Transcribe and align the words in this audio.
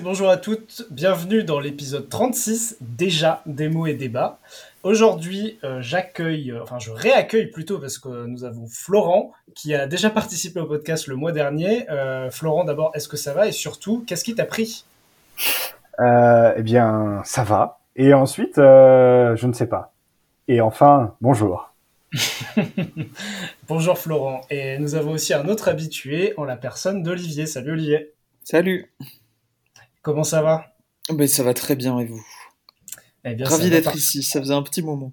et 0.00 0.02
bonjour 0.02 0.30
à 0.30 0.38
toutes, 0.38 0.86
bienvenue 0.90 1.44
dans 1.44 1.60
l'épisode 1.60 2.08
36 2.08 2.78
déjà 2.80 3.42
des 3.44 3.68
mots 3.68 3.86
et 3.86 3.92
débats. 3.92 4.38
Aujourd'hui, 4.82 5.58
euh, 5.62 5.82
j'accueille, 5.82 6.52
euh, 6.52 6.62
enfin 6.62 6.78
je 6.78 6.90
réaccueille 6.90 7.48
plutôt 7.48 7.78
parce 7.78 7.98
que 7.98 8.24
nous 8.24 8.44
avons 8.44 8.66
Florent 8.66 9.32
qui 9.54 9.74
a 9.74 9.86
déjà 9.86 10.08
participé 10.08 10.58
au 10.58 10.64
podcast 10.64 11.06
le 11.06 11.16
mois 11.16 11.32
dernier. 11.32 11.90
Euh, 11.90 12.30
Florent, 12.30 12.64
d'abord, 12.64 12.92
est-ce 12.94 13.08
que 13.08 13.18
ça 13.18 13.34
va? 13.34 13.46
Et 13.46 13.52
surtout, 13.52 14.02
qu'est-ce 14.06 14.24
qui 14.24 14.34
t'a 14.34 14.46
pris? 14.46 14.86
Eh 15.98 16.62
bien, 16.62 17.20
ça 17.26 17.44
va. 17.44 17.80
Et 17.94 18.14
ensuite, 18.14 18.56
je 18.56 19.46
ne 19.46 19.52
sais 19.52 19.66
pas. 19.66 19.92
Et 20.48 20.62
enfin, 20.62 21.14
bonjour. 21.20 21.74
bonjour 23.68 23.98
Florent. 23.98 24.40
Et 24.48 24.78
nous 24.78 24.94
avons 24.94 25.10
aussi 25.10 25.34
un 25.34 25.46
autre 25.46 25.68
habitué 25.68 26.32
en 26.38 26.44
la 26.44 26.56
personne 26.56 27.02
d'Olivier. 27.02 27.44
Salut 27.44 27.72
Olivier. 27.72 28.14
Salut. 28.44 28.90
Comment 30.02 30.24
ça 30.24 30.40
va? 30.40 30.64
Ben, 31.10 31.28
Ça 31.28 31.42
va 31.42 31.52
très 31.52 31.76
bien 31.76 31.98
et 31.98 32.06
vous? 32.06 32.24
Eh 33.24 33.34
bien, 33.34 33.46
Ravi 33.46 33.68
d'être 33.68 33.94
ici, 33.94 34.22
ça 34.22 34.40
faisait 34.40 34.54
un 34.54 34.62
petit 34.62 34.82
moment. 34.82 35.12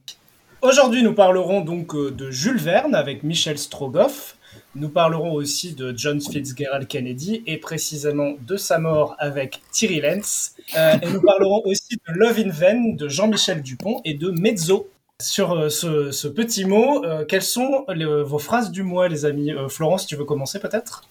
Aujourd'hui, 0.62 1.04
nous 1.04 1.14
parlerons 1.14 1.62
donc 1.62 1.94
euh, 1.94 2.10
de 2.10 2.32
Jules 2.32 2.58
Verne 2.58 2.96
avec 2.96 3.24
Michel 3.24 3.58
Strogoff. 3.58 4.38
Nous 4.76 4.90
parlerons 4.90 5.34
aussi 5.34 5.74
de 5.74 5.94
John 5.96 6.22
Fitzgerald 6.22 6.88
Kennedy 6.88 7.44
et 7.46 7.58
précisément 7.58 8.36
de 8.40 8.56
sa 8.56 8.80
mort 8.80 9.16
avec 9.20 9.62
Thierry 9.72 10.00
Lenz. 10.00 10.56
Euh, 10.78 10.98
et 11.02 11.08
nous 11.08 11.22
parlerons 11.22 11.62
aussi 11.66 11.98
de 11.98 12.14
Love 12.14 12.40
in 12.40 12.50
Vain 12.50 12.96
de 12.96 13.10
Jean-Michel 13.10 13.62
Dupont 13.62 14.00
et 14.06 14.14
de 14.14 14.32
Mezzo. 14.32 14.90
Sur 15.22 15.52
euh, 15.54 15.70
ce, 15.70 16.28
petit 16.28 16.64
mot, 16.64 17.04
quelles 17.28 17.42
sont 17.42 17.86
vos 18.26 18.40
phrases 18.40 18.72
du 18.72 18.84
mois, 18.84 19.10
les 19.10 19.26
amis? 19.26 19.52
Florence, 19.68 20.08
tu 20.08 20.16
veux 20.16 20.26
commencer 20.26 20.60
peut-être? 20.60 21.04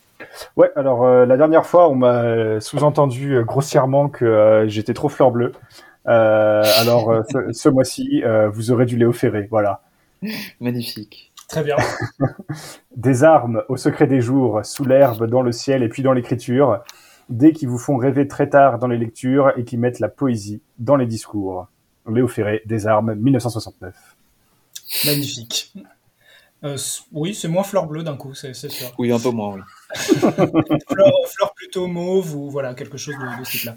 Ouais, 0.57 0.71
alors 0.77 1.05
euh, 1.05 1.27
la 1.27 1.37
dernière 1.37 1.67
fois, 1.67 1.89
on 1.89 1.95
m'a 1.95 2.61
sous-entendu 2.61 3.35
euh, 3.35 3.45
grossièrement 3.45 4.09
que 4.09 4.25
euh, 4.25 4.69
j'étais 4.69 4.95
trop 4.95 5.09
fleur 5.09 5.31
bleue. 5.31 5.53
alors 6.05 7.25
ce, 7.53 7.69
mois-ci, 7.69 8.23
vous 8.53 8.71
aurez 8.71 8.87
du 8.87 8.97
Léo 8.97 9.13
Ferré, 9.13 9.49
voilà. 9.51 9.83
Magnifique. 10.61 11.33
Très 11.49 11.63
bien. 11.63 11.77
des 12.97 13.25
armes 13.25 13.63
au 13.69 13.77
secret 13.77 14.07
des 14.07 14.21
jours, 14.21 14.61
sous 14.65 14.85
l'herbe, 14.85 15.27
dans 15.27 15.43
le 15.43 15.53
ciel 15.53 15.83
et 15.83 15.89
puis 15.89 16.03
dans 16.03 16.13
l'écriture, 16.13 16.83
dès 17.29 17.53
qui 17.53 17.67
vous 17.67 17.79
font 17.79 17.97
rêver 17.97 18.29
très 18.29 18.49
tard 18.49 18.79
dans 18.79 18.89
les 18.89 18.99
lectures 18.99 19.53
et 19.57 19.65
qui 19.65 19.77
mettent 19.77 20.01
la 20.01 20.09
poésie 20.09 20.61
dans 20.79 20.97
les 20.97 21.07
discours. 21.07 21.69
Léo 22.09 22.29
Ferré, 22.29 22.63
des 22.67 22.87
armes, 22.87 23.15
1969. 23.15 23.95
Magnifique. 25.05 25.73
Euh, 26.67 26.77
oui, 27.13 27.35
c'est 27.35 27.49
moins 27.49 27.63
fleur 27.63 27.87
bleue 27.87 28.03
d'un 28.03 28.17
coup, 28.17 28.35
c'est 28.35 28.55
sûr. 28.55 28.93
Oui, 28.99 29.13
un 29.13 29.21
peu 29.21 29.31
moins, 29.31 29.55
oui. 29.55 29.61
fleur, 29.95 31.55
plutôt 31.55 31.87
mauve 31.87 32.35
ou 32.35 32.51
voilà, 32.51 32.75
quelque 32.75 32.99
chose 32.99 33.15
de, 33.15 33.45
ce 33.45 33.51
type-là. 33.51 33.77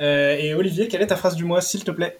Euh, 0.00 0.36
et 0.38 0.54
Olivier, 0.54 0.88
quelle 0.88 1.02
est 1.02 1.08
ta 1.08 1.16
phrase 1.16 1.34
du 1.34 1.44
mois, 1.44 1.60
s'il 1.60 1.82
te 1.84 1.90
plaît? 1.90 2.18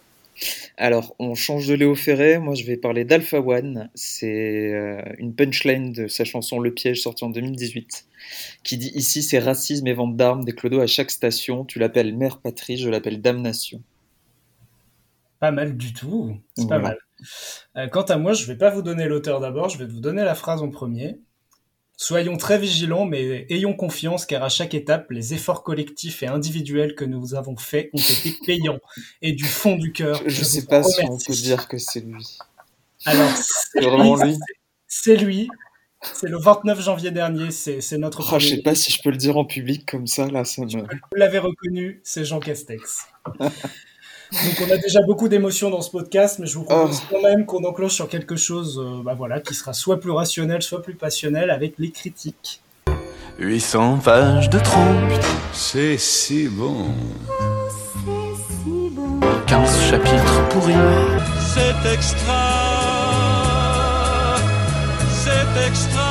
Alors, 0.76 1.14
on 1.18 1.34
change 1.34 1.66
de 1.66 1.74
Léo 1.74 1.94
Ferré. 1.94 2.38
Moi, 2.38 2.54
je 2.54 2.64
vais 2.64 2.76
parler 2.76 3.04
d'Alpha 3.04 3.40
One. 3.40 3.90
C'est 3.94 4.72
euh, 4.72 5.02
une 5.18 5.34
punchline 5.34 5.92
de 5.92 6.08
sa 6.08 6.24
chanson 6.24 6.58
Le 6.58 6.72
Piège, 6.72 7.02
sortie 7.02 7.24
en 7.24 7.30
2018, 7.30 8.06
qui 8.62 8.76
dit 8.76 8.92
Ici, 8.94 9.22
c'est 9.22 9.38
racisme 9.38 9.86
et 9.86 9.94
vente 9.94 10.16
d'armes, 10.16 10.44
des 10.44 10.52
clodos 10.52 10.80
à 10.80 10.86
chaque 10.86 11.10
station. 11.10 11.64
Tu 11.64 11.78
l'appelles 11.78 12.16
mère 12.16 12.38
patrie, 12.38 12.76
je 12.76 12.88
l'appelle 12.88 13.20
damnation. 13.20 13.82
Pas 15.40 15.50
mal 15.50 15.76
du 15.76 15.92
tout. 15.92 16.36
C'est 16.56 16.68
pas 16.68 16.78
mal. 16.78 16.98
Euh, 17.76 17.88
quant 17.88 18.02
à 18.02 18.16
moi, 18.16 18.32
je 18.32 18.42
ne 18.42 18.48
vais 18.48 18.56
pas 18.56 18.70
vous 18.70 18.82
donner 18.82 19.06
l'auteur 19.06 19.40
d'abord, 19.40 19.68
je 19.68 19.78
vais 19.78 19.86
vous 19.86 20.00
donner 20.00 20.24
la 20.24 20.34
phrase 20.34 20.62
en 20.62 20.70
premier. 20.70 21.18
Soyons 21.96 22.36
très 22.36 22.58
vigilants, 22.58 23.06
mais 23.06 23.46
ayons 23.50 23.74
confiance, 23.74 24.24
car 24.24 24.44
à 24.44 24.48
chaque 24.48 24.72
étape, 24.72 25.10
les 25.10 25.34
efforts 25.34 25.64
collectifs 25.64 26.22
et 26.22 26.28
individuels 26.28 26.94
que 26.94 27.04
nous 27.04 27.34
avons 27.34 27.56
faits 27.56 27.90
ont 27.92 27.98
été 27.98 28.36
payants. 28.46 28.78
Et 29.20 29.32
du 29.32 29.44
fond 29.44 29.76
du 29.76 29.92
cœur. 29.92 30.22
Je 30.24 30.38
ne 30.38 30.44
sais 30.44 30.66
pas 30.66 30.84
si 30.84 31.02
on 31.04 31.18
peut 31.18 31.32
dire 31.32 31.66
que 31.66 31.78
c'est 31.78 32.00
lui. 32.00 32.38
Alors, 33.04 33.30
c'est 33.72 33.80
vraiment 33.80 34.16
lui. 34.16 34.38
C'est 34.86 35.16
lui. 35.16 35.48
C'est 36.00 36.28
le 36.28 36.38
29 36.38 36.80
janvier 36.80 37.10
dernier, 37.10 37.50
c'est 37.50 37.98
notre. 37.98 38.22
Oh, 38.32 38.38
je 38.38 38.46
sais 38.46 38.62
pas 38.62 38.76
si 38.76 38.92
je 38.92 39.02
peux 39.02 39.10
le 39.10 39.16
dire 39.16 39.36
en 39.36 39.44
public 39.44 39.84
comme 39.84 40.06
ça, 40.06 40.28
là. 40.28 40.44
Ça 40.44 40.62
me... 40.62 40.68
Vous 40.68 41.16
l'avez 41.16 41.38
reconnu, 41.38 42.00
c'est 42.04 42.24
Jean 42.24 42.38
Castex. 42.38 43.06
Donc 44.32 44.66
on 44.66 44.70
a 44.70 44.76
déjà 44.76 45.00
beaucoup 45.02 45.28
d'émotions 45.28 45.70
dans 45.70 45.80
ce 45.80 45.90
podcast, 45.90 46.38
mais 46.38 46.46
je 46.46 46.58
vous 46.58 46.64
propose 46.64 47.00
oh. 47.02 47.06
quand 47.14 47.22
même 47.22 47.46
qu'on 47.46 47.64
enclenche 47.64 47.94
sur 47.94 48.08
quelque 48.08 48.36
chose 48.36 48.78
euh, 48.78 49.02
bah 49.02 49.14
voilà, 49.16 49.40
qui 49.40 49.54
sera 49.54 49.72
soit 49.72 49.98
plus 50.00 50.10
rationnel, 50.10 50.62
soit 50.62 50.82
plus 50.82 50.94
passionnel 50.94 51.50
avec 51.50 51.74
les 51.78 51.90
critiques. 51.90 52.60
800 53.38 54.00
pages 54.04 54.50
de 54.50 54.58
trompe. 54.58 55.12
C'est 55.52 55.96
si 55.96 56.48
bon. 56.48 56.88
Oh, 57.30 57.42
c'est 57.70 58.64
si 58.66 58.90
bon. 58.90 59.20
15 59.46 59.80
chapitres 59.90 60.48
pourris. 60.50 60.74
C'est 61.54 61.94
extra. 61.94 62.34
C'est 65.24 65.66
extra. 65.66 66.07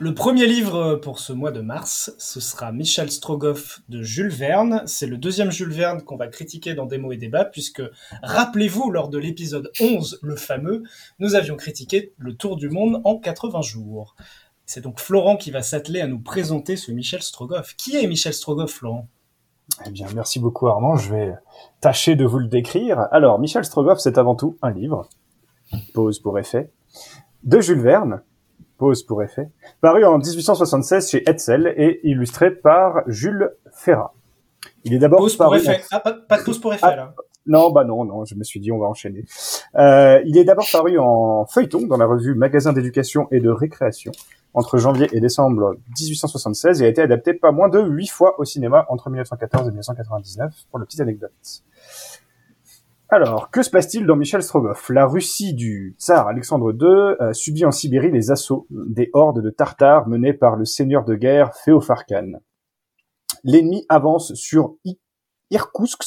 Le 0.00 0.14
premier 0.14 0.46
livre 0.46 0.94
pour 0.94 1.18
ce 1.18 1.32
mois 1.32 1.50
de 1.50 1.60
mars, 1.60 2.14
ce 2.18 2.38
sera 2.38 2.70
Michel 2.70 3.10
Strogoff 3.10 3.80
de 3.88 4.00
Jules 4.00 4.30
Verne. 4.30 4.84
C'est 4.86 5.08
le 5.08 5.16
deuxième 5.16 5.50
Jules 5.50 5.72
Verne 5.72 6.02
qu'on 6.02 6.16
va 6.16 6.28
critiquer 6.28 6.74
dans 6.74 6.86
Démo 6.86 7.10
et 7.10 7.16
Débat, 7.16 7.44
puisque, 7.44 7.82
rappelez-vous, 8.22 8.92
lors 8.92 9.08
de 9.08 9.18
l'épisode 9.18 9.72
11, 9.80 10.20
le 10.22 10.36
fameux, 10.36 10.84
nous 11.18 11.34
avions 11.34 11.56
critiqué 11.56 12.12
Le 12.16 12.36
Tour 12.36 12.56
du 12.56 12.70
Monde 12.70 13.00
en 13.02 13.18
80 13.18 13.60
jours. 13.62 14.14
C'est 14.66 14.82
donc 14.82 15.00
Florent 15.00 15.36
qui 15.36 15.50
va 15.50 15.62
s'atteler 15.62 16.00
à 16.00 16.06
nous 16.06 16.20
présenter 16.20 16.76
ce 16.76 16.92
Michel 16.92 17.22
Strogoff. 17.22 17.74
Qui 17.74 17.96
est 17.96 18.06
Michel 18.06 18.34
Strogoff, 18.34 18.70
Florent? 18.70 19.08
Eh 19.84 19.90
bien, 19.90 20.06
merci 20.14 20.38
beaucoup 20.38 20.68
Armand. 20.68 20.94
Je 20.94 21.12
vais 21.12 21.34
tâcher 21.80 22.14
de 22.14 22.24
vous 22.24 22.38
le 22.38 22.46
décrire. 22.46 23.08
Alors, 23.10 23.40
Michel 23.40 23.64
Strogoff, 23.64 23.98
c'est 23.98 24.16
avant 24.16 24.36
tout 24.36 24.58
un 24.62 24.70
livre, 24.70 25.08
pause 25.92 26.20
pour 26.20 26.38
effet, 26.38 26.70
de 27.42 27.60
Jules 27.60 27.80
Verne, 27.80 28.22
pause 28.78 29.02
pour 29.02 29.22
effet, 29.22 29.48
paru 29.80 30.04
en 30.04 30.18
1876 30.18 31.10
chez 31.10 31.28
Hetzel 31.28 31.74
et 31.76 32.00
illustré 32.04 32.50
par 32.50 33.02
Jules 33.06 33.50
Ferrat. 33.72 34.14
Il 34.84 34.94
est 34.94 34.98
d'abord 34.98 35.20
pause 35.20 35.36
pour 35.36 35.54
effet. 35.54 35.82
Ah, 35.90 36.00
pas, 36.00 36.12
de 36.12 36.44
pause 36.44 36.60
pour 36.60 36.72
effet 36.72 36.86
ah, 36.86 36.96
là. 36.96 37.14
Non, 37.46 37.70
bah 37.70 37.84
non, 37.84 38.04
non, 38.04 38.24
je 38.24 38.34
me 38.34 38.44
suis 38.44 38.60
dit 38.60 38.70
on 38.70 38.78
va 38.78 38.86
enchaîner. 38.86 39.24
Euh, 39.74 40.20
il 40.26 40.36
est 40.36 40.44
d'abord 40.44 40.68
paru 40.70 40.98
en 40.98 41.46
feuilleton 41.46 41.86
dans 41.86 41.96
la 41.96 42.06
revue 42.06 42.34
Magasin 42.34 42.72
d'éducation 42.72 43.26
et 43.30 43.40
de 43.40 43.50
récréation 43.50 44.12
entre 44.54 44.78
janvier 44.78 45.08
et 45.12 45.20
décembre 45.20 45.76
1876 45.98 46.82
et 46.82 46.86
a 46.86 46.88
été 46.88 47.02
adapté 47.02 47.34
pas 47.34 47.52
moins 47.52 47.68
de 47.68 47.80
huit 47.80 48.08
fois 48.08 48.38
au 48.38 48.44
cinéma 48.44 48.86
entre 48.88 49.08
1914 49.08 49.66
et 49.66 49.70
1999 49.70 50.52
pour 50.70 50.78
la 50.78 50.84
petite 50.84 51.00
anecdote. 51.00 51.32
Alors, 53.10 53.50
que 53.50 53.62
se 53.62 53.70
passe-t-il 53.70 54.04
dans 54.04 54.16
Michel 54.16 54.42
Strogoff? 54.42 54.90
La 54.90 55.06
Russie 55.06 55.54
du 55.54 55.96
tsar 55.98 56.28
Alexandre 56.28 56.72
II 56.72 57.16
euh, 57.22 57.32
subit 57.32 57.64
en 57.64 57.70
Sibérie 57.70 58.10
les 58.10 58.30
assauts 58.30 58.66
des 58.68 59.08
hordes 59.14 59.40
de 59.40 59.48
Tartares 59.48 60.06
menées 60.08 60.34
par 60.34 60.56
le 60.56 60.66
seigneur 60.66 61.06
de 61.06 61.14
guerre 61.14 61.54
Féofarkan. 61.54 62.32
L'ennemi 63.44 63.86
avance 63.88 64.34
sur 64.34 64.74
Irkoutsk, 65.50 66.02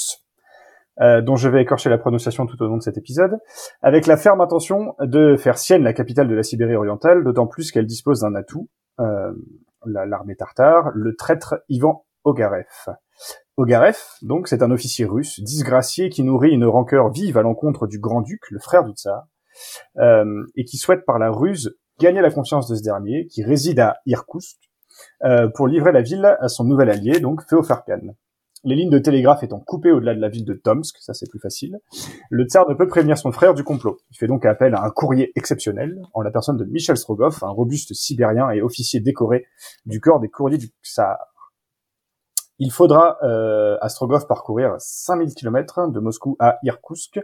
euh, 1.00 1.22
dont 1.22 1.38
je 1.38 1.50
vais 1.50 1.64
écorcher 1.64 1.90
la 1.90 1.98
prononciation 1.98 2.46
tout 2.46 2.62
au 2.62 2.68
long 2.68 2.78
de 2.78 2.84
cet 2.84 3.00
épisode, 3.00 3.40
avec 3.82 4.06
la 4.06 4.16
ferme 4.16 4.40
intention 4.40 4.94
de 5.00 5.38
faire 5.38 5.58
sienne 5.58 5.82
la 5.82 5.94
capitale 5.94 6.28
de 6.28 6.36
la 6.36 6.44
Sibérie 6.44 6.76
orientale, 6.76 7.24
d'autant 7.24 7.48
plus 7.48 7.72
qu'elle 7.72 7.88
dispose 7.88 8.20
d'un 8.20 8.36
atout, 8.36 8.70
euh, 9.00 9.32
l'armée 9.86 10.36
tartare, 10.36 10.92
le 10.94 11.16
traître 11.16 11.64
Ivan 11.68 12.06
Ogarev. 12.26 12.68
Ogarev, 13.58 13.98
donc, 14.22 14.48
c'est 14.48 14.64
un 14.64 14.72
officier 14.72 15.06
russe, 15.06 15.40
disgracié, 15.42 16.10
qui 16.10 16.24
nourrit 16.24 16.52
une 16.52 16.66
rancœur 16.66 17.10
vive 17.12 17.38
à 17.38 17.42
l'encontre 17.42 17.86
du 17.86 18.00
grand-duc, 18.00 18.42
le 18.50 18.60
frère 18.60 18.84
du 18.86 18.94
tsar, 18.94 19.28
euh, 19.98 20.46
et 20.56 20.64
qui 20.64 20.78
souhaite 20.78 21.06
par 21.06 21.20
la 21.20 21.30
ruse 21.30 21.76
gagner 22.00 22.22
la 22.22 22.32
confiance 22.32 22.68
de 22.68 22.76
ce 22.76 22.82
dernier, 22.82 23.28
qui 23.28 23.44
réside 23.44 23.80
à 23.80 23.98
Irkoutsk, 24.06 24.58
euh, 25.24 25.48
pour 25.50 25.68
livrer 25.68 25.92
la 25.92 26.02
ville 26.02 26.38
à 26.40 26.48
son 26.48 26.64
nouvel 26.64 26.90
allié, 26.90 27.20
donc 27.20 27.42
Féofarkan. 27.48 28.16
Les 28.64 28.76
lignes 28.76 28.92
de 28.92 29.00
télégraphe 29.00 29.42
étant 29.42 29.60
coupées 29.60 29.92
au-delà 29.92 30.14
de 30.14 30.20
la 30.20 30.30
ville 30.30 30.46
de 30.46 30.54
Tomsk, 30.54 30.96
ça 31.00 31.16
c'est 31.16 31.28
plus 31.28 31.40
facile, 31.40 31.80
le 32.30 32.46
tsar 32.46 32.70
ne 32.70 32.76
peut 32.76 32.88
prévenir 32.88 33.18
son 33.18 33.32
frère 33.32 33.56
du 33.56 33.64
complot. 33.64 33.98
Il 34.12 34.18
fait 34.18 34.28
donc 34.28 34.46
appel 34.46 34.76
à 34.76 34.84
un 34.84 34.92
courrier 34.92 35.32
exceptionnel, 35.36 36.00
en 36.14 36.22
la 36.22 36.30
personne 36.30 36.58
de 36.58 36.66
Michel 36.66 36.96
Strogoff, 36.96 37.42
un 37.42 37.50
robuste 37.50 37.94
sibérien 37.96 38.52
et 38.52 38.62
officier 38.62 39.00
décoré 39.00 39.48
du 39.88 40.00
corps 40.00 40.20
des 40.20 40.30
courriers 40.30 40.60
du 40.60 40.70
tsar. 40.84 41.18
Il 42.64 42.72
faudra 42.72 43.18
euh, 43.24 43.76
à 43.82 43.90
Strogov 43.90 44.28
parcourir 44.28 44.76
5000 44.78 45.34
km 45.34 45.88
de 45.88 46.00
Moscou 46.00 46.36
à 46.40 46.60
Irkoutsk, 46.62 47.20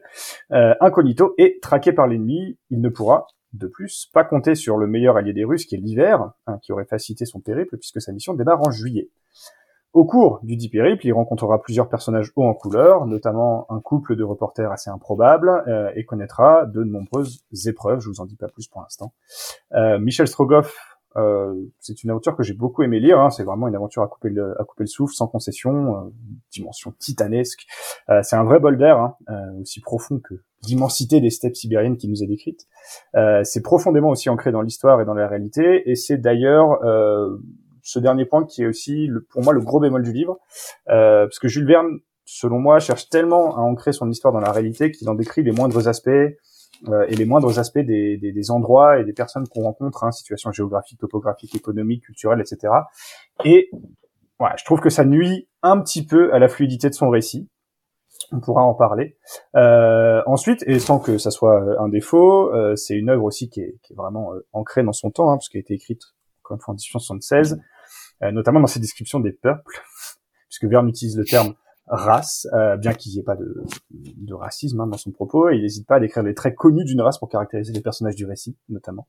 euh, 0.52 0.74
incognito 0.82 1.36
et 1.38 1.60
traqué 1.62 1.94
par 1.94 2.08
l'ennemi. 2.08 2.58
Il 2.72 2.82
ne 2.82 2.90
pourra, 2.90 3.28
de 3.54 3.68
plus, 3.68 4.10
pas 4.12 4.24
compter 4.24 4.56
sur 4.56 4.78
le 4.78 4.88
meilleur 4.88 5.16
allié 5.16 5.34
des 5.34 5.44
Russes, 5.44 5.68
qui 5.68 5.76
est 5.76 5.78
l'hiver, 5.78 6.32
hein, 6.48 6.58
qui 6.64 6.72
aurait 6.72 6.86
facilité 6.86 7.26
son 7.26 7.40
périple, 7.40 7.78
puisque 7.78 8.02
sa 8.02 8.12
mission 8.14 8.34
démarre 8.34 8.68
en 8.68 8.72
juillet. 8.72 9.12
Au 9.94 10.06
cours 10.06 10.40
du 10.42 10.58
dit 10.58 10.70
périple, 10.70 11.06
il 11.06 11.14
rencontrera 11.14 11.62
plusieurs 11.62 11.88
personnages 11.88 12.32
hauts 12.36 12.46
en 12.46 12.56
couleur, 12.56 13.06
notamment 13.06 13.68
un 13.70 13.80
couple 13.80 14.16
de 14.16 14.24
reporters 14.24 14.72
assez 14.72 14.90
improbable, 14.90 15.50
euh, 15.68 15.92
et 15.96 16.04
connaîtra 16.04 16.66
de 16.66 16.84
nombreuses 16.84 17.46
épreuves. 17.68 18.00
Je 18.00 18.10
vous 18.10 18.22
en 18.22 18.26
dis 18.26 18.38
pas 18.38 18.48
plus 18.48 18.68
pour 18.68 18.82
l'instant. 18.82 19.14
Euh, 19.74 20.00
Michel 20.00 20.28
Strogoff, 20.28 20.97
c'est 21.80 22.04
une 22.04 22.10
aventure 22.10 22.36
que 22.36 22.44
j'ai 22.44 22.54
beaucoup 22.54 22.84
aimé 22.84 23.00
lire. 23.00 23.20
Hein. 23.20 23.30
C'est 23.30 23.44
vraiment 23.44 23.68
une 23.68 23.76
aventure 23.76 24.04
à 24.04 24.08
couper 24.08 24.30
le, 24.30 24.60
à 24.60 24.64
couper 24.64 24.84
le 24.84 24.88
souffle, 24.88 25.14
sans 25.14 25.28
concession, 25.28 26.12
dimension 26.52 26.94
titanesque. 27.00 27.66
c'est 28.22 28.36
un 28.36 28.44
vrai 28.44 28.60
bol 28.60 28.78
d'air, 28.78 28.98
hein, 29.00 29.16
aussi 29.62 29.82
profond 29.82 30.20
que 30.20 30.36
l'immensité 30.68 31.22
des 31.22 31.30
steppes 31.30 31.56
sibériennes 31.56 31.98
qui 31.98 32.08
nous 32.08 32.24
est 32.24 32.28
décrite. 32.28 32.68
c'est 33.44 33.62
profondément 33.62 34.10
aussi 34.10 34.30
ancré 34.30 34.52
dans 34.52 34.62
l'histoire 34.62 35.02
et 35.02 35.06
dans 35.06 35.14
la 35.14 35.28
réalité, 35.28 35.90
et 35.90 35.96
c'est 35.96 36.18
d'ailleurs 36.18 36.80
ce 37.88 38.00
dernier 38.00 38.26
point 38.26 38.46
qui 38.46 38.64
est 38.64 38.66
aussi 38.66 39.08
le, 39.08 39.24
pour 39.24 39.44
moi 39.44 39.54
le 39.54 39.62
gros 39.62 39.80
bémol 39.80 40.04
du 40.04 40.12
livre, 40.12 40.40
euh, 40.90 41.26
parce 41.26 41.40
que 41.40 41.48
Jules 41.48 41.66
Verne, 41.66 42.00
selon 42.26 42.60
moi, 42.60 42.80
cherche 42.80 43.08
tellement 43.10 43.56
à 43.56 43.62
ancrer 43.62 43.94
son 43.94 44.10
histoire 44.10 44.34
dans 44.34 44.42
la 44.42 44.52
réalité 44.52 44.92
qu'il 44.92 45.10
en 45.10 45.16
décrit 45.16 45.42
les 45.42 45.54
moindres 45.54 45.88
aspects 45.88 46.10
euh, 46.88 47.06
et 47.08 47.16
les 47.16 47.26
moindres 47.26 47.60
aspects 47.60 47.80
des, 47.80 48.18
des, 48.18 48.32
des 48.32 48.52
endroits 48.52 49.00
et 49.00 49.04
des 49.04 49.14
personnes 49.14 49.48
qu'on 49.48 49.64
rencontre, 49.64 50.04
hein, 50.04 50.12
situation 50.12 50.52
géographique, 50.52 51.00
topographique, 51.00 51.56
économique, 51.56 52.04
culturelle, 52.04 52.40
etc. 52.42 52.74
Et 53.46 53.70
voilà, 54.40 54.56
je 54.58 54.66
trouve 54.66 54.80
que 54.80 54.90
ça 54.90 55.06
nuit 55.06 55.48
un 55.64 55.80
petit 55.82 56.06
peu 56.06 56.34
à 56.34 56.40
la 56.40 56.48
fluidité 56.48 56.90
de 56.90 56.94
son 56.94 57.10
récit. 57.10 57.50
On 58.32 58.40
pourra 58.40 58.64
en 58.64 58.74
parler. 58.74 59.18
Euh, 59.56 60.22
ensuite, 60.26 60.64
et 60.68 60.80
sans 60.80 61.00
que 61.00 61.18
ça 61.18 61.32
soit 61.32 61.80
un 61.80 61.88
défaut, 61.88 62.54
euh, 62.54 62.76
c'est 62.76 62.96
une 62.96 63.10
œuvre 63.10 63.24
aussi 63.24 63.50
qui 63.50 63.62
est, 63.62 63.78
qui 63.84 63.94
est 63.94 63.96
vraiment 63.96 64.34
euh, 64.34 64.46
ancrée 64.54 64.84
dans 64.84 64.94
son 64.94 65.12
temps, 65.12 65.32
hein, 65.32 65.38
parce 65.38 65.50
a 65.56 65.60
été 65.60 65.74
écrite 65.74 66.02
encore 66.44 66.58
fois 66.62 66.74
en 66.74 66.76
1876. 66.76 67.60
Euh, 68.24 68.32
notamment 68.32 68.60
dans 68.60 68.68
ses 68.68 68.80
descriptions 68.80 69.20
des 69.20 69.32
peuples, 69.32 69.84
puisque 70.50 70.66
Verne 70.66 70.90
utilise 70.90 71.18
le 71.18 71.26
terme 71.26 71.54
race, 71.88 72.48
euh, 72.54 72.78
bien 72.78 72.94
qu'il 72.94 73.14
n'y 73.14 73.20
ait 73.20 73.24
pas 73.24 73.36
de, 73.36 73.64
de 73.92 74.34
racisme 74.34 74.80
hein, 74.82 74.88
dans 74.88 74.98
son 74.98 75.12
propos, 75.12 75.50
et 75.50 75.56
il 75.56 75.62
n'hésite 75.62 75.88
pas 75.88 75.96
à 75.96 76.00
décrire 76.00 76.24
les 76.24 76.34
traits 76.34 76.56
connus 76.56 76.86
d'une 76.86 77.02
race 77.02 77.18
pour 77.18 77.30
caractériser 77.30 77.74
les 77.74 77.82
personnages 77.82 78.16
du 78.16 78.26
récit, 78.26 78.56
notamment. 78.70 79.08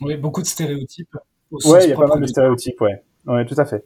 Oui, 0.00 0.16
beaucoup 0.16 0.42
de 0.42 0.46
stéréotypes. 0.46 1.16
Ouais, 1.50 1.84
il 1.84 1.90
y 1.90 1.92
a 1.92 1.96
pas 1.96 2.06
mal 2.06 2.20
de 2.20 2.26
stéréotypes, 2.26 2.80
ouais. 2.80 3.02
Ouais, 3.26 3.44
tout 3.46 3.58
à 3.58 3.64
fait. 3.64 3.84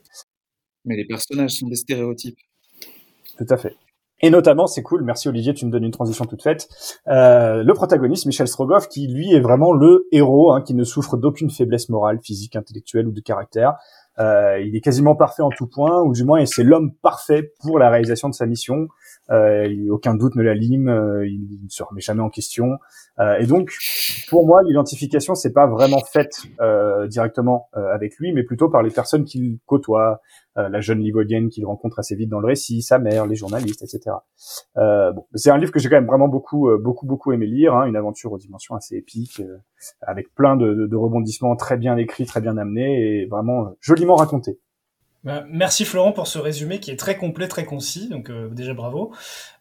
Mais 0.84 0.96
les 0.96 1.06
personnages 1.06 1.52
sont 1.52 1.68
des 1.68 1.76
stéréotypes. 1.76 2.38
Tout 3.36 3.46
à 3.48 3.56
fait. 3.56 3.76
Et 4.22 4.28
notamment, 4.28 4.66
c'est 4.66 4.82
cool, 4.82 5.02
merci 5.02 5.28
Olivier, 5.28 5.54
tu 5.54 5.64
me 5.64 5.70
donnes 5.70 5.84
une 5.84 5.92
transition 5.92 6.26
toute 6.26 6.42
faite. 6.42 6.68
Euh, 7.08 7.62
le 7.62 7.72
protagoniste, 7.72 8.26
Michel 8.26 8.48
Strogoff, 8.48 8.88
qui 8.88 9.08
lui 9.08 9.32
est 9.32 9.40
vraiment 9.40 9.72
le 9.72 10.06
héros, 10.12 10.52
hein, 10.52 10.60
qui 10.60 10.74
ne 10.74 10.84
souffre 10.84 11.16
d'aucune 11.16 11.50
faiblesse 11.50 11.88
morale, 11.88 12.20
physique, 12.22 12.54
intellectuelle 12.54 13.08
ou 13.08 13.12
de 13.12 13.20
caractère. 13.20 13.76
Euh, 14.18 14.60
il 14.60 14.76
est 14.76 14.80
quasiment 14.80 15.14
parfait 15.14 15.42
en 15.42 15.50
tout 15.50 15.66
point, 15.66 16.02
ou 16.02 16.12
du 16.12 16.24
moins 16.24 16.44
c'est 16.44 16.64
l'homme 16.64 16.92
parfait 17.02 17.52
pour 17.60 17.78
la 17.78 17.88
réalisation 17.90 18.28
de 18.28 18.34
sa 18.34 18.46
mission. 18.46 18.88
Euh, 19.30 19.88
aucun 19.90 20.14
doute 20.14 20.34
ne 20.34 20.42
l'alime, 20.42 20.88
euh, 20.88 21.26
il 21.26 21.60
ne 21.62 21.68
se 21.68 21.82
remet 21.82 22.00
jamais 22.00 22.22
en 22.22 22.30
question. 22.30 22.78
Euh, 23.20 23.38
et 23.38 23.46
donc, 23.46 23.72
pour 24.28 24.46
moi, 24.46 24.62
l'identification, 24.64 25.34
c'est 25.34 25.52
pas 25.52 25.66
vraiment 25.66 26.02
faite 26.12 26.42
euh, 26.60 27.06
directement 27.06 27.68
avec 27.72 28.16
lui, 28.18 28.32
mais 28.32 28.42
plutôt 28.42 28.68
par 28.68 28.82
les 28.82 28.90
personnes 28.90 29.24
qu'il 29.24 29.58
côtoie, 29.66 30.20
la 30.56 30.80
jeune 30.80 30.98
Livodienne 30.98 31.48
qu'il 31.48 31.64
rencontre 31.64 32.00
assez 32.00 32.14
vite 32.14 32.28
dans 32.28 32.40
le 32.40 32.46
récit, 32.46 32.82
sa 32.82 32.98
mère, 32.98 33.26
les 33.26 33.36
journalistes, 33.36 33.82
etc. 33.82 34.16
bon, 34.76 35.24
c'est 35.34 35.50
un 35.50 35.56
livre 35.56 35.72
que 35.72 35.78
j'ai 35.78 35.88
quand 35.88 35.96
même 35.96 36.06
vraiment 36.06 36.28
beaucoup, 36.28 36.68
beaucoup, 36.78 37.06
beaucoup 37.06 37.32
aimé 37.32 37.46
lire, 37.46 37.74
hein, 37.74 37.86
une 37.86 37.96
aventure 37.96 38.32
aux 38.32 38.38
dimensions 38.38 38.74
assez 38.74 38.96
épiques, 38.96 39.42
avec 40.02 40.34
plein 40.34 40.56
de, 40.56 40.86
de 40.86 40.96
rebondissements 40.96 41.56
très 41.56 41.76
bien 41.76 41.96
écrits, 41.96 42.26
très 42.26 42.40
bien 42.40 42.58
amenés 42.58 43.22
et 43.22 43.26
vraiment 43.26 43.72
joliment 43.80 44.16
racontés. 44.16 44.58
Bah, 45.22 45.44
merci 45.50 45.84
Florent 45.84 46.12
pour 46.12 46.26
ce 46.26 46.38
résumé 46.38 46.80
qui 46.80 46.90
est 46.90 46.96
très 46.96 47.18
complet, 47.18 47.46
très 47.46 47.66
concis, 47.66 48.08
donc 48.08 48.30
euh, 48.30 48.48
déjà 48.48 48.72
bravo. 48.72 49.12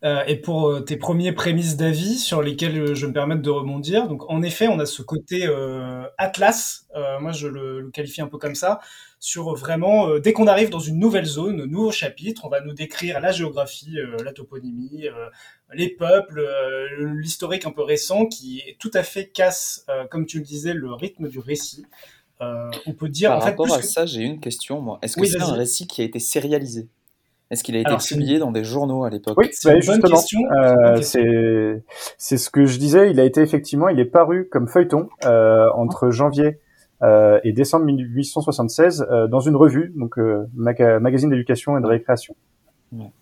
Euh, 0.06 0.24
et 0.26 0.38
pour 0.38 0.70
euh, 0.70 0.80
tes 0.80 0.96
premiers 0.96 1.34
prémices 1.34 1.76
d'avis 1.76 2.18
sur 2.18 2.42
lesquels 2.42 2.96
je 2.96 3.06
me 3.06 3.12
permettre 3.12 3.42
de 3.42 3.50
rebondir. 3.50 4.08
Donc 4.08 4.24
en 4.30 4.42
effet, 4.42 4.70
on 4.70 4.80
a 4.80 4.86
ce 4.86 5.02
côté 5.02 5.50
atlas, 6.18 6.88
moi 7.20 7.34
je 7.34 7.48
le, 7.48 7.82
le, 7.82 7.92
qualifie 7.92 8.22
un 8.22 8.28
peu 8.28 8.38
comme 8.38 8.56
ça, 8.56 8.80
sur 9.20 9.54
vraiment 9.54 10.18
dès 10.18 10.32
qu'on 10.32 10.48
arrive 10.48 10.70
dans 10.70 10.80
une 10.80 10.98
nouvelle 10.98 11.26
zone, 11.26 11.60
un 11.60 11.68
nouveau 11.68 11.92
chapitre, 11.92 12.46
on 12.46 12.50
va 12.50 12.62
nous 12.62 12.74
décrire 12.74 13.20
la 13.20 13.32
géographie, 13.34 13.98
la 14.24 14.32
toponymie, 14.32 15.08
les 15.74 15.90
peuples, 15.90 16.48
l'historique 17.00 17.66
un 17.66 17.72
peu 17.72 17.84
récent 17.84 18.28
qui 18.28 18.64
tout 18.80 18.92
à 18.94 19.04
fait 19.04 19.28
casse, 19.28 19.86
comme 20.10 20.26
tu 20.26 20.38
le 20.38 20.46
disais, 20.46 20.74
le 20.74 20.94
rythme 20.94 21.28
du 21.28 21.40
récit. 21.40 21.86
Euh, 22.42 22.72
on 22.86 22.94
peut 22.94 23.10
dire. 23.10 23.30
Par 23.30 23.40
en 23.40 23.42
rapport 23.42 23.74
à 23.74 23.82
ça, 23.82 24.06
j'ai 24.06 24.22
une 24.22 24.40
question, 24.40 24.82
moi. 24.82 25.00
Est-ce 25.02 25.18
que 25.18 25.26
c'est 25.26 25.42
un 25.42 25.54
récit 25.54 25.88
qui 25.88 26.02
a 26.02 26.06
été 26.06 26.20
sérialisé? 26.20 26.88
Est-ce 27.52 27.64
qu'il 27.64 27.76
a 27.76 27.80
été 27.80 27.96
publié 28.08 28.38
dans 28.38 28.52
des 28.52 28.64
journaux 28.64 29.04
à 29.04 29.10
l'époque? 29.10 29.36
Oui, 29.38 29.48
c'est 29.52 29.74
une 29.74 29.86
bonne 29.86 30.02
question. 30.04 30.40
Euh, 30.52 31.02
c'est 31.02 31.84
c'est 32.18 32.38
ce 32.38 32.50
que 32.50 32.66
je 32.66 32.78
disais. 32.78 33.10
Il 33.10 33.20
a 33.20 33.24
été 33.24 33.42
effectivement, 33.42 33.90
il 33.90 34.00
est 34.00 34.06
paru 34.06 34.48
comme 34.50 34.68
feuilleton 34.68 35.10
euh, 35.26 35.66
entre 35.74 36.12
janvier 36.12 36.60
euh, 37.02 37.40
et 37.46 37.54
décembre 37.54 37.86
1876 37.86 39.08
euh, 39.10 39.28
dans 39.28 39.40
une 39.40 39.56
revue, 39.56 39.94
donc 39.96 40.20
euh, 40.20 40.46
magazine 40.56 41.30
d'éducation 41.30 41.78
et 41.78 41.82
de 41.82 41.88
récréation. 41.88 42.36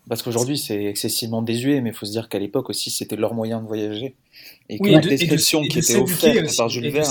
Parce 0.08 0.22
qu'aujourd'hui 0.22 0.56
c'est 0.56 0.84
excessivement 0.86 1.42
désuet, 1.42 1.80
mais 1.82 1.90
il 1.90 1.94
faut 1.94 2.06
se 2.06 2.10
dire 2.10 2.28
qu'à 2.28 2.38
l'époque 2.38 2.70
aussi 2.70 2.90
c'était 2.90 3.16
leur 3.16 3.34
moyen 3.34 3.60
de 3.60 3.66
voyager. 3.66 4.16
Et 4.68 4.78
oui, 4.80 4.88
que 4.88 4.94
la 4.94 5.00
description 5.00 5.62
qui 5.62 5.78
était 5.78 5.96
offerte 5.96 6.56
par 6.56 6.68
Jules 6.70 6.90
Verne, 6.90 7.06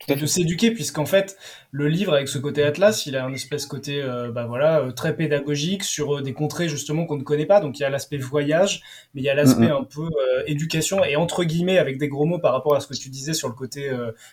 c'était 0.00 0.18
de 0.18 0.26
s'éduquer 0.26 0.70
puisqu'en 0.70 1.04
fait 1.04 1.36
le 1.72 1.88
livre 1.88 2.14
avec 2.14 2.28
ce 2.28 2.38
côté 2.38 2.62
atlas 2.62 3.04
il 3.06 3.16
a 3.16 3.24
un 3.24 3.32
espèce 3.32 3.66
côté 3.66 4.02
euh, 4.02 4.30
bah 4.32 4.46
voilà 4.46 4.80
euh, 4.80 4.92
très 4.92 5.14
pédagogique 5.14 5.84
sur 5.84 6.16
euh, 6.16 6.22
des 6.22 6.32
contrées 6.32 6.68
justement 6.68 7.04
qu'on 7.04 7.18
ne 7.18 7.22
connaît 7.22 7.46
pas. 7.46 7.60
Donc 7.60 7.78
il 7.78 7.82
y 7.82 7.84
a 7.84 7.90
l'aspect 7.90 8.16
voyage 8.16 8.82
mais 9.14 9.20
il 9.20 9.24
y 9.24 9.28
a 9.28 9.34
l'aspect 9.34 9.68
un 9.68 9.84
peu 9.84 10.08
éducation 10.46 11.04
et 11.04 11.16
entre 11.16 11.44
guillemets 11.44 11.78
avec 11.78 11.98
des 11.98 12.08
gros 12.08 12.24
mots 12.24 12.38
par 12.38 12.52
rapport 12.52 12.74
à 12.74 12.80
ce 12.80 12.86
que 12.86 12.94
tu 12.94 13.10
disais 13.10 13.34
sur 13.34 13.48
le 13.48 13.54
côté 13.54 13.90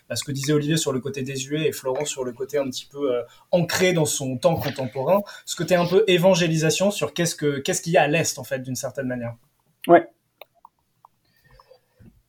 à 0.10 0.16
ce 0.16 0.24
que 0.24 0.32
disait 0.32 0.54
Olivier 0.54 0.78
sur 0.78 0.94
le 0.94 1.00
côté 1.00 1.22
désuet 1.22 1.68
et 1.68 1.72
Florent 1.72 2.06
sur 2.06 2.24
le 2.24 2.32
côté 2.32 2.58
un 2.58 2.70
petit 2.70 2.88
peu 2.90 3.12
ancré 3.52 3.94
dans 3.94 4.06
son 4.06 4.38
temps 4.38 4.56
contemporain. 4.56 5.22
Ce 5.46 5.56
côté 5.56 5.76
un 5.76 5.86
peu 5.86 6.04
évangélisation 6.08 6.92
sur 6.92 7.14
qu'est-ce 7.14 7.36
que 7.36 7.60
qu'est-ce 7.60 7.82
qu'il 7.82 7.94
y 7.94 7.98
a 7.98 8.04
à 8.04 8.08
l'est 8.08 8.40
en 8.40 8.44
fait 8.44 8.60
d'une 8.60 8.76
certaine 8.76 9.08
manière. 9.08 9.36
Ouais 9.88 10.08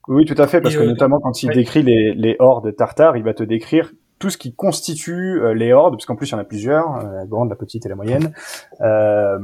oui, 0.09 0.25
tout 0.25 0.41
à 0.41 0.47
fait, 0.47 0.61
parce 0.61 0.75
que 0.75 0.83
euh, 0.83 0.87
notamment 0.87 1.21
quand 1.21 1.43
il 1.43 1.51
décrit 1.51 1.83
les, 1.83 2.15
les 2.15 2.37
hordes 2.39 2.75
tartares, 2.75 3.17
il 3.17 3.23
va 3.23 3.35
te 3.35 3.43
décrire 3.43 3.93
tout 4.19 4.31
ce 4.31 4.39
qui 4.39 4.55
constitue 4.55 5.41
euh, 5.41 5.55
les 5.55 5.73
hordes, 5.73 5.95
parce 5.95 6.07
qu'en 6.07 6.17
plus 6.17 6.29
il 6.29 6.33
y 6.33 6.35
en 6.35 6.39
a 6.39 6.45
plusieurs, 6.45 6.97
euh, 6.97 7.15
la 7.15 7.27
grande, 7.27 7.51
la 7.51 7.57
petite 7.57 7.87
et 7.87 7.89
la 7.89 7.95
moyenne, 7.95 8.33
euh, 8.81 9.39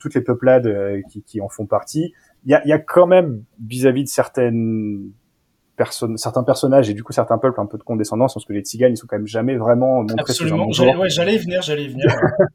toutes 0.00 0.14
les 0.14 0.22
peuplades 0.22 1.02
qui, 1.10 1.22
qui, 1.22 1.40
en 1.40 1.48
font 1.48 1.66
partie. 1.66 2.14
Il 2.44 2.50
y 2.50 2.54
a, 2.54 2.66
y 2.66 2.72
a, 2.72 2.78
quand 2.78 3.06
même 3.06 3.44
vis-à-vis 3.64 4.04
de 4.04 4.08
certaines 4.08 5.10
personnes, 5.76 6.16
certains 6.16 6.44
personnages 6.44 6.88
et 6.88 6.94
du 6.94 7.02
coup 7.02 7.12
certains 7.12 7.38
peuples 7.38 7.60
un 7.60 7.66
peu 7.66 7.78
de 7.78 7.82
condescendance, 7.82 8.34
parce 8.34 8.46
que 8.46 8.52
les 8.52 8.60
tziganes 8.60 8.92
ils 8.92 8.96
sont 8.96 9.06
quand 9.06 9.16
même 9.16 9.26
jamais 9.26 9.56
vraiment 9.56 10.00
montrés 10.02 10.16
Absolument. 10.18 10.70
J'allais 10.70 10.96
ouais, 10.96 11.08
y 11.08 11.38
venir, 11.38 11.62
j'allais 11.62 11.84
y 11.84 11.88
venir. 11.88 12.06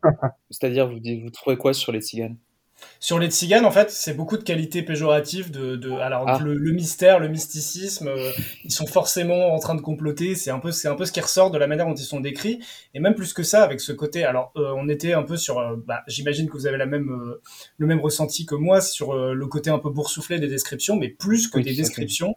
C'est-à-dire 0.49 0.87
vous, 0.87 0.99
vous 1.23 1.29
trouvez 1.29 1.57
quoi 1.57 1.73
sur 1.73 1.91
les 1.91 2.01
tziganes? 2.01 2.37
Sur 3.01 3.17
les 3.17 3.27
tziganes, 3.27 3.65
en 3.65 3.71
fait, 3.71 3.91
c'est 3.91 4.13
beaucoup 4.13 4.37
de 4.37 4.43
qualités 4.43 4.83
péjoratives 4.83 5.51
de, 5.51 5.77
de 5.77 5.91
alors 5.91 6.25
ah. 6.27 6.39
le, 6.43 6.71
mystère, 6.71 7.19
le 7.19 7.29
mysticisme. 7.29 8.09
Euh, 8.09 8.31
ils 8.65 8.71
sont 8.71 8.87
forcément 8.87 9.53
en 9.53 9.59
train 9.59 9.75
de 9.75 9.81
comploter. 9.81 10.35
C'est 10.35 10.51
un 10.51 10.59
peu, 10.59 10.71
c'est 10.71 10.89
un 10.89 10.95
peu 10.95 11.05
ce 11.05 11.13
qui 11.13 11.21
ressort 11.21 11.49
de 11.49 11.57
la 11.57 11.67
manière 11.67 11.87
dont 11.87 11.95
ils 11.95 12.03
sont 12.03 12.19
décrits. 12.19 12.59
Et 12.93 12.99
même 12.99 13.15
plus 13.15 13.31
que 13.31 13.43
ça, 13.43 13.63
avec 13.63 13.79
ce 13.79 13.93
côté. 13.93 14.25
Alors, 14.25 14.51
euh, 14.57 14.73
on 14.75 14.89
était 14.89 15.13
un 15.13 15.23
peu 15.23 15.37
sur. 15.37 15.59
Euh, 15.59 15.77
bah, 15.87 16.03
J'imagine 16.07 16.47
que 16.47 16.53
vous 16.53 16.67
avez 16.67 16.77
la 16.77 16.85
même, 16.85 17.35
le 17.77 17.87
même 17.87 18.01
ressenti 18.01 18.45
que 18.45 18.55
moi 18.55 18.81
sur 18.81 19.13
le 19.15 19.47
côté 19.47 19.69
un 19.69 19.79
peu 19.79 19.89
boursouflé 19.89 20.39
des 20.39 20.47
descriptions, 20.47 20.97
mais 20.97 21.07
plus 21.07 21.47
que 21.47 21.59
des 21.59 21.73
descriptions 21.73 22.35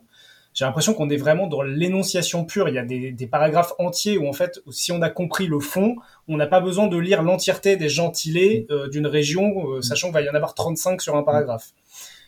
j'ai 0.54 0.64
l'impression 0.64 0.92
qu'on 0.92 1.08
est 1.08 1.16
vraiment 1.16 1.46
dans 1.46 1.62
l'énonciation 1.62 2.44
pure. 2.44 2.68
Il 2.68 2.74
y 2.74 2.78
a 2.78 2.84
des, 2.84 3.10
des, 3.12 3.26
paragraphes 3.26 3.72
entiers 3.78 4.18
où 4.18 4.28
en 4.28 4.32
fait, 4.32 4.60
si 4.70 4.92
on 4.92 5.00
a 5.00 5.08
compris 5.08 5.46
le 5.46 5.60
fond, 5.60 5.96
on 6.28 6.36
n'a 6.36 6.46
pas 6.46 6.60
besoin 6.60 6.88
de 6.88 6.98
lire 6.98 7.22
l'entièreté 7.22 7.76
des 7.76 7.88
gentilés 7.88 8.66
euh, 8.70 8.88
d'une 8.88 9.06
région, 9.06 9.70
euh, 9.70 9.78
mm. 9.78 9.82
sachant 9.82 10.08
qu'il 10.08 10.14
va 10.14 10.22
y 10.22 10.28
en 10.28 10.34
avoir 10.34 10.54
35 10.54 11.00
sur 11.00 11.16
un 11.16 11.22
paragraphe. 11.22 11.70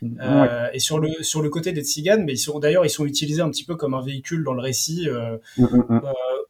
Mm. 0.00 0.20
Euh, 0.22 0.68
et 0.72 0.78
sur 0.78 0.98
le 0.98 1.10
sur 1.22 1.42
le 1.42 1.50
côté 1.50 1.72
des 1.72 1.82
tziganes, 1.82 2.24
mais 2.24 2.32
ils 2.32 2.38
sont 2.38 2.58
d'ailleurs 2.58 2.86
ils 2.86 2.90
sont 2.90 3.04
utilisés 3.04 3.42
un 3.42 3.50
petit 3.50 3.64
peu 3.64 3.76
comme 3.76 3.94
un 3.94 4.02
véhicule 4.02 4.42
dans 4.42 4.54
le 4.54 4.62
récit, 4.62 5.08
euh, 5.08 5.36
mm, 5.58 6.00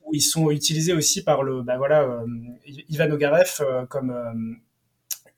où 0.06 0.14
ils 0.14 0.20
sont 0.20 0.50
utilisés 0.50 0.92
aussi 0.92 1.24
par 1.24 1.42
le 1.42 1.62
bah 1.62 1.76
voilà 1.76 2.22
Ivan 2.88 3.10
Ogarev 3.10 3.60
comme 3.88 4.14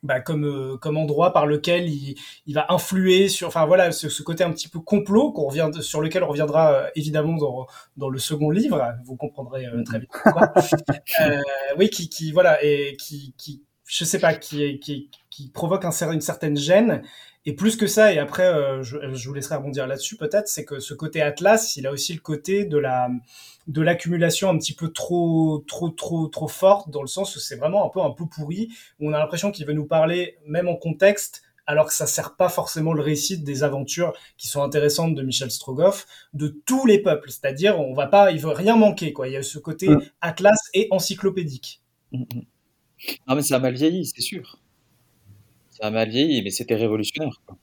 bah, 0.07 0.21
comme 0.21 0.45
euh, 0.45 0.77
comme 0.79 0.97
endroit 0.97 1.33
par 1.33 1.47
lequel 1.47 1.89
il, 1.89 2.17
il, 2.47 2.55
va 2.55 2.67
influer 2.71 3.29
sur 3.29 3.49
enfin 3.49 3.67
voilà 3.67 3.93
ce, 3.93 4.09
ce 4.09 4.23
côté 4.23 4.45
un 4.45 4.53
petit 4.53 4.69
peu 4.69 4.81
complot 4.81 5.33
qu'on 5.33 5.47
revient 5.47 5.71
sur 5.81 6.01
lequel 6.01 6.23
on 6.23 6.29
reviendra 6.29 6.73
euh, 6.73 6.89
évidemment 6.95 7.37
dans, 7.37 7.67
dans 7.97 8.09
le 8.09 8.19
second 8.19 8.51
livre 8.51 8.95
vous 9.05 9.17
comprendrez 9.17 9.67
euh, 9.67 9.83
très 9.85 9.99
vite 9.99 10.11
pourquoi 10.23 10.53
oui 11.79 11.91
qui, 11.91 12.09
qui 12.09 12.33
voilà 12.33 12.63
et 12.65 12.97
qui, 12.97 13.35
qui 13.37 13.63
je 13.87 14.05
sais 14.05 14.19
pas, 14.19 14.35
qui, 14.35 14.79
qui, 14.81 15.11
qui 15.31 15.49
provoque 15.49 15.85
un, 15.85 15.93
une 16.13 16.21
certaine 16.21 16.57
gêne. 16.57 17.03
Et 17.47 17.55
plus 17.55 17.77
que 17.77 17.87
ça, 17.87 18.13
et 18.13 18.19
après, 18.19 18.47
euh, 18.47 18.83
je, 18.83 18.99
je, 19.15 19.29
vous 19.29 19.35
laisserai 19.35 19.55
rebondir 19.55 19.87
là-dessus 19.87 20.17
peut-être, 20.17 20.49
c'est 20.49 20.65
que 20.65 20.81
ce 20.81 20.95
côté 20.95 21.23
Atlas, 21.23 21.77
il 21.77 21.87
a 21.87 21.93
aussi 21.93 22.13
le 22.13 22.21
côté 22.21 22.65
de 22.65 22.77
la 22.77 23.09
de 23.69 23.83
l'accumulation 23.83 24.49
un 24.49 24.59
petit 24.59 24.75
peu 24.75 24.89
trop 24.93 25.65
trop 25.67 25.89
trop 25.89 26.29
trop 26.29 26.49
forte 26.49 26.91
dans 26.91 27.03
le 27.03 27.09
sens 27.09 27.35
où 27.35 27.41
c'est 27.41 27.57
vraiment 27.57 27.87
un 27.87 27.89
peu 27.89 28.01
un 28.01 28.11
peu 28.11 28.27
pourri. 28.27 28.69
Où 28.99 29.09
on 29.09 29.13
a 29.13 29.19
l'impression 29.19 29.53
qu'il 29.53 29.65
veut 29.65 29.73
nous 29.73 29.87
parler 29.87 30.39
même 30.45 30.69
en 30.69 30.77
contexte 30.77 31.43
alors 31.67 31.87
que 31.87 31.95
ça 31.95 32.07
sert 32.07 32.37
pas 32.37 32.49
forcément 32.49 32.93
le 32.93 33.03
récit 33.03 33.39
des 33.39 33.65
aventures 33.65 34.13
qui 34.37 34.49
sont 34.49 34.63
intéressantes 34.63 35.15
de 35.15 35.23
Michel 35.23 35.51
Strogoff 35.51 36.07
de 36.33 36.49
tous 36.49 36.87
les 36.87 37.01
peuples. 37.01 37.31
C'est-à-dire, 37.31 37.81
on 37.81 37.93
va 37.93 38.07
pas, 38.07 38.31
il 38.31 38.41
veut 38.41 38.51
rien 38.51 38.77
manquer, 38.77 39.13
quoi. 39.13 39.27
Il 39.27 39.33
y 39.33 39.37
a 39.37 39.43
ce 39.43 39.59
côté 39.59 39.89
mm. 39.89 40.03
atlas 40.21 40.59
et 40.75 40.87
encyclopédique. 40.91 41.83
Mm, 42.13 42.23
mm. 42.23 42.43
Non, 43.29 43.35
mais 43.35 43.43
ça 43.43 43.57
a 43.57 43.59
mal 43.59 43.75
vieilli, 43.75 44.07
c'est 44.07 44.23
sûr. 44.23 44.59
Ça 45.79 45.89
a 45.89 45.91
mal 45.91 46.09
vieilli, 46.09 46.43
mais 46.43 46.51
c'était 46.51 46.75
révolutionnaire, 46.75 47.41
quoi. 47.47 47.57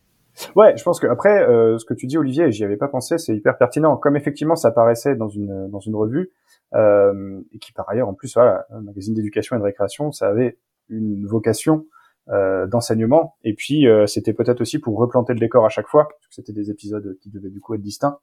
Ouais, 0.55 0.75
je 0.75 0.84
pense 0.84 1.00
que 1.00 1.05
après, 1.05 1.48
euh, 1.48 1.77
ce 1.77 1.86
que 1.86 1.93
tu 1.93 2.08
dis, 2.08 2.17
Olivier, 2.17 2.51
j'y 2.51 2.63
avais 2.63 2.77
pas 2.77 2.88
pensé, 2.88 3.20
c'est 3.20 3.36
hyper 3.36 3.55
pertinent. 3.58 3.98
Comme 3.98 4.15
effectivement, 4.15 4.55
ça 4.55 4.70
apparaissait 4.70 5.15
dans 5.15 5.27
une 5.27 5.70
dans 5.70 5.79
une 5.79 5.96
revue 5.96 6.32
euh, 6.74 7.39
et 7.53 7.60
qui 7.60 7.72
par 7.72 7.88
ailleurs, 7.89 8.08
en 8.08 8.15
plus, 8.15 8.34
voilà, 8.34 8.65
un 8.72 8.82
magazine 8.82 9.13
d'éducation 9.13 9.55
et 9.55 9.60
de 9.60 9.63
récréation, 9.63 10.12
ça 10.12 10.27
avait 10.27 10.58
une 10.89 11.25
vocation 11.27 11.86
euh, 12.29 12.67
d'enseignement. 12.67 13.36
Et 13.43 13.53
puis, 13.53 13.88
euh, 13.88 14.08
c'était 14.08 14.34
peut-être 14.34 14.62
aussi 14.62 14.79
pour 14.79 14.98
replanter 14.98 15.34
le 15.34 15.39
décor 15.39 15.65
à 15.65 15.70
chaque 15.70 15.88
fois, 15.88 16.08
parce 16.08 16.27
que 16.27 16.34
c'était 16.36 16.53
des 16.53 16.72
épisodes 16.72 17.17
qui 17.22 17.29
devaient 17.29 17.50
du 17.50 17.60
coup 17.60 17.75
être 17.75 17.82
distincts. 17.82 18.17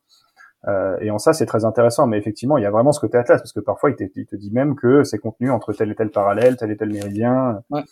Euh, 0.68 0.97
et 1.00 1.11
en 1.11 1.18
ça, 1.18 1.32
c'est 1.32 1.47
très 1.47 1.64
intéressant. 1.64 2.06
Mais 2.06 2.18
effectivement, 2.18 2.56
il 2.59 2.62
y 2.62 2.66
a 2.66 2.70
vraiment 2.70 2.92
ce 2.92 3.00
côté 3.00 3.18
atlas, 3.18 3.40
parce 3.40 3.52
que 3.52 3.61
parfois, 3.61 3.90
il, 3.90 3.97
te 3.97 4.37
dit 4.37 4.50
même 4.52 4.75
que 4.75 5.04
c'est 5.04 5.18
contenu 5.18 5.50
entre 5.50 5.73
tel 5.73 5.90
et 5.90 5.94
tel 5.94 6.11
parallèle, 6.11 6.56
tel 6.56 6.70
et 6.70 6.76
tel 6.76 6.90
méridien. 6.90 7.62
Ouais. 7.70 7.82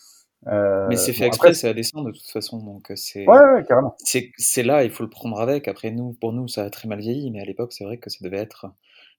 Euh, 0.46 0.86
mais 0.88 0.96
c'est 0.96 1.12
fait 1.12 1.26
exprès, 1.26 1.52
c'est 1.52 1.68
à 1.68 1.74
descendre 1.74 2.06
de 2.06 2.12
toute 2.12 2.30
façon, 2.30 2.58
donc 2.58 2.92
c'est. 2.94 3.26
Ouais, 3.26 3.38
ouais, 3.38 3.64
carrément. 3.66 3.96
C'est 4.04 4.62
là, 4.62 4.84
il 4.84 4.90
faut 4.90 5.02
le 5.02 5.10
prendre 5.10 5.40
avec. 5.40 5.66
Après 5.66 5.90
nous, 5.90 6.12
pour 6.20 6.32
nous, 6.32 6.46
ça 6.46 6.64
a 6.64 6.70
très 6.70 6.88
mal 6.88 7.00
vieilli, 7.00 7.30
mais 7.30 7.40
à 7.40 7.44
l'époque, 7.44 7.72
c'est 7.72 7.84
vrai 7.84 7.98
que 7.98 8.08
ça 8.08 8.18
devait 8.22 8.38
être 8.38 8.66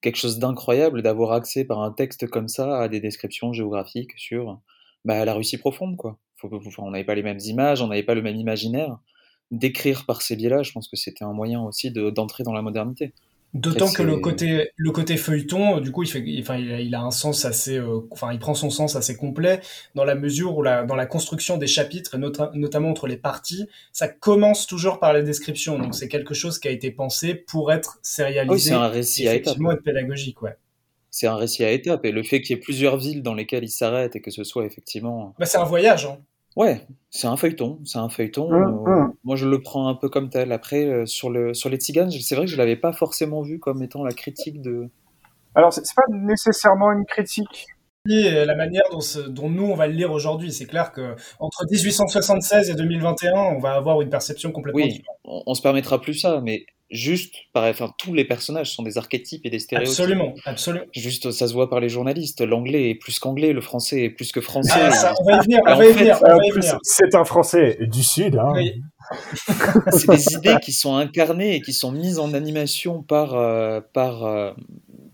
quelque 0.01 0.15
chose 0.15 0.39
d'incroyable 0.39 1.01
d'avoir 1.01 1.33
accès 1.33 1.65
par 1.65 1.81
un 1.81 1.91
texte 1.91 2.27
comme 2.27 2.47
ça 2.47 2.79
à 2.79 2.87
des 2.87 3.01
descriptions 3.01 3.51
géographiques 3.51 4.13
sur 4.15 4.61
bah, 5.03 5.25
la 5.25 5.33
Russie 5.33 5.57
profonde, 5.57 5.97
quoi 5.97 6.17
on 6.77 6.91
n'avait 6.91 7.03
pas 7.03 7.15
les 7.15 7.23
mêmes 7.23 7.39
images, 7.39 7.81
on 7.81 7.87
n'avait 7.87 8.03
pas 8.03 8.15
le 8.15 8.21
même 8.21 8.35
imaginaire. 8.35 8.97
D'écrire 9.51 10.05
par 10.05 10.21
ces 10.21 10.35
biais-là, 10.35 10.63
je 10.63 10.71
pense 10.71 10.87
que 10.87 10.95
c'était 10.95 11.23
un 11.23 11.33
moyen 11.33 11.61
aussi 11.63 11.91
d'entrer 11.91 12.43
dans 12.43 12.53
la 12.53 12.61
modernité. 12.61 13.13
D'autant 13.55 13.91
que 13.91 14.03
le 14.03 14.17
côté, 14.17 14.69
le 14.75 14.91
côté 14.91 15.17
feuilleton, 15.17 15.79
du 15.79 15.91
coup, 15.91 16.03
il, 16.03 16.09
fait, 16.09 16.23
enfin, 16.39 16.57
il, 16.57 16.93
a, 16.93 17.01
un 17.01 17.09
sens 17.09 17.45
assez, 17.45 17.77
euh, 17.77 18.01
enfin, 18.11 18.31
il 18.31 18.37
prend 18.37 18.53
son 18.53 18.69
sens 18.69 18.95
assez 18.95 19.17
complet 19.17 19.59
dans 19.95 20.03
la 20.03 20.13
mesure 20.13 20.55
où 20.55 20.61
la, 20.61 20.83
dans 20.83 20.95
la 20.95 21.07
construction 21.07 21.57
des 21.57 21.65
chapitres, 21.65 22.15
et 22.15 22.57
notamment 22.57 22.89
entre 22.89 23.07
les 23.07 23.17
parties, 23.17 23.67
ça 23.91 24.07
commence 24.07 24.67
toujours 24.67 24.99
par 24.99 25.13
les 25.13 25.23
descriptions. 25.23 25.79
Donc, 25.79 25.95
c'est 25.95 26.07
quelque 26.07 26.35
chose 26.35 26.59
qui 26.59 26.67
a 26.67 26.71
été 26.71 26.91
pensé 26.91 27.33
pour 27.33 27.71
être 27.71 27.97
sérialisé. 28.03 28.53
Oui, 28.53 28.59
c'est 28.59 28.73
un 28.73 28.87
récit 28.87 29.27
à 29.27 29.33
étapes. 29.33 29.57
être 29.57 29.83
pédagogique, 29.83 30.41
ouais 30.43 30.55
c'est 31.11 31.27
un 31.27 31.35
récit 31.35 31.63
à 31.63 31.71
étapes. 31.71 32.05
Et 32.05 32.11
le 32.11 32.23
fait 32.23 32.41
qu'il 32.41 32.55
y 32.55 32.59
ait 32.59 32.61
plusieurs 32.61 32.97
villes 32.97 33.23
dans 33.23 33.33
lesquelles 33.33 33.63
il 33.63 33.69
s'arrête 33.69 34.15
et 34.15 34.21
que 34.21 34.31
ce 34.31 34.43
soit 34.43 34.65
effectivement. 34.65 35.33
Bah, 35.39 35.45
c'est 35.45 35.57
un 35.57 35.63
voyage. 35.63 36.05
Hein. 36.05 36.19
Ouais, 36.55 36.85
c'est 37.09 37.27
un 37.27 37.37
feuilleton. 37.37 37.79
C'est 37.85 37.99
un 37.99 38.09
feuilleton. 38.09 38.49
Mmh, 38.49 38.87
euh, 38.87 39.05
mmh. 39.05 39.13
Moi, 39.23 39.35
je 39.35 39.47
le 39.47 39.61
prends 39.61 39.87
un 39.87 39.95
peu 39.95 40.09
comme 40.09 40.29
tel. 40.29 40.51
Après, 40.51 40.85
euh, 40.85 41.05
sur, 41.05 41.29
le, 41.29 41.53
sur 41.53 41.69
les 41.69 41.77
tziganes, 41.77 42.11
c'est 42.11 42.35
vrai 42.35 42.45
que 42.45 42.51
je 42.51 42.57
l'avais 42.57 42.75
pas 42.75 42.91
forcément 42.91 43.41
vu 43.41 43.59
comme 43.59 43.81
étant 43.83 44.03
la 44.03 44.11
critique 44.11 44.61
de. 44.61 44.89
Alors, 45.55 45.73
c'est 45.73 45.83
pas 45.95 46.03
nécessairement 46.11 46.91
une 46.91 47.05
critique. 47.05 47.67
Et 48.09 48.45
la 48.45 48.55
manière 48.55 48.83
dont, 48.91 48.99
dont, 49.27 49.49
nous 49.49 49.65
on 49.65 49.75
va 49.75 49.85
le 49.85 49.93
lire 49.93 50.11
aujourd'hui, 50.11 50.53
c'est 50.53 50.65
clair 50.65 50.93
que 50.93 51.15
entre 51.37 51.65
1876 51.69 52.69
et 52.69 52.73
2021, 52.73 53.33
on 53.33 53.59
va 53.59 53.73
avoir 53.73 54.01
une 54.01 54.09
perception 54.09 54.51
complètement 54.51 54.81
oui, 54.81 55.03
On, 55.25 55.43
on 55.45 55.53
se 55.53 55.61
permettra 55.61 55.99
plus 55.99 56.13
ça, 56.13 56.39
mais 56.41 56.65
juste 56.91 57.35
par 57.53 57.65
enfin 57.65 57.93
tous 57.97 58.13
les 58.13 58.25
personnages 58.25 58.71
sont 58.71 58.83
des 58.83 58.97
archétypes 58.97 59.45
et 59.45 59.49
des 59.49 59.59
stéréotypes. 59.59 59.91
Absolument 59.91 60.35
absolument. 60.45 60.85
Juste 60.93 61.31
ça 61.31 61.47
se 61.47 61.53
voit 61.53 61.69
par 61.69 61.79
les 61.79 61.89
journalistes 61.89 62.41
l'anglais 62.41 62.89
est 62.89 62.95
plus 62.95 63.19
qu'anglais 63.19 63.53
le 63.53 63.61
français 63.61 64.03
est 64.03 64.09
plus 64.09 64.31
que 64.31 64.41
français. 64.41 64.73
Ah, 64.75 65.13
on 65.19 65.25
va 65.25 65.37
y 65.37 65.45
venir 65.45 65.61
on 65.65 65.75
va 65.75 65.85
y 65.85 66.51
venir, 66.51 66.79
c'est 66.83 67.15
un 67.15 67.25
français 67.25 67.77
du 67.81 68.03
sud 68.03 68.37
hein. 68.37 68.53
c'est 69.91 70.09
des 70.09 70.33
idées 70.33 70.57
qui 70.61 70.71
sont 70.71 70.95
incarnées 70.95 71.55
et 71.55 71.61
qui 71.61 71.73
sont 71.73 71.91
mises 71.91 72.19
en 72.19 72.33
animation 72.33 73.01
par 73.01 73.35
euh, 73.35 73.81
par 73.93 74.25
euh, 74.25 74.51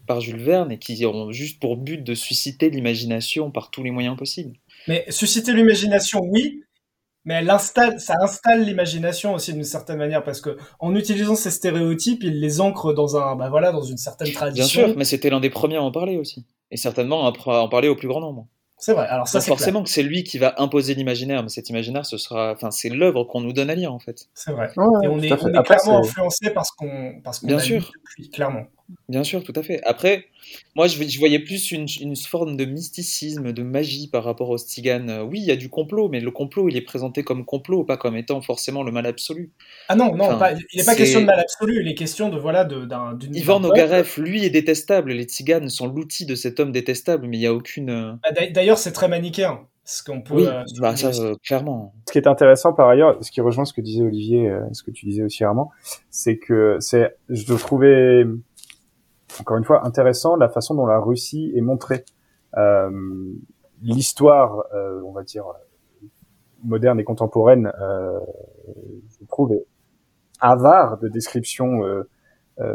par 0.08 0.22
Jules 0.22 0.42
Verne 0.42 0.72
et 0.72 0.80
qui 0.80 1.06
ont 1.06 1.32
juste 1.32 1.60
pour 1.60 1.78
but 1.78 2.04
de 2.04 2.14
susciter 2.14 2.70
l'imagination 2.70 3.52
par 3.52 3.72
tous 3.72 3.84
les 3.84 3.92
moyens 3.92 4.18
possibles. 4.18 4.56
Mais 4.88 5.06
susciter 5.10 5.54
l'imagination 5.54 6.22
oui 6.24 6.64
mais 7.26 7.36
elle 7.36 7.50
installe, 7.50 8.00
ça 8.00 8.16
installe 8.22 8.64
l'imagination 8.64 9.34
aussi 9.34 9.54
d'une 9.54 9.64
certaine 9.64 9.98
manière 9.98 10.24
parce 10.24 10.42
que 10.42 10.58
en 10.80 10.96
utilisant 10.96 11.36
ces 11.36 11.52
stéréotypes, 11.52 12.24
il 12.24 12.40
les 12.40 12.62
ancre 12.62 12.94
dans 12.94 13.18
un, 13.18 13.36
bah 13.36 13.50
voilà, 13.50 13.72
dans 13.72 13.82
une 13.82 13.98
certaine 13.98 14.32
tradition. 14.32 14.82
Bien 14.82 14.88
sûr, 14.88 14.98
mais 14.98 15.06
c'était 15.06 15.30
l'un 15.30 15.40
des 15.40 15.50
premiers 15.50 15.78
à 15.78 15.82
en 15.82 15.92
parler 15.92 16.18
aussi, 16.18 16.46
et 16.72 16.78
certainement 16.78 17.28
à 17.28 17.34
en 17.60 17.68
parler 17.68 17.88
au 17.88 17.96
plus 17.96 18.08
grand 18.08 18.22
nombre. 18.22 18.48
C'est 18.78 18.94
vrai. 18.94 19.08
Alors 19.08 19.28
ça, 19.28 19.40
c'est 19.40 19.48
forcément 19.48 19.84
que 19.84 19.90
c'est 19.90 20.04
lui 20.04 20.24
qui 20.24 20.38
va 20.38 20.54
imposer 20.58 20.94
l'imaginaire, 20.94 21.42
mais 21.42 21.50
cet 21.50 21.70
imaginaire, 21.70 22.06
ce 22.06 22.18
sera, 22.18 22.52
enfin, 22.52 22.72
c'est 22.72 22.90
l'œuvre 22.90 23.24
qu'on 23.24 23.42
nous 23.42 23.54
donne 23.54 23.70
à 23.70 23.76
lire 23.76 23.94
en 23.94 24.00
fait. 24.00 24.28
C'est 24.34 24.52
vrai. 24.52 24.72
et 24.76 24.80
on 25.08 25.20
est, 25.20 25.32
on 25.32 25.54
est 25.54 25.64
clairement 25.64 26.00
influencé 26.00 26.50
par 26.52 26.66
ce 26.66 26.72
qu'on, 26.78 27.22
parce 27.24 27.40
qu'on 27.40 27.48
Bien 27.48 27.60
sûr. 27.60 27.92
Depuis, 28.04 28.30
clairement. 28.30 28.66
Bien 29.10 29.24
sûr, 29.24 29.44
tout 29.44 29.54
à 29.56 29.64
fait. 29.64 29.82
Après, 29.84 30.26
moi, 30.76 30.88
je, 30.88 31.18
voyais 31.18 31.40
plus 31.40 31.72
une, 31.72 32.16
forme 32.16 32.56
de 32.56 32.66
mysticisme, 32.66 33.52
de 33.52 33.64
magie 33.64 34.08
par 34.08 34.24
rapport 34.24 34.50
aux 34.50 34.58
Stigane. 34.58 35.22
Oui, 35.28 35.40
il 35.40 35.46
y 35.46 35.52
a 35.52 35.56
du 35.56 35.70
complot, 35.70 36.08
mais 36.10 36.20
le 36.20 36.32
complot, 36.32 36.70
il 36.70 36.78
est 36.78 36.82
présenté 36.82 37.24
comme 37.24 37.46
complot, 37.46 37.84
pas 37.84 37.98
comme 37.98 38.16
étant 38.16 38.42
forcément 38.42 38.84
le 38.84 38.92
mal 38.92 39.08
absolu. 39.08 39.52
Ah 39.90 39.96
non, 39.96 40.16
non, 40.16 40.40
il 40.72 40.80
n'est 40.80 40.84
pas 40.86 40.96
question 40.96 41.22
de 41.22 41.26
mal 41.26 41.40
absolu, 41.40 41.82
il 41.82 41.88
est 41.88 41.96
question 41.96 42.30
de 42.30 42.38
voilà 42.38 42.64
d'une. 42.64 43.36
Ivan 43.36 43.64
Ogarev, 43.64 44.08
lui, 44.18 44.46
est 44.46 44.50
détestable. 44.50 45.14
Les 45.14 45.24
Tziganes 45.24 45.70
sont 45.70 45.88
l'outil 45.88 46.26
de 46.26 46.36
cet 46.36 46.60
homme 46.60 46.72
détestable, 46.72 47.28
mais 47.28 47.38
il 47.38 47.42
n'y 47.42 47.48
a 47.48 47.54
aucune. 47.54 47.90
Euh, 47.90 48.14
bah, 48.24 48.46
d'ailleurs, 48.52 48.78
c'est 48.78 48.92
très 48.92 49.08
manichéen. 49.08 49.62
Ce 49.88 50.04
qu'on 50.04 50.22
peut. 50.22 50.34
Oui, 50.34 50.48
euh, 50.48 50.64
bah, 50.80 50.96
ça, 50.96 51.10
euh, 51.10 51.36
clairement. 51.44 51.94
Ce 52.08 52.12
qui 52.12 52.18
est 52.18 52.28
intéressant 52.28 52.74
par 52.74 52.90
ailleurs, 52.90 53.24
ce 53.24 53.30
qui 53.30 53.40
rejoint 53.40 53.66
ce 53.66 53.74
que 53.74 53.82
disait 53.82 54.04
Olivier, 54.04 54.52
ce 54.74 54.82
que 54.82 54.90
tu 54.90 55.06
disais 55.06 55.24
aussi 55.24 55.44
Armand, 55.44 55.72
c'est 56.10 56.38
que 56.38 56.78
c'est, 56.80 57.16
je 57.30 57.54
trouvais 57.54 58.26
encore 59.42 59.58
une 59.58 59.64
fois, 59.64 59.86
intéressant 59.86 60.36
la 60.36 60.50
façon 60.50 60.76
dont 60.76 60.86
la 60.86 61.00
Russie 61.00 61.52
est 61.56 61.62
montrée. 61.62 62.06
Euh, 62.58 62.90
L'histoire, 63.82 64.64
euh, 64.74 65.02
on 65.06 65.12
va 65.12 65.24
dire, 65.24 65.46
moderne 66.64 67.00
et 67.00 67.04
contemporaine, 67.04 67.72
euh, 67.80 68.20
je 69.20 69.26
trouve, 69.28 69.54
est 69.54 69.66
avare 70.40 70.98
de 71.00 71.08
descriptions 71.08 71.86
euh, 71.86 72.04
euh, 72.60 72.74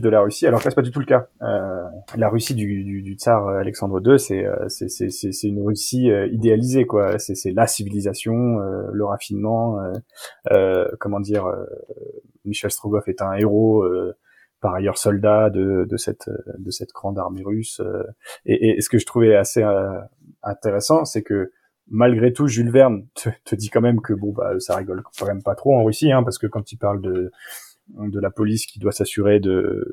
de 0.00 0.08
la 0.08 0.20
Russie, 0.20 0.46
alors 0.46 0.60
que 0.60 0.64
là, 0.64 0.70
c'est 0.70 0.76
pas 0.76 0.82
du 0.82 0.90
tout 0.90 1.00
le 1.00 1.06
cas. 1.06 1.28
Euh, 1.42 1.84
la 2.16 2.28
Russie 2.28 2.54
du, 2.54 2.82
du, 2.82 3.02
du, 3.02 3.14
tsar 3.14 3.46
Alexandre 3.48 4.00
II, 4.04 4.18
c'est 4.18 4.46
c'est 4.68 5.48
une 5.48 5.62
Russie 5.62 6.10
idéalisée, 6.30 6.86
quoi. 6.86 7.18
C'est 7.18 7.52
la 7.52 7.66
civilisation, 7.66 8.58
le 8.92 9.04
raffinement. 9.04 9.78
comment 10.98 11.20
dire 11.20 11.46
Michel 12.46 12.70
Strogoff 12.70 13.06
est 13.08 13.20
un 13.20 13.34
héros 13.34 13.84
par 14.60 14.74
ailleurs 14.74 14.98
soldat 14.98 15.50
de, 15.50 15.86
de 15.88 15.96
cette 15.96 16.30
de 16.58 16.70
cette 16.70 16.92
grande 16.92 17.18
armée 17.18 17.42
russe. 17.42 17.80
Euh, 17.80 18.02
et, 18.46 18.76
et, 18.76 18.80
ce 18.80 18.88
que 18.88 18.98
je 18.98 19.06
trouvais 19.06 19.34
assez 19.34 19.62
euh, 19.62 19.98
intéressant, 20.42 21.04
c'est 21.04 21.22
que 21.22 21.52
malgré 21.88 22.32
tout, 22.32 22.46
Jules 22.46 22.70
Verne 22.70 23.06
te, 23.14 23.30
te, 23.44 23.54
dit 23.54 23.70
quand 23.70 23.80
même 23.80 24.00
que 24.00 24.12
bon 24.12 24.32
bah 24.32 24.52
ça 24.58 24.76
rigole 24.76 25.02
quand 25.18 25.26
même 25.26 25.42
pas 25.42 25.54
trop 25.54 25.74
en 25.76 25.84
Russie, 25.84 26.12
hein, 26.12 26.22
parce 26.22 26.38
que 26.38 26.46
quand 26.46 26.72
il 26.72 26.76
parle 26.76 27.00
de 27.00 27.30
de 27.98 28.20
la 28.20 28.30
police 28.30 28.66
qui 28.66 28.78
doit 28.78 28.92
s'assurer 28.92 29.40
de, 29.40 29.84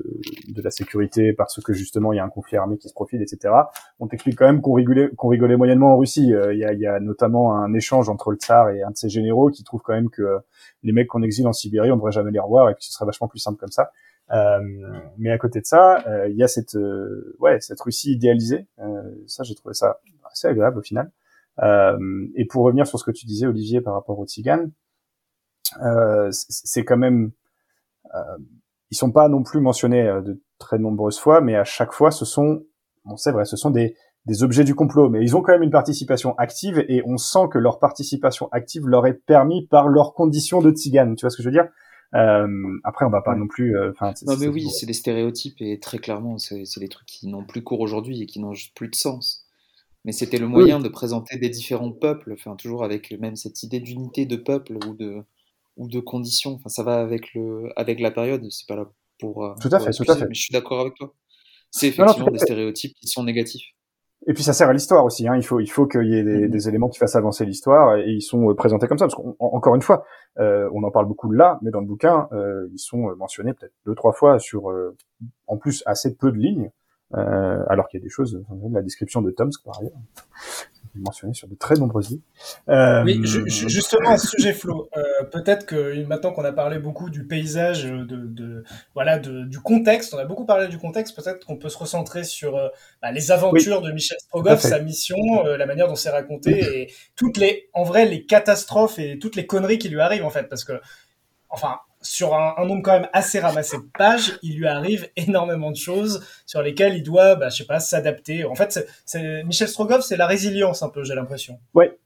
de 0.48 0.62
la 0.62 0.70
sécurité 0.70 1.34
parce 1.34 1.62
que 1.62 1.74
justement 1.74 2.14
il 2.14 2.18
y 2.18 2.20
a 2.20 2.24
un 2.24 2.30
conflit 2.30 2.58
armé 2.58 2.78
qui 2.78 2.88
se 2.90 2.94
profile, 2.94 3.22
etc. 3.22 3.54
On 4.00 4.08
t'explique 4.08 4.38
quand 4.38 4.46
même 4.46 4.62
qu'on 4.62 4.74
rigolait, 4.74 5.10
qu'on 5.16 5.30
rigolait 5.30 5.58
moyennement 5.58 5.94
en 5.94 5.98
Russie. 5.98 6.34
Euh, 6.34 6.54
il 6.54 6.60
y, 6.60 6.66
a, 6.66 6.74
y, 6.74 6.86
a, 6.86 7.00
notamment 7.00 7.56
un 7.56 7.74
échange 7.74 8.10
entre 8.10 8.32
le 8.32 8.38
tsar 8.38 8.70
et 8.70 8.84
un 8.84 8.92
de 8.92 8.98
ses 8.98 9.10
généraux 9.10 9.50
qui 9.50 9.64
trouve 9.64 9.82
quand 9.82 9.94
même 9.94 10.10
que 10.10 10.38
les 10.84 10.92
mecs 10.92 11.08
qu'on 11.08 11.24
exile 11.24 11.48
en 11.48 11.54
Sibérie, 11.54 11.92
on 11.92 11.96
devrait 11.96 12.12
jamais 12.12 12.32
les 12.32 12.40
revoir 12.40 12.70
et 12.70 12.74
que 12.74 12.84
ce 12.84 12.92
serait 12.92 13.06
vachement 13.06 13.28
plus 13.28 13.40
simple 13.40 13.58
comme 13.58 13.72
ça. 13.72 13.92
Euh, 14.32 14.60
mais 15.18 15.32
à 15.32 15.38
côté 15.38 15.62
de 15.62 15.66
ça, 15.66 16.06
euh, 16.08 16.28
il 16.28 16.36
y 16.36 16.44
a 16.44 16.48
cette 16.48 16.76
euh, 16.76 17.36
ouais 17.40 17.60
cette 17.62 17.80
Russie 17.80 18.12
idéalisée. 18.12 18.68
ça, 19.28 19.44
j'ai 19.44 19.56
trouvé 19.56 19.74
ça 19.74 20.00
assez 20.32 20.48
agréable 20.48 20.80
au 20.80 20.82
final. 20.82 21.12
et 22.36 22.46
pour 22.46 22.64
revenir 22.66 22.88
sur 22.88 23.00
ce 23.00 23.04
que 23.04 23.12
tu 23.12 23.26
disais, 23.26 23.48
Olivier, 23.48 23.82
par 23.82 23.94
rapport 23.94 24.20
aux 24.20 24.26
Tziganes, 24.26 24.72
c'est 26.32 26.84
quand 26.84 26.98
même 26.98 27.32
ils 28.90 28.98
sont 28.98 29.12
pas 29.12 29.28
non 29.28 29.44
plus 29.44 29.60
mentionnés 29.60 30.04
de 30.24 30.42
très 30.60 30.80
nombreuses 30.80 31.20
fois, 31.20 31.42
mais 31.42 31.56
à 31.56 31.66
chaque 31.66 31.92
fois, 31.92 32.10
ce 32.10 32.24
sont, 32.24 32.64
bon, 33.04 33.18
c'est 33.18 33.32
vrai, 33.32 33.44
ce 33.44 33.58
sont 33.58 33.70
des, 33.70 33.96
des 34.26 34.44
objets 34.44 34.64
du 34.64 34.76
complot, 34.76 35.10
mais 35.10 35.22
ils 35.22 35.36
ont 35.36 35.42
quand 35.42 35.52
même 35.52 35.64
une 35.64 35.72
participation 35.72 36.36
active 36.38 36.84
et 36.88 37.02
on 37.06 37.18
sent 37.18 37.48
que 37.52 37.58
leur 37.58 37.80
participation 37.80 38.48
active 38.52 38.88
leur 38.88 39.06
est 39.08 39.14
permis 39.26 39.68
par 39.68 39.88
leurs 39.90 40.14
conditions 40.14 40.62
de 40.62 40.72
tzigane. 40.72 41.16
Tu 41.16 41.26
vois 41.26 41.30
ce 41.30 41.38
que 41.38 41.44
je 41.44 41.50
veux 41.50 41.54
dire? 41.54 41.68
Euh, 42.16 42.78
après, 42.84 43.06
on 43.06 43.10
va 43.10 43.22
pas 43.22 43.36
non 43.36 43.48
plus. 43.48 43.78
Euh, 43.78 43.92
non, 44.26 44.38
mais 44.38 44.48
oui, 44.48 44.70
c'est 44.70 44.86
des 44.86 44.94
stéréotypes 44.94 45.62
et 45.62 45.80
très 45.80 46.00
clairement, 46.00 46.38
c'est 46.38 46.64
des 46.80 46.88
trucs 46.90 47.08
qui 47.08 47.28
n'ont 47.28 47.46
plus 47.46 47.64
cours 47.64 47.80
aujourd'hui 47.82 48.22
et 48.22 48.26
qui 48.26 48.40
n'ont 48.40 48.54
juste 48.54 48.74
plus 48.76 48.88
de 48.90 48.96
sens. 48.96 49.46
mais 50.06 50.12
c'était 50.14 50.38
le 50.40 50.48
moyen 50.48 50.80
de 50.80 50.88
présenter 50.90 51.38
des 51.38 51.50
différents 51.50 51.92
peuples, 51.92 52.32
enfin 52.34 52.56
toujours 52.56 52.84
avec 52.84 53.12
même 53.20 53.36
cette 53.36 53.62
idée 53.64 53.80
d'unité 53.82 54.26
de 54.26 54.38
peuple 54.38 54.78
ou 54.88 54.94
de 54.96 55.24
ou 55.78 55.88
de 55.90 56.00
conditions. 56.00 56.54
Enfin, 56.56 56.70
ça 56.70 56.84
va 56.84 57.00
avec 57.02 57.34
le 57.36 57.70
avec 57.76 58.00
la 58.00 58.12
période. 58.12 58.46
C'est 58.52 58.68
pas 58.68 58.76
là 58.76 58.90
pour. 59.20 59.46
euh, 59.46 59.54
Tout 59.62 59.70
à 59.74 59.78
pour 59.78 59.86
fait, 59.86 59.92
tout 59.92 60.06
à 60.12 60.16
fait. 60.18 60.26
Mais 60.28 60.34
je 60.36 60.42
suis 60.42 60.54
d'accord 60.54 60.80
avec 60.82 60.96
toi. 60.96 61.14
C'est 61.72 61.98
Non, 61.98 62.06
non, 62.06 62.12
effectivement 62.14 62.32
des 62.32 62.40
stéréotypes 62.40 62.94
qui 62.96 63.08
sont 63.08 63.24
négatifs. 63.24 63.66
Et 64.30 64.34
puis 64.34 64.44
ça 64.44 64.52
sert 64.54 64.68
à 64.68 64.74
l'histoire 64.74 65.06
aussi. 65.06 65.28
Hein. 65.28 65.36
Il 65.38 65.44
faut, 65.44 65.60
il 65.62 65.68
faut 65.68 65.88
qu'il 65.88 66.04
y 66.08 66.18
ait 66.18 66.24
des, 66.24 66.42
Mhm. 66.44 66.50
des 66.50 66.68
éléments 66.70 66.90
qui 66.90 67.00
fassent 67.00 67.16
avancer 67.16 67.46
l'histoire 67.46 67.96
et 67.96 68.10
ils 68.10 68.22
sont 68.22 68.50
euh, 68.50 68.54
présentés 68.54 68.88
comme 68.88 68.98
ça. 68.98 69.06
Parce 69.06 69.16
qu'encore 69.16 69.74
une 69.76 69.82
fois, 69.82 70.04
euh, 70.40 70.70
on 70.74 70.84
en 70.84 70.92
parle 70.92 71.06
beaucoup 71.08 71.32
là, 71.32 71.58
mais 71.62 71.72
dans 71.72 71.80
le 71.80 71.88
bouquin, 71.88 72.28
euh, 72.34 72.68
ils 72.74 72.78
sont 72.80 73.10
euh, 73.10 73.16
mentionnés 73.16 73.54
peut-être 73.54 73.74
deux, 73.86 73.96
trois 73.96 74.12
fois 74.12 74.38
sur, 74.38 74.70
euh, 74.70 74.96
en 75.48 75.58
plus, 75.58 75.82
assez 75.86 76.16
peu 76.16 76.32
de 76.32 76.38
lignes. 76.38 76.72
Euh, 77.16 77.64
alors 77.70 77.88
qu'il 77.88 78.02
y 78.02 78.04
a 78.04 78.04
des 78.04 78.10
choses, 78.10 78.44
la 78.70 78.82
description 78.82 79.22
de 79.22 79.32
Tomsk 79.32 79.64
par 79.64 79.80
ailleurs, 79.80 79.94
est 80.96 81.00
mentionnée 81.00 81.34
sur 81.34 81.48
de 81.48 81.56
très 81.56 81.76
nombreuses 81.76 82.10
lignes. 82.10 82.20
Euh, 82.70 83.04
Oui, 83.04 83.20
ju- 83.24 83.48
ju- 83.48 83.70
justement 83.70 84.10
à 84.12 84.18
ce 84.18 84.28
sujet, 84.28 84.54
Flo, 84.54 84.90
euh, 84.98 85.04
peut-être 85.32 85.66
que 85.66 86.04
maintenant 86.06 86.32
qu'on 86.32 86.44
a 86.46 86.52
parlé 86.52 86.80
beaucoup 86.80 87.10
du 87.10 87.26
paysage, 87.26 87.86
euh, 87.86 88.06
de, 88.06 88.16
de 88.28 88.64
voilà, 88.94 89.20
de, 89.20 89.44
du 89.44 89.60
contexte, 89.60 90.14
on 90.14 90.18
a 90.18 90.26
beaucoup 90.26 90.46
parlé 90.46 90.68
du 90.68 90.78
contexte, 90.78 91.16
peut-être 91.16 91.46
qu'on 91.46 91.58
peut 91.58 91.70
se 91.70 91.78
recentrer 91.78 92.24
sur 92.24 92.56
euh, 92.58 92.68
bah, 93.02 93.12
les 93.12 93.32
aventures 93.32 93.82
de 93.82 93.92
Michel 93.92 94.18
Strogoff, 94.20 94.60
sa 94.62 94.80
mission, 94.80 95.18
la 95.44 95.66
manière 95.66 95.88
dont 95.88 95.96
c'est 95.96 96.10
raconté 96.10 96.82
et 96.82 96.94
toutes 97.16 97.38
les, 97.38 97.70
en 97.74 97.84
vrai, 97.84 98.06
les 98.06 98.26
catastrophes 98.26 99.00
et 99.00 99.20
toutes 99.20 99.36
les 99.36 99.46
conneries 99.46 99.78
qui 99.80 99.90
lui 99.90 100.00
arrivent 100.02 100.26
en 100.26 100.30
fait, 100.30 100.44
parce 100.50 100.64
que, 100.64 100.74
enfin, 101.50 101.78
sur 102.02 102.36
un, 102.36 102.54
un 102.58 102.66
nombre 102.66 102.84
quand 102.84 102.94
même 102.94 103.10
assez 103.12 103.40
ramassé 103.40 103.78
de 103.78 103.90
pages, 103.98 104.38
il 104.44 104.58
lui 104.58 104.68
arrive 104.68 105.10
énormément 105.16 105.72
de 105.72 105.76
choses 105.76 106.26
sur 106.46 106.62
lesquelles 106.62 106.96
il 106.96 107.04
doit, 107.04 107.36
bah, 107.36 107.50
je 107.50 107.58
sais 107.58 107.66
pas, 107.66 107.80
s'adapter. 107.80 108.46
En 108.46 108.56
fait, 108.56 108.88
c'est- 109.06 109.44
Michel 109.44 109.68
Strogoff, 109.68 110.02
c'est 110.02 110.18
la 110.18 110.28
résilience 110.28 110.84
un 110.84 110.90
peu, 110.90 111.04
j'ai 111.04 111.16
l'impression. 111.16 111.60
Ouais. 111.74 111.98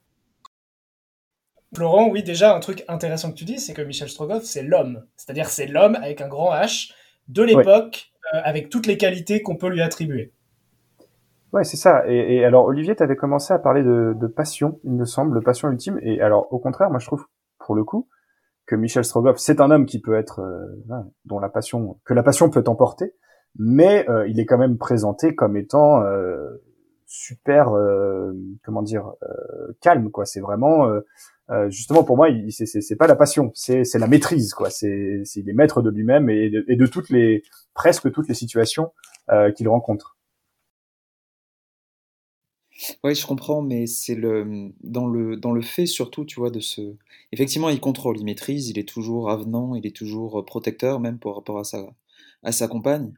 Florent, 1.76 2.10
oui, 2.10 2.24
déjà, 2.24 2.56
un 2.56 2.60
truc 2.60 2.84
intéressant 2.88 3.32
que 3.32 3.38
tu 3.38 3.46
dis, 3.46 3.60
c'est 3.60 3.74
que 3.74 3.82
Michel 3.82 4.10
Strogoff, 4.10 4.44
c'est 4.44 4.64
l'homme. 4.64 5.06
C'est-à-dire, 5.16 5.48
c'est 5.48 5.68
l'homme 5.68 5.96
avec 5.96 6.20
un 6.22 6.28
grand 6.28 6.54
H 6.54 6.92
de 7.30 7.44
l'époque, 7.44 8.12
euh, 8.34 8.42
avec 8.44 8.70
toutes 8.70 8.88
les 8.88 8.98
qualités 8.98 9.42
qu'on 9.42 9.56
peut 9.56 9.70
lui 9.70 9.82
attribuer. 9.82 10.34
Ouais, 11.54 11.64
c'est 11.64 11.78
ça. 11.78 12.04
Et, 12.08 12.36
et 12.36 12.46
alors, 12.46 12.66
Olivier, 12.66 12.96
tu 12.96 13.04
avais 13.04 13.16
commencé 13.16 13.54
à 13.54 13.60
parler 13.60 13.84
de, 13.84 14.14
de 14.16 14.28
passion, 14.28 14.80
il 14.84 14.92
me 14.92 15.06
semble, 15.06 15.42
passion 15.44 15.70
ultime. 15.70 16.00
Et 16.02 16.22
alors, 16.22 16.52
au 16.52 16.60
contraire, 16.60 16.90
moi, 16.90 17.00
je 17.00 17.06
trouve, 17.06 17.26
pour 17.60 17.76
le 17.76 17.84
coup, 17.84 18.08
que 18.72 18.76
Michel 18.78 19.04
Strogoff, 19.04 19.38
c'est 19.38 19.60
un 19.60 19.70
homme 19.70 19.86
qui 19.86 20.00
peut 20.00 20.16
être, 20.16 20.40
euh, 20.40 20.96
dont 21.26 21.40
la 21.40 21.50
passion, 21.50 22.00
que 22.06 22.14
la 22.14 22.24
passion 22.24 22.50
peut 22.50 22.64
emporter, 22.68 23.14
mais 23.60 24.10
euh, 24.10 24.26
il 24.30 24.40
est 24.40 24.46
quand 24.46 24.58
même 24.58 24.78
présenté 24.78 25.36
comme 25.36 25.58
étant 25.58 26.02
euh, 26.04 26.64
super, 27.06 27.76
euh, 27.76 28.32
comment 28.64 28.82
dire, 28.82 29.12
euh, 29.24 29.74
calme, 29.82 30.10
quoi. 30.10 30.26
C'est 30.26 30.40
vraiment, 30.40 30.88
euh, 30.88 31.70
justement, 31.70 32.06
pour 32.06 32.16
moi, 32.16 32.30
c'est, 32.50 32.96
pas 32.96 33.08
la 33.08 33.18
passion, 33.18 33.52
c'est, 33.56 33.84
la 33.96 34.08
maîtrise, 34.08 34.54
quoi. 34.54 34.70
C'est, 34.70 35.24
il 35.36 35.50
est 35.50 35.54
maître 35.54 35.82
de 35.82 35.90
lui-même 35.90 36.30
et 36.30 36.50
de, 36.50 36.64
et 36.70 36.78
de 36.78 36.86
toutes 36.86 37.10
les, 37.10 37.44
presque 37.74 38.10
toutes 38.14 38.30
les 38.30 38.36
situations 38.36 38.94
qu'il 39.56 39.68
rencontre. 39.68 40.18
Oui, 43.04 43.14
je 43.16 43.26
comprends, 43.28 43.62
mais 43.62 43.86
c'est 43.88 44.16
le 44.16 44.72
dans 44.84 45.06
le 45.08 45.38
dans 45.38 45.52
le 45.52 45.62
fait 45.62 45.86
surtout, 45.86 46.26
tu 46.26 46.40
vois, 46.40 46.50
de 46.50 46.60
ce. 46.60 46.96
Effectivement, 47.32 47.70
il 47.70 47.80
contrôle, 47.80 48.18
il 48.18 48.26
maîtrise, 48.26 48.70
il 48.70 48.80
est 48.80 48.88
toujours 48.88 49.30
avenant, 49.30 49.76
il 49.76 49.86
est 49.86 49.96
toujours 49.96 50.44
protecteur, 50.46 51.00
même 51.00 51.20
par 51.20 51.36
rapport 51.36 51.60
à 51.60 51.64
sa 51.64 51.86
à 52.44 52.52
sa 52.52 52.68
compagne. 52.68 53.14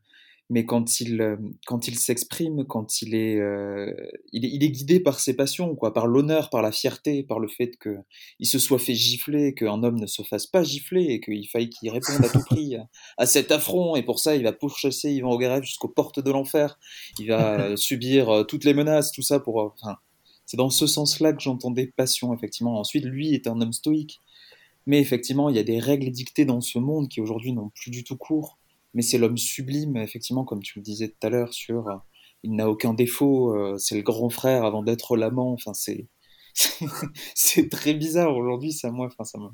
Mais 0.50 0.66
quand 0.66 1.00
il 1.00 1.22
euh, 1.22 1.38
quand 1.66 1.88
il 1.88 1.98
s'exprime, 1.98 2.66
quand 2.66 3.02
il 3.02 3.16
est, 3.16 3.40
euh, 3.40 3.94
il 4.34 4.46
est 4.46 4.50
il 4.50 4.64
est 4.64 4.72
guidé 4.72 5.00
par 5.00 5.20
ses 5.20 5.36
passions, 5.36 5.74
quoi, 5.76 5.94
par 5.94 6.06
l'honneur, 6.06 6.50
par 6.50 6.62
la 6.62 6.72
fierté, 6.72 7.24
par 7.24 7.40
le 7.40 7.48
fait 7.48 7.78
que 7.78 7.98
il 8.40 8.46
se 8.46 8.60
soit 8.60 8.80
fait 8.80 8.94
gifler, 8.94 9.54
qu'un 9.54 9.84
homme 9.84 10.00
ne 10.00 10.06
se 10.06 10.22
fasse 10.22 10.46
pas 10.46 10.64
gifler 10.64 11.06
et 11.06 11.22
qu'il 11.22 11.48
faille 11.48 11.70
qu'il 11.70 11.90
réponde 11.90 12.24
à 12.26 12.30
tout 12.30 12.44
prix 12.46 12.76
à, 12.76 12.90
à 13.18 13.26
cet 13.26 13.52
affront. 13.52 13.96
Et 13.96 14.04
pour 14.04 14.20
ça, 14.20 14.36
il 14.36 14.44
va 14.44 14.52
pourchasser 14.52 15.12
Yvan 15.14 15.32
Ogarev 15.32 15.64
jusqu'aux 15.64 15.88
portes 15.88 16.20
de 16.20 16.32
l'enfer. 16.32 16.78
Il 17.20 17.28
va 17.28 17.60
euh, 17.62 17.76
subir 17.78 18.46
toutes 18.48 18.66
les 18.66 18.74
menaces, 18.74 19.12
tout 19.12 19.24
ça 19.24 19.40
pour. 19.40 19.58
Enfin, 19.58 19.98
c'est 20.46 20.58
dans 20.58 20.70
ce 20.70 20.88
sens-là 20.88 21.34
que 21.34 21.42
j'entendais 21.42 21.88
passion, 21.88 22.34
effectivement. 22.34 22.80
Ensuite, 22.80 23.06
lui 23.06 23.34
est 23.34 23.48
un 23.48 23.62
homme 23.62 23.74
stoïque. 23.74 24.20
Mais 24.86 25.00
effectivement, 25.00 25.50
il 25.50 25.56
y 25.56 25.60
a 25.60 25.64
des 25.64 25.80
règles 25.80 26.12
dictées 26.12 26.46
dans 26.46 26.62
ce 26.62 26.78
monde 26.78 27.08
qui 27.08 27.22
aujourd'hui 27.22 27.54
n'ont 27.54 27.70
plus 27.70 27.92
du 27.92 28.04
tout 28.04 28.18
cours. 28.18 28.58
Mais 28.94 29.02
c'est 29.02 29.18
l'homme 29.18 29.38
sublime, 29.38 29.98
effectivement, 29.98 30.46
comme 30.46 30.62
tu 30.64 30.80
le 30.80 30.84
disais 30.84 31.10
tout 31.10 31.28
à 31.28 31.30
l'heure, 31.30 31.54
sur 31.54 31.88
euh, 31.90 31.96
il 32.44 32.56
n'a 32.56 32.70
aucun 32.70 32.94
défaut, 32.94 33.54
euh, 33.56 33.78
c'est 33.78 33.96
le 33.96 34.04
grand 34.04 34.30
frère 34.30 34.66
avant 34.66 34.84
d'être 34.84 35.18
l'amant. 35.18 35.54
Enfin, 35.54 35.74
c'est 35.74 36.08
c'est 37.36 37.70
très 37.70 37.94
bizarre 37.94 38.36
aujourd'hui, 38.38 38.74
ça 38.74 38.92
moi. 38.92 39.08
Enfin, 39.08 39.24
ça 39.26 39.40
me 39.40 39.50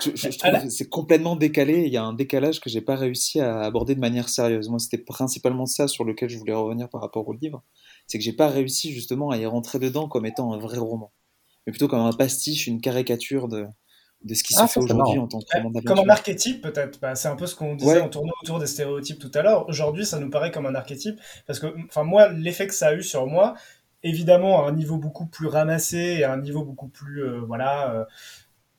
je, 0.00 0.10
je- 0.14 0.30
je 0.30 0.38
trouve 0.38 0.58
que 0.58 0.68
c'est 0.70 0.88
complètement 0.88 1.36
décalé. 1.36 1.84
Il 1.86 1.92
y 1.92 1.96
a 1.96 2.04
un 2.04 2.12
décalage 2.12 2.60
que 2.60 2.70
j'ai 2.70 2.80
pas 2.80 2.96
réussi 2.96 3.40
à 3.40 3.60
aborder 3.60 3.94
de 3.94 4.00
manière 4.00 4.28
sérieuse. 4.28 4.68
Moi, 4.68 4.78
c'était 4.78 4.98
principalement 4.98 5.66
ça 5.66 5.88
sur 5.88 6.04
lequel 6.04 6.28
je 6.28 6.38
voulais 6.38 6.54
revenir 6.54 6.88
par 6.88 7.00
rapport 7.00 7.26
au 7.28 7.32
livre. 7.32 7.62
C'est 8.06 8.18
que 8.18 8.24
j'ai 8.24 8.32
pas 8.32 8.48
réussi 8.48 8.92
justement 8.92 9.30
à 9.30 9.36
y 9.38 9.46
rentrer 9.46 9.78
dedans 9.78 10.08
comme 10.08 10.26
étant 10.26 10.52
un 10.52 10.58
vrai 10.58 10.78
roman, 10.78 11.12
mais 11.66 11.72
plutôt 11.72 11.88
comme 11.88 12.00
un 12.00 12.12
pastiche, 12.12 12.66
une 12.68 12.80
caricature 12.80 13.48
de, 13.48 13.66
de 14.24 14.34
ce 14.34 14.42
qui 14.42 14.54
Ah, 14.56 14.62
se 14.62 14.62
ça, 14.62 14.66
fait 14.66 14.72
c'est 14.80 14.84
aujourd'hui 14.84 15.14
marrant. 15.14 15.24
en 15.24 15.28
tant 15.28 15.38
que 15.40 15.62
roman 15.62 15.80
Comme 15.84 15.98
un 16.00 16.08
archétype, 16.08 16.60
peut-être. 16.62 16.98
Bah, 17.00 17.14
c'est 17.14 17.28
un 17.28 17.36
peu 17.36 17.46
ce 17.46 17.54
qu'on 17.54 17.74
disait 17.76 17.92
Ouais. 17.94 18.00
en 18.00 18.08
tournant 18.08 18.32
autour 18.42 18.58
des 18.58 18.66
stéréotypes 18.66 19.18
tout 19.20 19.30
à 19.34 19.42
l'heure. 19.42 19.68
Aujourd'hui, 19.68 20.04
ça 20.04 20.18
nous 20.18 20.28
paraît 20.30 20.50
comme 20.50 20.66
un 20.66 20.74
archétype. 20.74 21.20
Parce 21.46 21.60
que, 21.60 21.66
enfin, 21.86 22.02
moi, 22.02 22.28
l'effet 22.28 22.66
que 22.66 22.74
ça 22.74 22.88
a 22.88 22.94
eu 22.94 23.02
sur 23.02 23.26
moi, 23.26 23.54
évidemment, 24.02 24.64
à 24.64 24.68
un 24.68 24.72
niveau 24.72 24.96
beaucoup 24.96 25.26
plus 25.26 25.46
ramassé 25.46 26.16
et 26.18 26.24
à 26.24 26.32
un 26.32 26.40
niveau 26.40 26.64
beaucoup 26.64 26.88
plus, 26.88 27.22
euh, 27.22 27.40
voilà, 27.46 27.92
euh, 27.94 28.04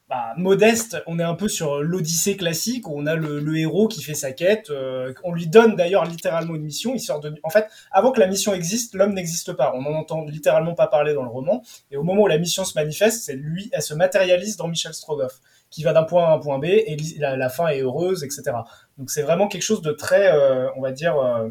bah, 0.09 0.33
modeste, 0.37 0.97
on 1.05 1.19
est 1.19 1.23
un 1.23 1.35
peu 1.35 1.47
sur 1.47 1.83
l'Odyssée 1.83 2.35
classique 2.35 2.87
où 2.87 2.99
on 2.99 3.05
a 3.05 3.15
le, 3.15 3.55
héros 3.55 3.87
qui 3.87 4.01
fait 4.01 4.15
sa 4.15 4.31
quête. 4.31 4.71
euh, 4.71 5.13
on 5.23 5.31
lui 5.31 5.45
donne 5.45 5.75
d'ailleurs 5.75 6.03
littéralement 6.05 6.55
une 6.55 6.63
mission. 6.63 6.95
Il 6.95 6.99
sort 6.99 7.19
de. 7.19 7.35
En 7.43 7.51
fait, 7.51 7.67
avant 7.91 8.11
que 8.11 8.19
la 8.19 8.25
mission 8.25 8.55
existe, 8.55 8.95
l'homme 8.95 9.13
n'existe 9.13 9.53
pas. 9.53 9.71
On 9.75 9.83
n'en 9.83 9.93
entend 9.93 10.25
littéralement 10.25 10.73
pas 10.73 10.87
parler 10.87 11.13
dans 11.13 11.21
le 11.21 11.29
roman. 11.29 11.61
Et 11.91 11.97
au 11.97 12.01
moment 12.01 12.23
où 12.23 12.27
la 12.27 12.39
mission 12.39 12.65
se 12.65 12.73
manifeste, 12.73 13.23
c'est 13.23 13.35
lui, 13.35 13.69
elle 13.71 13.83
se 13.83 13.93
matérialise 13.93 14.57
dans 14.57 14.67
Michel 14.67 14.95
Strogoff, 14.95 15.41
qui 15.69 15.83
va 15.83 15.93
d'un 15.93 16.03
point 16.03 16.25
A 16.25 16.31
à 16.31 16.33
un 16.33 16.39
point 16.39 16.57
B 16.57 16.65
et 16.65 16.97
la, 17.19 17.49
fin 17.49 17.67
est 17.67 17.81
heureuse, 17.81 18.23
etc. 18.23 18.41
Donc 18.97 19.11
c'est 19.11 19.21
vraiment 19.21 19.47
quelque 19.47 19.61
chose 19.61 19.83
de 19.83 19.91
très, 19.91 20.33
euh, 20.33 20.69
on 20.75 20.81
va 20.81 20.91
dire. 20.91 21.19
euh, 21.19 21.49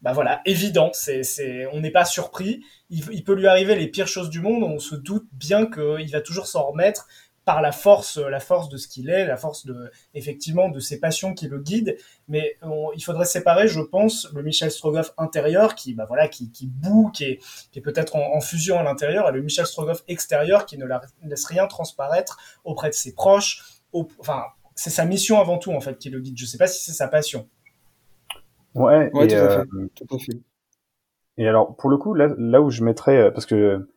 bah 0.00 0.12
voilà, 0.12 0.42
évident, 0.44 0.90
c'est, 0.92 1.24
c'est, 1.24 1.66
on 1.72 1.80
n'est 1.80 1.90
pas 1.90 2.04
surpris. 2.04 2.62
Il 2.88 3.24
peut 3.24 3.34
lui 3.34 3.48
arriver 3.48 3.74
les 3.74 3.88
pires 3.88 4.06
choses 4.06 4.30
du 4.30 4.40
monde, 4.40 4.62
on 4.62 4.78
se 4.78 4.94
doute 4.94 5.26
bien 5.32 5.66
qu'il 5.66 6.08
va 6.12 6.20
toujours 6.20 6.46
s'en 6.46 6.68
remettre 6.68 7.08
par 7.48 7.62
la 7.62 7.72
force, 7.72 8.18
la 8.18 8.40
force 8.40 8.68
de 8.68 8.76
ce 8.76 8.86
qu'il 8.88 9.08
est, 9.08 9.24
la 9.24 9.38
force 9.38 9.64
de, 9.64 9.90
effectivement, 10.12 10.68
de 10.68 10.80
ses 10.80 11.00
passions 11.00 11.32
qui 11.32 11.48
le 11.48 11.58
guident. 11.58 11.96
Mais 12.28 12.58
on- 12.60 12.90
il 12.94 13.02
faudrait 13.02 13.24
séparer, 13.24 13.68
je 13.68 13.80
pense, 13.80 14.28
le 14.34 14.42
Michel 14.42 14.70
Strogoff 14.70 15.14
intérieur 15.16 15.74
qui, 15.74 15.94
bah 15.94 16.04
voilà, 16.06 16.28
qui, 16.28 16.52
qui 16.52 16.66
boue, 16.66 17.10
qui 17.10 17.24
est, 17.24 17.38
qui 17.72 17.78
est 17.78 17.82
peut-être 17.82 18.16
en, 18.16 18.34
en 18.36 18.40
fusion 18.42 18.78
à 18.78 18.82
l'intérieur, 18.82 19.26
et 19.30 19.32
le 19.32 19.40
Michel 19.40 19.64
Strogoff 19.64 20.04
extérieur 20.08 20.66
qui 20.66 20.76
ne 20.76 20.84
la- 20.84 21.00
laisse 21.22 21.46
rien 21.46 21.66
transparaître 21.66 22.36
auprès 22.64 22.90
de 22.90 22.94
ses 22.94 23.14
proches. 23.14 23.62
au- 23.94 24.06
enfin, 24.18 24.42
c'est 24.74 24.90
sa 24.90 25.06
mission 25.06 25.40
avant 25.40 25.56
tout, 25.56 25.72
en 25.72 25.80
fait, 25.80 25.96
qui 25.96 26.10
le 26.10 26.20
guide. 26.20 26.36
Je 26.36 26.44
sais 26.44 26.58
pas 26.58 26.66
si 26.66 26.84
c'est 26.84 26.92
sa 26.92 27.08
passion. 27.08 27.48
Ouais, 28.74 29.10
Ouais, 29.14 29.24
et, 29.24 29.28
tout 29.28 29.34
à 29.36 29.38
euh, 29.38 29.64
fait. 29.96 30.04
Tout 30.06 30.14
à 30.14 30.18
fait. 30.18 30.38
Et 31.38 31.48
alors, 31.48 31.74
pour 31.76 31.88
le 31.88 31.96
coup, 31.96 32.12
là, 32.12 32.28
là 32.36 32.60
où 32.60 32.68
je 32.68 32.82
mettrais, 32.84 33.16
euh, 33.16 33.30
parce 33.30 33.46
que 33.46 33.88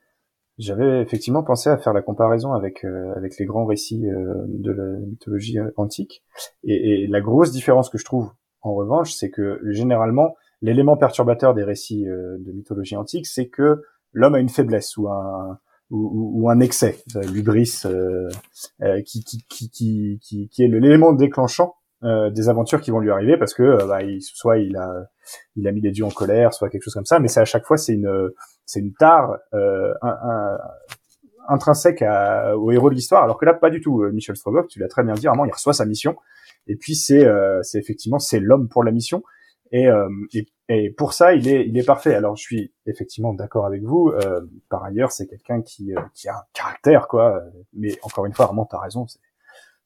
j'avais 0.57 1.01
effectivement 1.01 1.43
pensé 1.43 1.69
à 1.69 1.77
faire 1.77 1.93
la 1.93 2.01
comparaison 2.01 2.53
avec 2.53 2.83
euh, 2.83 3.13
avec 3.15 3.37
les 3.37 3.45
grands 3.45 3.65
récits 3.65 4.07
euh, 4.07 4.33
de 4.47 4.71
la 4.71 4.83
mythologie 5.05 5.59
euh, 5.59 5.71
antique, 5.77 6.23
et, 6.63 7.03
et 7.03 7.07
la 7.07 7.21
grosse 7.21 7.51
différence 7.51 7.89
que 7.89 7.97
je 7.97 8.05
trouve, 8.05 8.31
en 8.61 8.73
revanche, 8.73 9.13
c'est 9.13 9.29
que 9.31 9.59
généralement, 9.71 10.35
l'élément 10.61 10.97
perturbateur 10.97 11.53
des 11.53 11.63
récits 11.63 12.07
euh, 12.07 12.37
de 12.39 12.51
mythologie 12.51 12.95
antique, 12.95 13.25
c'est 13.27 13.47
que 13.47 13.81
l'homme 14.13 14.35
a 14.35 14.39
une 14.39 14.49
faiblesse 14.49 14.97
ou 14.97 15.07
un 15.09 15.59
ou, 15.89 16.41
ou- 16.41 16.49
un 16.49 16.61
excès, 16.61 16.99
euh, 17.17 17.21
l'ubris, 17.33 17.81
euh, 17.85 18.29
qui, 19.05 19.23
qui, 19.25 19.43
qui, 19.49 19.69
qui, 19.69 20.47
qui, 20.49 20.63
est 20.63 20.67
l'élément 20.69 21.11
déclenchant 21.11 21.75
euh, 22.03 22.29
des 22.31 22.49
aventures 22.49 22.81
qui 22.81 22.91
vont 22.91 22.99
lui 22.99 23.11
arriver, 23.11 23.37
parce 23.37 23.53
que 23.53 23.63
euh, 23.63 23.85
bah, 23.87 24.01
il, 24.03 24.21
soit 24.21 24.57
il 24.57 24.75
a 24.77 25.05
il 25.55 25.67
a 25.67 25.71
mis 25.71 25.81
des 25.81 25.91
dieux 25.91 26.05
en 26.05 26.09
colère, 26.09 26.53
soit 26.53 26.69
quelque 26.69 26.83
chose 26.83 26.93
comme 26.95 27.05
ça, 27.05 27.19
mais 27.19 27.27
c'est 27.27 27.39
à 27.41 27.45
chaque 27.45 27.65
fois 27.65 27.77
c'est 27.77 27.93
une 27.93 28.31
c'est 28.65 28.79
une 28.79 28.93
tare 28.93 29.37
euh, 29.53 29.93
un- 30.01 30.17
un- 30.23 30.57
intrinsèque 31.47 32.01
à- 32.01 32.57
au 32.57 32.71
héros 32.71 32.89
de 32.89 32.95
l'histoire, 32.95 33.23
alors 33.23 33.37
que 33.37 33.45
là 33.45 33.53
pas 33.53 33.69
du 33.69 33.81
tout. 33.81 34.03
Euh, 34.03 34.11
Michel 34.11 34.35
Strogoff, 34.35 34.67
tu 34.67 34.79
l'as 34.79 34.87
très 34.87 35.03
bien 35.03 35.13
dit, 35.13 35.27
vraiment 35.27 35.45
il 35.45 35.51
reçoit 35.51 35.73
sa 35.73 35.85
mission, 35.85 36.15
et 36.67 36.75
puis 36.75 36.95
c'est 36.95 37.25
c'est 37.63 37.79
effectivement 37.79 38.19
c'est 38.19 38.39
l'homme 38.39 38.67
pour 38.69 38.83
la 38.83 38.91
mission, 38.91 39.23
et, 39.71 39.87
et 40.33 40.47
et 40.69 40.89
pour 40.91 41.13
ça 41.13 41.33
il 41.33 41.47
est 41.47 41.67
il 41.67 41.77
est 41.77 41.85
parfait. 41.85 42.15
Alors 42.15 42.35
je 42.35 42.41
suis 42.43 42.73
effectivement 42.85 43.33
d'accord 43.33 43.65
avec 43.65 43.83
vous. 43.83 44.11
par 44.69 44.83
ailleurs 44.83 45.11
c'est 45.11 45.27
quelqu'un 45.27 45.61
qui 45.61 45.93
qui 46.13 46.29
a 46.29 46.35
un 46.35 46.43
caractère 46.53 47.07
quoi, 47.07 47.41
mais 47.73 47.97
encore 48.03 48.25
une 48.25 48.33
fois 48.33 48.45
Armand 48.45 48.65
t'as 48.69 48.79
raison. 48.79 49.05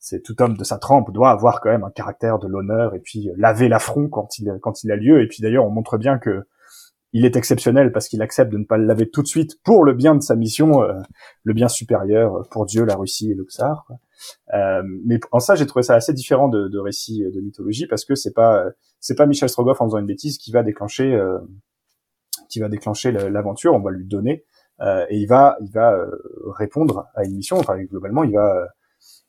C'est 0.05 0.21
tout 0.21 0.39
homme 0.39 0.55
de 0.55 0.63
sa 0.63 0.77
trempe 0.77 1.11
doit 1.11 1.31
avoir 1.31 1.61
quand 1.61 1.71
même 1.71 1.83
un 1.83 1.89
caractère 1.89 2.37
de 2.37 2.47
l'honneur 2.47 2.93
et 2.93 2.99
puis 2.99 3.27
euh, 3.27 3.33
laver 3.37 3.67
l'affront 3.67 4.07
quand 4.07 4.37
il 4.37 4.55
quand 4.61 4.83
il 4.83 4.91
a 4.91 4.95
lieu 4.95 5.19
et 5.23 5.27
puis 5.27 5.41
d'ailleurs 5.41 5.65
on 5.65 5.71
montre 5.71 5.97
bien 5.97 6.19
que 6.19 6.45
il 7.11 7.25
est 7.25 7.35
exceptionnel 7.35 7.91
parce 7.91 8.07
qu'il 8.07 8.21
accepte 8.21 8.51
de 8.51 8.57
ne 8.57 8.65
pas 8.65 8.77
le 8.77 8.85
laver 8.85 9.09
tout 9.09 9.23
de 9.23 9.27
suite 9.27 9.59
pour 9.63 9.85
le 9.85 9.93
bien 9.93 10.15
de 10.15 10.21
sa 10.21 10.35
mission, 10.35 10.83
euh, 10.83 10.99
le 11.43 11.53
bien 11.53 11.69
supérieur 11.69 12.45
pour 12.51 12.65
Dieu, 12.65 12.83
la 12.83 12.95
Russie 12.95 13.31
et 13.31 13.33
le 13.33 13.45
Tsar. 13.45 13.87
Euh, 14.53 14.83
mais 15.05 15.19
en 15.31 15.39
ça, 15.39 15.55
j'ai 15.55 15.65
trouvé 15.65 15.81
ça 15.81 15.95
assez 15.95 16.13
différent 16.13 16.49
de, 16.49 16.67
de 16.67 16.77
récits 16.77 17.23
de 17.23 17.41
mythologie 17.41 17.87
parce 17.87 18.05
que 18.05 18.15
c'est 18.15 18.33
pas 18.33 18.65
c'est 18.99 19.15
pas 19.15 19.25
Michel 19.25 19.49
Strogoff 19.49 19.81
en 19.81 19.85
faisant 19.85 19.97
une 19.97 20.05
bêtise 20.05 20.37
qui 20.37 20.51
va 20.51 20.61
déclencher 20.61 21.15
euh, 21.15 21.39
qui 22.49 22.59
va 22.59 22.69
déclencher 22.69 23.11
l'aventure. 23.11 23.73
On 23.73 23.79
va 23.79 23.91
lui 23.91 24.05
donner 24.05 24.43
euh, 24.81 25.05
et 25.09 25.17
il 25.17 25.25
va 25.25 25.57
il 25.61 25.71
va 25.71 25.97
répondre 26.57 27.07
à 27.15 27.23
une 27.23 27.35
mission. 27.35 27.57
Enfin, 27.57 27.81
globalement, 27.83 28.23
il 28.23 28.33
va 28.33 28.67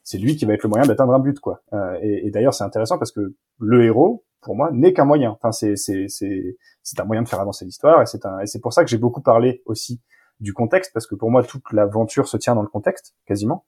c'est 0.07 0.19
lui 0.19 0.37
qui 0.37 0.45
va 0.45 0.55
être 0.55 0.63
le 0.63 0.69
moyen 0.69 0.87
d'atteindre 0.87 1.13
un 1.15 1.19
but, 1.19 1.41
quoi. 1.41 1.63
et, 2.01 2.27
et 2.27 2.31
d'ailleurs, 2.31 2.55
c'est 2.55 2.65
intéressant 2.65 2.97
parce 2.97 3.11
que 3.11 3.35
le 3.59 3.85
héros, 3.85 4.25
pour 4.41 4.55
moi, 4.55 4.71
n'est 4.73 4.93
qu'un 4.93 5.05
moyen. 5.05 5.31
Enfin, 5.33 5.51
c'est 5.51 5.75
c'est 5.75 6.07
c'est 6.09 6.57
c'est 6.83 7.01
un 7.01 7.05
moyen 7.05 7.23
de 7.23 7.29
faire 7.29 7.41
avancer 7.41 7.65
l'histoire 7.65 8.01
et 8.01 8.07
c'est 8.07 8.25
un 8.25 8.39
et 8.39 8.47
c'est 8.47 8.61
pour 8.61 8.73
ça 8.73 8.85
que 8.85 8.91
j'ai 8.91 8.99
beaucoup 8.99 9.21
parlé 9.21 9.63
aussi 9.67 10.01
du 10.39 10.53
contexte 10.53 10.93
parce 10.93 11.07
que 11.07 11.15
pour 11.15 11.31
moi 11.31 11.43
toute 11.43 11.73
l'aventure 11.73 12.29
se 12.29 12.37
tient 12.37 12.55
dans 12.55 12.63
le 12.63 12.69
contexte 12.69 13.15
quasiment. 13.27 13.67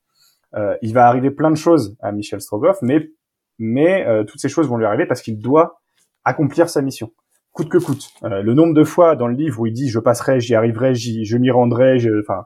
Euh, 0.55 0.77
il 0.81 0.94
va 0.94 1.09
arriver 1.09 1.31
plein 1.31 1.51
de 1.51 1.57
choses 1.57 1.96
à 2.01 2.12
Michel 2.12 2.40
Strogoff, 2.40 2.79
mais 2.83 3.11
mais 3.59 4.07
euh, 4.07 4.22
toutes 4.24 4.40
ces 4.40 4.48
choses 4.48 4.68
vont 4.68 4.77
lui 4.77 4.87
arriver 4.87 5.07
parce 5.07 5.20
qu'il 5.20 5.38
doit 5.40 5.81
accomplir 6.24 6.68
sa 6.68 6.81
mission 6.81 7.11
coûte 7.59 7.68
que 7.70 7.79
coûte. 7.79 8.11
Euh, 8.22 8.42
le 8.42 8.55
nombre 8.55 8.72
de 8.72 8.85
fois 8.85 9.16
dans 9.16 9.27
le 9.27 9.35
livre 9.35 9.61
où 9.61 9.66
il 9.66 9.72
dit 9.72 9.88
je 9.88 9.98
passerai, 9.98 10.38
j'y 10.38 10.55
arriverai, 10.55 10.94
j'y, 10.94 11.24
je 11.24 11.37
m'y 11.37 11.51
rendrai, 11.51 11.98
enfin, 12.20 12.44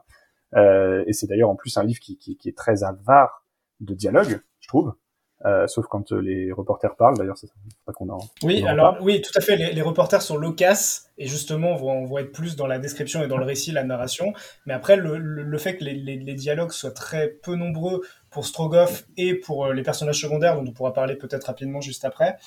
euh, 0.55 1.03
et 1.05 1.13
c'est 1.13 1.27
d'ailleurs 1.27 1.51
en 1.51 1.55
plus 1.55 1.77
un 1.77 1.83
livre 1.83 1.99
qui, 1.99 2.17
qui, 2.17 2.35
qui, 2.35 2.49
est 2.49 2.57
très 2.57 2.83
avare 2.83 3.42
de 3.83 3.93
dialogue, 3.93 4.41
je 4.59 4.67
trouve. 4.67 4.93
Euh, 5.45 5.67
sauf 5.67 5.87
quand 5.87 6.13
euh, 6.13 6.21
les 6.21 6.53
reporters 6.53 6.95
parlent. 6.95 7.17
D'ailleurs, 7.17 7.37
c'est 7.37 7.49
pas 7.85 7.91
qu'on 7.91 8.09
a. 8.09 8.17
Oui, 8.43 8.65
alors 8.65 8.97
oui, 9.01 9.21
tout 9.21 9.31
à 9.35 9.41
fait. 9.41 9.57
Les, 9.57 9.73
les, 9.73 9.81
reporters 9.81 10.21
sont 10.21 10.37
loquaces 10.37 11.11
et 11.17 11.27
justement 11.27 11.75
vont, 11.75 12.05
vont 12.05 12.17
être 12.19 12.31
plus 12.31 12.55
dans 12.55 12.65
la 12.65 12.79
description 12.79 13.21
et 13.21 13.27
dans 13.27 13.37
le 13.37 13.43
récit, 13.43 13.73
la 13.73 13.83
narration. 13.83 14.31
Mais 14.65 14.73
après, 14.73 14.95
le, 14.95 15.17
le, 15.17 15.43
le 15.43 15.57
fait 15.57 15.75
que 15.75 15.83
les, 15.83 15.95
les, 15.95 16.15
les, 16.15 16.33
dialogues 16.33 16.71
soient 16.71 16.91
très 16.91 17.27
peu 17.27 17.55
nombreux 17.55 18.03
pour 18.29 18.45
Strogoff 18.45 19.05
et 19.17 19.35
pour 19.35 19.65
euh, 19.65 19.73
les 19.73 19.83
personnages 19.83 20.21
secondaires, 20.21 20.55
dont 20.55 20.65
on 20.65 20.71
pourra 20.71 20.93
parler 20.93 21.17
peut-être 21.17 21.43
rapidement 21.45 21.81
juste 21.81 22.05
après, 22.05 22.37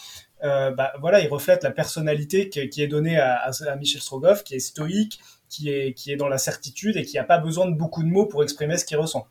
euh, 0.43 0.71
bah 0.71 0.95
voilà, 0.99 1.21
il 1.21 1.29
reflète 1.29 1.65
la 1.65 1.73
personnalité 1.73 2.49
qui, 2.49 2.67
qui 2.71 2.83
est 2.83 2.89
donnée 2.89 3.19
à, 3.19 3.35
à, 3.37 3.51
à, 3.51 3.77
Michel 3.77 4.01
Strogoff, 4.01 4.43
qui 4.43 4.55
est 4.55 4.61
stoïque, 4.61 5.21
qui 5.51 5.69
est 5.69 5.93
qui 5.93 6.13
est 6.13 6.17
dans 6.17 6.29
la 6.29 6.39
certitude 6.39 6.97
et 6.97 7.05
qui 7.05 7.17
n'a 7.17 7.25
pas 7.25 7.39
besoin 7.39 7.67
de 7.67 7.77
beaucoup 7.77 8.03
de 8.03 8.09
mots 8.09 8.27
pour 8.27 8.43
exprimer 8.43 8.79
ce 8.79 8.87
qu'il 8.87 8.97
ressent. 8.97 9.27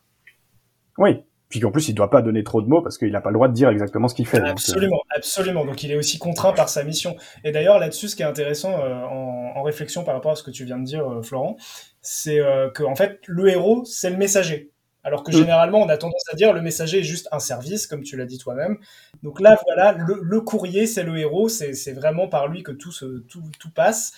Oui, 1.00 1.24
puis 1.56 1.62
qu'en 1.62 1.72
plus 1.72 1.88
il 1.88 1.94
doit 1.94 2.10
pas 2.10 2.22
donner 2.22 2.44
trop 2.44 2.62
de 2.62 2.68
mots 2.68 2.82
parce 2.82 2.98
qu'il 2.98 3.13
n'a 3.13 3.22
pas 3.22 3.30
le 3.30 3.36
droit 3.36 3.48
de 3.48 3.54
dire 3.54 3.70
exactement 3.70 4.10
ce 4.10 4.13
qu'il 4.13 4.28
fait. 4.28 4.41
Absolument, 4.41 4.98
donc, 4.98 5.06
euh... 5.13 5.18
absolument. 5.18 5.65
Donc 5.65 5.84
il 5.84 5.91
est 5.94 5.96
aussi 5.96 6.20
contraint 6.20 6.52
par 6.52 6.68
sa 6.68 6.84
mission. 6.84 7.15
Et 7.46 7.54
d'ailleurs 7.54 7.80
là-dessus, 7.80 8.10
ce 8.10 8.18
qui 8.18 8.24
est 8.24 8.26
intéressant 8.26 8.74
euh, 8.74 9.06
en, 9.06 9.54
en, 9.56 9.63
réflexion 9.63 10.04
par 10.04 10.15
rapport 10.15 10.34
à 10.34 10.36
ce 10.36 10.44
que 10.44 10.52
tu 10.52 10.65
viens 10.65 10.78
de 10.78 10.84
dire, 10.84 11.10
euh, 11.10 11.22
Florent, 11.22 11.56
c'est 12.02 12.41
que 12.74 12.84
en 12.84 12.96
fait 12.96 13.22
le 13.28 13.48
héros 13.48 13.86
c'est 13.86 14.10
le 14.10 14.18
messager. 14.18 14.72
Alors 15.06 15.24
que 15.24 15.32
généralement, 15.32 15.80
on 15.80 15.88
a 15.88 15.96
tendance 15.96 16.26
à 16.30 16.36
dire 16.36 16.52
le 16.52 16.62
messager 16.62 17.00
est 17.00 17.04
juste 17.04 17.30
un 17.32 17.39
service, 17.39 17.88
comme 17.88 18.04
tu 18.04 18.18
l'as 18.18 18.26
dit 18.26 18.38
toi-même. 18.38 18.80
Donc 19.24 19.39
là, 19.39 19.58
voilà, 19.65 19.94
le, 19.94 20.20
le 20.22 20.41
courrier, 20.41 20.88
c'est 20.88 21.04
le 21.04 21.15
héros, 21.18 21.48
c'est 21.48 21.94
vraiment 21.94 22.28
par 22.28 22.48
lui 22.48 22.63
que 22.63 22.72
tout, 22.74 22.91
se, 22.91 23.20
tout, 23.20 23.44
tout 23.60 23.70
passe. 23.70 24.12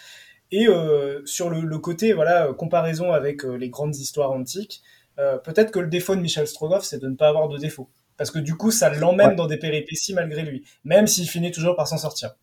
Et 0.52 0.68
euh, 0.68 1.22
sur 1.26 1.50
le, 1.50 1.62
le, 1.62 1.78
côté, 1.78 2.14
voilà, 2.14 2.54
comparaison 2.54 3.12
avec 3.12 3.44
euh, 3.44 3.58
les 3.58 3.70
grandes 3.70 3.98
histoires 3.98 4.32
antiques, 4.32 4.82
euh, 5.20 5.38
peut-être 5.38 5.72
que 5.72 5.80
le 5.80 5.88
défaut 5.88 6.16
de 6.16 6.22
Michel 6.22 6.48
Strogoff, 6.48 6.84
c'est 6.84 7.00
de 7.00 7.08
ne 7.08 7.16
pas 7.16 7.30
avoir 7.30 7.48
de 7.50 7.58
défaut. 7.58 7.90
Parce 8.18 8.32
que 8.32 8.40
du 8.40 8.56
coup, 8.56 8.72
ça 8.72 8.90
l'emmène 8.90 9.30
ouais. 9.30 9.36
dans 9.36 9.48
des 9.48 9.58
péripéties 9.58 10.14
malgré 10.14 10.44
lui, 10.44 10.64
même 10.84 11.08
s'il 11.08 11.28
finit 11.28 11.52
toujours 11.52 11.76
par 11.76 11.88
s'en 11.88 11.98
sortir. 11.98 12.36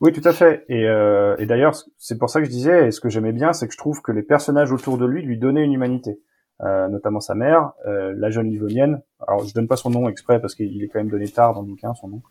Oui, 0.00 0.12
tout 0.12 0.26
à 0.26 0.32
fait. 0.32 0.64
Et, 0.68 0.86
euh, 0.86 1.36
et 1.38 1.44
d'ailleurs, 1.44 1.74
c'est 1.98 2.16
pour 2.18 2.30
ça 2.30 2.40
que 2.40 2.46
je 2.46 2.50
disais, 2.50 2.88
et 2.88 2.90
ce 2.90 3.00
que 3.00 3.10
j'aimais 3.10 3.32
bien, 3.32 3.52
c'est 3.52 3.66
que 3.66 3.74
je 3.74 3.78
trouve 3.78 4.00
que 4.00 4.12
les 4.12 4.22
personnages 4.22 4.72
autour 4.72 4.96
de 4.96 5.04
lui 5.04 5.22
lui 5.22 5.38
donnaient 5.38 5.64
une 5.64 5.74
humanité. 5.74 6.18
Euh, 6.62 6.88
notamment 6.88 7.20
sa 7.20 7.34
mère, 7.34 7.72
euh, 7.86 8.12
la 8.18 8.28
jeune 8.28 8.50
Livonienne. 8.50 9.00
Alors, 9.26 9.46
je 9.46 9.54
donne 9.54 9.66
pas 9.66 9.76
son 9.76 9.88
nom 9.88 10.10
exprès 10.10 10.40
parce 10.40 10.54
qu'il 10.54 10.82
est 10.82 10.88
quand 10.88 10.98
même 10.98 11.08
donné 11.08 11.26
tard 11.26 11.54
dans 11.54 11.62
le 11.62 11.68
bouquin, 11.68 11.94
son 11.94 12.08
nom. 12.08 12.22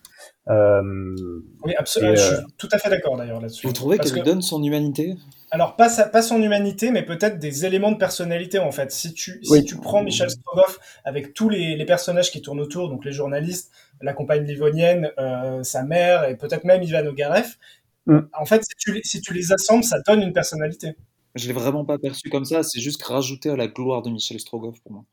Euh, 0.49 1.41
oui, 1.63 1.73
absolument. 1.77 2.15
je 2.15 2.21
suis 2.21 2.35
tout 2.57 2.69
à 2.71 2.79
fait 2.79 2.89
d'accord 2.89 3.17
d'ailleurs 3.17 3.39
là-dessus. 3.39 3.67
Vous 3.67 3.73
trouvez 3.73 3.97
qu'elle 3.99 4.11
que... 4.11 4.15
lui 4.15 4.23
donne 4.23 4.41
son 4.41 4.63
humanité? 4.63 5.15
Alors 5.51 5.75
pas, 5.75 5.89
sa, 5.89 6.07
pas 6.07 6.21
son 6.21 6.41
humanité, 6.41 6.91
mais 6.91 7.03
peut-être 7.03 7.39
des 7.39 7.65
éléments 7.65 7.91
de 7.91 7.97
personnalité 7.97 8.59
en 8.59 8.71
fait. 8.71 8.91
Si 8.91 9.13
tu, 9.13 9.41
oui. 9.49 9.59
si 9.59 9.65
tu 9.65 9.77
prends 9.77 10.03
Michel 10.03 10.29
Strogoff 10.29 10.79
avec 11.05 11.33
tous 11.33 11.49
les, 11.49 11.75
les, 11.75 11.85
personnages 11.85 12.31
qui 12.31 12.41
tournent 12.41 12.59
autour, 12.59 12.89
donc 12.89 13.05
les 13.05 13.11
journalistes, 13.11 13.71
la 14.01 14.13
compagne 14.13 14.43
livonienne, 14.43 15.11
euh, 15.19 15.63
sa 15.63 15.83
mère 15.83 16.25
et 16.25 16.35
peut-être 16.35 16.63
même 16.65 16.83
Ivan 16.83 17.05
Ogarev, 17.05 17.47
mm. 18.05 18.19
en 18.33 18.45
fait 18.45 18.63
si 18.63 18.75
tu, 18.77 19.01
si 19.03 19.21
tu 19.21 19.33
les 19.33 19.51
assembles, 19.51 19.83
ça 19.83 19.99
donne 20.05 20.21
une 20.21 20.33
personnalité. 20.33 20.95
Je 21.35 21.47
l'ai 21.47 21.53
vraiment 21.53 21.85
pas 21.85 21.99
perçu 21.99 22.29
comme 22.29 22.45
ça, 22.45 22.63
c'est 22.63 22.79
juste 22.79 23.03
rajouter 23.03 23.49
à 23.49 23.55
la 23.55 23.67
gloire 23.67 24.01
de 24.01 24.09
Michel 24.09 24.39
Strogoff 24.39 24.81
pour 24.81 24.91
moi. 24.91 25.05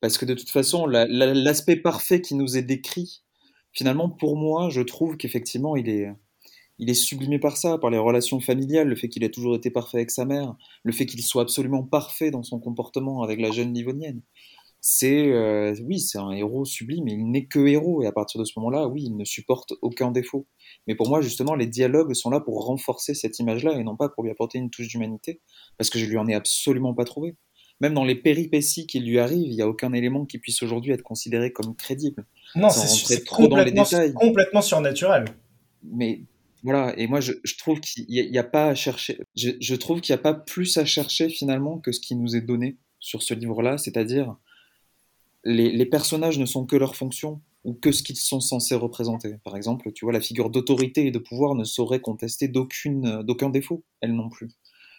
Parce 0.00 0.18
que 0.18 0.24
de 0.24 0.34
toute 0.34 0.50
façon, 0.50 0.86
l'aspect 0.86 1.74
la, 1.74 1.82
parfait 1.82 2.20
qui 2.20 2.36
nous 2.36 2.56
est 2.56 2.62
décrit, 2.62 3.23
finalement 3.74 4.08
pour 4.08 4.36
moi, 4.36 4.68
je 4.70 4.80
trouve 4.80 5.16
qu'effectivement 5.16 5.76
il 5.76 5.88
est 5.88 6.94
sublimé 6.94 7.38
par 7.38 7.56
ça, 7.56 7.78
par 7.78 7.90
les 7.90 7.98
relations 7.98 8.40
familiales, 8.40 8.88
le 8.88 8.96
fait 8.96 9.08
qu'il 9.08 9.24
ait 9.24 9.30
toujours 9.30 9.56
été 9.56 9.70
parfait 9.70 9.98
avec 9.98 10.10
sa 10.10 10.24
mère, 10.24 10.56
le 10.82 10.92
fait 10.92 11.06
qu'il 11.06 11.22
soit 11.22 11.42
absolument 11.42 11.82
parfait 11.82 12.30
dans 12.30 12.42
son 12.42 12.60
comportement 12.60 13.22
avec 13.22 13.40
la 13.40 13.50
jeune 13.50 13.72
Livonienne. 13.74 14.22
C'est, 14.86 15.32
euh, 15.32 15.74
oui, 15.86 15.98
c'est 15.98 16.18
un 16.18 16.30
héros 16.32 16.66
sublime, 16.66 17.08
il 17.08 17.30
n'est 17.30 17.46
que 17.46 17.66
héros, 17.66 18.02
et 18.02 18.06
à 18.06 18.12
partir 18.12 18.38
de 18.38 18.44
ce 18.44 18.52
moment-là, 18.58 18.86
oui, 18.86 19.04
il 19.06 19.16
ne 19.16 19.24
supporte 19.24 19.72
aucun 19.80 20.10
défaut. 20.10 20.46
Mais 20.86 20.94
pour 20.94 21.08
moi, 21.08 21.22
justement, 21.22 21.54
les 21.54 21.66
dialogues 21.66 22.12
sont 22.12 22.28
là 22.28 22.38
pour 22.38 22.66
renforcer 22.66 23.14
cette 23.14 23.38
image-là, 23.38 23.78
et 23.78 23.82
non 23.82 23.96
pas 23.96 24.10
pour 24.10 24.24
lui 24.24 24.30
apporter 24.30 24.58
une 24.58 24.68
touche 24.68 24.88
d'humanité, 24.88 25.40
parce 25.78 25.88
que 25.88 25.98
je 25.98 26.04
lui 26.04 26.18
en 26.18 26.26
ai 26.28 26.34
absolument 26.34 26.92
pas 26.92 27.04
trouvé. 27.04 27.34
Même 27.84 27.92
dans 27.92 28.04
les 28.06 28.14
péripéties 28.14 28.86
qui 28.86 28.98
lui 28.98 29.18
arrivent, 29.18 29.46
il 29.46 29.56
n'y 29.56 29.60
a 29.60 29.68
aucun 29.68 29.92
élément 29.92 30.24
qui 30.24 30.38
puisse 30.38 30.62
aujourd'hui 30.62 30.92
être 30.92 31.02
considéré 31.02 31.52
comme 31.52 31.76
crédible. 31.76 32.24
Non, 32.54 32.70
c'est 32.70 33.24
trop 33.24 33.46
dans 33.46 33.62
les 33.62 33.72
détails. 33.72 34.14
complètement 34.14 34.62
surnaturel. 34.62 35.26
Mais 35.82 36.22
voilà, 36.62 36.98
et 36.98 37.06
moi 37.08 37.20
je, 37.20 37.32
je 37.44 37.58
trouve 37.58 37.80
qu'il 37.80 38.06
n'y 38.08 38.38
a, 38.38 38.40
a, 38.40 38.42
pas 38.42 38.68
à 38.68 38.74
chercher, 38.74 39.18
je, 39.36 39.50
je 39.60 39.74
trouve 39.74 40.00
qu'il 40.00 40.14
n'y 40.14 40.18
a 40.18 40.22
pas 40.22 40.32
plus 40.32 40.78
à 40.78 40.86
chercher 40.86 41.28
finalement 41.28 41.76
que 41.76 41.92
ce 41.92 42.00
qui 42.00 42.16
nous 42.16 42.34
est 42.34 42.40
donné 42.40 42.78
sur 43.00 43.22
ce 43.22 43.34
livre-là, 43.34 43.76
c'est-à-dire 43.76 44.34
les, 45.44 45.70
les, 45.70 45.84
personnages 45.84 46.38
ne 46.38 46.46
sont 46.46 46.64
que 46.64 46.76
leur 46.76 46.96
fonction 46.96 47.42
ou 47.64 47.74
que 47.74 47.92
ce 47.92 48.02
qu'ils 48.02 48.16
sont 48.16 48.40
censés 48.40 48.76
représenter. 48.76 49.36
Par 49.44 49.58
exemple, 49.58 49.92
tu 49.92 50.06
vois, 50.06 50.12
la 50.14 50.22
figure 50.22 50.48
d'autorité 50.48 51.06
et 51.06 51.10
de 51.10 51.18
pouvoir 51.18 51.54
ne 51.54 51.64
saurait 51.64 52.00
contester 52.00 52.48
d'aucun 52.48 53.50
défaut, 53.50 53.84
elle 54.00 54.14
non 54.14 54.30
plus. 54.30 54.48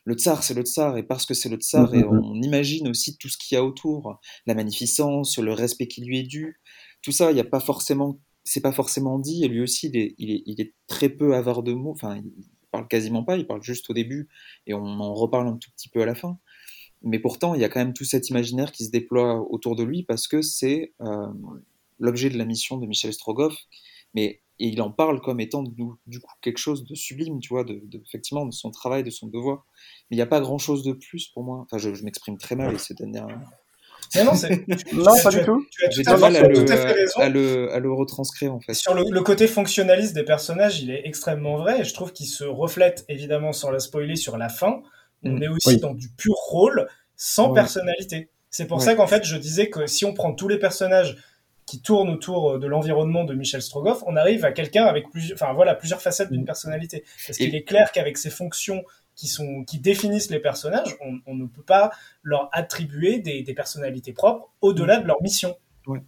Le 0.06 0.14
tsar, 0.14 0.44
c'est 0.44 0.54
le 0.54 0.62
tsar, 0.62 0.98
et 0.98 1.04
parce 1.04 1.26
que 1.26 1.34
c'est 1.34 1.50
le 1.50 1.58
tsar, 1.58 1.92
mmh, 1.92 1.96
et 1.96 2.04
on 2.06 2.42
imagine 2.42 2.88
aussi 2.88 3.18
tout 3.18 3.28
ce 3.28 3.38
qu'il 3.38 3.56
y 3.56 3.58
a 3.58 3.64
autour, 3.64 4.20
la 4.46 4.54
magnificence, 4.54 5.38
le 5.38 5.52
respect 5.52 5.88
qui 5.88 6.04
lui 6.06 6.20
est 6.20 6.24
dû, 6.24 6.62
tout 7.02 7.12
ça, 7.12 7.32
il 7.32 7.34
n'y 7.36 7.42
a 7.42 7.46
pas 7.46 7.60
forcément 7.60 8.20
c'est 8.46 8.62
pas 8.62 8.72
forcément 8.72 9.20
dit, 9.20 9.44
et 9.44 9.48
lui 9.48 9.60
aussi, 9.60 9.88
il 9.88 9.98
est, 9.98 10.16
il 10.20 10.32
est, 10.32 10.44
il 10.46 10.62
est, 10.62 10.74
très 10.88 11.10
peu 11.10 11.34
avare 11.36 11.64
de 11.64 11.74
mots, 11.74 11.92
enfin, 11.92 12.18
il 12.18 12.46
parle 12.72 12.88
quasiment 12.88 13.24
pas, 13.24 13.38
il 13.38 13.48
parle 13.48 13.64
juste 13.64 13.90
au 13.90 13.94
début, 13.94 14.30
et 14.68 14.74
on 14.76 14.86
en 14.86 15.14
reparle 15.16 15.48
un 15.48 15.58
tout 15.58 15.72
petit 15.72 15.90
peu 15.90 16.02
à 16.04 16.06
la 16.06 16.14
fin. 16.14 16.38
Mais 17.02 17.20
pourtant, 17.20 17.56
il 17.56 17.62
y 17.62 17.64
a 17.64 17.70
quand 17.70 17.80
même 17.80 17.94
tout 17.94 18.06
cet 18.06 18.30
imaginaire 18.30 18.72
qui 18.72 18.86
se 18.86 18.92
déploie 18.92 19.40
autour 19.52 19.76
de 19.76 19.84
lui, 19.84 20.04
parce 20.04 20.28
que 20.28 20.44
c'est 20.44 20.94
euh, 21.02 21.28
l'objet 22.00 22.30
de 22.30 22.38
la 22.38 22.46
mission 22.46 22.78
de 22.78 22.86
Michel 22.86 23.14
Strogoff, 23.14 23.56
mais 24.14 24.42
et 24.60 24.68
il 24.68 24.82
en 24.82 24.92
parle 24.92 25.22
comme 25.22 25.40
étant 25.40 25.64
du, 25.64 25.84
du 26.08 26.20
coup 26.20 26.34
quelque 26.42 26.58
chose 26.58 26.86
de 26.86 26.96
sublime, 26.96 27.40
tu 27.40 27.50
vois, 27.50 27.64
de, 27.64 27.82
de, 27.86 28.02
effectivement 28.06 28.46
de 28.46 28.54
son 28.54 28.72
travail, 28.72 29.04
de 29.04 29.10
son 29.10 29.28
devoir. 29.28 29.66
Mais 30.10 30.16
il 30.16 30.18
n'y 30.18 30.24
a 30.24 30.28
pas 30.28 30.40
grand 30.40 30.58
chose 30.58 30.84
de 30.84 30.94
plus 30.94 31.28
pour 31.28 31.44
moi. 31.44 31.62
Enfin, 31.64 31.78
je, 31.78 31.94
je 31.94 32.04
m'exprime 32.04 32.38
très 32.38 32.56
mal 32.56 32.74
et 32.74 32.78
c'est 32.78 32.98
dernière 32.98 33.28
mais 34.14 34.24
non, 34.24 34.32
non 34.94 35.24
pas 35.24 35.30
du 35.30 35.44
tout. 35.44 35.66
J'ai 35.90 36.04
du 36.04 36.10
mal 36.10 36.36
à 36.36 36.48
le, 36.48 36.66
à, 37.18 37.30
le, 37.30 37.74
à 37.74 37.80
le 37.80 37.92
retranscrire 37.92 38.54
en 38.54 38.60
fait. 38.60 38.74
Sur 38.74 38.94
le, 38.94 39.04
le, 39.10 39.22
côté 39.22 39.48
fonctionnaliste 39.48 40.14
des 40.14 40.24
personnages, 40.24 40.82
il 40.82 40.92
est 40.92 41.02
extrêmement 41.06 41.58
vrai 41.58 41.82
et 41.82 41.84
je 41.84 41.94
trouve 41.94 42.12
qu'il 42.12 42.28
se 42.28 42.44
reflète 42.44 43.06
évidemment 43.10 43.54
sans 43.54 43.72
la 43.72 43.80
spoiler 43.80 44.16
sur 44.16 44.38
la 44.38 44.50
fin. 44.50 44.82
On 45.24 45.32
mmh. 45.32 45.44
est 45.44 45.48
aussi 45.48 45.70
oui. 45.70 45.78
dans 45.80 45.94
du 45.94 46.10
pur 46.10 46.36
rôle 46.36 46.88
sans 47.16 47.54
personnalité. 47.54 48.30
C'est 48.50 48.68
pour 48.68 48.82
ça 48.82 48.96
qu'en 48.96 49.08
fait 49.08 49.24
je 49.26 49.38
disais 49.38 49.70
que 49.70 49.88
si 49.88 50.06
on 50.06 50.14
prend 50.14 50.34
tous 50.34 50.48
les 50.48 50.60
personnages 50.60 51.18
qui 51.66 51.82
tournent 51.82 52.10
autour 52.10 52.60
de 52.60 52.68
l'environnement 52.68 53.24
de 53.24 53.34
Michel 53.34 53.62
Strogoff, 53.62 54.04
on 54.06 54.16
arrive 54.16 54.46
à 54.46 54.52
quelqu'un 54.52 54.86
avec 54.86 55.10
plusieurs, 55.10 55.36
enfin 55.36 55.54
voilà, 55.54 55.74
plusieurs 55.74 56.02
facettes 56.02 56.32
d'une 56.32 56.46
personnalité. 56.46 57.04
Parce 57.26 57.38
qu'il 57.38 57.56
est 57.56 57.64
clair 57.64 57.92
qu'avec 57.92 58.18
ses 58.18 58.30
fonctions 58.30 58.84
qui, 59.16 59.28
sont, 59.28 59.64
qui 59.64 59.80
définissent 59.80 60.30
les 60.30 60.40
personnages, 60.40 60.96
on, 61.02 61.20
on 61.26 61.36
ne 61.36 61.48
peut 61.48 61.64
pas 61.64 61.92
leur 62.22 62.50
attribuer 62.52 63.20
des, 63.20 63.42
des 63.44 63.54
personnalités 63.54 64.14
propres 64.14 64.52
au-delà 64.62 64.98
de 64.98 65.08
leur 65.08 65.22
mission. 65.24 65.56
Ouais. 65.88 66.02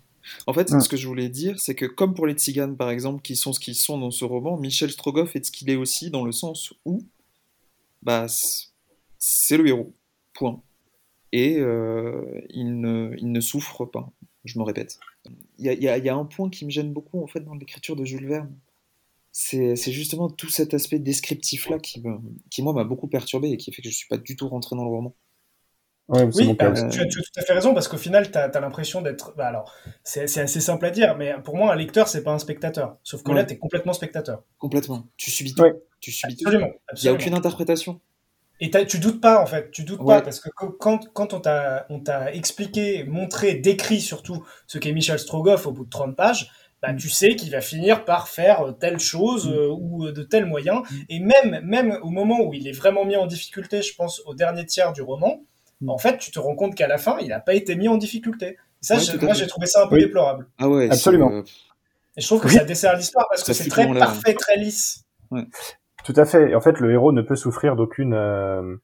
En 0.45 0.53
fait, 0.53 0.69
ouais. 0.71 0.79
ce 0.79 0.89
que 0.89 0.97
je 0.97 1.07
voulais 1.07 1.29
dire, 1.29 1.59
c'est 1.59 1.73
que 1.73 1.85
comme 1.85 2.13
pour 2.13 2.27
les 2.27 2.33
tziganes, 2.33 2.75
par 2.75 2.89
exemple, 2.89 3.21
qui 3.21 3.35
sont 3.35 3.53
ce 3.53 3.59
qu'ils 3.59 3.75
sont 3.75 3.97
dans 3.97 4.11
ce 4.11 4.25
roman, 4.25 4.57
Michel 4.57 4.91
Strogoff 4.91 5.35
est 5.35 5.45
ce 5.45 5.51
qu'il 5.51 5.69
est 5.69 5.75
aussi 5.75 6.11
dans 6.11 6.25
le 6.25 6.31
sens 6.31 6.73
où 6.85 7.01
bah, 8.03 8.27
c'est 9.17 9.57
le 9.57 9.67
héros. 9.67 9.93
Point. 10.33 10.61
Et 11.31 11.57
euh, 11.59 12.41
il, 12.49 12.79
ne, 12.79 13.15
il 13.17 13.31
ne 13.31 13.39
souffre 13.41 13.85
pas, 13.85 14.11
je 14.45 14.59
me 14.59 14.63
répète. 14.63 14.99
Il 15.59 15.65
y 15.65 15.69
a, 15.69 15.73
y, 15.73 15.87
a, 15.87 15.97
y 15.97 16.09
a, 16.09 16.15
un 16.15 16.25
point 16.25 16.49
qui 16.49 16.65
me 16.65 16.69
gêne 16.69 16.93
beaucoup 16.93 17.21
en 17.23 17.27
fait 17.27 17.41
dans 17.41 17.55
l'écriture 17.55 17.95
de 17.95 18.05
Jules 18.05 18.27
Verne, 18.27 18.55
c'est 19.31 19.75
justement 19.91 20.29
tout 20.29 20.49
cet 20.49 20.73
aspect 20.73 20.99
descriptif-là 20.99 21.79
qui, 21.79 22.01
me- 22.01 22.19
qui, 22.49 22.63
moi, 22.63 22.73
m'a 22.73 22.83
beaucoup 22.83 23.07
perturbé 23.07 23.49
et 23.49 23.57
qui 23.57 23.71
fait 23.71 23.81
que 23.81 23.89
je 23.89 23.95
suis 23.95 24.07
pas 24.07 24.17
du 24.17 24.35
tout 24.35 24.47
rentré 24.47 24.75
dans 24.75 24.83
le 24.83 24.89
roman. 24.89 25.15
Ouais, 26.07 26.23
Oui, 26.33 26.53
bah, 26.53 26.71
aussi. 26.71 26.87
tu, 26.89 27.01
as, 27.01 27.05
tu 27.05 27.19
as 27.19 27.23
tout 27.23 27.39
à 27.39 27.41
fait 27.41 27.53
raison 27.53 27.73
parce 27.73 27.87
qu'au 27.87 27.97
final, 27.97 28.31
tu 28.31 28.37
as, 28.37 28.47
l'impression 28.59 29.01
d'être. 29.01 29.35
Bah 29.35 29.47
alors, 29.47 29.73
c'est 30.03 30.23
assez 30.23 30.61
simple 30.61 30.85
à 30.85 30.89
dire, 30.89 31.17
mais 31.17 31.33
pour 31.43 31.57
moi, 31.57 31.73
un 31.73 31.75
lecteur, 31.75 32.07
c'est 32.07 32.23
pas 32.23 32.31
un 32.31 32.39
spectateur. 32.39 32.97
Sauf 33.03 33.23
que 33.23 33.31
là, 33.31 33.43
tu 33.43 33.53
es 33.53 33.57
complètement 33.57 33.93
spectateur. 33.93 34.43
Complètement. 34.57 35.05
Tu 35.17 35.31
subis 35.31 35.53
tout. 35.53 35.63
Ouais. 35.63 35.73
Tu 35.99 36.11
subis 36.11 36.37
tout. 36.37 36.47
Absolument. 36.47 36.71
Il 36.95 37.03
n'y 37.03 37.09
a 37.09 37.13
aucune 37.13 37.33
interprétation. 37.33 37.99
Et 38.59 38.71
tu 38.87 38.99
doutes 38.99 39.21
pas, 39.21 39.41
en 39.41 39.45
fait. 39.45 39.69
Tu 39.71 39.83
doutes 39.83 39.99
Ouais. 40.01 40.15
pas 40.15 40.21
parce 40.21 40.39
que 40.39 40.49
quand, 40.49 41.07
quand 41.13 41.33
on 41.33 41.39
t'a 41.39 42.33
expliqué, 42.33 43.03
montré, 43.03 43.53
décrit 43.55 44.01
surtout 44.01 44.43
ce 44.65 44.77
qu'est 44.79 44.91
Michel 44.93 45.19
Strogoff 45.19 45.67
au 45.67 45.71
bout 45.71 45.85
de 45.85 45.89
30 45.89 46.15
pages, 46.15 46.49
bah, 46.81 46.93
Mm. 46.93 46.97
tu 46.97 47.09
sais 47.09 47.35
qu'il 47.35 47.49
va 47.51 47.61
finir 47.61 48.05
par 48.05 48.27
faire 48.27 48.61
euh, 48.67 48.71
telle 48.71 48.99
chose 48.99 49.47
Mm. 49.47 49.53
euh, 49.53 49.67
ou 49.69 50.05
euh, 50.05 50.11
de 50.11 50.23
tels 50.23 50.45
moyens. 50.45 50.81
Mm. 50.89 50.95
Et 51.09 51.19
même, 51.19 51.61
même 51.63 51.99
au 52.03 52.09
moment 52.09 52.41
où 52.41 52.53
il 52.53 52.67
est 52.67 52.71
vraiment 52.71 53.03
mis 53.05 53.15
en 53.15 53.25
difficulté, 53.27 53.81
je 53.81 53.95
pense 53.95 54.21
au 54.25 54.33
dernier 54.35 54.65
tiers 54.65 54.93
du 54.93 55.01
roman, 55.01 55.41
en 55.87 55.97
fait, 55.99 56.17
tu 56.17 56.31
te 56.31 56.39
rends 56.39 56.55
compte 56.55 56.73
qu'à 56.75 56.87
la 56.87 56.97
fin, 56.97 57.17
il 57.19 57.27
n'a 57.29 57.39
pas 57.39 57.53
été 57.53 57.75
mis 57.75 57.87
en 57.87 57.97
difficulté. 57.97 58.47
Et 58.49 58.57
ça, 58.81 58.97
Ouais, 58.97 59.03
moi, 59.23 59.33
j'ai 59.33 59.47
trouvé 59.47 59.65
ça 59.67 59.83
un 59.83 59.87
peu 59.87 59.95
Oui. 59.95 60.01
déplorable. 60.01 60.47
Ah 60.59 60.67
ouais, 60.69 60.87
Absolument. 60.89 61.43
Et 62.15 62.21
je 62.21 62.25
trouve 62.25 62.41
que 62.41 62.47
Oui. 62.47 62.53
ça 62.55 62.63
dessert 62.63 62.95
l'histoire 62.95 63.27
parce 63.29 63.41
Ça 63.43 63.51
que 63.51 63.53
c'est 63.53 63.69
très 63.69 63.87
parfait, 63.93 64.33
très 64.33 64.57
lisse. 64.57 65.03
Tout 66.03 66.13
à 66.15 66.25
fait. 66.25 66.55
En 66.55 66.61
fait, 66.61 66.79
le 66.79 66.91
héros 66.91 67.11
ne 67.11 67.21
peut 67.21 67.35
souffrir 67.35 67.75
d'aucune, 67.75 68.13
euh, 68.13 68.75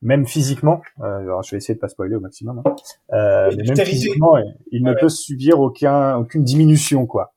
même 0.00 0.26
physiquement. 0.26 0.80
euh, 1.00 1.18
alors, 1.18 1.42
je 1.42 1.52
vais 1.52 1.58
essayer 1.58 1.74
de 1.74 1.80
pas 1.80 1.88
spoiler 1.88 2.16
au 2.16 2.20
maximum. 2.20 2.60
hein. 2.64 2.74
Euh, 3.12 3.50
mais 3.56 3.62
même 3.64 3.76
physiquement, 3.86 4.36
il 4.72 4.82
ne 4.82 4.90
Ouais, 4.90 5.00
peut 5.00 5.08
subir 5.08 5.60
aucun, 5.60 6.16
aucune 6.16 6.42
diminution, 6.44 7.06
quoi. 7.06 7.34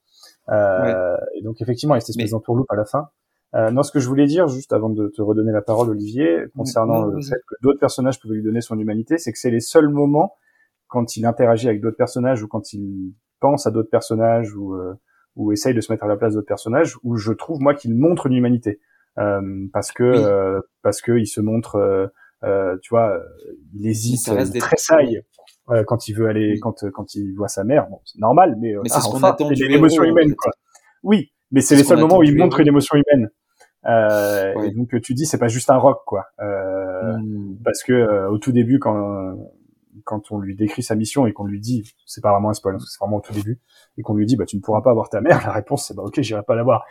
Euh, 0.50 1.16
Et 1.36 1.42
donc 1.44 1.62
effectivement, 1.62 1.96
il 1.96 1.98
y 1.98 2.00
a 2.00 2.02
cette 2.02 2.10
espèce 2.10 2.26
Mais- 2.26 2.32
d'entourloupe 2.32 2.72
à 2.72 2.76
la 2.76 2.86
fin. 2.86 3.10
Euh, 3.56 3.72
non, 3.72 3.84
ce 3.84 3.92
que 3.92 4.00
je 4.00 4.08
voulais 4.08 4.26
dire, 4.26 4.48
juste 4.50 4.74
avant 4.74 4.90
de 4.90 5.08
te 5.08 5.22
redonner 5.22 5.52
la 5.54 5.62
parole, 5.62 5.90
Olivier, 5.90 6.40
concernant 6.58 7.06
le 7.06 7.22
fait 7.22 7.38
que 7.48 7.56
d'autres 7.62 7.80
personnages 7.80 8.20
pouvaient 8.20 8.36
lui 8.36 8.44
donner 8.44 8.60
son 8.62 8.78
humanité, 8.78 9.18
c'est 9.18 9.32
que 9.32 9.40
c'est 9.40 9.50
les 9.52 9.62
seuls 9.62 9.88
moments 9.90 10.36
quand 10.88 11.16
il 11.18 11.26
interagit 11.26 11.70
avec 11.70 11.82
d'autres 11.82 11.96
personnages 11.98 12.44
ou 12.44 12.48
quand 12.48 12.74
il 12.74 13.14
pense 13.40 13.66
à 13.66 13.72
d'autres 13.72 13.90
personnages 13.90 14.54
ou, 14.56 14.76
euh, 14.76 14.94
ou 15.38 15.52
essaye 15.54 15.74
de 15.74 15.80
se 15.82 15.92
mettre 15.92 16.04
à 16.04 16.08
la 16.08 16.18
place 16.18 16.34
d'autres 16.34 16.48
personnages 16.48 16.96
où 17.04 17.16
je 17.16 17.32
trouve 17.32 17.62
moi 17.62 17.74
qu'il 17.74 17.96
montre 17.96 18.28
une 18.28 18.34
humanité 18.34 18.80
parce 19.16 19.92
que 19.92 20.04
Oui. 20.04 20.24
euh, 20.24 20.62
parce 20.82 21.02
que 21.02 21.14
il 21.18 21.28
se 21.28 21.42
montre 21.42 21.76
euh, 21.78 22.08
euh, 22.44 22.78
tu 22.82 22.90
vois 22.90 23.12
euh, 23.12 23.20
il 23.74 23.88
hésite 23.88 24.28
il 24.28 24.60
tressaille 24.60 25.22
euh, 25.72 25.84
quand 25.86 26.08
il 26.08 26.14
veut 26.14 26.28
aller 26.28 26.52
Oui. 26.54 26.60
quand 26.60 26.86
quand 26.92 27.16
il 27.16 27.34
voit 27.36 27.48
sa 27.48 27.64
mère 27.64 27.88
bon 27.90 28.00
c'est 28.06 28.20
normal 28.20 28.56
mais, 28.60 28.76
euh, 28.76 28.82
Mais 28.84 28.90
c'est 28.90 28.96
ah, 28.98 29.08
enfin, 29.08 29.36
c'est 29.40 29.54
du 29.54 29.68
l'émotion 29.68 30.04
héros, 30.04 30.12
en 30.14 30.16
humaine 30.18 30.30
fait. 30.30 30.36
quoi 30.36 30.52
oui 31.04 31.32
mais 31.52 31.62
c'est 31.62 31.76
les 31.76 31.84
seuls 31.84 32.00
moments 32.00 32.18
où 32.20 32.24
il 32.24 32.38
montre 32.38 32.60
une 32.60 32.68
émotion 32.68 32.96
humaine 32.98 33.30
euh, 33.88 34.54
Ouais. 34.56 34.68
et 34.70 34.72
donc 34.72 35.00
tu 35.02 35.14
dis 35.14 35.26
c'est 35.26 35.38
pas 35.38 35.48
juste 35.48 35.70
un 35.70 35.78
rock 35.78 36.02
quoi 36.06 36.26
euh, 36.42 37.18
hmm, 37.18 37.58
parce 37.64 37.84
que 37.84 37.94
euh, 37.94 38.30
au 38.30 38.38
tout 38.38 38.52
début 38.52 38.80
quand 38.80 39.36
quand 40.04 40.32
on 40.32 40.40
lui 40.40 40.56
décrit 40.56 40.84
sa 40.84 40.96
mission 40.96 41.26
et 41.26 41.34
qu'on 41.34 41.46
lui 41.46 41.60
dit 41.60 41.84
c'est 42.06 42.22
pas 42.22 42.32
vraiment 42.32 42.50
un 42.50 42.54
spoil 42.54 42.78
que 42.78 42.84
c'est 42.84 43.00
vraiment 43.00 43.18
au 43.18 43.22
tout 43.22 43.34
début 43.34 43.60
et 43.98 44.02
qu'on 44.02 44.16
lui 44.16 44.26
dit 44.26 44.36
bah 44.36 44.46
tu 44.46 44.58
ne 44.58 44.62
pourras 44.62 44.82
pas 44.82 44.92
avoir 44.92 45.10
ta 45.10 45.22
mère 45.22 45.42
la 45.46 45.54
réponse 45.54 45.88
c'est 45.88 45.96
bah 45.96 46.04
ok 46.04 46.22
j'irai 46.22 46.44
pas 46.44 46.56
la 46.56 46.64
voir. 46.64 46.86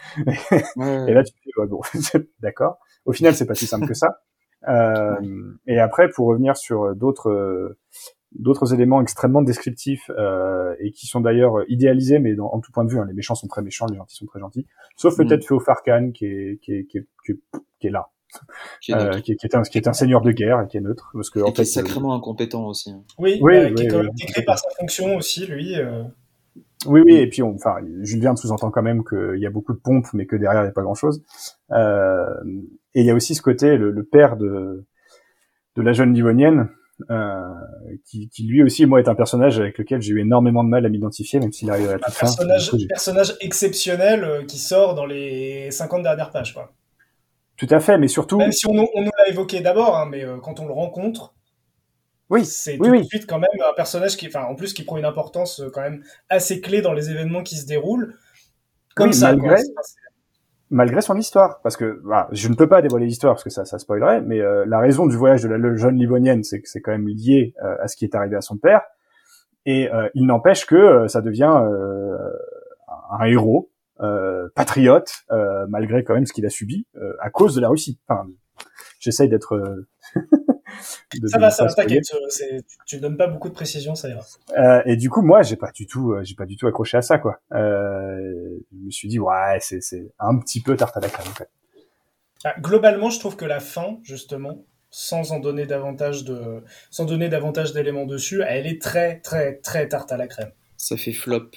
Ouais, 0.76 1.10
et 1.10 1.14
là 1.14 1.22
tu 1.22 1.32
te 1.32 1.38
dis 1.44 1.50
ouais, 1.56 1.66
bon 1.66 1.80
d'accord. 2.40 2.78
Au 3.04 3.12
final 3.12 3.34
c'est 3.34 3.46
pas 3.46 3.54
si 3.54 3.66
simple 3.66 3.86
que 3.86 3.94
ça. 3.94 4.20
Euh, 4.68 5.52
et 5.66 5.78
après 5.78 6.08
pour 6.08 6.26
revenir 6.28 6.56
sur 6.56 6.94
d'autres 6.96 7.30
euh, 7.30 7.78
d'autres 8.32 8.72
éléments 8.72 9.02
extrêmement 9.02 9.42
descriptifs 9.42 10.10
euh, 10.18 10.74
et 10.80 10.90
qui 10.90 11.06
sont 11.06 11.20
d'ailleurs 11.20 11.64
idéalisés 11.68 12.18
mais 12.18 12.34
dans, 12.34 12.46
en 12.46 12.60
tout 12.60 12.72
point 12.72 12.84
de 12.84 12.90
vue 12.90 12.98
hein, 12.98 13.04
les 13.06 13.12
méchants 13.12 13.34
sont 13.34 13.46
très 13.46 13.62
méchants 13.62 13.86
les 13.90 13.96
gentils 13.96 14.16
sont 14.16 14.26
très 14.26 14.40
gentils 14.40 14.66
sauf 14.96 15.14
Mm. 15.18 15.26
peut-être 15.26 15.46
Féofarkan 15.46 16.12
qui 16.12 16.24
est 16.24 16.58
qui 16.62 16.72
est, 16.72 16.84
qui 16.86 16.98
est, 16.98 17.06
qui 17.78 17.86
est 17.86 17.90
là 17.90 18.08
qui 18.80 18.92
est 18.92 18.94
euh, 18.94 19.20
qui, 19.20 19.32
est, 19.32 19.36
qui 19.36 19.46
est 19.46 19.54
un 19.54 19.62
qui 19.62 19.78
est 19.78 19.88
un 19.88 19.92
seigneur 19.92 20.20
de 20.22 20.30
guerre 20.32 20.60
et 20.62 20.66
qui 20.68 20.76
est 20.76 20.80
neutre 20.80 21.10
parce 21.12 21.30
que 21.30 21.38
Et 21.38 21.42
en 21.42 21.52
qui 21.52 21.60
est 21.60 21.64
euh, 21.64 21.66
sacrément 21.66 22.14
incompétent 22.14 22.66
aussi. 22.66 22.90
hein. 22.90 23.02
Oui, 23.18 23.38
Oui, 23.42 23.52
bah, 23.54 23.66
qui 23.70 23.74
oui, 23.74 23.82
est 23.82 23.88
quand 23.88 23.96
même 23.98 24.06
oui. 24.08 24.16
décrit 24.26 24.42
par 24.42 24.58
sa 24.58 24.68
fonction 24.78 25.16
aussi, 25.16 25.46
lui. 25.46 25.74
euh. 25.78 26.02
Oui, 26.86 27.00
oui, 27.04 27.14
et 27.16 27.26
puis 27.28 27.42
on, 27.42 27.54
enfin, 27.54 27.76
Jules 28.02 28.20
Verne 28.20 28.36
sous-entend 28.36 28.70
quand 28.70 28.82
même 28.82 29.04
qu'il 29.04 29.38
y 29.40 29.46
a 29.46 29.50
beaucoup 29.50 29.72
de 29.72 29.78
pompes, 29.78 30.06
mais 30.12 30.26
que 30.26 30.36
derrière 30.36 30.60
il 30.62 30.64
n'y 30.66 30.70
a 30.70 30.72
pas 30.72 30.82
grand-chose. 30.82 31.22
Euh, 31.72 32.26
et 32.94 33.00
il 33.00 33.06
y 33.06 33.10
a 33.10 33.14
aussi 33.14 33.34
ce 33.34 33.42
côté, 33.42 33.76
le, 33.76 33.90
le 33.90 34.04
père 34.04 34.36
de 34.36 34.84
de 35.76 35.82
la 35.82 35.92
jeune 35.92 36.14
Livonienne, 36.14 36.68
euh, 37.10 37.40
qui, 38.06 38.28
qui 38.28 38.44
lui 38.44 38.62
aussi, 38.62 38.86
moi, 38.86 39.00
est 39.00 39.08
un 39.08 39.16
personnage 39.16 39.58
avec 39.58 39.76
lequel 39.78 40.00
j'ai 40.00 40.12
eu 40.12 40.20
énormément 40.20 40.62
de 40.62 40.68
mal 40.68 40.86
à 40.86 40.88
m'identifier, 40.88 41.40
même 41.40 41.50
s'il 41.50 41.68
arrive 41.70 41.88
à 41.88 41.92
la 41.92 41.94
Un 41.94 41.98
toute 41.98 42.14
fin. 42.14 42.26
personnage, 42.26 42.70
personnage 42.88 43.34
exceptionnel 43.40 44.46
qui 44.46 44.58
sort 44.58 44.94
dans 44.94 45.04
les 45.06 45.70
50 45.72 46.04
dernières 46.04 46.30
pages. 46.30 46.54
Quoi. 46.54 46.70
Tout 47.56 47.68
à 47.70 47.80
fait, 47.80 47.98
mais 47.98 48.08
surtout, 48.08 48.38
Même 48.38 48.52
si 48.52 48.66
on, 48.66 48.72
on 48.72 49.02
nous 49.02 49.10
l'a 49.18 49.28
évoqué 49.28 49.60
d'abord, 49.60 49.96
hein, 49.96 50.06
mais 50.10 50.24
euh, 50.24 50.38
quand 50.38 50.58
on 50.60 50.66
le 50.66 50.72
rencontre, 50.72 51.34
oui, 52.30 52.44
c'est 52.44 52.72
oui, 52.72 52.78
tout 52.78 52.90
oui. 52.90 53.00
de 53.02 53.06
suite 53.06 53.26
quand 53.28 53.38
même 53.38 53.50
un 53.68 53.74
personnage 53.74 54.16
qui, 54.16 54.26
enfin, 54.26 54.44
en 54.44 54.54
plus, 54.54 54.72
qui 54.72 54.82
prend 54.82 54.96
une 54.96 55.04
importance 55.04 55.60
euh, 55.60 55.70
quand 55.72 55.82
même 55.82 56.02
assez 56.28 56.60
clé 56.60 56.82
dans 56.82 56.92
les 56.92 57.10
événements 57.10 57.42
qui 57.42 57.56
se 57.56 57.66
déroulent. 57.66 58.16
Comme 58.96 59.08
Oui, 59.08 59.14
ça, 59.14 59.36
malgré- 59.36 59.62
quoi. 59.62 59.82
Malgré 60.70 61.00
son 61.02 61.16
histoire, 61.16 61.60
parce 61.62 61.76
que 61.76 62.00
voilà, 62.02 62.26
je 62.32 62.48
ne 62.48 62.54
peux 62.54 62.68
pas 62.68 62.82
dévoiler 62.82 63.06
l'histoire 63.06 63.34
parce 63.34 63.44
que 63.44 63.50
ça, 63.50 63.64
ça 63.64 63.78
spoilerait, 63.78 64.22
mais 64.22 64.40
euh, 64.40 64.64
la 64.66 64.80
raison 64.80 65.06
du 65.06 65.14
voyage 65.14 65.42
de 65.42 65.48
la 65.48 65.76
jeune 65.76 65.96
Livonienne, 65.96 66.42
c'est 66.42 66.60
que 66.60 66.68
c'est 66.68 66.80
quand 66.80 66.90
même 66.90 67.06
lié 67.06 67.54
euh, 67.62 67.76
à 67.80 67.86
ce 67.86 67.94
qui 67.96 68.04
est 68.04 68.14
arrivé 68.16 68.34
à 68.34 68.40
son 68.40 68.56
père, 68.56 68.80
et 69.66 69.92
euh, 69.92 70.08
il 70.14 70.26
n'empêche 70.26 70.66
que 70.66 70.74
euh, 70.74 71.06
ça 71.06 71.20
devient 71.20 71.54
euh, 71.62 72.16
un 73.20 73.24
héros, 73.26 73.70
patriote, 74.54 75.12
euh, 75.30 75.66
malgré 75.68 76.04
quand 76.04 76.14
même 76.14 76.26
ce 76.26 76.32
qu'il 76.32 76.46
a 76.46 76.50
subi 76.50 76.86
euh, 76.96 77.12
à 77.20 77.30
cause 77.30 77.54
de 77.54 77.60
la 77.60 77.68
Russie. 77.68 77.98
Enfin, 78.08 78.28
j'essaye 79.00 79.28
d'être. 79.28 79.54
euh, 79.54 79.86
de- 81.20 81.28
Ça 81.28 81.36
de 81.38 81.42
va, 81.42 81.50
ça 81.50 81.64
va, 81.64 81.72
t'inquiète. 81.74 82.04
euh, 82.14 82.58
tu- 82.86 82.98
donnes 83.00 83.16
pas 83.16 83.26
beaucoup 83.26 83.48
de 83.48 83.54
précisions, 83.54 83.94
ça 83.94 84.08
ira. 84.08 84.20
Euh, 84.58 84.82
et 84.86 84.96
du 84.96 85.10
coup, 85.10 85.22
moi, 85.22 85.42
j'ai 85.42 85.56
pas 85.56 85.70
du 85.72 85.86
tout, 85.86 86.12
euh, 86.12 86.22
j'ai 86.24 86.34
pas 86.34 86.46
du 86.46 86.56
tout 86.56 86.66
accroché 86.66 86.96
à 86.96 87.02
ça, 87.02 87.18
quoi. 87.18 87.40
Euh, 87.52 88.58
je 88.72 88.84
me 88.86 88.90
suis 88.90 89.08
dit, 89.08 89.18
ouais, 89.18 89.58
c'est, 89.60 89.80
c'est 89.80 90.12
un 90.18 90.38
petit 90.38 90.60
peu 90.62 90.76
tarte 90.76 90.96
à 90.96 91.00
la 91.00 91.08
crème, 91.08 91.28
en 91.28 91.34
fait. 91.34 91.48
Ah, 92.44 92.54
Globalement, 92.60 93.10
je 93.10 93.18
trouve 93.20 93.36
que 93.36 93.44
la 93.44 93.60
fin, 93.60 93.98
justement, 94.02 94.64
sans 94.90 95.32
en 95.32 95.40
donner 95.40 95.66
davantage 95.66 96.24
de, 96.24 96.62
sans 96.90 97.04
donner 97.04 97.28
davantage 97.28 97.72
d'éléments 97.72 98.06
dessus, 98.06 98.42
elle 98.46 98.66
est 98.66 98.80
très, 98.80 99.18
très, 99.20 99.56
très 99.56 99.88
tarte 99.88 100.12
à 100.12 100.16
la 100.16 100.26
crème. 100.28 100.50
Ça 100.76 100.96
fait 100.96 101.12
flop. 101.12 101.50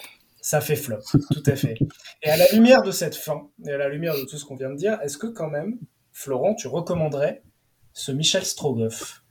Ça 0.47 0.61
fait 0.61 0.77
flop, 0.77 0.99
tout 1.11 1.43
à 1.45 1.57
fait. 1.57 1.77
Et 2.23 2.29
à 2.29 2.37
la 2.37 2.45
lumière 2.53 2.81
de 2.81 2.91
cette 2.91 3.15
fin, 3.15 3.49
et 3.65 3.71
à 3.71 3.77
la 3.77 3.89
lumière 3.89 4.13
de 4.13 4.21
tout 4.21 4.37
ce 4.37 4.45
qu'on 4.45 4.55
vient 4.55 4.69
de 4.69 4.77
dire, 4.77 4.97
est-ce 5.01 5.17
que 5.17 5.27
quand 5.27 5.49
même, 5.49 5.77
Florent, 6.13 6.55
tu 6.55 6.69
recommanderais 6.69 7.43
ce 7.91 8.13
Michel 8.13 8.45
Strogoff? 8.45 9.25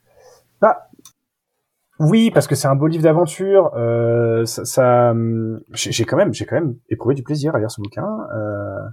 Oui, 1.99 2.31
parce 2.31 2.47
que 2.47 2.55
c'est 2.55 2.69
un 2.69 2.75
beau 2.75 2.87
livre 2.87 3.05
d'aventure. 3.05 3.75
Euh, 3.77 4.45
ça, 4.45 5.13
hum, 5.13 5.63
j'ai 5.73 6.05
quand 6.05 6.19
même, 6.19 6.33
quand 6.35 6.75
éprouvé 6.91 7.15
du 7.15 7.23
plaisir 7.23 7.55
à 7.55 7.61
lire 7.61 7.71
ce 7.71 7.81
bouquin. 7.81 8.07
Euh, 8.35 8.87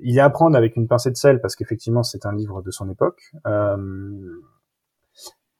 il 0.00 0.18
est 0.18 0.20
à 0.20 0.30
prendre 0.30 0.56
avec 0.56 0.74
une 0.74 0.88
pincée 0.88 1.12
de 1.12 1.16
sel 1.16 1.40
parce 1.40 1.54
qu'effectivement 1.54 2.02
c'est 2.02 2.26
un 2.26 2.34
livre 2.34 2.62
de 2.62 2.72
son 2.72 2.90
époque. 2.90 3.30
Euh, 3.46 3.76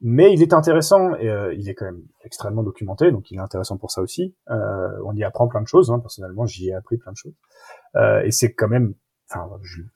mais 0.01 0.33
il 0.33 0.43
est 0.43 0.53
intéressant 0.53 1.15
et 1.17 1.29
euh, 1.29 1.55
il 1.55 1.69
est 1.69 1.75
quand 1.75 1.87
même 1.87 2.03
extrêmement 2.25 2.63
documenté, 2.63 3.11
donc 3.11 3.31
il 3.31 3.39
est 3.39 3.41
intéressant 3.41 3.77
pour 3.77 3.91
ça 3.91 4.01
aussi. 4.01 4.35
Euh, 4.51 4.89
on 5.05 5.15
y 5.15 5.25
apprend 5.25 5.49
plein 5.49 5.61
de 5.61 5.67
choses. 5.67 5.91
Hein, 5.91 5.99
personnellement, 5.99 6.47
j'y 6.47 6.69
ai 6.69 6.75
appris 6.75 6.99
plein 6.99 7.13
de 7.13 7.17
choses. 7.17 7.35
Euh, 7.97 8.23
et 8.23 8.31
c'est 8.31 8.53
quand 8.53 8.69
même, 8.69 8.95
enfin, 9.29 9.49
Jules, 9.63 9.91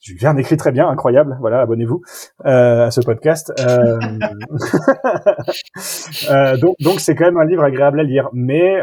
Jules 0.00 0.18
Verne 0.18 0.38
écrit 0.38 0.56
très 0.56 0.72
bien, 0.72 0.88
incroyable. 0.88 1.36
Voilà, 1.40 1.60
abonnez-vous 1.60 2.00
euh, 2.46 2.86
à 2.86 2.90
ce 2.90 3.02
podcast. 3.02 3.52
Euh, 3.60 4.00
euh, 6.30 6.56
donc, 6.56 6.76
donc 6.80 7.00
c'est 7.00 7.14
quand 7.14 7.26
même 7.26 7.38
un 7.38 7.44
livre 7.44 7.62
agréable 7.62 8.00
à 8.00 8.04
lire, 8.04 8.30
mais 8.32 8.78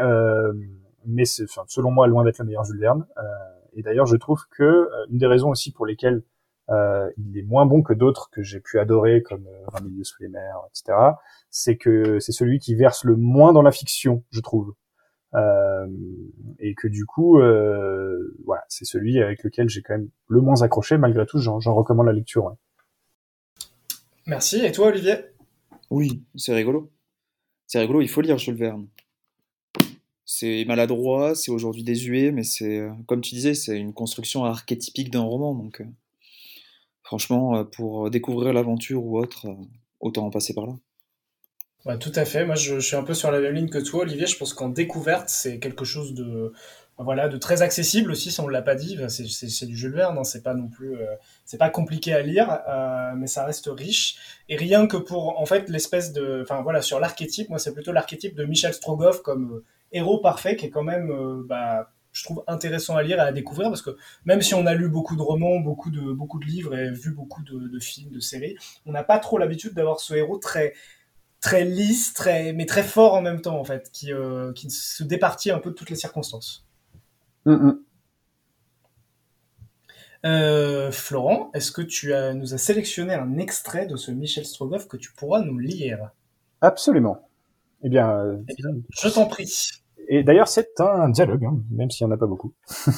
mais 1.10 1.25
c'est, 1.25 1.45
selon 1.67 1.89
moi, 1.89 2.05
loin 2.05 2.23
d'être 2.23 2.39
le 2.39 2.45
meilleur 2.45 2.65
Jules 2.65 2.79
Verne. 2.79 3.07
Et 3.73 3.81
d'ailleurs, 3.81 4.05
je 4.05 4.15
trouve 4.15 4.43
que 4.51 4.89
une 5.10 5.17
des 5.17 5.27
raisons 5.27 5.49
aussi 5.49 5.71
pour 5.71 5.88
lesquelles 5.88 6.21
euh, 6.69 7.10
il 7.17 7.38
est 7.38 7.43
moins 7.43 7.65
bon 7.65 7.82
que 7.82 7.93
d'autres 7.93 8.30
que 8.32 8.43
j'ai 8.43 8.60
pu 8.60 8.80
adorer, 8.80 9.23
comme 9.23 9.47
euh, 9.47 9.65
20 9.73 9.86
milieux 9.86 10.03
sous 10.03 10.21
les 10.21 10.30
mers, 10.30 10.58
etc., 10.69 10.97
c'est 11.49 11.77
que 11.77 12.19
c'est 12.19 12.32
celui 12.32 12.60
qui 12.60 12.75
verse 12.75 13.03
le 13.03 13.15
moins 13.15 13.53
dans 13.53 13.62
la 13.62 13.71
fiction, 13.71 14.23
je 14.32 14.41
trouve. 14.41 14.73
Euh, 15.34 15.88
et 16.60 16.73
que 16.73 16.88
du 16.88 17.06
coup, 17.06 17.39
euh, 17.39 18.36
voilà, 18.45 18.63
c'est 18.69 18.86
celui 18.86 19.21
avec 19.21 19.43
lequel 19.43 19.69
j'ai 19.69 19.82
quand 19.82 19.93
même 19.93 20.10
le 20.27 20.41
moins 20.41 20.62
accroché. 20.62 20.97
Malgré 20.97 21.25
tout, 21.25 21.38
j'en, 21.38 21.60
recommande 21.60 22.08
la 22.08 22.13
lecture. 22.13 22.45
ouais. 22.45 22.53
Merci. 24.25 24.65
Et 24.65 24.71
toi, 24.71 24.88
Olivier? 24.88 25.15
Oui, 25.89 26.23
c'est 26.36 26.53
rigolo. 26.53 26.91
C'est 27.65 27.80
rigolo, 27.80 28.01
il 28.01 28.10
faut 28.10 28.21
lire 28.21 28.38
Jules 28.38 28.56
Verne. 28.56 28.88
C'est 30.25 30.65
maladroit, 30.65 31.36
c'est 31.36 31.51
aujourd'hui 31.51 31.84
désuet, 31.84 32.32
mais 32.32 32.43
c'est, 32.43 32.80
euh, 32.80 32.91
comme 33.06 33.21
tu 33.21 33.36
disais, 33.36 33.53
c'est 33.53 33.77
une 33.77 33.93
construction 33.93 34.43
archétypique 34.45 35.10
d'un 35.10 35.21
roman. 35.21 35.53
Donc, 35.53 35.82
euh, 35.82 35.86
franchement, 37.08 37.58
euh, 37.58 37.63
pour 37.63 38.10
découvrir 38.10 38.54
l'aventure 38.54 39.04
ou 39.04 39.17
autre, 39.17 39.48
euh, 39.48 39.56
autant 40.00 40.26
en 40.26 40.30
passer 40.30 40.54
par 40.54 40.67
là. 40.67 40.74
Tout 42.02 42.12
à 42.15 42.26
fait. 42.26 42.46
Moi, 42.46 42.56
je, 42.56 42.80
suis 42.80 42.98
un 42.98 43.04
peu 43.04 43.13
sur 43.13 43.32
la 43.32 43.39
même 43.39 43.54
ligne 43.54 43.70
que 43.70 43.78
toi, 43.78 44.02
Olivier. 44.02 44.28
Je 44.28 44.38
pense 44.38 44.54
qu'en 44.54 44.67
découverte, 44.67 45.30
c'est 45.30 45.58
quelque 45.58 45.86
chose 45.86 46.13
de, 46.13 46.52
voilà, 46.98 47.28
de 47.28 47.38
très 47.38 47.62
accessible 47.62 48.12
aussi, 48.12 48.32
si 48.32 48.39
on 48.41 48.48
ne 48.48 48.52
l'a 48.52 48.62
pas 48.62 48.76
dit. 48.76 48.98
C'est 49.08 49.65
du 49.65 49.78
Jules 49.78 49.93
Verne, 49.93 50.17
hein, 50.17 50.24
c'est 50.24 50.41
pas 50.41 50.54
non 50.54 50.67
plus, 50.67 50.96
euh, 50.96 51.06
c'est 51.46 51.58
pas 51.58 51.70
compliqué 51.70 52.13
à 52.13 52.22
lire, 52.22 52.60
euh, 52.67 53.13
mais 53.15 53.28
ça 53.28 53.46
reste 53.46 53.70
riche. 53.72 54.17
Et 54.50 54.56
rien 54.56 54.88
que 54.88 54.98
pour, 54.98 55.39
en 55.39 55.46
fait, 55.46 55.70
l'espèce 55.70 56.12
de, 56.12 56.41
enfin 56.41 56.62
voilà, 56.62 56.82
sur 56.82 57.00
l'archétype, 57.00 57.50
moi 57.50 57.60
c'est 57.60 57.74
plutôt 57.74 57.91
l'archétype 57.91 58.36
de 58.36 58.46
Michel 58.46 58.74
Strogoff 58.74 59.22
comme 59.22 59.54
euh, 59.54 59.65
héros 59.91 60.20
parfait, 60.20 60.56
qui 60.56 60.65
est 60.65 60.70
quand 60.70 60.84
même, 60.84 61.43
bah, 61.48 61.91
je 62.17 62.23
trouve 62.23 62.43
intéressant 62.47 62.95
à 62.95 63.03
lire 63.03 63.17
et 63.17 63.21
à 63.21 63.32
découvrir 63.32 63.69
parce 63.69 63.82
que 63.82 63.97
même 64.25 64.41
si 64.41 64.53
on 64.53 64.65
a 64.65 64.73
lu 64.73 64.89
beaucoup 64.89 65.15
de 65.15 65.21
romans, 65.21 65.60
beaucoup 65.60 65.91
de 65.91 66.12
beaucoup 66.12 66.39
de 66.39 66.45
livres 66.45 66.75
et 66.75 66.91
vu 66.91 67.12
beaucoup 67.12 67.43
de, 67.43 67.67
de 67.67 67.80
films, 67.80 68.12
de 68.12 68.19
séries, 68.19 68.56
on 68.86 68.91
n'a 68.91 69.03
pas 69.03 69.19
trop 69.19 69.38
l'habitude 69.38 69.73
d'avoir 69.73 69.99
ce 69.99 70.13
héros 70.13 70.38
très 70.38 70.73
très 71.39 71.65
lisse, 71.65 72.13
très 72.13 72.53
mais 72.53 72.65
très 72.65 72.84
fort 72.84 73.13
en 73.13 73.21
même 73.21 73.41
temps 73.41 73.60
en 73.60 73.63
fait, 73.63 73.89
qui 73.91 74.12
qui 74.56 74.69
se 74.69 75.03
départit 75.03 75.51
un 75.51 75.60
peu 75.60 75.69
de 75.69 75.75
toutes 75.75 75.89
les 75.89 75.95
circonstances. 75.95 76.65
Mm, 77.45 77.53
mm. 77.53 77.80
Euh, 80.25 80.91
Florent, 80.91 81.51
est-ce 81.53 81.71
que 81.71 81.82
tu 81.82 82.13
as, 82.13 82.34
nous 82.34 82.53
as 82.53 82.58
sélectionné 82.58 83.13
un 83.13 83.38
extrait 83.38 83.86
de 83.86 83.95
ce 83.95 84.12
Michel 84.12 84.45
Strogoff 84.45 84.88
que 84.88 84.97
tu 84.97 85.13
pourras 85.13 85.41
nous 85.41 85.58
lire? 85.58 86.12
Absolument. 86.62 87.30
Eh 87.84 87.89
bien, 87.89 88.10
euh, 88.10 88.38
eh 88.49 88.53
je 88.91 89.10
t'en 89.10 89.27
prie. 89.27 89.69
Et 90.08 90.24
d'ailleurs, 90.24 90.48
c'est 90.48 90.80
un 90.80 91.10
dialogue, 91.10 91.46
hein, 91.46 91.60
même 91.72 91.89
s'il 91.89 92.08
n'y 92.08 92.13
en 92.13 92.15
a 92.15 92.20
pas 92.20 92.28
beaucoup. 92.28 92.54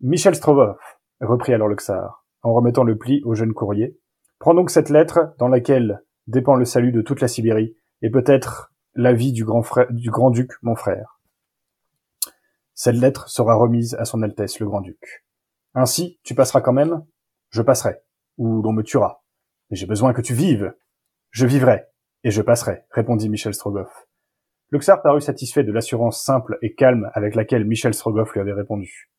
Michel 0.00 0.34
Strogoff, 0.34 0.78
reprit 1.20 1.54
alors 1.54 1.68
le 1.68 1.76
Xar, 1.76 2.26
en 2.42 2.52
remettant 2.52 2.84
le 2.84 2.98
pli 2.98 3.22
au 3.24 3.34
jeune 3.34 3.54
courrier. 3.54 3.98
Prends 4.38 4.54
donc 4.54 4.70
cette 4.70 4.90
lettre 4.90 5.34
dans 5.38 5.48
laquelle 5.48 6.02
dépend 6.26 6.56
le 6.56 6.66
salut 6.66 6.92
de 6.92 7.00
toute 7.00 7.20
la 7.20 7.28
Sibérie 7.28 7.74
et 8.02 8.10
peut-être 8.10 8.74
la 8.94 9.12
vie 9.12 9.32
du 9.32 9.44
grand 9.44 9.62
frère, 9.62 9.86
du 9.90 10.10
grand 10.10 10.30
duc, 10.30 10.52
mon 10.62 10.76
frère. 10.76 11.20
Cette 12.74 12.96
lettre 12.96 13.28
sera 13.28 13.54
remise 13.54 13.94
à 13.94 14.04
son 14.04 14.22
Altesse 14.22 14.58
le 14.60 14.66
Grand-Duc. 14.66 15.24
Ainsi, 15.74 16.18
tu 16.22 16.34
passeras 16.34 16.60
quand 16.60 16.72
même? 16.72 17.04
Je 17.50 17.62
passerai, 17.62 18.02
ou 18.36 18.62
l'on 18.62 18.72
me 18.72 18.82
tuera. 18.82 19.24
Mais 19.70 19.76
j'ai 19.76 19.86
besoin 19.86 20.12
que 20.12 20.20
tu 20.20 20.34
vives. 20.34 20.74
Je 21.30 21.46
vivrai, 21.46 21.84
et 22.24 22.30
je 22.30 22.42
passerai, 22.42 22.84
répondit 22.90 23.28
Michel 23.28 23.54
Strogoff. 23.54 24.06
Le 24.70 24.80
tsar 24.80 25.02
parut 25.02 25.20
satisfait 25.20 25.64
de 25.64 25.72
l'assurance 25.72 26.22
simple 26.22 26.58
et 26.62 26.74
calme 26.74 27.10
avec 27.14 27.34
laquelle 27.34 27.64
Michel 27.64 27.94
Strogoff 27.94 28.32
lui 28.32 28.40
avait 28.40 28.52
répondu. 28.52 29.10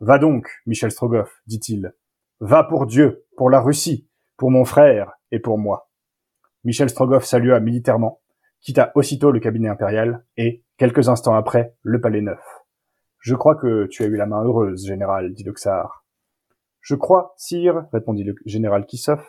Va 0.00 0.18
donc, 0.18 0.48
Michel 0.66 0.90
Strogoff, 0.90 1.42
dit-il. 1.46 1.94
Va 2.40 2.64
pour 2.64 2.86
Dieu, 2.86 3.26
pour 3.36 3.50
la 3.50 3.60
Russie, 3.60 4.08
pour 4.36 4.50
mon 4.50 4.64
frère 4.64 5.12
et 5.30 5.38
pour 5.38 5.58
moi. 5.58 5.90
Michel 6.64 6.90
Strogoff 6.90 7.24
salua 7.24 7.60
militairement, 7.60 8.20
quitta 8.60 8.92
aussitôt 8.94 9.30
le 9.30 9.40
cabinet 9.40 9.68
impérial 9.68 10.24
et, 10.36 10.64
quelques 10.76 11.08
instants 11.08 11.34
après, 11.34 11.74
le 11.82 12.00
palais 12.00 12.22
neuf. 12.22 12.40
Je 13.18 13.34
crois 13.34 13.56
que 13.56 13.86
tu 13.86 14.02
as 14.02 14.06
eu 14.06 14.16
la 14.16 14.26
main 14.26 14.42
heureuse, 14.42 14.86
général, 14.86 15.32
dit 15.32 15.44
le 15.44 15.52
tsar. 15.52 16.06
Je 16.80 16.94
crois, 16.94 17.34
sire, 17.36 17.86
répondit 17.92 18.24
le 18.24 18.34
général 18.46 18.86
Kissoff, 18.86 19.26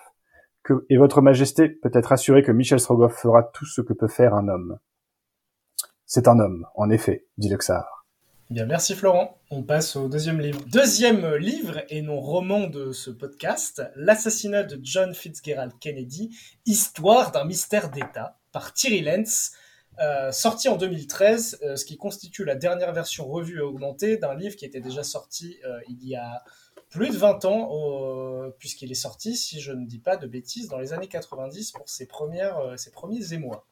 que, 0.64 0.86
et 0.90 0.98
votre 0.98 1.22
majesté 1.22 1.68
peut 1.68 1.92
être 1.94 2.14
assuré 2.14 2.44
que 2.44 2.52
Michel 2.52 2.80
Strogoff 2.80 3.14
fera 3.14 3.44
tout 3.44 3.66
ce 3.66 3.82
que 3.82 3.94
peut 3.94 4.08
faire 4.08 4.34
un 4.34 4.48
homme. 4.48 4.80
C'est 6.14 6.28
un 6.28 6.40
homme, 6.40 6.68
en 6.76 6.90
effet, 6.90 7.26
dit 7.38 7.48
le 7.48 7.56
tsar. 7.56 8.06
Bien, 8.50 8.66
merci 8.66 8.96
Florent. 8.96 9.38
On 9.50 9.64
passe 9.64 9.96
au 9.96 10.10
deuxième 10.10 10.42
livre. 10.42 10.60
Deuxième 10.68 11.36
livre 11.36 11.84
et 11.88 12.02
non 12.02 12.20
roman 12.20 12.68
de 12.68 12.92
ce 12.92 13.12
podcast, 13.12 13.82
L'assassinat 13.96 14.64
de 14.64 14.78
John 14.84 15.16
Fitzgerald 15.16 15.72
Kennedy, 15.80 16.38
Histoire 16.66 17.32
d'un 17.32 17.46
mystère 17.46 17.90
d'État, 17.92 18.38
par 18.52 18.74
Thierry 18.74 19.00
Lenz, 19.00 19.54
euh, 20.02 20.34
sorti 20.34 20.68
en 20.68 20.76
2013, 20.76 21.60
euh, 21.64 21.78
ce 21.78 21.86
qui 21.86 21.96
constitue 21.96 22.44
la 22.44 22.56
dernière 22.56 22.92
version 22.92 23.26
revue 23.26 23.60
et 23.60 23.62
augmentée 23.62 24.18
d'un 24.18 24.36
livre 24.36 24.58
qui 24.58 24.66
était 24.66 24.82
déjà 24.82 25.04
sorti 25.04 25.60
euh, 25.66 25.80
il 25.88 26.06
y 26.06 26.16
a 26.18 26.44
plus 26.90 27.12
de 27.12 27.18
20 27.18 27.46
ans, 27.46 28.52
puisqu'il 28.60 28.92
est 28.92 28.96
sorti, 28.96 29.38
si 29.38 29.62
je 29.62 29.72
ne 29.72 29.86
dis 29.86 30.00
pas 30.00 30.18
de 30.18 30.28
bêtises, 30.28 30.68
dans 30.68 30.78
les 30.78 30.92
années 30.92 31.08
90 31.08 31.72
pour 31.72 31.88
ses, 31.88 32.06
premières, 32.06 32.78
ses 32.78 32.92
premiers 32.92 33.32
émois. 33.32 33.66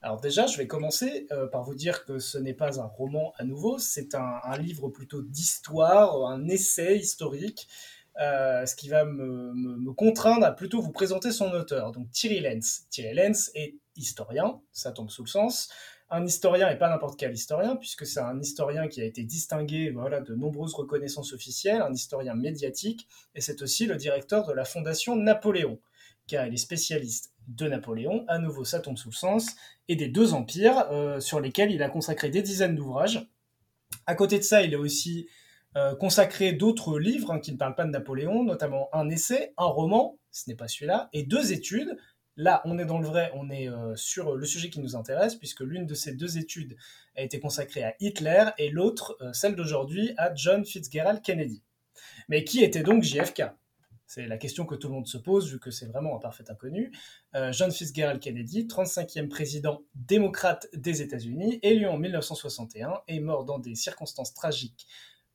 Alors 0.00 0.20
déjà, 0.20 0.46
je 0.46 0.56
vais 0.56 0.66
commencer 0.66 1.26
par 1.50 1.64
vous 1.64 1.74
dire 1.74 2.04
que 2.04 2.20
ce 2.20 2.38
n'est 2.38 2.54
pas 2.54 2.80
un 2.80 2.86
roman 2.86 3.32
à 3.36 3.44
nouveau, 3.44 3.78
c'est 3.78 4.14
un, 4.14 4.40
livre 4.58 4.88
plutôt 4.88 5.22
d'histoire, 5.22 6.24
un 6.26 6.46
essai 6.46 6.98
historique, 6.98 7.68
ce 8.16 8.74
qui 8.76 8.88
va 8.88 9.04
me, 9.04 9.52
me, 9.54 9.92
contraindre 9.92 10.46
à 10.46 10.52
plutôt 10.52 10.80
vous 10.80 10.92
présenter 10.92 11.32
son 11.32 11.50
auteur, 11.50 11.90
donc 11.90 12.10
Thierry 12.12 12.40
Lenz. 12.40 12.86
Thierry 12.90 13.14
Lenz 13.14 13.50
est 13.54 13.74
historien, 13.96 14.60
ça 14.72 14.92
tombe 14.92 15.10
sous 15.10 15.24
le 15.24 15.28
sens. 15.28 15.68
Un 16.10 16.24
historien 16.24 16.70
et 16.70 16.78
pas 16.78 16.88
n'importe 16.88 17.18
quel 17.18 17.34
historien, 17.34 17.76
puisque 17.76 18.06
c'est 18.06 18.20
un 18.20 18.40
historien 18.40 18.88
qui 18.88 19.02
a 19.02 19.04
été 19.04 19.24
distingué 19.24 19.90
voilà, 19.90 20.22
de 20.22 20.34
nombreuses 20.34 20.72
reconnaissances 20.72 21.34
officielles, 21.34 21.82
un 21.82 21.92
historien 21.92 22.34
médiatique, 22.34 23.06
et 23.34 23.42
c'est 23.42 23.60
aussi 23.60 23.84
le 23.84 23.96
directeur 23.96 24.46
de 24.46 24.54
la 24.54 24.64
Fondation 24.64 25.16
Napoléon, 25.16 25.78
car 26.28 26.46
il 26.46 26.54
est 26.54 26.58
spécialiste 26.58 27.32
de 27.48 27.66
Napoléon, 27.66 28.24
à 28.28 28.38
nouveau 28.38 28.64
ça 28.64 28.78
tombe 28.78 28.96
sous 28.96 29.08
le 29.08 29.14
sens, 29.14 29.56
et 29.88 29.96
des 29.96 30.08
deux 30.08 30.34
empires, 30.34 30.86
euh, 30.92 31.18
sur 31.18 31.40
lesquels 31.40 31.72
il 31.72 31.82
a 31.82 31.88
consacré 31.88 32.30
des 32.30 32.42
dizaines 32.42 32.76
d'ouvrages. 32.76 33.26
À 34.06 34.14
côté 34.14 34.38
de 34.38 34.44
ça, 34.44 34.62
il 34.62 34.74
a 34.74 34.78
aussi 34.78 35.28
euh, 35.76 35.96
consacré 35.96 36.52
d'autres 36.52 36.98
livres 36.98 37.32
hein, 37.32 37.40
qui 37.40 37.52
ne 37.52 37.56
parlent 37.56 37.74
pas 37.74 37.86
de 37.86 37.90
Napoléon, 37.90 38.44
notamment 38.44 38.88
un 38.92 39.08
essai, 39.08 39.54
un 39.56 39.64
roman, 39.64 40.18
ce 40.30 40.48
n'est 40.48 40.56
pas 40.56 40.68
celui-là, 40.68 41.08
et 41.12 41.24
deux 41.24 41.52
études, 41.52 41.96
Là, 42.40 42.62
on 42.64 42.78
est 42.78 42.84
dans 42.84 43.00
le 43.00 43.06
vrai, 43.08 43.32
on 43.34 43.50
est 43.50 43.68
euh, 43.68 43.96
sur 43.96 44.36
le 44.36 44.46
sujet 44.46 44.70
qui 44.70 44.78
nous 44.78 44.94
intéresse, 44.94 45.34
puisque 45.34 45.58
l'une 45.58 45.86
de 45.86 45.94
ces 45.94 46.14
deux 46.14 46.38
études 46.38 46.76
a 47.16 47.22
été 47.22 47.40
consacrée 47.40 47.82
à 47.82 47.96
Hitler 47.98 48.44
et 48.58 48.70
l'autre, 48.70 49.18
celle 49.32 49.56
d'aujourd'hui, 49.56 50.14
à 50.18 50.32
John 50.36 50.64
Fitzgerald 50.64 51.20
Kennedy. 51.20 51.64
Mais 52.28 52.44
qui 52.44 52.62
était 52.62 52.84
donc 52.84 53.02
JFK 53.02 53.42
C'est 54.08 54.26
la 54.26 54.38
question 54.38 54.66
que 54.66 54.74
tout 54.74 54.88
le 54.88 54.94
monde 54.94 55.06
se 55.06 55.18
pose, 55.18 55.52
vu 55.52 55.60
que 55.60 55.70
c'est 55.70 55.86
vraiment 55.86 56.16
un 56.16 56.18
parfait 56.18 56.50
inconnu. 56.50 56.90
Euh, 57.36 57.52
John 57.52 57.70
Fitzgerald 57.70 58.20
Kennedy, 58.20 58.66
35e 58.66 59.28
président 59.28 59.82
démocrate 59.94 60.66
des 60.74 61.02
États-Unis, 61.02 61.60
élu 61.62 61.86
en 61.86 61.98
1961 61.98 63.02
et 63.06 63.20
mort 63.20 63.44
dans 63.44 63.60
des 63.60 63.76
circonstances 63.76 64.34
tragiques 64.34 64.86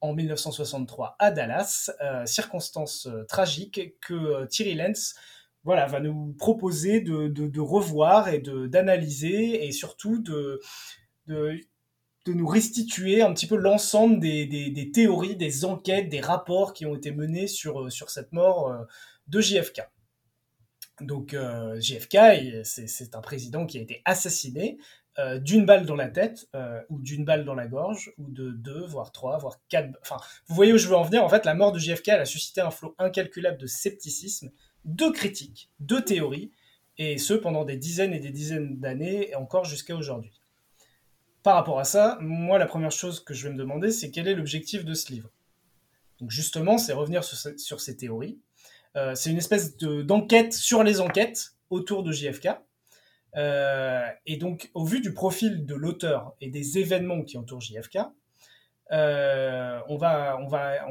en 0.02 0.14
1963 0.14 1.16
à 1.20 1.32
Dallas, 1.32 1.90
circonstances 2.26 3.08
tragiques 3.30 3.96
que 4.02 4.46
Thierry 4.48 4.74
Lenz 4.74 5.16
voilà, 5.64 5.86
va 5.86 6.00
nous 6.00 6.34
proposer 6.34 7.00
de, 7.00 7.60
revoir 7.60 8.28
et 8.28 8.40
d'analyser 8.40 9.66
et 9.66 9.72
surtout 9.72 10.20
de, 10.20 10.60
de, 12.26 12.34
nous 12.34 12.48
restituer 12.48 13.22
un 13.22 13.34
petit 13.34 13.48
peu 13.48 13.56
l'ensemble 13.56 14.20
des, 14.20 14.46
des, 14.46 14.92
théories, 14.92 15.36
des 15.36 15.66
enquêtes, 15.66 16.10
des 16.10 16.22
rapports 16.22 16.74
qui 16.74 16.86
ont 16.86 16.96
été 16.96 17.12
menés 17.12 17.48
sur, 17.48 17.92
sur 17.92 18.10
cette 18.10 18.32
mort 18.32 18.70
euh, 18.70 18.84
de 19.28 19.42
JFK. 19.42 19.82
Donc 21.02 21.34
euh, 21.34 21.80
JFK, 21.80 22.18
c'est 22.64 23.16
un 23.16 23.22
président 23.22 23.66
qui 23.66 23.78
a 23.78 23.82
été 23.82 24.02
assassiné 24.06 24.78
euh, 25.20 25.40
d'une 25.40 25.66
balle 25.66 25.86
dans 25.86 25.96
la 25.96 26.08
tête 26.08 26.50
ou 26.90 27.00
d'une 27.00 27.26
balle 27.26 27.46
dans 27.46 27.56
la 27.56 27.68
gorge 27.68 28.14
ou 28.18 28.30
de 28.32 28.52
deux, 28.52 28.86
voire 28.86 29.12
trois, 29.12 29.38
voire 29.38 29.60
quatre. 29.70 29.90
Enfin, 30.02 30.18
vous 30.48 30.56
voyez 30.56 30.74
où 30.74 30.78
je 30.78 30.88
veux 30.88 30.96
en 30.96 31.04
venir. 31.04 31.24
En 31.24 31.30
fait, 31.30 31.46
la 31.46 31.56
mort 31.56 31.72
de 31.72 31.80
JFK 31.80 32.10
elle 32.10 32.22
a 32.22 32.26
suscité 32.26 32.62
un 32.62 32.72
flot 32.72 32.96
incalculable 33.00 33.58
de 33.58 33.68
scepticisme 33.68 34.52
deux 34.86 35.12
critiques, 35.12 35.70
deux 35.80 36.04
théories, 36.04 36.52
et 36.98 37.18
ce 37.18 37.34
pendant 37.34 37.66
des 37.66 37.78
dizaines 37.78 38.14
et 38.14 38.20
des 38.20 38.32
dizaines 38.32 38.80
d'années, 38.80 39.30
et 39.30 39.36
encore 39.36 39.66
jusqu'à 39.66 39.96
aujourd'hui. 39.96 40.43
Par 41.44 41.56
rapport 41.56 41.78
à 41.80 41.84
ça, 41.84 42.18
moi, 42.22 42.58
la 42.58 42.66
première 42.66 42.92
chose 42.92 43.20
que 43.20 43.34
je 43.34 43.46
vais 43.46 43.54
me 43.54 43.58
demander, 43.58 43.92
c'est 43.92 44.12
quel 44.12 44.30
est 44.30 44.34
l'objectif 44.34 44.86
de 44.86 44.94
ce 44.94 45.12
livre? 45.12 45.30
Justement, 46.30 46.78
c'est 46.78 46.94
revenir 46.94 47.26
sur, 47.26 47.82
ces 47.82 47.98
théories. 47.98 48.40
Euh, 48.96 49.14
c'est 49.14 49.30
une 49.30 49.38
espèce 49.38 49.76
d'enquête 49.78 50.54
sur 50.54 50.84
les 50.84 51.02
enquêtes 51.02 51.56
autour 51.70 52.04
de 52.04 52.14
JFK. 52.14 52.50
Euh, 53.36 54.08
et 54.26 54.38
donc, 54.38 54.72
au 54.74 54.86
vu 54.86 55.02
du 55.02 55.14
profil 55.14 55.66
de 55.66 55.76
l'auteur 55.76 56.34
et 56.40 56.50
des 56.50 56.78
événements 56.78 57.24
qui 57.24 57.38
entourent 57.38 57.62
JFK, 57.62 58.00
euh, 58.94 59.80
on, 59.90 59.98
va, 59.98 60.38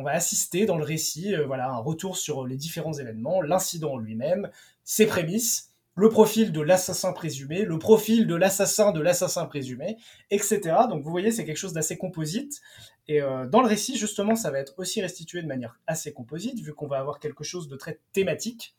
assister 0.09 0.66
dans 0.66 0.76
le 0.76 0.84
récit 0.84 1.34
voilà, 1.46 1.70
un 1.70 1.78
retour 1.78 2.18
sur 2.18 2.46
les 2.46 2.57
différents 2.57 2.92
événements, 2.92 3.40
l'incident 3.40 3.96
lui-même, 3.96 4.50
ses 4.84 5.07
prémices, 5.07 5.72
le 5.95 6.09
profil 6.09 6.53
de 6.53 6.61
l'assassin 6.61 7.12
présumé, 7.12 7.64
le 7.64 7.78
profil 7.78 8.26
de 8.26 8.34
l'assassin 8.34 8.93
de 8.93 9.01
l'assassin 9.01 9.47
présumé, 9.47 9.97
etc. 10.30 10.61
Donc 10.88 11.03
vous 11.03 11.11
voyez, 11.11 11.30
c'est 11.30 11.45
quelque 11.45 11.57
chose 11.57 11.72
d'assez 11.72 11.99
composite. 11.99 12.61
Et 13.09 13.20
euh, 13.20 13.47
dans 13.47 13.61
le 13.61 13.68
récit, 13.68 13.97
justement, 13.97 14.36
ça 14.36 14.51
va 14.51 14.59
être 14.59 14.74
aussi 14.78 15.03
restitué 15.03 15.43
de 15.43 15.47
manière 15.47 15.78
assez 15.86 16.12
composite, 16.12 16.59
vu 16.61 16.72
qu'on 16.72 16.86
va 16.86 16.99
avoir 16.99 17.18
quelque 17.18 17.45
chose 17.45 17.68
de 17.68 17.76
très 17.76 18.01
thématique. 18.12 18.74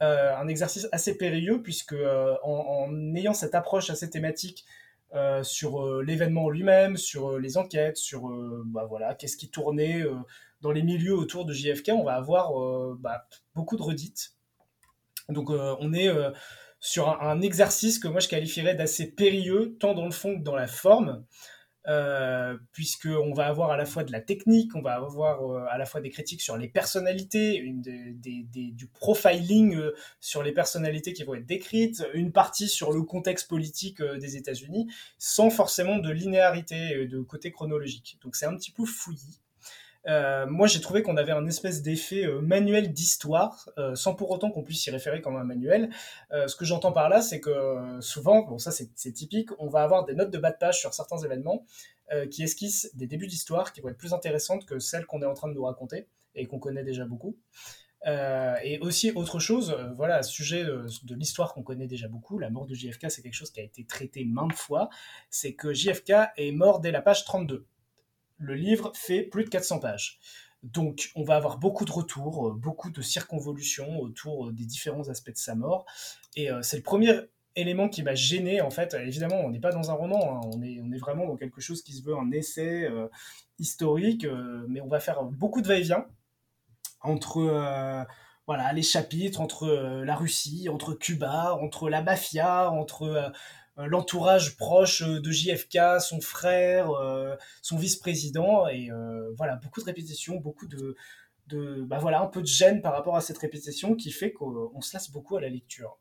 un 0.00 0.48
exercice 0.48 0.86
assez 0.92 1.16
périlleux, 1.16 1.62
puisque 1.62 1.96
en, 2.42 3.14
ayant 3.14 3.32
cette 3.32 3.54
approche 3.54 3.88
assez 3.90 4.10
thématique, 4.10 4.66
euh, 5.14 5.44
sur 5.44 5.80
euh, 5.80 6.02
l'événement 6.02 6.50
lui-même, 6.50 6.96
sur 6.96 7.34
euh, 7.34 7.38
les 7.38 7.56
enquêtes, 7.56 7.96
sur 7.96 8.28
bah, 8.66 8.84
voilà, 8.88 9.14
qu'est-ce 9.14 9.36
qui 9.36 9.48
tournait 9.48 10.02
dans 10.60 10.72
les 10.72 10.82
milieux 10.82 11.14
autour 11.14 11.44
de 11.44 11.52
JFK. 11.52 11.92
On 11.94 12.02
va 12.02 12.14
avoir 12.14 12.52
bah, 12.96 13.26
beaucoup 13.54 13.76
de 13.76 13.82
redites. 13.82 14.34
Donc 15.28 15.50
on 15.50 15.92
est 15.92 16.10
sur 16.84 17.22
un, 17.22 17.40
exercice 17.40 17.98
que 17.98 18.08
moi 18.08 18.20
je 18.20 18.28
qualifierais 18.28 18.74
d'assez 18.74 19.10
périlleux, 19.10 19.76
tant 19.80 19.94
dans 19.94 20.04
le 20.04 20.10
fond 20.10 20.36
que 20.38 20.42
dans 20.42 20.54
la 20.54 20.66
forme. 20.66 21.24
euh, 21.86 22.56
puisqu'on 22.72 23.34
va 23.34 23.46
avoir 23.46 23.70
à 23.70 23.76
la 23.76 23.84
fois 23.84 24.04
de 24.04 24.12
la 24.12 24.20
technique, 24.20 24.74
on 24.74 24.80
va 24.80 24.94
avoir 24.94 25.42
euh, 25.42 25.66
à 25.70 25.76
la 25.76 25.84
fois 25.84 26.00
des 26.00 26.08
critiques 26.10 26.40
sur 26.40 26.56
les 26.56 26.68
personnalités, 26.68 27.62
du 27.74 28.86
profiling 28.88 29.76
euh, 29.76 29.94
sur 30.20 30.42
les 30.42 30.52
personnalités 30.52 31.12
qui 31.12 31.24
vont 31.24 31.34
être 31.34 31.46
décrites, 31.46 32.02
une 32.14 32.32
partie 32.32 32.68
sur 32.68 32.92
le 32.92 33.02
contexte 33.02 33.48
politique 33.48 34.02
des 34.02 34.36
États-Unis, 34.36 34.86
sans 35.18 35.50
forcément 35.50 35.98
de 35.98 36.10
linéarité, 36.10 37.06
de 37.06 37.20
côté 37.20 37.50
chronologique. 37.50 38.18
Donc 38.22 38.36
c'est 38.36 38.46
un 38.46 38.56
petit 38.56 38.72
peu 38.72 38.86
fouillis. 38.86 39.43
Euh, 40.06 40.46
moi, 40.46 40.66
j'ai 40.66 40.80
trouvé 40.80 41.02
qu'on 41.02 41.16
avait 41.16 41.32
un 41.32 41.46
espèce 41.46 41.82
d'effet 41.82 42.24
euh, 42.26 42.40
manuel 42.40 42.92
d'histoire, 42.92 43.70
euh, 43.78 43.94
sans 43.94 44.14
pour 44.14 44.30
autant 44.30 44.50
qu'on 44.50 44.62
puisse 44.62 44.86
y 44.86 44.90
référer 44.90 45.22
comme 45.22 45.36
un 45.36 45.44
manuel. 45.44 45.90
ce 46.30 46.56
que 46.56 46.64
j'entends 46.64 46.92
par 46.92 47.08
là, 47.08 47.22
c'est 47.22 47.40
que 47.40 47.98
souvent, 48.00 48.42
bon, 48.42 48.58
ça 48.58 48.70
c'est 48.70 49.12
typique, 49.12 49.50
on 49.58 49.68
va 49.68 49.82
avoir 49.82 50.04
des 50.04 50.14
notes 50.14 50.30
de 50.30 50.38
bas 50.38 50.50
de 50.50 50.58
page 50.58 50.80
sur 50.80 50.92
certains 50.94 51.18
événements 51.18 51.64
qui 52.30 52.42
esquissent 52.42 52.90
des 52.94 53.06
débuts 53.06 53.26
d'histoire 53.26 53.72
qui 53.72 53.80
vont 53.80 53.88
être 53.88 53.96
plus 53.96 54.12
intéressantes 54.12 54.66
que 54.66 54.78
celles 54.78 55.06
qu'on 55.06 55.22
est 55.22 55.26
en 55.26 55.34
train 55.34 55.48
de 55.48 55.54
nous 55.54 55.64
raconter 55.64 56.08
et 56.34 56.46
qu'on 56.46 56.58
connaît 56.58 56.84
déjà 56.84 57.04
beaucoup. 57.04 57.36
et 58.06 58.78
aussi 58.80 59.12
autre 59.12 59.38
chose, 59.38 59.76
voilà, 59.96 60.22
sujet 60.22 60.64
de 60.64 61.14
l'histoire 61.14 61.54
qu'on 61.54 61.62
connaît 61.62 61.86
déjà 61.86 62.08
beaucoup, 62.08 62.38
la 62.38 62.50
mort 62.50 62.66
de 62.66 62.74
JFK, 62.74 63.10
c'est 63.10 63.22
quelque 63.22 63.34
chose 63.34 63.50
qui 63.50 63.60
a 63.60 63.64
été 63.64 63.84
traité 63.84 64.24
maintes 64.24 64.54
fois, 64.54 64.88
c'est 65.30 65.54
que 65.54 65.72
JFK 65.72 66.12
est 66.36 66.52
mort 66.52 66.80
dès 66.80 66.90
la 66.90 67.00
page 67.00 67.24
32 67.24 67.66
le 68.44 68.54
livre 68.54 68.92
fait 68.94 69.22
plus 69.22 69.44
de 69.44 69.48
400 69.48 69.80
pages. 69.80 70.18
Donc, 70.64 71.10
on 71.14 71.24
va 71.24 71.36
avoir 71.36 71.58
beaucoup 71.58 71.84
de 71.84 71.92
retours, 71.92 72.48
euh, 72.48 72.54
beaucoup 72.54 72.90
de 72.90 73.02
circonvolutions 73.02 74.00
autour 74.00 74.46
euh, 74.46 74.52
des 74.52 74.64
différents 74.64 75.08
aspects 75.10 75.30
de 75.30 75.36
sa 75.36 75.54
mort. 75.54 75.84
Et 76.36 76.50
euh, 76.50 76.62
c'est 76.62 76.78
le 76.78 76.82
premier 76.82 77.14
élément 77.54 77.90
qui 77.90 78.02
m'a 78.02 78.14
gêné, 78.14 78.62
en 78.62 78.70
fait. 78.70 78.94
Évidemment, 78.94 79.40
on 79.40 79.50
n'est 79.50 79.60
pas 79.60 79.72
dans 79.72 79.90
un 79.90 79.94
roman, 79.94 80.36
hein. 80.36 80.50
on, 80.54 80.62
est, 80.62 80.98
vraiment 80.98 81.26
dans 81.26 81.36
quelque 81.36 81.60
chose 81.60 81.82
qui 81.82 81.92
se 81.92 82.02
veut 82.02 82.16
un 82.16 82.30
essai 82.32 82.88
historique, 83.60 84.26
mais 84.68 84.80
on 84.80 84.88
va 84.88 84.98
faire 84.98 85.22
beaucoup 85.22 85.62
de 85.62 85.68
va-et-vient 85.68 86.06
entre 87.00 88.06
voilà, 88.48 88.72
les 88.72 88.82
chapitres, 88.82 89.40
entre 89.40 89.68
la 90.04 90.16
Russie, 90.16 90.68
entre 90.68 90.94
Cuba, 90.94 91.54
entre 91.54 91.88
la 91.88 92.02
mafia, 92.02 92.72
entre 92.72 93.32
l'entourage 93.76 94.56
proche 94.56 95.02
euh, 95.02 95.20
de 95.20 95.30
JFK, 95.30 96.00
son 96.00 96.20
frère, 96.20 96.90
euh, 96.90 97.34
son 97.62 97.76
vice-président, 97.76 98.68
et 98.68 98.90
voilà, 99.36 99.56
beaucoup 99.56 99.80
de 99.80 99.86
répétitions, 99.86 100.36
beaucoup 100.36 100.66
de, 100.66 100.96
de 101.48 101.82
bah 101.82 101.98
voilà, 101.98 102.20
un 102.20 102.26
peu 102.26 102.40
de 102.40 102.46
gêne 102.46 102.80
par 102.80 102.92
rapport 102.92 103.16
à 103.16 103.20
cette 103.20 103.38
répétition 103.38 103.94
qui 103.96 104.10
fait 104.10 104.32
qu'on 104.32 104.80
se 104.80 104.94
lasse 104.94 105.10
beaucoup 105.10 105.36
à 105.36 105.40
la 105.40 105.48
lecture. 105.48 105.98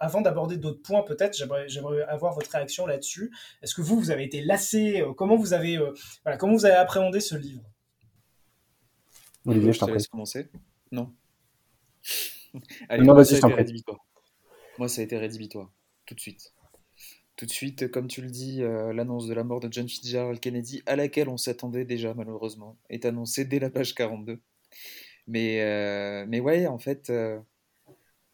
avant 0.00 0.20
d'aborder 0.20 0.56
d'autres 0.56 0.82
points, 0.82 1.02
peut-être, 1.02 1.36
j'aimerais 1.66 2.02
avoir 2.04 2.34
votre 2.34 2.50
réaction 2.50 2.86
là-dessus. 2.86 3.32
Est-ce 3.62 3.74
que 3.74 3.82
vous, 3.82 3.98
vous 3.98 4.10
avez 4.10 4.24
été 4.24 4.40
lassé 4.40 5.04
Comment 5.16 5.36
vous 5.36 5.52
avez, 5.52 5.78
voilà, 6.24 6.38
comment 6.38 6.54
vous 6.54 6.66
avez 6.66 6.76
appréhendé 6.76 7.20
ce 7.20 7.34
livre? 7.34 7.62
Olivier, 9.44 9.72
je 9.72 9.78
t'en 9.78 9.86
prie. 9.86 10.04
commencer 10.04 10.50
Non. 10.92 11.14
Allez, 12.88 13.04
non, 13.04 13.14
vas-y, 13.14 13.36
je 13.36 13.40
t'en 13.40 13.50
prie. 13.50 13.84
Moi, 14.78 14.88
ça 14.88 15.00
a 15.00 15.04
été 15.04 15.16
rédhibitoire, 15.18 15.70
tout 16.06 16.14
de 16.14 16.20
suite 16.20 16.52
tout 17.38 17.46
de 17.46 17.52
suite, 17.52 17.88
comme 17.92 18.08
tu 18.08 18.20
le 18.20 18.30
dis, 18.30 18.62
euh, 18.62 18.92
l'annonce 18.92 19.28
de 19.28 19.32
la 19.32 19.44
mort 19.44 19.60
de 19.60 19.72
John 19.72 19.88
Fitzgerald 19.88 20.40
Kennedy, 20.40 20.82
à 20.86 20.96
laquelle 20.96 21.28
on 21.28 21.36
s'attendait 21.36 21.84
déjà 21.84 22.12
malheureusement, 22.12 22.76
est 22.90 23.04
annoncée 23.04 23.44
dès 23.44 23.60
la 23.60 23.70
page 23.70 23.94
42. 23.94 24.40
Mais, 25.28 25.62
euh, 25.62 26.26
mais 26.28 26.40
ouais, 26.40 26.66
en 26.66 26.78
fait, 26.78 27.10
euh, 27.10 27.38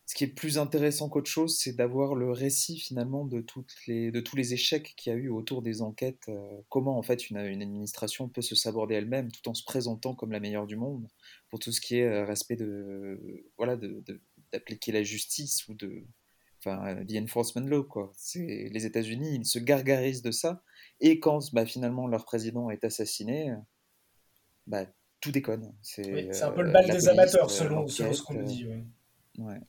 ce 0.07 0.15
qui 0.15 0.25
est 0.25 0.29
plus 0.29 0.57
intéressant 0.59 1.11
qu'autre 1.11 1.31
chose, 1.31 1.59
c'est 1.59 1.75
d'avoir 1.75 2.15
le 2.15 2.31
récit 2.33 2.79
finalement 2.79 3.27
de, 3.27 3.43
toutes 3.43 3.75
les, 3.87 4.11
de 4.11 4.21
tous 4.21 4.37
les 4.37 4.55
échecs 4.55 4.95
qu'il 4.97 5.13
y 5.13 5.15
a 5.15 5.19
eu 5.19 5.29
autour 5.29 5.61
des 5.61 5.83
enquêtes. 5.83 6.31
comment 6.71 6.97
en 6.99 7.03
fait 7.03 7.29
une, 7.29 7.37
administration 7.37 8.29
peut 8.31 8.43
se 8.43 8.55
saborder 8.55 8.95
elle-même 8.95 9.31
tout 9.31 9.49
en 9.51 9.55
se 9.55 9.65
présentant 9.65 10.15
comme 10.15 10.33
la 10.33 10.41
meilleure 10.41 10.67
du 10.67 10.77
monde 10.77 11.09
pour 11.51 11.59
tout 11.59 11.73
ce 11.73 11.81
qui 11.81 11.97
est 11.97 12.25
respect 12.25 12.57
de 12.57 13.51
voilà 13.57 13.79
d'appliquer 14.53 14.93
la 14.93 15.03
justice 15.03 15.67
ou 15.69 15.75
de 15.75 16.05
enfin, 16.65 17.05
the 17.05 17.17
enforcement 17.23 17.67
law, 17.67 17.85
quoi. 17.85 18.13
C'est 18.17 18.69
les 18.71 18.87
États-Unis, 18.87 19.37
ils 19.37 19.47
se 19.47 19.59
gargarisent 19.59 20.23
de 20.23 20.31
ça. 20.31 20.63
Et 21.01 21.21
quand 21.21 21.53
bah, 21.53 21.67
finalement 21.67 22.07
leur 22.07 22.25
président 22.25 22.71
est 22.71 22.85
assassiné, 22.85 23.55
bah, 24.67 24.87
tout 25.21 25.33
déconne. 25.33 25.75
C'est 25.83 26.43
un 26.43 26.51
peu 26.51 26.63
le 26.63 26.71
bal 26.71 26.87
des 26.91 27.09
amateurs, 27.09 27.51
selon, 27.51 27.87
ce 27.87 28.23
qu'on 28.23 28.35
nous 28.35 28.45
dit. 28.45 28.67
Ouais. 29.39 29.61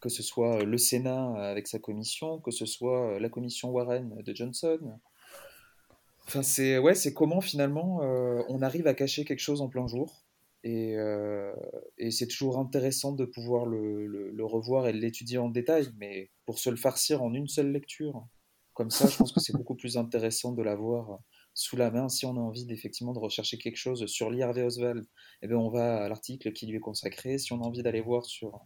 Que 0.00 0.08
ce 0.08 0.22
soit 0.22 0.64
le 0.64 0.76
Sénat 0.76 1.34
avec 1.50 1.66
sa 1.66 1.78
commission, 1.78 2.38
que 2.40 2.50
ce 2.50 2.66
soit 2.66 3.18
la 3.18 3.28
commission 3.28 3.70
Warren 3.70 4.22
de 4.22 4.34
Johnson. 4.34 4.98
Enfin, 6.26 6.42
c'est 6.42 6.78
ouais, 6.78 6.94
c'est 6.94 7.12
comment 7.12 7.40
finalement 7.40 8.02
euh, 8.02 8.42
on 8.48 8.62
arrive 8.62 8.86
à 8.86 8.94
cacher 8.94 9.24
quelque 9.24 9.40
chose 9.40 9.60
en 9.60 9.68
plein 9.68 9.86
jour 9.86 10.23
euh, 10.66 11.52
et, 11.98 12.10
c'est 12.10 12.26
toujours 12.26 12.58
intéressant 12.58 13.12
de 13.12 13.24
pouvoir 13.24 13.66
le, 13.66 14.44
revoir 14.44 14.88
et 14.88 14.92
l'étudier 14.92 15.38
en 15.38 15.48
détail, 15.48 15.88
mais 15.98 16.30
pour 16.46 16.58
se 16.58 16.70
le 16.70 16.76
farcir 16.76 17.22
en 17.22 17.34
une 17.34 17.48
seule 17.48 17.70
lecture, 17.70 18.26
comme 18.72 18.90
ça, 18.90 19.06
je 19.08 19.16
pense 19.16 19.32
que 19.32 19.40
c'est 19.40 19.56
beaucoup 19.56 19.74
plus 19.74 19.96
intéressant 19.96 20.52
de 20.52 20.62
l'avoir 20.62 21.20
sous 21.52 21.76
la 21.76 21.90
main. 21.90 22.08
Si 22.08 22.26
on 22.26 22.36
a 22.36 22.40
envie 22.40 22.66
effectivement 22.70 23.12
de 23.12 23.18
rechercher 23.18 23.58
quelque 23.58 23.76
chose 23.76 24.06
sur 24.06 24.32
Harvey 24.42 24.62
Oswald, 24.62 25.06
eh 25.42 25.48
bien 25.48 25.56
on 25.56 25.68
va 25.68 26.04
à 26.04 26.08
l'article 26.08 26.52
qui 26.52 26.66
lui 26.66 26.76
est 26.76 26.80
consacré. 26.80 27.38
Si 27.38 27.52
on 27.52 27.60
a 27.62 27.64
envie 27.64 27.82
d'aller 27.82 28.00
voir 28.00 28.24
sur, 28.24 28.60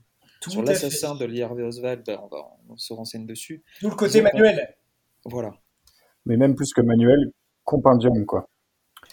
sur 0.49 0.63
l'assassin 0.63 1.15
de 1.15 1.43
Harvey 1.43 1.63
Oswald, 1.63 2.05
ben 2.07 2.19
on, 2.23 2.29
va, 2.29 2.47
on 2.69 2.77
se 2.77 2.93
renseigne 2.93 3.27
dessus. 3.27 3.63
Tout 3.81 3.91
le 3.91 3.97
côté 3.97 4.23
manuel. 4.23 4.77
Voilà. 5.25 5.53
Mais 6.27 6.37
même 6.37 6.55
plus 6.55 6.73
que 6.73 6.81
manuel, 6.81 7.33
compendium, 7.65 8.25
quoi. 8.25 8.49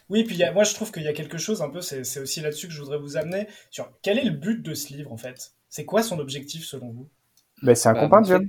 Oui, 0.10 0.24
puis 0.24 0.42
moi 0.54 0.64
je 0.64 0.74
trouve 0.74 0.92
qu'il 0.92 1.04
y 1.04 1.08
a 1.08 1.14
quelque 1.14 1.38
chose 1.38 1.62
un 1.62 1.70
peu, 1.70 1.82
c'est 1.82 2.20
aussi 2.20 2.42
là-dessus 2.42 2.68
que 2.68 2.74
je 2.74 2.80
voudrais 2.80 3.00
vous 3.00 3.18
amener, 3.18 3.48
sur 3.72 3.92
quel 4.02 4.20
est 4.20 4.24
le 4.24 4.32
but 4.32 4.62
de 4.62 4.74
ce 4.74 4.94
livre 4.94 5.12
en 5.12 5.18
fait? 5.18 5.54
C'est 5.70 5.86
quoi 5.86 6.04
son 6.04 6.20
objectif 6.20 6.66
selon 6.66 6.92
vous? 6.92 7.10
Ben, 7.62 7.76
C'est 7.76 7.90
un 7.90 7.94
bah, 7.94 8.02
compendium. 8.02 8.48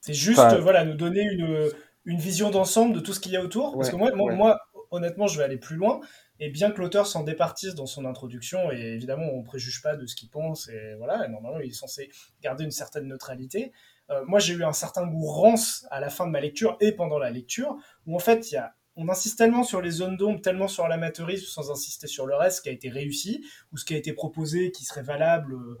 C'est 0.00 0.14
juste 0.14 0.54
voilà, 0.60 0.84
nous 0.84 0.94
donner 0.94 1.22
une, 1.22 1.70
une 2.04 2.18
vision 2.18 2.50
d'ensemble 2.50 2.94
de 2.94 3.00
tout 3.00 3.12
ce 3.12 3.20
qu'il 3.20 3.32
y 3.32 3.36
a 3.36 3.42
autour. 3.42 3.76
Parce 3.76 3.90
que 3.90 3.96
moi, 3.96 4.12
moi, 4.14 4.58
honnêtement, 4.90 5.26
je 5.26 5.38
vais 5.38 5.44
aller 5.44 5.58
plus 5.58 5.76
loin. 5.76 6.00
Et 6.40 6.50
bien 6.50 6.72
que 6.72 6.80
l'auteur 6.80 7.06
s'en 7.06 7.22
départisse 7.22 7.74
dans 7.76 7.86
son 7.86 8.04
introduction, 8.04 8.72
et 8.72 8.80
évidemment, 8.80 9.28
on 9.32 9.38
ne 9.38 9.44
préjuge 9.44 9.82
pas 9.82 9.94
de 9.94 10.04
ce 10.04 10.16
qu'il 10.16 10.28
pense, 10.30 10.68
et 10.68 10.94
voilà, 10.98 11.28
normalement, 11.28 11.60
il 11.60 11.70
est 11.70 11.74
censé 11.74 12.10
garder 12.42 12.64
une 12.64 12.72
certaine 12.72 13.06
neutralité. 13.06 13.72
Euh, 14.10 14.24
moi, 14.26 14.40
j'ai 14.40 14.54
eu 14.54 14.64
un 14.64 14.72
certain 14.72 15.06
goût 15.06 15.26
rance 15.26 15.86
à 15.92 16.00
la 16.00 16.10
fin 16.10 16.26
de 16.26 16.32
ma 16.32 16.40
lecture 16.40 16.76
et 16.80 16.90
pendant 16.90 17.18
la 17.18 17.30
lecture, 17.30 17.76
où 18.06 18.16
en 18.16 18.18
fait, 18.18 18.50
il 18.50 18.54
y 18.54 18.56
a 18.56 18.74
on 18.96 19.08
insiste 19.08 19.38
tellement 19.38 19.64
sur 19.64 19.80
les 19.80 19.90
zones 19.90 20.16
d'ombre, 20.16 20.40
tellement 20.40 20.68
sur 20.68 20.86
l'amateurisme, 20.86 21.46
sans 21.46 21.70
insister 21.70 22.06
sur 22.06 22.26
le 22.26 22.34
reste, 22.36 22.58
ce 22.58 22.62
qui 22.62 22.68
a 22.68 22.72
été 22.72 22.88
réussi, 22.88 23.44
ou 23.72 23.76
ce 23.76 23.84
qui 23.84 23.94
a 23.94 23.96
été 23.96 24.12
proposé, 24.12 24.70
qui 24.70 24.84
serait 24.84 25.02
valable, 25.02 25.54
euh, 25.54 25.78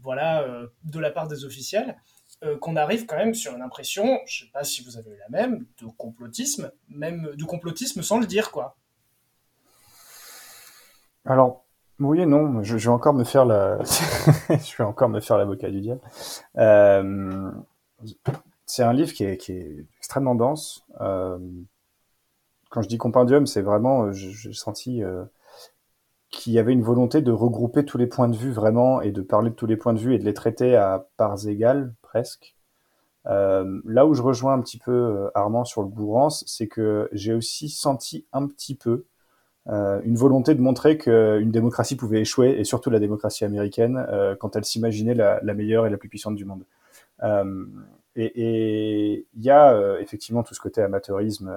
voilà, 0.00 0.42
euh, 0.42 0.66
de 0.84 0.98
la 0.98 1.10
part 1.10 1.28
des 1.28 1.44
officiels, 1.44 1.96
euh, 2.44 2.58
qu'on 2.58 2.76
arrive 2.76 3.06
quand 3.06 3.16
même 3.16 3.34
sur 3.34 3.54
une 3.54 3.62
impression, 3.62 4.18
je 4.26 4.44
ne 4.44 4.46
sais 4.46 4.52
pas 4.52 4.64
si 4.64 4.84
vous 4.84 4.98
avez 4.98 5.10
eu 5.10 5.18
la 5.18 5.28
même, 5.30 5.64
de 5.80 5.86
complotisme, 5.96 6.72
même 6.88 7.30
de 7.34 7.44
complotisme 7.44 8.02
sans 8.02 8.18
le 8.18 8.26
dire, 8.26 8.50
quoi. 8.50 8.76
Alors, 11.24 11.64
oui 12.00 12.20
et 12.20 12.26
non, 12.26 12.62
je, 12.62 12.76
vais 12.76 12.88
encore 12.88 13.14
me 13.14 13.22
faire 13.22 13.46
encore 14.80 15.08
me 15.08 15.20
faire 15.20 15.38
l'avocat 15.38 15.70
du 15.70 15.80
diable. 15.80 16.00
c'est 18.66 18.82
un 18.82 18.92
livre 18.92 19.12
qui 19.12 19.24
est 19.24 19.86
extrêmement 19.98 20.34
dense 20.34 20.84
quand 22.72 22.80
je 22.80 22.88
dis 22.88 22.96
compendium, 22.96 23.46
c'est 23.46 23.60
vraiment, 23.60 24.04
euh, 24.04 24.12
j'ai 24.12 24.54
senti 24.54 25.04
euh, 25.04 25.24
qu'il 26.30 26.54
y 26.54 26.58
avait 26.58 26.72
une 26.72 26.82
volonté 26.82 27.20
de 27.20 27.30
regrouper 27.30 27.84
tous 27.84 27.98
les 27.98 28.06
points 28.06 28.28
de 28.28 28.36
vue 28.36 28.50
vraiment 28.50 29.02
et 29.02 29.12
de 29.12 29.20
parler 29.20 29.50
de 29.50 29.54
tous 29.54 29.66
les 29.66 29.76
points 29.76 29.92
de 29.92 29.98
vue 29.98 30.14
et 30.14 30.18
de 30.18 30.24
les 30.24 30.32
traiter 30.32 30.74
à 30.74 31.06
parts 31.18 31.46
égales 31.46 31.92
presque. 32.00 32.56
Euh, 33.26 33.82
là 33.84 34.06
où 34.06 34.14
je 34.14 34.22
rejoins 34.22 34.54
un 34.54 34.62
petit 34.62 34.78
peu 34.78 35.30
Armand 35.34 35.66
sur 35.66 35.82
le 35.82 35.88
Bourrance, 35.88 36.44
c'est 36.46 36.66
que 36.66 37.10
j'ai 37.12 37.34
aussi 37.34 37.68
senti 37.68 38.26
un 38.32 38.46
petit 38.46 38.74
peu 38.74 39.04
une 39.66 40.16
volonté 40.16 40.56
de 40.56 40.60
montrer 40.60 40.98
qu'une 40.98 41.52
démocratie 41.52 41.94
pouvait 41.94 42.22
échouer, 42.22 42.58
et 42.58 42.64
surtout 42.64 42.90
la 42.90 42.98
démocratie 42.98 43.44
américaine, 43.44 44.04
quand 44.40 44.56
elle 44.56 44.64
s'imaginait 44.64 45.14
la, 45.14 45.40
meilleure 45.54 45.86
et 45.86 45.90
la 45.90 45.98
plus 45.98 46.08
puissante 46.08 46.34
du 46.34 46.44
monde. 46.44 46.64
et 48.16 49.26
il 49.34 49.42
y 49.44 49.50
a 49.50 50.00
effectivement 50.00 50.42
tout 50.42 50.54
ce 50.54 50.60
côté 50.60 50.82
amateurisme 50.82 51.56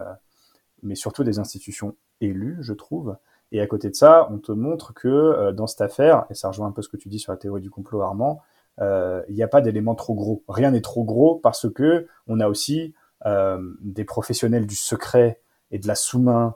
mais 0.86 0.96
surtout 0.96 1.24
des 1.24 1.40
institutions 1.40 1.96
élues, 2.22 2.58
je 2.62 2.74
trouve. 2.74 3.18
Et 3.52 3.62
à 3.62 3.68
côté 3.68 3.90
de 3.90 3.96
ça, 3.96 4.28
on 4.32 4.38
te 4.38 4.52
montre 4.52 4.94
que 4.94 5.08
euh, 5.08 5.52
dans 5.52 5.68
cette 5.68 5.82
affaire, 5.82 6.26
et 6.30 6.34
ça 6.34 6.50
rejoint 6.50 6.68
un 6.68 6.72
peu 6.72 6.82
ce 6.82 6.90
que 6.90 6.98
tu 6.98 7.10
dis 7.10 7.20
sur 7.20 7.32
la 7.32 7.38
théorie 7.38 7.62
du 7.62 7.70
complot 7.70 8.02
Armand, 8.02 8.42
euh, 8.82 9.22
il 9.30 9.36
n'y 9.36 9.44
a 9.44 9.48
pas 9.48 9.62
d'éléments 9.62 9.96
trop 9.96 10.14
gros. 10.14 10.44
Rien 10.48 10.72
n'est 10.72 10.82
trop 10.82 11.04
gros 11.04 11.36
parce 11.36 11.70
que 11.72 12.08
on 12.28 12.40
a 12.40 12.48
aussi 12.48 12.94
euh, 13.26 13.60
des 13.82 14.04
professionnels 14.04 14.68
du 14.68 14.76
secret 14.76 15.42
et 15.72 15.80
de 15.80 15.88
la 15.88 15.96
sous-main 15.96 16.56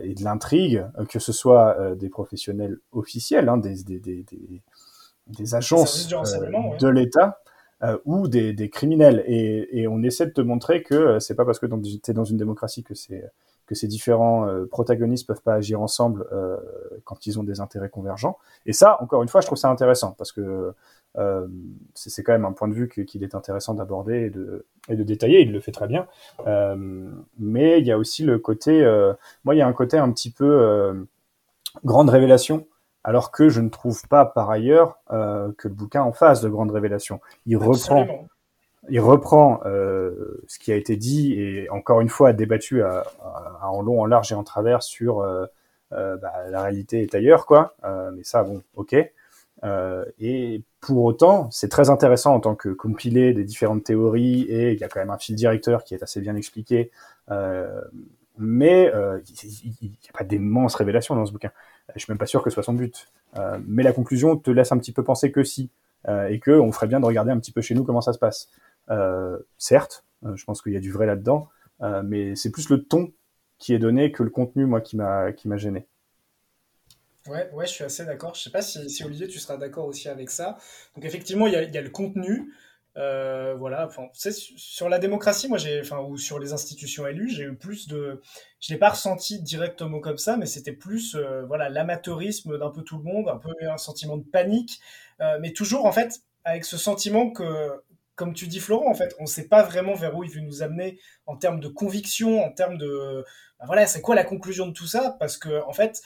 et 0.00 0.14
de 0.14 0.24
l'intrigue, 0.24 0.86
que 1.10 1.18
ce 1.18 1.30
soit 1.30 1.94
des 1.96 2.08
professionnels 2.08 2.78
officiels, 2.92 3.50
hein, 3.50 3.58
des, 3.58 3.82
des, 3.82 3.98
des, 3.98 4.24
des, 5.26 5.54
agences 5.54 6.08
de 6.08 6.88
l'État, 6.88 7.42
euh, 7.82 7.98
ou 8.04 8.28
des, 8.28 8.52
des 8.52 8.70
criminels. 8.70 9.22
Et, 9.26 9.80
et, 9.80 9.88
on 9.88 10.02
essaie 10.02 10.26
de 10.26 10.32
te 10.32 10.40
montrer 10.40 10.82
que 10.82 10.94
euh, 10.94 11.20
c'est 11.20 11.34
pas 11.34 11.44
parce 11.44 11.58
que 11.58 11.66
tu 11.66 12.10
es 12.10 12.14
dans 12.14 12.24
une 12.24 12.36
démocratie 12.36 12.82
que 12.82 12.94
c'est 12.94 13.30
que 13.66 13.74
ces 13.74 13.88
différents 13.88 14.46
euh, 14.46 14.64
protagonistes 14.64 15.26
peuvent 15.26 15.42
pas 15.42 15.54
agir 15.54 15.82
ensemble 15.82 16.26
euh, 16.32 16.56
quand 17.04 17.26
ils 17.26 17.38
ont 17.38 17.42
des 17.42 17.60
intérêts 17.60 17.88
convergents. 17.88 18.38
Et 18.64 18.72
ça, 18.72 18.96
encore 19.02 19.22
une 19.22 19.28
fois, 19.28 19.40
je 19.40 19.46
trouve 19.46 19.58
ça 19.58 19.68
intéressant 19.68 20.14
parce 20.16 20.32
que 20.32 20.72
euh, 21.18 21.46
c'est 21.94 22.22
quand 22.22 22.32
même 22.32 22.44
un 22.44 22.52
point 22.52 22.68
de 22.68 22.74
vue 22.74 22.88
qu'il 22.88 23.22
est 23.22 23.34
intéressant 23.34 23.74
d'aborder 23.74 24.26
et 24.26 24.30
de, 24.30 24.66
et 24.88 24.96
de 24.96 25.02
détailler. 25.02 25.42
Il 25.42 25.52
le 25.52 25.60
fait 25.60 25.72
très 25.72 25.88
bien. 25.88 26.06
Euh, 26.46 27.10
mais 27.38 27.80
il 27.80 27.86
y 27.86 27.92
a 27.92 27.98
aussi 27.98 28.22
le 28.22 28.38
côté, 28.38 28.84
euh, 28.84 29.12
moi, 29.44 29.54
il 29.54 29.58
y 29.58 29.62
a 29.62 29.66
un 29.66 29.72
côté 29.72 29.98
un 29.98 30.10
petit 30.12 30.30
peu 30.30 31.06
grande 31.84 32.10
révélation. 32.10 32.66
Alors 33.06 33.30
que 33.30 33.48
je 33.48 33.60
ne 33.62 33.68
trouve 33.70 34.02
pas 34.08 34.26
par 34.26 34.50
ailleurs 34.50 34.98
euh, 35.12 35.50
que 35.56 35.68
le 35.68 35.74
bouquin 35.74 36.02
en 36.02 36.12
fasse 36.12 36.40
de 36.42 36.48
grandes 36.50 36.72
révélations. 36.72 37.20
Il 37.46 37.56
reprend 37.56 38.04
il 38.88 39.00
reprend 39.00 39.60
euh, 39.64 40.42
ce 40.46 40.58
qui 40.58 40.72
a 40.72 40.76
été 40.76 40.96
dit 40.96 41.32
et 41.40 41.70
encore 41.70 42.00
une 42.00 42.08
fois 42.08 42.32
débattu 42.32 42.82
à, 42.82 43.04
à- 43.24 43.68
en 43.68 43.80
long, 43.82 44.00
en 44.00 44.06
large 44.06 44.32
et 44.32 44.34
en 44.34 44.44
travers 44.44 44.82
sur 44.82 45.20
euh, 45.20 45.46
bah, 45.90 46.32
la 46.50 46.62
réalité 46.62 47.02
est 47.02 47.14
ailleurs, 47.14 47.46
quoi. 47.46 47.74
Mais 48.14 48.24
ça, 48.24 48.42
bon, 48.42 48.62
ok. 48.74 48.94
Et 50.20 50.62
pour 50.80 51.04
autant, 51.04 51.48
c'est 51.50 51.68
très 51.68 51.90
intéressant 51.90 52.34
en 52.34 52.40
tant 52.40 52.54
que 52.54 52.68
compilé 52.68 53.32
des 53.32 53.44
différentes 53.44 53.84
théories 53.84 54.42
et 54.42 54.72
il 54.72 54.78
y 54.78 54.84
a 54.84 54.88
quand 54.88 55.00
même 55.00 55.10
un 55.10 55.18
fil 55.18 55.34
directeur 55.34 55.82
qui 55.84 55.94
est 55.94 56.02
assez 56.02 56.20
bien 56.20 56.36
expliqué. 56.36 56.90
Euh, 58.38 58.42
mais 58.42 58.92
euh, 58.94 59.20
il 59.44 59.74
n'y 59.80 59.96
a 60.08 60.16
pas 60.16 60.24
d'immenses 60.24 60.74
révélations 60.74 61.14
dans 61.14 61.26
ce 61.26 61.32
bouquin. 61.32 61.50
Je 61.94 62.00
suis 62.00 62.10
même 62.10 62.18
pas 62.18 62.26
sûr 62.26 62.42
que 62.42 62.50
ce 62.50 62.54
soit 62.54 62.62
son 62.62 62.74
but. 62.74 63.08
Euh, 63.36 63.58
mais 63.66 63.82
la 63.82 63.92
conclusion 63.92 64.36
te 64.36 64.50
laisse 64.50 64.72
un 64.72 64.78
petit 64.78 64.92
peu 64.92 65.04
penser 65.04 65.30
que 65.30 65.42
si 65.42 65.70
euh, 66.08 66.28
et 66.28 66.38
que 66.38 66.50
on 66.50 66.72
ferait 66.72 66.86
bien 66.86 67.00
de 67.00 67.06
regarder 67.06 67.32
un 67.32 67.38
petit 67.38 67.52
peu 67.52 67.60
chez 67.60 67.74
nous 67.74 67.84
comment 67.84 68.00
ça 68.00 68.12
se 68.12 68.18
passe. 68.18 68.48
Euh, 68.90 69.38
certes, 69.58 70.04
euh, 70.24 70.36
je 70.36 70.44
pense 70.44 70.62
qu'il 70.62 70.72
y 70.72 70.76
a 70.76 70.80
du 70.80 70.92
vrai 70.92 71.06
là-dedans, 71.06 71.48
euh, 71.82 72.02
mais 72.04 72.36
c'est 72.36 72.50
plus 72.50 72.68
le 72.68 72.82
ton 72.82 73.12
qui 73.58 73.74
est 73.74 73.78
donné 73.78 74.12
que 74.12 74.22
le 74.22 74.30
contenu, 74.30 74.66
moi, 74.66 74.80
qui 74.80 74.96
m'a 74.96 75.32
qui 75.32 75.48
m'a 75.48 75.56
gêné. 75.56 75.86
Ouais, 77.26 77.50
ouais, 77.52 77.66
je 77.66 77.72
suis 77.72 77.84
assez 77.84 78.04
d'accord. 78.04 78.34
Je 78.34 78.42
sais 78.42 78.50
pas 78.50 78.62
si, 78.62 79.02
Olivier, 79.04 79.26
tu 79.26 79.40
seras 79.40 79.56
d'accord 79.56 79.86
aussi 79.86 80.08
avec 80.08 80.30
ça. 80.30 80.58
Donc 80.94 81.04
effectivement, 81.04 81.46
il 81.48 81.54
y 81.54 81.78
a 81.78 81.82
le 81.82 81.90
contenu. 81.90 82.52
Euh, 82.96 83.54
voilà, 83.58 83.86
enfin, 83.86 84.08
sur 84.14 84.88
la 84.88 84.98
démocratie, 84.98 85.48
moi, 85.48 85.58
j'ai, 85.58 85.80
enfin, 85.80 85.98
ou 85.98 86.16
sur 86.16 86.38
les 86.38 86.52
institutions 86.54 87.06
élues, 87.06 87.28
j'ai 87.28 87.44
eu 87.44 87.54
plus 87.54 87.88
de, 87.88 88.22
je 88.60 88.72
l'ai 88.72 88.78
pas 88.78 88.90
ressenti 88.90 89.42
directement 89.42 90.00
comme 90.00 90.16
ça, 90.16 90.36
mais 90.38 90.46
c'était 90.46 90.72
plus, 90.72 91.14
euh, 91.14 91.44
voilà, 91.46 91.68
l'amateurisme 91.68 92.58
d'un 92.58 92.70
peu 92.70 92.82
tout 92.82 92.96
le 92.96 93.04
monde, 93.04 93.28
un 93.28 93.36
peu 93.36 93.50
un 93.68 93.76
sentiment 93.76 94.16
de 94.16 94.24
panique, 94.24 94.80
euh, 95.20 95.38
mais 95.40 95.52
toujours 95.52 95.84
en 95.84 95.92
fait 95.92 96.22
avec 96.44 96.64
ce 96.64 96.78
sentiment 96.78 97.30
que, 97.30 97.82
comme 98.14 98.32
tu 98.32 98.46
dis, 98.46 98.60
Florent, 98.60 98.90
en 98.90 98.94
fait, 98.94 99.14
on 99.20 99.26
sait 99.26 99.48
pas 99.48 99.62
vraiment 99.62 99.94
vers 99.94 100.16
où 100.16 100.24
il 100.24 100.30
veut 100.30 100.40
nous 100.40 100.62
amener 100.62 100.98
en 101.26 101.36
termes 101.36 101.60
de 101.60 101.68
conviction, 101.68 102.42
en 102.42 102.50
termes 102.52 102.78
de, 102.78 103.24
bah, 103.58 103.66
voilà, 103.66 103.86
c'est 103.86 104.00
quoi 104.00 104.14
la 104.14 104.24
conclusion 104.24 104.66
de 104.68 104.72
tout 104.72 104.86
ça, 104.86 105.16
parce 105.18 105.36
que 105.36 105.62
en 105.66 105.72
fait 105.72 106.00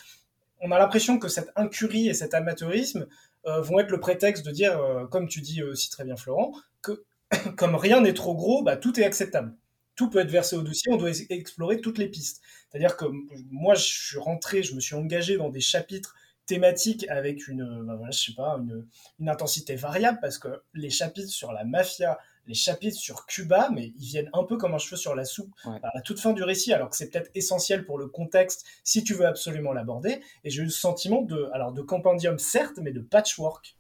on 0.62 0.72
a 0.72 0.78
l'impression 0.78 1.18
que 1.18 1.28
cette 1.28 1.50
incurie 1.56 2.08
et 2.08 2.14
cet 2.14 2.34
amateurisme 2.34 3.06
vont 3.44 3.78
être 3.78 3.90
le 3.90 4.00
prétexte 4.00 4.44
de 4.44 4.50
dire, 4.50 4.78
comme 5.10 5.26
tu 5.26 5.40
dis 5.40 5.62
aussi 5.62 5.88
très 5.88 6.04
bien 6.04 6.16
Florent, 6.16 6.52
que 6.82 7.04
comme 7.56 7.74
rien 7.76 8.00
n'est 8.00 8.14
trop 8.14 8.34
gros, 8.34 8.62
bah, 8.62 8.76
tout 8.76 8.98
est 9.00 9.04
acceptable. 9.04 9.54
Tout 9.96 10.08
peut 10.10 10.20
être 10.20 10.30
versé 10.30 10.56
au 10.56 10.62
dossier, 10.62 10.90
on 10.92 10.96
doit 10.96 11.10
ex- 11.10 11.26
explorer 11.28 11.80
toutes 11.80 11.98
les 11.98 12.08
pistes. 12.08 12.40
C'est-à-dire 12.70 12.96
que 12.96 13.04
moi, 13.50 13.74
je 13.74 13.84
suis 13.84 14.18
rentré, 14.18 14.62
je 14.62 14.74
me 14.74 14.80
suis 14.80 14.94
engagé 14.94 15.36
dans 15.36 15.50
des 15.50 15.60
chapitres 15.60 16.14
thématiques 16.46 17.06
avec 17.08 17.46
une, 17.48 17.62
euh, 17.62 17.82
bah, 17.84 17.94
voilà, 17.96 18.10
je 18.10 18.18
sais 18.24 18.34
pas, 18.34 18.56
une, 18.58 18.86
une 19.18 19.28
intensité 19.28 19.76
variable, 19.76 20.18
parce 20.20 20.38
que 20.38 20.48
les 20.74 20.90
chapitres 20.90 21.28
sur 21.30 21.52
la 21.52 21.64
mafia, 21.64 22.18
les 22.46 22.54
chapitres 22.54 22.96
sur 22.98 23.26
Cuba, 23.26 23.68
mais 23.72 23.92
ils 23.98 24.06
viennent 24.06 24.30
un 24.32 24.42
peu 24.44 24.56
comme 24.56 24.74
un 24.74 24.78
cheveu 24.78 24.96
sur 24.96 25.14
la 25.14 25.24
soupe 25.24 25.52
Ouais. 25.66 25.78
à 25.82 25.90
la 25.94 26.00
toute 26.00 26.18
fin 26.18 26.32
du 26.32 26.42
récit, 26.42 26.72
alors 26.72 26.88
que 26.90 26.96
c'est 26.96 27.10
peut-être 27.10 27.30
essentiel 27.34 27.84
pour 27.84 27.98
le 27.98 28.08
contexte 28.08 28.64
si 28.82 29.04
tu 29.04 29.14
veux 29.14 29.26
absolument 29.26 29.72
l'aborder. 29.72 30.20
Et 30.42 30.50
j'ai 30.50 30.62
eu 30.62 30.64
le 30.64 30.70
sentiment 30.70 31.22
de, 31.22 31.48
alors 31.52 31.72
de 31.72 31.82
compendium 31.82 32.38
certes, 32.38 32.78
mais 32.82 32.90
de 32.92 33.00
patchwork. 33.00 33.76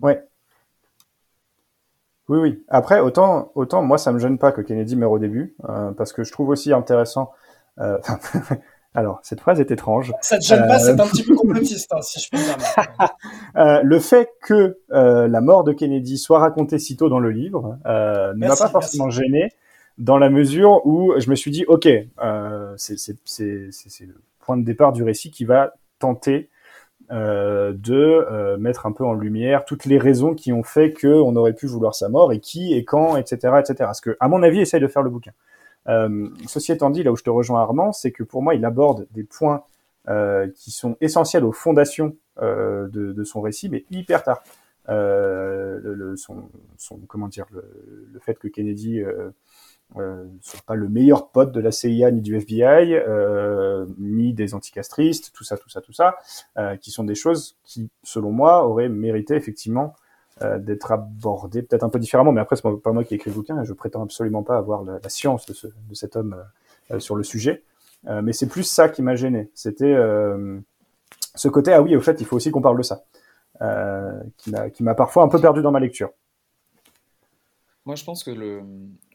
Ouais. 0.00 0.22
Oui, 2.30 2.38
oui. 2.38 2.62
Après, 2.68 3.00
autant, 3.00 3.50
autant 3.56 3.82
moi, 3.82 3.98
ça 3.98 4.12
me 4.12 4.20
gêne 4.20 4.38
pas 4.38 4.52
que 4.52 4.60
Kennedy 4.60 4.94
meure 4.94 5.10
au 5.10 5.18
début, 5.18 5.56
euh, 5.68 5.90
parce 5.90 6.12
que 6.12 6.22
je 6.22 6.30
trouve 6.30 6.48
aussi 6.50 6.72
intéressant. 6.72 7.32
euh, 7.80 7.98
alors, 8.94 9.18
cette 9.24 9.40
phrase 9.40 9.58
est 9.58 9.72
étrange. 9.72 10.12
Ça 10.22 10.38
te 10.38 10.44
gêne 10.44 10.64
pas, 10.68 10.76
Euh, 10.76 10.78
c'est 10.78 11.00
un 11.00 11.08
petit 11.08 11.24
peu 11.24 11.34
complotiste, 11.36 11.92
hein, 11.92 12.00
si 12.02 12.20
je 12.20 12.30
peux. 12.30 12.36
Euh, 13.56 13.80
le 13.82 13.98
fait 13.98 14.30
que 14.42 14.78
la 14.90 15.40
mort 15.40 15.64
de 15.64 15.72
Kennedy 15.72 16.18
soit 16.18 16.38
racontée 16.38 16.78
si 16.78 16.96
tôt 16.96 17.08
dans 17.08 17.18
le 17.18 17.30
livre 17.30 17.78
ne 17.84 18.46
m'a 18.46 18.54
pas 18.54 18.68
forcément 18.68 19.10
gêné, 19.10 19.48
dans 19.98 20.16
la 20.16 20.30
mesure 20.30 20.86
où 20.86 21.12
je 21.18 21.28
me 21.30 21.34
suis 21.34 21.50
dit, 21.50 21.64
ok, 21.66 21.88
c'est 22.76 22.96
le 24.06 24.14
point 24.38 24.56
de 24.56 24.64
départ 24.64 24.92
du 24.92 25.02
récit 25.02 25.32
qui 25.32 25.44
va 25.44 25.74
tenter 25.98 26.48
euh, 27.12 27.72
de 27.72 27.94
euh, 28.30 28.56
mettre 28.56 28.86
un 28.86 28.92
peu 28.92 29.04
en 29.04 29.14
lumière 29.14 29.64
toutes 29.64 29.84
les 29.84 29.98
raisons 29.98 30.32
qui 30.34 30.52
ont 30.52 30.62
fait 30.62 30.92
qu'on 30.92 31.34
aurait 31.34 31.54
pu 31.54 31.66
vouloir 31.66 31.92
sa 31.92 32.08
mort 32.08 32.32
et 32.32 32.38
qui 32.38 32.72
et 32.72 32.84
quand, 32.84 33.16
etc., 33.16 33.54
etc. 33.58 33.90
Ce 33.94 34.00
que, 34.00 34.16
à 34.20 34.28
mon 34.28 34.44
avis, 34.44 34.60
essaye 34.60 34.80
de 34.80 34.86
faire 34.86 35.02
le 35.02 35.10
bouquin. 35.10 35.32
Euh, 35.88 36.28
ceci 36.46 36.70
étant 36.70 36.88
dit, 36.88 37.02
là 37.02 37.10
où 37.10 37.16
je 37.16 37.24
te 37.24 37.30
rejoins 37.30 37.62
Armand, 37.62 37.90
c'est 37.90 38.12
que 38.12 38.22
pour 38.22 38.42
moi, 38.42 38.54
il 38.54 38.64
aborde 38.64 39.08
des 39.10 39.24
points 39.24 39.64
qui 40.56 40.72
sont 40.72 40.96
essentiels 41.00 41.44
aux 41.44 41.52
fondations 41.52 42.16
de, 42.40 43.22
son 43.24 43.40
récit, 43.40 43.68
mais 43.68 43.84
hyper 43.92 44.24
tard. 44.24 44.42
Son, 46.16 46.48
comment 47.06 47.28
dire, 47.28 47.46
le 47.52 48.18
fait 48.18 48.36
que 48.36 48.48
Kennedy 48.48 49.04
euh, 49.96 50.00
euh, 50.00 50.26
soit 50.42 50.60
pas 50.66 50.74
le 50.74 50.88
meilleur 50.88 51.28
pote 51.30 51.52
de 51.52 51.60
la 51.60 51.72
CIA 51.72 52.10
ni 52.10 52.20
du 52.20 52.36
FBI, 52.36 52.94
euh, 52.94 53.86
ni 53.98 54.32
des 54.32 54.54
anticastristes, 54.54 55.32
tout 55.32 55.44
ça, 55.44 55.56
tout 55.56 55.68
ça, 55.68 55.80
tout 55.80 55.92
ça, 55.92 56.16
euh, 56.58 56.76
qui 56.76 56.90
sont 56.90 57.04
des 57.04 57.14
choses 57.14 57.56
qui, 57.64 57.90
selon 58.02 58.30
moi, 58.32 58.66
auraient 58.66 58.88
mérité 58.88 59.34
effectivement 59.34 59.94
euh, 60.42 60.58
d'être 60.58 60.92
abordées 60.92 61.62
peut-être 61.62 61.84
un 61.84 61.90
peu 61.90 61.98
différemment. 61.98 62.32
Mais 62.32 62.40
après, 62.40 62.56
c'est 62.56 62.62
pas- 62.62 62.92
moi 62.92 63.04
qui 63.04 63.14
ai 63.14 63.16
écrit 63.16 63.30
le 63.30 63.34
bouquin, 63.36 63.60
et 63.62 63.64
je 63.64 63.72
prétends 63.72 64.02
absolument 64.02 64.42
pas 64.42 64.56
avoir 64.56 64.84
la, 64.84 65.00
science 65.08 65.46
de, 65.46 65.52
ce, 65.52 65.66
de 65.66 65.94
cet 65.94 66.16
homme 66.16 66.34
euh, 66.90 66.94
euh, 66.96 67.00
sur 67.00 67.16
le 67.16 67.22
sujet. 67.22 67.62
Mais 68.22 68.32
c'est 68.32 68.46
plus 68.48 68.62
ça 68.62 68.88
qui 68.88 69.02
m'a 69.02 69.14
gêné. 69.14 69.50
C'était 69.54 69.94
ce 71.34 71.48
côté, 71.48 71.74
ah 71.74 71.82
oui, 71.82 71.94
au 71.94 72.00
fait, 72.00 72.18
il 72.18 72.26
faut 72.26 72.36
aussi 72.36 72.50
qu'on 72.50 72.62
parle 72.62 72.78
de 72.78 72.82
ça, 72.82 73.04
qui 74.38 74.82
m'a 74.82 74.94
parfois 74.94 75.22
un 75.22 75.28
peu 75.28 75.38
perdu 75.38 75.60
dans 75.60 75.70
ma 75.70 75.80
lecture. 75.80 76.10
Moi, 77.86 77.96
je 77.96 78.04
pense 78.04 78.24
que 78.24 78.30
le- 78.30 78.62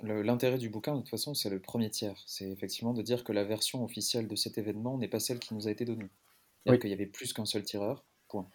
le- 0.01 0.21
l'intérêt 0.23 0.57
du 0.57 0.69
bouquin, 0.69 0.95
de 0.95 0.99
toute 1.01 1.09
façon, 1.09 1.33
c'est 1.33 1.49
le 1.49 1.59
premier 1.61 1.89
tiers. 1.89 2.21
C'est 2.25 2.49
effectivement 2.49 2.93
de 2.93 3.01
dire 3.01 3.23
que 3.23 3.31
la 3.31 3.43
version 3.43 3.83
officielle 3.83 4.27
de 4.27 4.35
cet 4.35 4.57
événement 4.57 4.97
n'est 4.97 5.07
pas 5.07 5.19
celle 5.19 5.39
qui 5.39 5.53
nous 5.53 5.67
a 5.67 5.71
été 5.71 5.85
donnée. 5.85 6.09
C'est-à-dire 6.63 6.73
Oui. 6.73 6.79
qu'il 6.79 6.89
y 6.89 6.93
avait 6.93 7.05
plus 7.05 7.31
qu'un 7.31 7.45
seul 7.45 7.63
tireur, 7.63 8.03
point. 8.27 8.49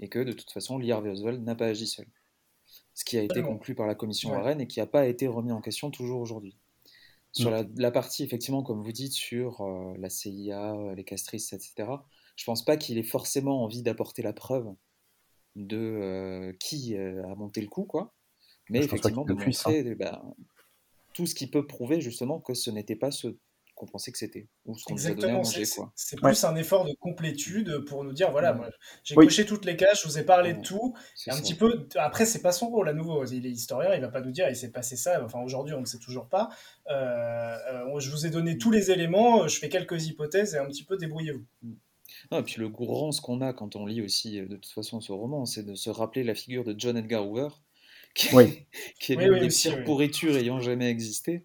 Et 0.00 0.08
que, 0.08 0.18
de 0.18 0.32
toute 0.32 0.50
façon, 0.50 0.80
Harvey 0.90 1.10
Oswald 1.10 1.42
n'a 1.44 1.54
pas 1.54 1.66
agi 1.66 1.86
seul. 1.86 2.06
Ce 2.94 3.04
qui 3.04 3.18
a 3.18 3.22
été 3.22 3.42
conclu 3.42 3.74
par 3.74 3.86
la 3.86 3.94
commission 3.94 4.30
Ouais. 4.30 4.36
Warren 4.36 4.60
et 4.60 4.66
qui 4.66 4.80
n'a 4.80 4.86
pas 4.86 5.06
été 5.06 5.26
remis 5.28 5.52
en 5.52 5.60
question 5.60 5.90
toujours 5.90 6.20
aujourd'hui. 6.20 6.56
Sur 7.32 7.50
la, 7.50 7.64
la 7.76 7.92
partie, 7.92 8.24
effectivement, 8.24 8.64
comme 8.64 8.82
vous 8.82 8.90
dites, 8.92 9.12
sur 9.12 9.60
euh, 9.60 9.94
la 9.98 10.10
CIA, 10.10 10.74
euh, 10.74 10.94
les 10.96 11.04
castristes, 11.04 11.52
etc., 11.52 12.04
je 12.34 12.44
pense 12.44 12.64
pas 12.64 12.76
qu'il 12.76 12.98
ait 12.98 13.04
forcément 13.04 13.62
envie 13.62 13.82
d'apporter 13.82 14.22
la 14.22 14.32
preuve 14.32 14.74
de 15.54 15.76
euh, 15.76 16.52
qui 16.58 16.96
euh, 16.96 17.22
a 17.30 17.34
monté 17.36 17.60
le 17.60 17.68
coup, 17.68 17.84
quoi. 17.84 18.12
Mais 18.70 18.80
pense 18.80 18.88
pas 18.88 18.96
effectivement, 18.96 19.24
de 19.24 19.34
montrer 19.34 19.82
eh 19.86 19.94
ben, 19.94 20.20
tout 21.14 21.26
ce 21.26 21.34
qui 21.34 21.48
peut 21.48 21.66
prouver 21.66 22.00
justement 22.00 22.40
que 22.40 22.54
ce 22.54 22.70
n'était 22.70 22.96
pas 22.96 23.10
ce 23.10 23.36
qu'on 23.74 23.86
pensait 23.86 24.12
que 24.12 24.18
c'était, 24.18 24.46
ou 24.66 24.76
ce 24.76 24.84
qu'on 24.84 24.92
nous 24.94 25.06
a 25.06 25.14
donné 25.14 25.32
à 25.32 25.38
Exactement, 25.38 25.42
manger, 25.42 25.64
c'est 25.94 26.22
Ouais. 26.22 26.30
plus 26.32 26.44
un 26.44 26.54
effort 26.54 26.84
de 26.84 26.92
complétude 27.00 27.78
pour 27.86 28.04
nous 28.04 28.12
dire 28.12 28.30
voilà, 28.30 28.52
Ouais. 28.52 28.58
moi, 28.58 28.68
j'ai 29.04 29.16
Oui. 29.16 29.24
coché 29.24 29.46
toutes 29.46 29.64
les 29.64 29.74
cases, 29.74 30.02
je 30.02 30.08
vous 30.08 30.18
ai 30.18 30.22
parlé 30.22 30.52
de 30.52 30.58
Ouais. 30.58 30.64
tout. 30.64 30.94
C'est 31.14 31.30
Et 31.30 31.32
un 31.32 31.36
ça. 31.36 31.42
petit 31.42 31.54
peu, 31.54 31.88
après, 31.96 32.26
c'est 32.26 32.42
pas 32.42 32.52
son 32.52 32.68
rôle 32.68 32.90
à 32.90 32.92
nouveau. 32.92 33.24
Il 33.24 33.46
est 33.46 33.50
historien, 33.50 33.94
il 33.94 34.02
va 34.02 34.08
pas 34.08 34.20
nous 34.20 34.32
dire 34.32 34.46
il 34.50 34.56
s'est 34.56 34.70
passé 34.70 34.96
ça. 34.96 35.24
Enfin, 35.24 35.40
aujourd'hui, 35.40 35.72
on 35.74 35.80
ne 35.80 35.86
sait 35.86 35.98
toujours 35.98 36.28
pas. 36.28 36.50
Euh, 36.90 37.56
euh, 37.86 37.98
je 38.00 38.10
vous 38.10 38.26
ai 38.26 38.30
donné 38.30 38.58
tous 38.58 38.70
les 38.70 38.90
éléments, 38.90 39.48
je 39.48 39.58
fais 39.58 39.70
quelques 39.70 40.06
hypothèses 40.06 40.54
et 40.54 40.58
un 40.58 40.66
petit 40.66 40.84
peu 40.84 40.98
débrouillez-vous. 40.98 41.44
Non, 42.32 42.38
et 42.40 42.42
puis 42.42 42.56
le 42.58 42.68
grand 42.68 43.12
ce 43.12 43.22
qu'on 43.22 43.40
a 43.40 43.54
quand 43.54 43.76
on 43.76 43.86
lit 43.86 44.02
aussi 44.02 44.40
euh, 44.40 44.46
de 44.46 44.56
toute 44.56 44.72
façon 44.72 45.00
ce 45.00 45.12
roman, 45.12 45.46
c'est 45.46 45.62
de 45.64 45.74
se 45.74 45.88
rappeler 45.88 46.22
la 46.22 46.34
figure 46.34 46.64
de 46.64 46.74
John 46.76 46.98
Edgar 46.98 47.26
Hoover, 47.26 47.48
qui, 48.14 48.34
Oui. 48.34 48.66
qui 49.00 49.12
est 49.12 49.16
Oui, 49.16 49.24
l'une 49.24 49.32
oui, 49.34 49.40
des 49.40 49.48
pires 49.48 49.76
oui. 49.78 49.84
pourritures 49.84 50.36
ayant 50.36 50.60
jamais 50.60 50.88
existé, 50.90 51.44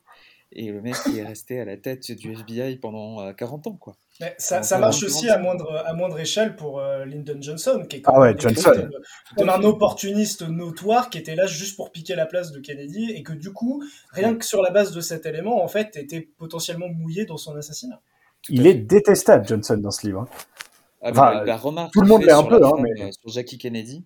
et 0.52 0.72
le 0.72 0.82
mec 0.82 0.96
qui 1.04 1.18
est 1.20 1.26
resté 1.26 1.60
à 1.60 1.66
la 1.66 1.76
tête 1.78 2.12
du 2.12 2.32
FBI 2.34 2.78
pendant 2.78 3.22
euh, 3.22 3.34
40 3.34 3.68
ans, 3.68 3.74
quoi. 3.80 3.96
Mais 4.22 4.34
ça, 4.38 4.62
marche 4.80 5.04
aussi 5.04 5.28
à 5.30 5.38
moindre, 5.38 5.76
à 5.86 5.94
moindre 5.94 6.18
échelle 6.18 6.56
pour 6.56 6.80
euh, 6.80 7.04
Lyndon 7.04 7.38
Johnson, 7.42 7.86
qui 7.90 7.98
est 7.98 8.02
Ah 8.06 8.18
ouais, 8.18 8.34
Johnson. 8.38 8.88
comme, 9.36 9.50
un 9.50 9.62
opportuniste 9.64 10.44
notoire 10.44 11.10
qui 11.10 11.18
était 11.18 11.36
là 11.36 11.48
juste 11.48 11.76
pour 11.76 11.92
piquer 11.92 12.16
la 12.16 12.26
place 12.26 12.54
de 12.54 12.62
Kennedy 12.62 13.12
et 13.12 13.24
que 13.24 13.34
du 13.34 13.52
coup, 13.52 13.84
rien 14.12 14.34
que 14.36 14.46
sur 14.46 14.62
la 14.62 14.70
base 14.72 14.94
de 14.94 15.02
cet 15.02 15.26
élément, 15.26 15.62
en 15.62 15.68
fait, 15.68 15.98
était 15.98 16.22
potentiellement 16.38 16.88
mouillé 16.88 17.26
dans 17.26 17.36
son 17.36 17.58
assassinat. 17.58 18.00
Tout 18.42 18.54
Il 18.54 18.66
est 18.68 18.76
détestable, 18.76 19.46
Johnson, 19.46 19.76
dans 19.78 19.92
ce 19.92 20.08
livre. 20.08 20.22
hein. 20.22 20.28
Ah, 21.02 21.10
Enfin, 21.12 21.44
la, 21.44 21.58
remarque 21.58 21.92
tout 21.92 22.00
le 22.02 22.08
monde 22.08 22.24
l'est 22.24 22.32
un 22.32 22.44
peu, 22.44 22.66
hein, 22.66 22.72
mais- 22.80 23.02
euh, 23.04 23.12
sur 23.12 23.30
Jackie 23.30 23.58
Kennedy, 23.58 24.06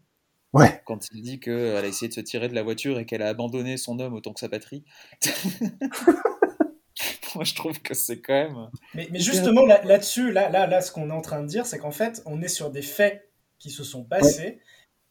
Ouais. 0.54 0.82
quand 0.86 1.08
il 1.12 1.22
dit 1.22 1.40
qu'elle 1.40 1.76
a 1.78 1.86
essayé 1.86 2.08
de 2.10 2.14
se 2.14 2.22
tirer 2.22 2.48
de 2.48 2.56
la 2.56 2.64
voiture 2.64 2.98
et 3.00 3.06
qu'elle 3.06 3.22
a 3.22 3.28
abandonné 3.28 3.78
son 3.78 4.00
homme 4.00 4.14
autant 4.16 4.34
que 4.34 4.40
sa 4.40 4.50
patrie. 4.50 4.84
Moi, 7.36 7.44
je 7.44 7.54
trouve 7.54 7.80
que 7.82 7.94
c'est 7.94 8.22
quand 8.22 8.34
même. 8.34 8.70
Mais, 8.96 9.08
mais 9.12 9.20
justement, 9.20 9.66
là- 9.66 9.84
là-dessus, 9.84 10.32
là, 10.32 10.50
là, 10.50 10.68
là, 10.68 10.82
ce 10.82 10.92
qu'on 10.92 11.10
est 11.10 11.14
en 11.14 11.22
train 11.22 11.42
de 11.42 11.48
dire, 11.48 11.66
c'est 11.66 11.78
qu'en 11.78 11.92
fait, 11.92 12.22
on 12.26 12.42
est 12.42 12.48
sur 12.48 12.72
des 12.72 12.82
faits 12.82 13.30
qui 13.60 13.70
se 13.70 13.84
sont 13.84 14.04
passés. 14.04 14.60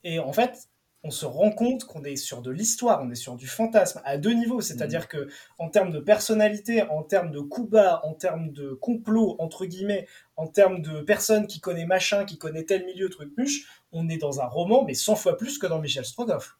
Et 0.02 0.18
en 0.18 0.32
fait, 0.32 0.68
on 1.04 1.10
se 1.10 1.26
rend 1.26 1.52
compte 1.52 1.84
qu'on 1.84 2.02
est 2.04 2.16
sur 2.16 2.42
de 2.42 2.50
l'histoire, 2.50 3.00
on 3.02 3.10
est 3.10 3.14
sur 3.14 3.36
du 3.36 3.46
fantasme 3.46 4.02
à 4.04 4.18
deux 4.18 4.32
niveaux. 4.32 4.60
C'est-à-dire 4.60 5.06
que 5.06 5.28
en 5.58 5.70
termes 5.70 5.92
de 5.92 6.00
personnalité, 6.00 6.82
en 6.82 7.04
termes 7.04 7.30
de 7.30 7.40
coups 7.40 7.70
bas, 7.70 8.00
en 8.04 8.14
termes 8.14 8.52
de 8.52 8.72
complot, 8.72 9.36
entre 9.38 9.64
guillemets, 9.64 10.08
en 10.36 10.48
termes 10.48 10.82
de 10.82 11.00
personnes 11.00 11.46
qui 11.46 11.60
connaissent 11.60 11.86
machin, 11.86 12.24
qui 12.24 12.36
connaissent 12.36 12.66
tel 12.66 12.84
milieu, 12.84 13.08
truc 13.10 13.32
muche, 13.36 13.77
on 13.92 14.08
est 14.08 14.18
dans 14.18 14.40
un 14.40 14.46
roman, 14.46 14.84
mais 14.84 14.94
100 14.94 15.16
fois 15.16 15.36
plus 15.36 15.58
que 15.58 15.66
dans 15.66 15.78
Michel 15.80 16.04
Strogoff. 16.04 16.56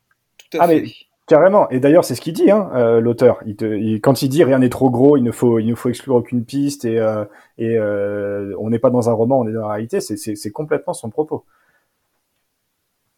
Tout 0.51 0.59
à 0.59 0.65
Ah, 0.65 0.69
fait. 0.69 0.81
mais- 0.83 0.93
Carrément. 1.27 1.69
Et 1.69 1.79
d'ailleurs, 1.79 2.07
c'est 2.07 2.15
ce 2.15 2.23
qu'il 2.23 2.33
dit, 2.33 2.51
hein, 2.51 2.71
euh, 2.75 3.01
l'auteur. 3.01 3.41
Il 3.45 3.55
te, 3.55 3.67
il- 3.67 4.01
quand 4.01 4.23
il 4.23 4.31
dit 4.31 4.43
rien 4.45 4.61
n'est 4.61 4.71
trop 4.71 4.89
gros, 4.89 5.19
il 5.19 5.23
ne 5.23 5.31
faut, 5.31 5.59
il 5.59 5.67
ne 5.67 5.75
faut 5.75 5.91
exclure 5.91 6.15
aucune 6.15 6.43
piste 6.47 6.87
et, 6.87 6.99
euh, 6.99 7.27
et 7.59 7.77
euh, 7.77 8.55
on 8.59 8.71
n'est 8.71 8.79
pas 8.79 8.89
dans 8.89 9.11
un 9.11 9.13
roman, 9.13 9.39
on 9.41 9.47
est 9.47 9.53
dans 9.53 9.61
la 9.69 9.75
réalité. 9.75 10.01
C'est, 10.01 10.51
complètement 10.53 10.95
son 10.95 11.11
propos. 11.11 11.45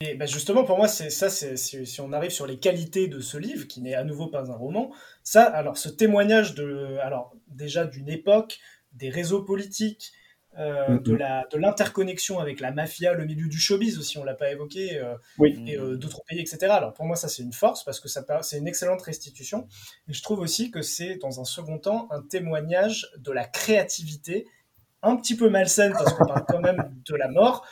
Et 0.01 0.15
bah 0.15 0.27
justement, 0.27 0.65
pour 0.65 0.77
moi, 0.77 0.89
c'est 0.89 1.09
ça, 1.11 1.29
c'est 1.29 1.57
si 1.57 2.01
on 2.01 2.13
arrive 2.13 2.31
sur 2.33 2.47
les 2.49 2.59
qualités 2.59 3.07
de 3.07 3.21
ce 3.21 3.37
livre, 3.37 3.69
qui 3.69 3.81
n'est 3.83 3.95
à 3.95 4.03
nouveau 4.03 4.27
pas 4.29 4.51
un 4.51 4.57
roman, 4.57 4.91
ça, 5.23 5.45
alors 5.45 5.77
ce 5.77 5.89
témoignage 5.91 6.55
de, 6.57 6.97
alors 7.03 7.33
déjà 7.49 7.85
d'une 7.85 8.09
époque, 8.09 8.59
des 8.93 9.11
réseaux 9.11 9.43
politiques, 9.43 10.11
euh, 10.59 10.89
Mhm. 10.97 11.03
de 11.03 11.59
l'interconnexion 11.59 12.39
avec 12.41 12.59
la 12.61 12.73
mafia, 12.73 13.15
le 13.15 13.25
milieu 13.25 13.47
du 13.49 13.59
showbiz 13.59 13.99
aussi, 13.99 14.19
on 14.19 14.25
l'a 14.25 14.35
pas 14.35 14.51
évoqué, 14.51 14.99
euh, 14.99 15.15
Oui. 15.39 15.63
et 15.67 15.77
euh, 15.79 15.97
d'autres 15.97 16.23
pays, 16.27 16.41
etc. 16.41 16.59
Alors 16.73 16.93
pour 16.93 17.05
moi, 17.07 17.15
ça 17.17 17.29
c'est 17.29 17.43
une 17.43 17.53
force 17.53 17.85
parce 17.85 18.01
que 18.01 18.09
ça 18.09 18.25
c'est 18.43 18.59
une 18.59 18.67
excellente 18.69 19.01
restitution. 19.03 19.69
Et 20.09 20.13
je 20.13 20.23
trouve 20.23 20.41
aussi 20.41 20.71
que 20.71 20.83
c'est 20.83 21.17
dans 21.17 21.41
un 21.41 21.45
second 21.45 21.79
temps 21.79 22.09
un 22.11 22.21
témoignage 22.23 23.09
de 23.19 23.31
la 23.33 23.45
créativité, 23.47 24.47
un 25.03 25.17
petit 25.17 25.37
peu 25.37 25.49
malsaine 25.49 25.93
parce 25.93 26.13
qu'on 26.15 26.27
parle 26.27 26.45
quand 26.49 26.61
même 26.61 26.95
de 27.09 27.15
la 27.17 27.29
mort, 27.29 27.67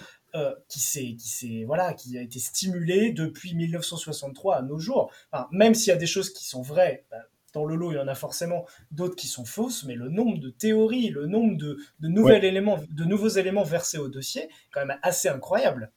qui 0.69 0.79
s'est 0.79 1.17
qui 1.17 1.29
s'est 1.29 1.65
voilà 1.67 1.95
qui 1.95 2.17
a 2.17 2.23
été 2.23 2.39
stimulée 2.39 3.11
depuis 3.13 3.55
1963 3.57 4.57
à 4.57 4.63
nos 4.63 4.79
jours. 4.79 5.11
Enfin, 5.33 5.49
même 5.51 5.75
s'il 5.75 5.89
y 5.89 5.93
a 5.93 5.97
des 5.97 6.07
choses 6.07 6.33
qui 6.33 6.45
sont 6.47 6.63
vraies. 6.63 7.05
bah, 7.11 7.17
dans 7.55 7.65
le 7.65 7.75
lot, 7.77 7.93
il 7.93 7.97
y 7.97 7.99
en 7.99 8.09
a 8.09 8.15
forcément 8.15 8.67
d'autres 8.91 9.17
qui 9.17 9.27
sont 9.27 9.45
fausses, 9.45 9.85
mais 9.85 9.95
le 9.95 10.09
nombre 10.09 10.39
de 10.39 10.51
théories, 10.51 11.09
le 11.09 11.27
nombre 11.27 11.57
de, 11.57 11.79
de, 12.01 12.09
nouvelles 12.09 12.45
éléments, 12.45 12.79
de 12.91 13.05
nouveaux 13.05 13.29
éléments 13.29 13.65
versés 13.65 13.99
au 13.99 14.09
dossier, 14.09 14.43
est 14.43 14.49
quand 14.73 14.85
même 14.85 14.99
assez 15.03 15.29
incroyable. 15.29 15.91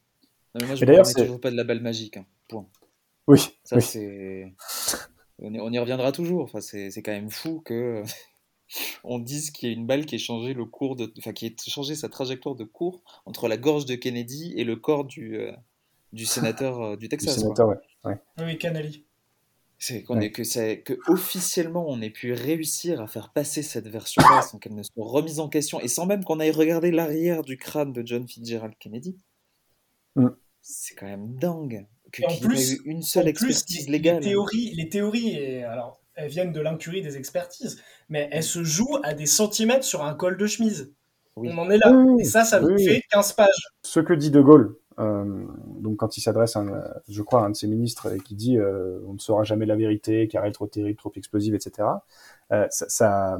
Non, 0.56 0.62
mais 0.62 0.68
moi, 0.68 0.76
je 0.76 0.82
ne 0.82 0.88
d'ailleurs, 0.88 1.06
remets 1.06 1.14
c'est- 1.14 1.22
toujours 1.26 1.40
pas 1.42 1.52
de 1.52 1.56
la 1.58 1.64
balle 1.64 1.82
magique. 1.82 2.18
hein. 2.18 2.26
Point. 2.48 2.68
Oui. 3.28 3.40
Ça, 3.64 3.76
oui. 3.78 3.82
c'est. 3.82 4.54
On 5.40 5.54
y, 5.54 5.60
on 5.60 5.72
y 5.72 5.80
reviendra 5.80 6.12
toujours. 6.12 6.44
Enfin, 6.44 6.62
c'est 6.62 6.92
c'est 6.92 7.02
quand 7.02 7.12
même 7.12 7.30
fou 7.32 7.62
que 7.66 8.04
on 9.04 9.20
dise 9.20 9.52
qu'il 9.52 9.70
y 9.70 9.72
a 9.72 9.76
une 9.76 9.86
balle 9.88 10.06
qui 10.06 10.16
ait 10.16 10.20
changé 10.20 10.54
le 10.54 10.66
cours 10.66 10.96
de, 10.96 11.12
enfin, 11.18 11.34
qui 11.34 11.46
ait 11.48 11.56
changé 11.68 11.96
sa 11.96 12.10
trajectoire 12.10 12.56
de 12.56 12.64
cours 12.64 13.02
entre 13.26 13.48
la 13.48 13.58
gorge 13.58 13.86
de 13.86 13.96
Kennedy 13.96 14.54
et 14.58 14.64
le 14.64 14.76
corps 14.76 15.06
du, 15.06 15.38
euh, 15.38 15.52
du 16.14 16.26
sénateur 16.26 16.82
euh, 16.82 16.96
du 16.96 17.06
Du 17.06 17.10
Texas. 17.10 17.36
quoi. 17.36 17.44
sénateur, 17.56 17.68
ouais. 18.06 18.16
Oui, 18.40 18.58
Canali. 18.58 19.06
C'est 19.84 20.04
qu'on 20.04 20.20
Ouais. 20.20 20.32
que 20.32 20.44
c'est 20.44 20.82
que 20.82 20.94
officiellement 21.08 21.86
on 21.90 22.02
ait 22.02 22.12
pu 22.12 22.34
réussir 22.34 23.02
à 23.02 23.08
faire 23.08 23.32
passer 23.34 23.64
cette 23.64 23.88
version-là 23.88 24.44
sans 24.44 24.60
qu'elle 24.60 24.76
ne 24.76 24.84
soit 24.84 24.94
remise 25.04 25.40
en 25.40 25.50
question 25.50 25.80
et 25.82 25.88
sans 25.88 26.06
même 26.06 26.24
qu'on 26.24 26.40
aille 26.40 26.52
regarder 26.52 26.92
l'arrière 26.92 27.42
du 27.42 27.58
crâne 27.58 27.92
de 27.92 28.06
John 28.06 28.28
Fitzgerald 28.28 28.76
Kennedy. 28.80 29.18
Mm. 30.16 30.28
C'est 30.62 30.94
quand 30.94 31.08
même 31.08 31.34
dingue 31.36 31.88
que 32.12 32.22
en 32.24 32.30
ait 32.30 32.40
plus- 32.40 32.74
eu 32.74 32.82
une 32.86 33.02
seule 33.02 33.28
En 33.28 33.32
plus, 33.34 33.50
expertise 33.50 33.86
les, 33.88 33.94
légale. 33.94 34.18
les 34.20 34.30
théories, 34.30 34.72
les 34.76 34.90
théories 34.90 35.30
et, 35.36 35.64
alors, 35.64 36.00
elles 36.14 36.30
viennent 36.30 36.52
de 36.54 36.62
l'incurie 36.62 37.02
des 37.02 37.18
expertises, 37.18 37.82
mais 38.08 38.30
elles 38.32 38.44
se 38.44 38.64
jouent 38.64 39.00
à 39.02 39.16
des 39.16 39.26
centimètres 39.26 39.86
sur 39.86 40.04
un 40.04 40.14
col 40.14 40.38
de 40.38 40.46
chemise. 40.46 40.94
Oui. 41.38 41.50
On 41.52 41.58
en 41.58 41.72
est 41.72 41.80
là. 41.80 41.92
Oui, 41.92 42.22
Et 42.22 42.26
ça, 42.26 42.44
ça 42.46 42.60
nous 42.60 42.76
oui. 42.76 42.86
fait 42.86 43.02
15 43.10 43.34
pages. 43.34 43.70
Ce 43.84 44.00
que 44.00 44.14
dit 44.14 44.30
De 44.30 44.42
Gaulle, 44.42 44.78
donc 44.98 45.98
quand 45.98 46.18
il 46.18 46.22
s'adresse, 46.22 46.58
je 47.08 47.22
crois, 47.22 47.42
à 47.42 47.46
un 47.46 47.50
de 47.50 47.56
ses 47.56 47.68
ministres 47.68 48.14
et 48.14 48.20
qui 48.20 48.36
dit 48.36 48.58
euh, 48.58 49.00
on 49.08 49.14
ne 49.14 49.20
saura 49.20 49.44
jamais 49.44 49.66
la 49.66 49.76
vérité, 49.76 50.28
car 50.28 50.44
elle 50.44 50.50
est 50.50 50.54
trop 50.54 50.68
terrible, 50.68 50.98
trop 50.98 51.12
explosive, 51.16 51.56
etc. 51.56 51.88
euh, 52.52 52.68
ça, 52.70 53.40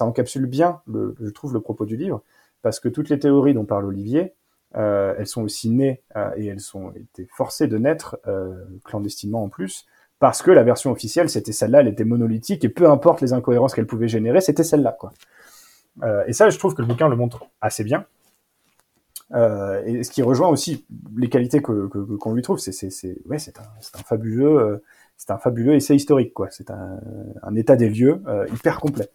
encapsule 0.00 0.46
bien, 0.46 0.80
je 0.86 1.30
trouve, 1.30 1.54
le 1.54 1.60
propos 1.60 1.86
du 1.86 1.96
livre, 1.96 2.22
parce 2.62 2.80
que 2.80 2.88
toutes 2.88 3.08
les 3.08 3.18
théories 3.18 3.54
dont 3.54 3.64
parle 3.64 3.86
Olivier, 3.86 4.34
euh, 4.76 5.14
elles 5.18 5.26
sont 5.26 5.42
aussi 5.42 5.68
nées 5.68 6.02
euh, 6.16 6.30
et 6.36 6.46
elles 6.46 6.60
sont 6.60 6.92
été 6.92 7.26
forcées 7.34 7.66
de 7.66 7.76
naître 7.76 8.18
euh, 8.28 8.54
clandestinement 8.84 9.42
en 9.42 9.48
plus, 9.48 9.86
parce 10.20 10.42
que 10.42 10.50
la 10.50 10.62
version 10.62 10.92
officielle, 10.92 11.28
c'était 11.30 11.52
celle-là, 11.52 11.80
elle 11.80 11.88
était 11.88 12.04
monolithique 12.04 12.64
et 12.64 12.68
peu 12.68 12.88
importe 12.88 13.20
les 13.20 13.32
incohérences 13.32 13.74
qu'elle 13.74 13.86
pouvait 13.86 14.08
générer, 14.08 14.40
c'était 14.40 14.64
celle-là, 14.64 14.96
quoi. 14.98 15.12
Euh, 16.02 16.24
et 16.26 16.32
ça, 16.32 16.50
je 16.50 16.58
trouve 16.58 16.74
que 16.74 16.82
le 16.82 16.88
bouquin 16.88 17.08
le 17.08 17.16
montre 17.16 17.46
assez 17.60 17.84
bien. 17.84 18.06
Euh, 19.32 19.82
et 19.84 20.02
ce 20.02 20.10
qui 20.10 20.22
rejoint 20.22 20.48
aussi 20.48 20.84
les 21.16 21.28
qualités 21.28 21.62
que 21.62 21.88
que- 21.88 22.16
qu'on 22.16 22.32
lui 22.34 22.42
trouve, 22.42 22.58
c'est 22.58 22.72
ouais, 23.26 23.36
un 23.36 23.98
un 23.98 24.02
fabuleux 24.02 24.58
euh, 24.58 24.82
c'est 25.16 25.30
un 25.30 25.38
fabuleux 25.38 25.74
essai 25.74 25.94
historique 25.94 26.34
quoi. 26.34 26.48
C'est 26.50 26.70
un, 26.70 27.00
un 27.42 27.54
état 27.54 27.76
des 27.76 27.88
lieux 27.88 28.22
euh, 28.26 28.46
hyper 28.52 28.80
complet. 28.80 29.08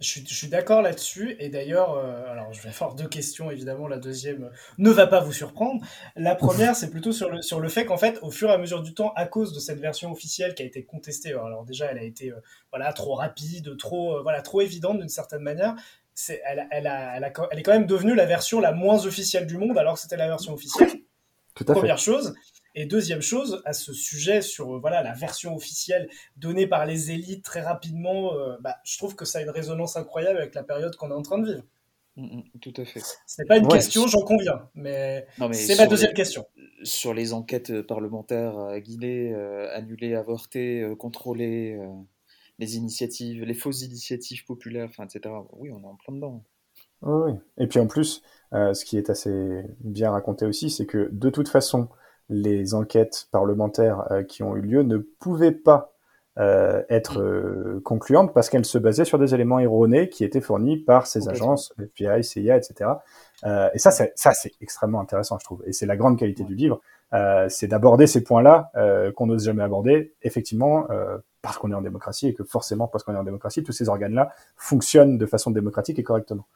Je 0.00 0.08
suis, 0.08 0.26
je 0.26 0.34
suis 0.34 0.48
d'accord 0.48 0.82
là-dessus. 0.82 1.36
Et 1.38 1.48
d'ailleurs, 1.48 1.96
alors 2.28 2.52
je 2.52 2.60
vais 2.62 2.68
avoir 2.68 2.94
deux 2.94 3.06
questions, 3.06 3.50
évidemment. 3.50 3.86
La 3.86 3.96
deuxième 3.98 4.50
ne 4.76 4.90
va 4.90 5.06
pas 5.06 5.20
vous 5.20 5.32
surprendre. 5.32 5.82
La 6.16 6.34
première, 6.34 6.74
c'est 6.74 6.90
plutôt 6.90 7.12
sur 7.12 7.30
le, 7.30 7.40
sur 7.42 7.60
le 7.60 7.68
fait 7.68 7.86
qu'en 7.86 7.96
fait, 7.96 8.18
au 8.22 8.30
fur 8.30 8.50
et 8.50 8.52
à 8.52 8.58
mesure 8.58 8.82
du 8.82 8.92
temps, 8.92 9.12
à 9.14 9.24
cause 9.26 9.54
de 9.54 9.60
cette 9.60 9.78
version 9.78 10.10
officielle 10.10 10.54
qui 10.54 10.62
a 10.62 10.66
été 10.66 10.82
contestée, 10.84 11.30
alors 11.30 11.64
déjà, 11.64 11.86
elle 11.90 11.98
a 11.98 12.02
été 12.02 12.32
voilà, 12.70 12.92
trop 12.92 13.14
rapide, 13.14 13.76
trop, 13.78 14.20
voilà, 14.22 14.42
trop 14.42 14.60
évidente 14.60 14.98
d'une 14.98 15.08
certaine 15.08 15.42
manière. 15.42 15.74
C'est, 16.14 16.40
elle, 16.46 16.60
a- 16.60 16.66
elle, 16.70 16.86
a, 16.86 17.16
elle, 17.16 17.24
a, 17.24 17.32
elle 17.50 17.58
est 17.58 17.62
quand 17.62 17.72
même 17.72 17.86
devenue 17.86 18.14
la 18.14 18.24
version 18.26 18.60
la 18.60 18.72
moins 18.72 19.04
officielle 19.04 19.46
du 19.46 19.58
monde, 19.58 19.76
alors 19.78 19.94
que 19.94 20.00
c'était 20.00 20.16
la 20.16 20.28
version 20.28 20.52
officielle. 20.54 20.88
Tout 21.54 21.64
à 21.68 21.74
fait. 21.74 21.80
Première 21.80 21.98
chose. 21.98 22.34
Et 22.76 22.86
deuxième 22.86 23.20
chose, 23.22 23.62
à 23.64 23.72
ce 23.72 23.92
sujet 23.92 24.42
sur 24.42 24.74
euh, 24.74 24.78
voilà 24.80 25.02
la 25.02 25.12
version 25.12 25.54
officielle 25.54 26.08
donnée 26.36 26.66
par 26.66 26.86
les 26.86 27.12
élites 27.12 27.44
très 27.44 27.60
rapidement, 27.60 28.34
euh, 28.34 28.56
bah, 28.60 28.76
je 28.84 28.98
trouve 28.98 29.14
que 29.14 29.24
ça 29.24 29.38
a 29.38 29.42
une 29.42 29.50
résonance 29.50 29.96
incroyable 29.96 30.38
avec 30.38 30.54
la 30.56 30.64
période 30.64 30.96
qu'on 30.96 31.10
est 31.10 31.14
en 31.14 31.22
train 31.22 31.38
de 31.38 31.46
vivre. 31.52 31.62
Mm, 32.16 32.38
mm, 32.38 32.42
tout 32.60 32.72
à 32.76 32.84
fait. 32.84 33.00
Ce 33.26 33.40
n'est 33.42 33.46
pas 33.46 33.56
une 33.58 33.66
Ouais. 33.66 33.74
question, 33.74 34.06
j'en 34.08 34.22
conviens, 34.22 34.68
mais, 34.74 35.26
Non, 35.38 35.48
mais 35.48 35.54
c'est 35.54 35.76
ma 35.76 35.86
deuxième 35.86 36.10
les- 36.10 36.16
question. 36.16 36.46
Sur 36.82 37.14
les 37.14 37.32
enquêtes 37.32 37.70
euh, 37.70 37.82
parlementaires 37.84 38.80
guidées, 38.80 39.32
euh, 39.32 39.68
annulées, 39.76 40.14
avortées, 40.16 40.80
euh, 40.82 40.94
contrôlées, 40.96 41.76
euh, 41.80 41.86
les 42.58 42.76
initiatives, 42.76 43.44
les 43.44 43.54
fausses 43.54 43.82
initiatives 43.82 44.44
populaires, 44.44 44.88
enfin, 44.88 45.04
etc. 45.04 45.34
Oui, 45.52 45.70
on 45.72 45.82
est 45.82 45.86
en 45.86 45.96
plein 45.96 46.14
dedans. 46.14 46.44
Oui. 47.02 47.32
Et 47.58 47.66
puis 47.66 47.80
en 47.80 47.86
plus, 47.86 48.22
euh, 48.52 48.74
ce 48.74 48.84
qui 48.84 48.96
est 48.96 49.10
assez 49.10 49.62
bien 49.80 50.10
raconté 50.10 50.46
aussi, 50.46 50.70
c'est 50.70 50.86
que 50.86 51.08
de 51.12 51.30
toute 51.30 51.48
façon, 51.48 51.88
les 52.28 52.74
enquêtes 52.74 53.28
parlementaires 53.30 54.10
euh, 54.10 54.22
qui 54.22 54.42
ont 54.42 54.56
eu 54.56 54.60
lieu 54.60 54.82
ne 54.82 54.98
pouvaient 54.98 55.52
pas 55.52 55.94
euh, 56.36 56.82
être 56.90 57.20
euh, 57.20 57.80
concluantes 57.84 58.34
parce 58.34 58.50
qu'elles 58.50 58.64
se 58.64 58.76
basaient 58.76 59.04
sur 59.04 59.20
des 59.20 59.36
éléments 59.36 59.60
erronés 59.60 60.08
qui 60.08 60.24
étaient 60.24 60.40
fournis 60.40 60.76
par 60.78 61.06
ces 61.06 61.28
agences, 61.28 61.72
FBI, 61.78 62.24
CIA, 62.24 62.56
etc. 62.56 62.90
Euh, 63.44 63.68
et 63.72 63.78
ça, 63.78 63.92
c'est 63.92 64.12
ça, 64.16 64.32
c'est 64.32 64.50
extrêmement 64.60 65.00
intéressant, 65.00 65.38
je 65.38 65.44
trouve. 65.44 65.62
Et 65.64 65.72
c'est 65.72 65.86
la 65.86 65.96
grande 65.96 66.18
qualité 66.18 66.42
du 66.42 66.56
livre, 66.56 66.80
c'est 67.48 67.68
d'aborder 67.68 68.08
ces 68.08 68.24
points-là 68.24 68.72
qu'on 69.14 69.26
n'ose 69.26 69.44
jamais 69.44 69.62
aborder, 69.62 70.14
effectivement, 70.22 70.88
parce 71.44 71.58
qu'on 71.58 71.70
est 71.70 71.74
en 71.74 71.82
démocratie 71.82 72.28
et 72.28 72.34
que 72.34 72.42
forcément, 72.42 72.88
parce 72.88 73.04
qu'on 73.04 73.14
est 73.14 73.18
en 73.18 73.22
démocratie, 73.22 73.62
tous 73.62 73.72
ces 73.72 73.90
organes-là 73.90 74.32
fonctionnent 74.56 75.18
de 75.18 75.26
façon 75.26 75.50
démocratique 75.50 75.98
et 75.98 76.02
correctement. 76.02 76.46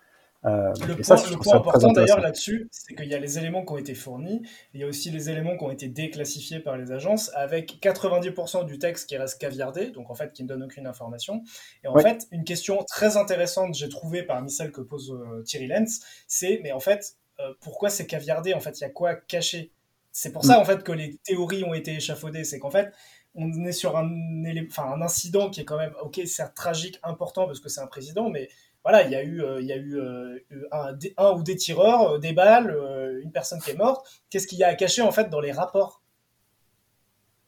Euh, 0.46 0.72
Le 0.86 0.94
point, 0.94 1.16
ça, 1.16 1.16
le 1.28 1.54
important 1.54 1.92
d'ailleurs 1.92 2.20
là-dessus, 2.20 2.68
c'est 2.70 2.94
qu'il 2.94 3.08
y 3.08 3.14
a 3.14 3.18
les 3.18 3.38
éléments 3.38 3.66
qui 3.66 3.72
ont 3.74 3.76
été 3.76 3.94
fournis, 3.94 4.40
il 4.72 4.80
y 4.80 4.84
a 4.84 4.86
aussi 4.86 5.10
les 5.10 5.28
éléments 5.28 5.58
qui 5.58 5.64
ont 5.64 5.70
été 5.70 5.88
déclassifiés 5.88 6.60
par 6.60 6.78
les 6.78 6.90
agences, 6.90 7.30
avec 7.34 7.82
90% 7.82 8.64
du 8.64 8.78
texte 8.78 9.10
qui 9.10 9.18
reste 9.18 9.38
caviardé, 9.38 9.90
donc 9.90 10.08
en 10.08 10.14
fait 10.14 10.32
qui 10.32 10.42
ne 10.44 10.48
donne 10.48 10.62
aucune 10.62 10.86
information. 10.86 11.42
Et 11.84 11.88
en 11.88 11.98
fait, 11.98 12.26
une 12.30 12.44
question 12.44 12.82
très 12.84 13.18
intéressante, 13.18 13.74
j'ai 13.74 13.90
trouvé 13.90 14.22
parmi 14.22 14.50
celles 14.50 14.72
que 14.72 14.80
pose 14.80 15.10
euh, 15.10 15.42
Thierry 15.42 15.66
Lenz, 15.66 16.00
c'est 16.26 16.60
mais 16.62 16.72
en 16.72 16.80
fait, 16.80 17.16
euh, 17.40 17.52
pourquoi 17.60 17.90
c'est 17.90 18.06
caviardé? 18.06 18.54
En 18.54 18.60
fait, 18.60 18.80
il 18.80 18.84
y 18.84 18.86
a 18.86 18.90
quoi 18.90 19.16
caché? 19.16 19.70
C'est 20.12 20.32
pour 20.32 20.44
ça 20.44 20.58
en 20.58 20.64
fait 20.64 20.82
que 20.82 20.92
les 20.92 21.16
théories 21.18 21.62
ont 21.64 21.74
été 21.74 21.94
échafaudées, 21.94 22.42
c'est 22.42 22.58
qu'en 22.58 22.70
fait, 22.70 22.92
on 23.34 23.64
est 23.64 23.72
sur 23.72 23.96
un, 23.96 24.08
élé- 24.44 24.66
enfin, 24.68 24.84
un 24.92 25.02
incident 25.02 25.50
qui 25.50 25.60
est 25.60 25.64
quand 25.64 25.78
même, 25.78 25.94
ok, 26.02 26.20
c'est 26.26 26.54
tragique, 26.54 26.98
important 27.02 27.46
parce 27.46 27.60
que 27.60 27.68
c'est 27.68 27.80
un 27.80 27.86
président, 27.86 28.30
mais 28.30 28.48
voilà, 28.84 29.02
il 29.02 29.10
y 29.10 29.16
a 29.16 29.22
eu, 29.22 29.42
euh, 29.42 29.60
il 29.60 29.66
y 29.66 29.72
a 29.72 29.76
eu 29.76 29.98
euh, 29.98 30.38
un, 30.72 31.32
ou 31.32 31.42
des 31.42 31.56
tireurs, 31.56 32.14
euh, 32.14 32.18
des 32.18 32.32
balles, 32.32 32.76
une 33.22 33.32
personne 33.32 33.60
qui 33.60 33.70
est 33.70 33.76
morte. 33.76 34.06
Qu'est-ce 34.30 34.46
qu'il 34.46 34.58
y 34.58 34.64
a 34.64 34.68
à 34.68 34.74
cacher 34.74 35.02
en 35.02 35.12
fait 35.12 35.28
dans 35.28 35.40
les 35.40 35.52
rapports? 35.52 36.02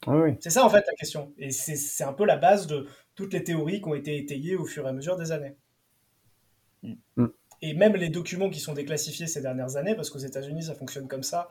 Oui, 0.06 0.16
oui. 0.18 0.36
C'est 0.40 0.50
ça 0.50 0.64
en 0.64 0.70
fait 0.70 0.84
la 0.86 0.94
question. 0.94 1.32
Et 1.38 1.50
c'est 1.50 1.76
c'est 1.76 2.04
un 2.04 2.12
peu 2.12 2.24
la 2.24 2.36
base 2.36 2.66
de 2.66 2.86
toutes 3.14 3.32
les 3.32 3.44
théories 3.44 3.80
qui 3.80 3.88
ont 3.88 3.94
été 3.94 4.16
étayées 4.16 4.56
au 4.56 4.64
fur 4.64 4.86
et 4.86 4.88
à 4.88 4.92
mesure 4.92 5.16
des 5.16 5.32
années. 5.32 5.56
Mm. 6.82 7.26
Et 7.62 7.74
même 7.74 7.94
les 7.94 8.08
documents 8.08 8.48
qui 8.48 8.60
sont 8.60 8.72
déclassifiés 8.72 9.26
ces 9.26 9.42
dernières 9.42 9.76
années, 9.76 9.94
parce 9.94 10.08
qu'aux 10.08 10.18
États-Unis 10.18 10.64
ça 10.64 10.74
fonctionne 10.74 11.08
comme 11.08 11.22
ça, 11.22 11.48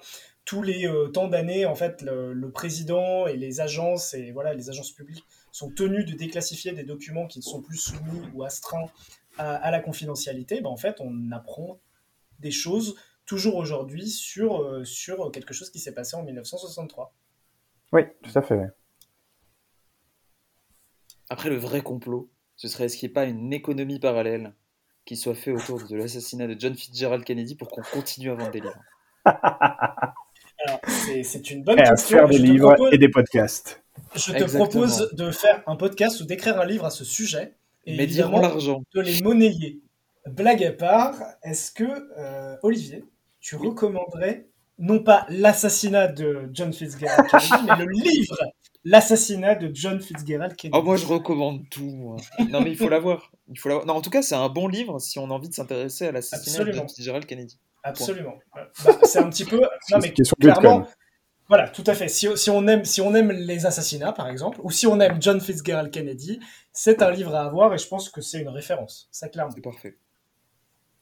tous 0.49 0.63
les 0.63 0.87
euh, 0.87 1.09
temps 1.09 1.27
d'années, 1.27 1.67
en 1.67 1.75
fait, 1.75 2.01
le, 2.01 2.33
le 2.33 2.51
président 2.51 3.27
et 3.27 3.37
les 3.37 3.61
agences 3.61 4.15
et 4.15 4.31
voilà 4.31 4.55
les 4.55 4.71
agences 4.71 4.91
publiques 4.91 5.23
sont 5.51 5.69
tenus 5.69 6.07
de 6.07 6.13
déclassifier 6.13 6.71
des 6.71 6.83
documents 6.83 7.27
qui 7.27 7.37
ne 7.37 7.43
sont 7.43 7.61
plus 7.61 7.77
soumis 7.77 8.27
ou 8.33 8.43
astreints 8.43 8.87
à, 9.37 9.69
la 9.69 9.79
confidentialité, 9.79 10.59
ben 10.59 10.71
en 10.71 10.75
fait, 10.75 10.97
on 11.01 11.31
apprend 11.31 11.79
des 12.39 12.49
choses 12.49 12.95
toujours 13.27 13.57
aujourd'hui 13.57 14.09
sur, 14.09 14.63
euh, 14.63 14.83
sur 14.83 15.31
quelque 15.31 15.53
chose 15.53 15.69
qui 15.69 15.77
s'est 15.77 15.93
passé 15.93 16.17
en 16.17 16.23
1963. 16.23 17.13
Oui, 17.91 18.01
tout 18.23 18.37
à 18.37 18.41
fait. 18.41 18.59
Après, 21.29 21.49
le 21.49 21.57
vrai 21.57 21.81
complot, 21.81 22.27
ce 22.55 22.67
serait 22.67 22.85
est-ce 22.85 22.97
qu'il 22.97 23.07
n'y 23.07 23.11
ait 23.11 23.13
pas 23.13 23.25
une 23.25 23.53
économie 23.53 23.99
parallèle 23.99 24.55
qui 25.05 25.15
soit 25.15 25.35
faite 25.35 25.55
autour 25.55 25.87
de 25.87 25.95
l'assassinat 25.95 26.47
de 26.47 26.59
John 26.59 26.75
Fitzgerald 26.75 27.23
Kennedy 27.23 27.55
pour 27.55 27.69
qu'on 27.69 27.83
continue 27.83 28.31
à 28.31 28.33
vendre 28.33 28.51
des 28.51 28.61
livres? 28.61 28.83
c'est 31.23 31.51
une 31.51 31.63
bonne 31.63 31.79
et 31.79 31.83
question. 31.83 32.17
À 32.17 32.19
faire 32.21 32.29
des 32.29 32.37
livres 32.37 32.75
et 32.91 32.97
des 32.97 33.09
podcasts. 33.09 33.81
Je 34.15 34.31
te 34.31 34.43
propose 34.55 35.09
de 35.13 35.31
faire 35.31 35.61
un 35.67 35.75
podcast 35.75 36.21
ou 36.21 36.25
d'écrire 36.25 36.59
un 36.59 36.65
livre 36.65 36.85
à 36.85 36.89
ce 36.89 37.03
sujet 37.03 37.53
et 37.85 37.97
Mais 37.97 38.03
évidemment 38.03 38.39
l'argent. 38.39 38.83
de 38.93 39.01
les 39.01 39.21
monnayer. 39.21 39.79
Blague 40.25 40.63
à 40.63 40.71
part, 40.71 41.15
est-ce 41.43 41.71
que, 41.71 41.83
euh, 42.17 42.55
Olivier, 42.63 43.03
tu 43.39 43.55
recommanderais 43.55 44.47
non 44.77 44.99
pas 44.99 45.25
l'assassinat 45.29 46.07
de 46.07 46.49
John 46.53 46.71
Fitzgerald 46.73 47.27
Kennedy, 47.29 47.65
mais 47.77 47.85
le 47.85 47.91
livre 47.91 48.37
L'assassinat 48.85 49.55
de 49.55 49.69
John 49.73 49.99
Fitzgerald 49.99 50.55
Kennedy? 50.55 50.77
Oh, 50.77 50.81
moi, 50.83 50.95
je 50.95 51.05
recommande 51.05 51.67
tout. 51.69 52.15
Non, 52.49 52.61
mais 52.61 52.71
il 52.71 52.77
faut 52.77 52.87
l'avoir. 52.87 53.31
Il 53.49 53.59
faut 53.59 53.67
l'avoir. 53.67 53.85
Non, 53.85 53.95
en 53.95 54.01
tout 54.01 54.09
cas, 54.09 54.21
c'est 54.21 54.35
un 54.35 54.47
bon 54.47 54.67
livre 54.69 54.99
si 54.99 55.19
on 55.19 55.25
a 55.25 55.33
envie 55.33 55.49
de 55.49 55.53
s'intéresser 55.53 56.07
à 56.07 56.11
l'assassinat 56.13 56.63
de 56.63 56.71
John 56.71 56.87
Fitzgerald 56.87 57.25
Kennedy. 57.25 57.57
Absolument. 57.83 58.35
Bah, 58.53 58.69
c'est 59.03 59.19
un 59.19 59.29
petit 59.29 59.45
peu. 59.45 59.61
Non, 59.91 59.99
mais 60.01 60.13
clairement. 60.39 60.87
Voilà, 61.47 61.67
tout 61.67 61.83
à 61.87 61.95
fait. 61.95 62.09
Si, 62.09 62.27
si, 62.37 62.49
on 62.51 62.67
aime, 62.67 62.85
si 62.85 63.01
on 63.01 63.15
aime 63.15 63.31
les 63.31 63.65
assassinats, 63.65 64.11
par 64.11 64.29
exemple, 64.29 64.59
ou 64.61 64.69
si 64.69 64.85
on 64.85 64.99
aime 64.99 65.19
John 65.19 65.41
Fitzgerald 65.41 65.89
Kennedy, 65.89 66.39
c'est 66.71 67.01
un 67.01 67.09
livre 67.09 67.33
à 67.33 67.43
avoir 67.43 67.73
et 67.73 67.79
je 67.79 67.87
pense 67.87 68.09
que 68.09 68.21
c'est 68.21 68.39
une 68.39 68.49
référence. 68.49 69.09
Ça, 69.11 69.29
clairement. 69.29 69.51
C'est 69.55 69.61
parfait. 69.61 69.97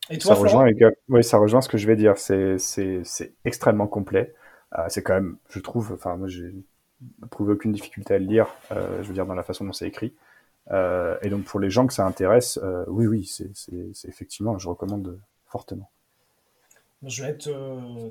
Et 0.10 0.18
toi, 0.20 0.36
ça 0.36 0.42
rejoint, 0.42 0.70
oui, 1.10 1.24
ça 1.24 1.38
rejoint 1.38 1.60
ce 1.60 1.68
que 1.68 1.78
je 1.78 1.86
vais 1.86 1.98
dire. 1.98 2.18
C'est 2.18 2.58
extrêmement 3.44 3.88
complet. 3.88 4.34
Euh, 4.78 4.86
c'est 4.88 5.04
quand 5.04 5.16
même, 5.16 5.38
je 5.50 5.60
trouve, 5.60 5.92
enfin, 5.94 6.16
moi, 6.16 6.30
j'ai 6.30 6.54
trouvé 7.30 7.54
aucune 7.54 7.72
difficulté 7.72 8.14
à 8.16 8.20
le 8.20 8.26
lire, 8.26 8.48
euh, 8.72 9.02
je 9.02 9.08
veux 9.08 9.14
dire, 9.14 9.26
dans 9.26 9.36
la 9.36 9.44
façon 9.44 9.66
dont 9.66 9.74
c'est 9.74 9.88
écrit. 9.88 10.14
Euh, 10.72 11.18
et 11.22 11.30
donc, 11.30 11.46
pour 11.46 11.60
les 11.60 11.70
gens 11.70 11.88
que 11.88 11.94
ça 11.94 12.06
intéresse, 12.06 12.60
euh, 12.64 12.84
oui, 12.88 13.08
oui, 13.08 13.26
c'est 13.26 14.08
effectivement, 14.08 14.58
je 14.58 14.68
recommande 14.68 15.20
fortement. 15.46 15.90
Je 17.06 17.22
vais 17.22 17.30
être 17.30 17.50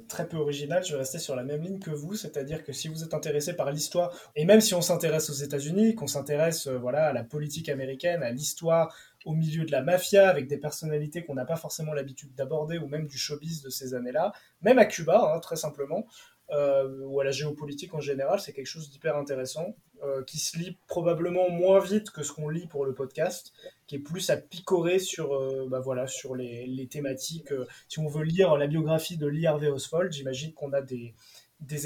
très 0.07 0.28
peu 0.28 0.37
original, 0.37 0.84
je 0.84 0.93
vais 0.93 0.99
rester 0.99 1.18
sur 1.18 1.34
la 1.34 1.43
même 1.43 1.61
ligne 1.61 1.80
que 1.80 1.91
vous, 1.91 2.14
c'est-à-dire 2.14 2.62
que 2.62 2.72
si 2.72 2.87
vous 2.87 3.03
êtes 3.03 3.14
intéressé 3.14 3.55
par 3.55 3.72
l'histoire, 3.72 4.14
et 4.37 4.45
même 4.45 4.61
si 4.61 4.74
on 4.74 4.80
s'intéresse 4.80 5.28
aux 5.28 5.34
États-Unis, 5.34 5.97
qu'on 5.97 6.07
s'intéresse 6.07 6.68
voilà, 6.68 7.09
à 7.09 7.12
la 7.12 7.24
politique 7.24 7.68
américaine, 7.68 8.22
à 8.22 8.30
l'histoire 8.30 8.95
au 9.24 9.32
milieu 9.32 9.64
de 9.64 9.72
la 9.72 9.82
mafia, 9.82 10.28
avec 10.28 10.47
des 10.47 10.57
personnalités 10.57 11.24
qu'on 11.24 11.34
n'a 11.34 11.45
pas 11.45 11.57
forcément 11.57 11.95
l'habitude 11.95 12.32
d'aborder, 12.37 12.78
ou 12.78 12.87
même 12.87 13.09
du 13.09 13.18
showbiz 13.18 13.61
de 13.61 13.70
ces 13.70 13.93
années-là, 13.93 14.32
même 14.62 14.78
à 14.78 14.84
Cuba, 14.84 15.32
hein, 15.34 15.41
très 15.41 15.57
simplement, 15.57 16.07
euh, 16.07 16.36
ou 16.51 17.20
à 17.20 17.24
la 17.24 17.30
géopolitique 17.32 17.94
en 17.94 18.01
général, 18.01 18.40
c'est 18.40 18.53
quelque 18.53 18.66
chose 18.66 18.90
d'hyper 18.90 19.16
intéressant, 19.16 19.74
euh, 20.03 20.22
qui 20.24 20.38
se 20.38 20.59
lit 20.59 20.76
probablement 20.88 21.49
moins 21.49 21.80
vite 21.80 22.11
que 22.11 22.22
ce 22.22 22.30
qu'on 22.30 22.51
lit 22.51 22.66
pour 22.66 22.84
le 22.84 22.92
podcast, 22.92 23.55
qui 23.86 23.94
est 23.94 23.99
plus 23.99 24.28
à 24.28 24.36
picorer 24.36 24.99
sur, 24.99 25.34
euh, 25.34 25.66
bah 25.70 25.80
voilà, 25.80 26.07
sur 26.07 26.34
les, 26.34 26.86
thématiques. 26.90 27.49
si 27.88 27.99
on 27.99 28.07
veut 28.07 28.22
lire 28.22 28.57
la 28.59 28.66
biographie 28.66 29.16
de 29.16 29.26
Lee 29.26 29.47
Harvey 29.47 29.68
Oswald, 29.68 30.12
j'imagine 30.12 30.53
qu'on 30.53 30.74
a 30.74 30.82
des, 30.82 31.14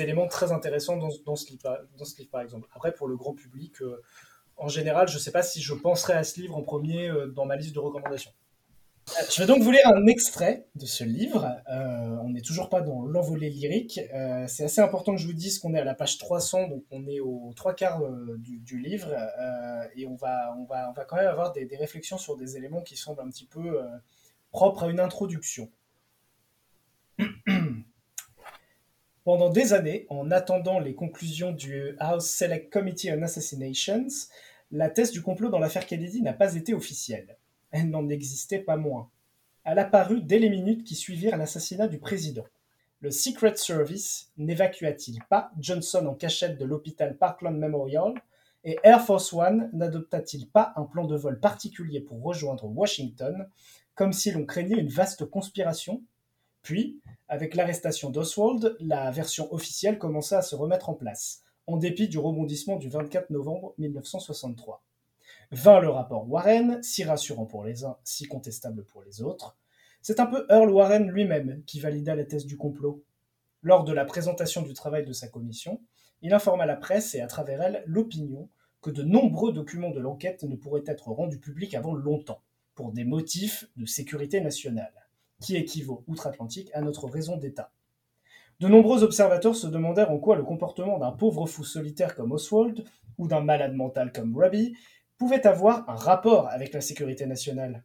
éléments 0.00 0.26
très 0.26 0.50
intéressants 0.50 0.96
dans, 0.96 1.11
dans, 1.24 1.36
ce 1.36 1.50
livre, 1.50 1.86
dans 1.96 2.04
ce 2.04 2.18
livre, 2.18 2.30
par 2.30 2.40
exemple. 2.40 2.68
Après, 2.74 2.92
pour 2.92 3.06
le 3.06 3.16
grand 3.16 3.34
public, 3.34 3.76
en 4.56 4.68
général, 4.68 5.06
je 5.06 5.14
ne 5.14 5.20
sais 5.20 5.32
pas 5.32 5.42
si 5.42 5.62
je 5.62 5.72
penserai 5.72 6.14
à 6.14 6.24
ce 6.24 6.40
livre 6.40 6.56
en 6.56 6.62
premier 6.62 7.12
dans 7.32 7.44
ma 7.44 7.54
liste 7.54 7.74
de 7.76 7.80
recommandations. 7.80 8.32
Je 9.30 9.40
vais 9.40 9.46
donc 9.46 9.62
vous 9.62 9.70
lire 9.70 9.86
un 9.86 10.06
extrait 10.06 10.66
de 10.74 10.86
ce 10.86 11.04
livre. 11.04 11.48
Euh, 11.68 12.16
on 12.22 12.30
n'est 12.30 12.40
toujours 12.40 12.68
pas 12.68 12.80
dans 12.80 13.02
l'envolée 13.02 13.50
lyrique. 13.50 14.00
Euh, 14.14 14.44
c'est 14.46 14.64
assez 14.64 14.80
important 14.80 15.14
que 15.14 15.20
je 15.20 15.26
vous 15.26 15.32
dise 15.32 15.58
qu'on 15.58 15.74
est 15.74 15.80
à 15.80 15.84
la 15.84 15.94
page 15.94 16.18
300, 16.18 16.68
donc 16.68 16.84
on 16.90 17.06
est 17.06 17.20
aux 17.20 17.52
trois 17.56 17.74
quarts 17.74 18.02
euh, 18.02 18.36
du, 18.38 18.78
livre, 18.78 19.08
et 19.96 20.06
on 20.06 20.14
va, 20.14 20.54
on, 20.58 20.64
va, 20.64 20.90
on 20.90 20.92
va 20.92 21.04
quand 21.04 21.16
même 21.16 21.28
avoir 21.28 21.52
des, 21.52 21.64
des, 21.64 21.76
réflexions 21.76 22.18
sur 22.18 22.36
des 22.36 22.56
éléments 22.56 22.82
qui 22.82 22.96
semblent 22.96 23.20
un 23.20 23.28
petit 23.28 23.46
peu 23.46 23.80
propres 24.50 24.84
à 24.84 24.88
une 24.88 25.00
introduction. 25.00 25.70
Pendant 29.24 29.50
des 29.50 29.72
années, 29.72 30.06
en 30.08 30.30
attendant 30.30 30.78
les 30.78 30.94
conclusions 30.94 31.52
du 31.52 31.96
House 31.98 32.26
Select 32.26 32.72
Committee 32.72 33.12
on 33.12 33.22
Assassinations, 33.22 34.06
la 34.70 34.88
thèse 34.88 35.11
du 35.11 35.20
complot 35.22 35.50
dans 35.50 35.58
l'affaire 35.58 35.86
Kennedy 35.86 36.22
n'a 36.22 36.32
pas 36.32 36.54
été 36.54 36.74
officielle 36.74 37.36
elle 37.70 37.90
n'en 37.90 38.08
existait 38.08 38.60
pas 38.60 38.76
moins. 38.76 39.10
Elle 39.64 39.78
apparut 39.78 40.22
dès 40.22 40.38
les 40.38 40.50
minutes 40.50 40.84
qui 40.84 40.94
suivirent 40.94 41.36
l'assassinat 41.36 41.88
du 41.88 41.98
président. 41.98 42.46
Le 43.00 43.10
Secret 43.10 43.56
Service 43.56 44.30
n'évacua-t-il 44.36 45.22
pas 45.24 45.52
Johnson 45.58 46.06
en 46.06 46.14
cachette 46.14 46.58
de 46.58 46.64
l'hôpital 46.64 47.16
Parkland 47.16 47.56
Memorial 47.56 48.14
et 48.64 48.78
Air 48.82 49.02
Force 49.02 49.32
One 49.32 49.70
n'adopta-t-il 49.72 50.48
pas 50.48 50.74
un 50.76 50.84
plan 50.84 51.06
de 51.06 51.16
vol 51.16 51.40
particulier 51.40 52.00
pour 52.00 52.22
rejoindre 52.22 52.66
Washington, 52.66 53.48
comme 53.94 54.12
si 54.12 54.30
l'on 54.32 54.44
craignait 54.44 54.78
une 54.78 54.90
vaste 54.90 55.24
conspiration? 55.24 56.02
Puis, 56.62 57.00
avec 57.28 57.54
l'arrestation 57.54 58.10
d'Oswald, 58.10 58.76
la 58.80 59.10
version 59.10 59.50
officielle 59.52 59.98
commença 59.98 60.38
à 60.38 60.42
se 60.42 60.54
remettre 60.54 60.90
en 60.90 60.94
place, 60.94 61.42
en 61.66 61.78
dépit 61.78 62.08
du 62.08 62.18
rebondissement 62.18 62.76
du 62.76 62.90
24 62.90 63.30
novembre 63.30 63.72
1963. 63.78 64.82
Vint 65.53 65.80
le 65.80 65.88
rapport 65.88 66.30
Warren, 66.30 66.80
si 66.82 67.03
rassurant 67.03 67.44
pour 67.44 67.64
les 67.64 67.84
uns, 67.84 67.96
si 68.05 68.26
contestable 68.26 68.84
pour 68.84 69.03
les 69.03 69.20
autres. 69.20 69.57
C'est 70.01 70.20
un 70.20 70.26
peu 70.26 70.46
Earl 70.48 70.70
Warren 70.70 71.11
lui-même 71.11 71.62
qui 71.66 71.80
valida 71.80 72.14
la 72.14 72.24
thèse 72.24 72.46
du 72.46 72.57
complot. 72.57 73.05
Lors 73.62 73.82
de 73.82 73.92
la 73.92 74.05
présentation 74.05 74.62
du 74.62 74.74
travail 74.74 75.05
de 75.05 75.12
sa 75.12 75.28
commission, 75.28 75.80
il 76.22 76.32
informa 76.34 76.66
la 76.66 76.76
presse 76.76 77.16
et 77.16 77.20
à 77.20 77.26
travers 77.26 77.62
elle 77.62 77.82
l'opinion 77.86 78.48
que 78.80 78.90
de 78.90 79.03
nombreux 79.03 79.53
documents 79.53 79.90
de 79.90 79.98
l'enquête 79.98 80.44
ne 80.44 80.55
pourraient 80.55 80.84
être 80.86 81.09
rendus 81.09 81.40
publics 81.40 81.74
avant 81.74 81.94
longtemps, 81.94 82.42
pour 82.74 82.92
des 82.92 83.05
motifs 83.05 83.66
de 83.76 83.86
sécurité 83.86 84.40
nationale, 84.40 84.94
qui 85.40 85.57
équivaut 85.57 86.05
outre-Atlantique 86.07 86.70
à 86.74 86.80
notre 86.80 87.09
raison 87.09 87.36
d'État. 87.36 87.72
De 88.61 88.68
nombreux 88.68 89.03
observateurs 89.03 89.57
se 89.57 89.66
demandèrent 89.66 90.12
en 90.12 90.18
quoi 90.18 90.36
le 90.36 90.44
comportement 90.44 90.98
d'un 90.98 91.12
pauvre 91.12 91.46
fou 91.46 91.64
solitaire 91.64 92.14
comme 92.14 92.32
Oswald, 92.32 92.84
ou 93.18 93.28
d'un 93.28 93.40
malade 93.40 93.74
mental 93.74 94.12
comme 94.12 94.34
Robbie, 94.34 94.74
pouvait 95.20 95.46
avoir 95.46 95.86
un 95.90 95.96
rapport 95.96 96.48
avec 96.48 96.72
la 96.72 96.80
sécurité 96.80 97.26
nationale. 97.26 97.84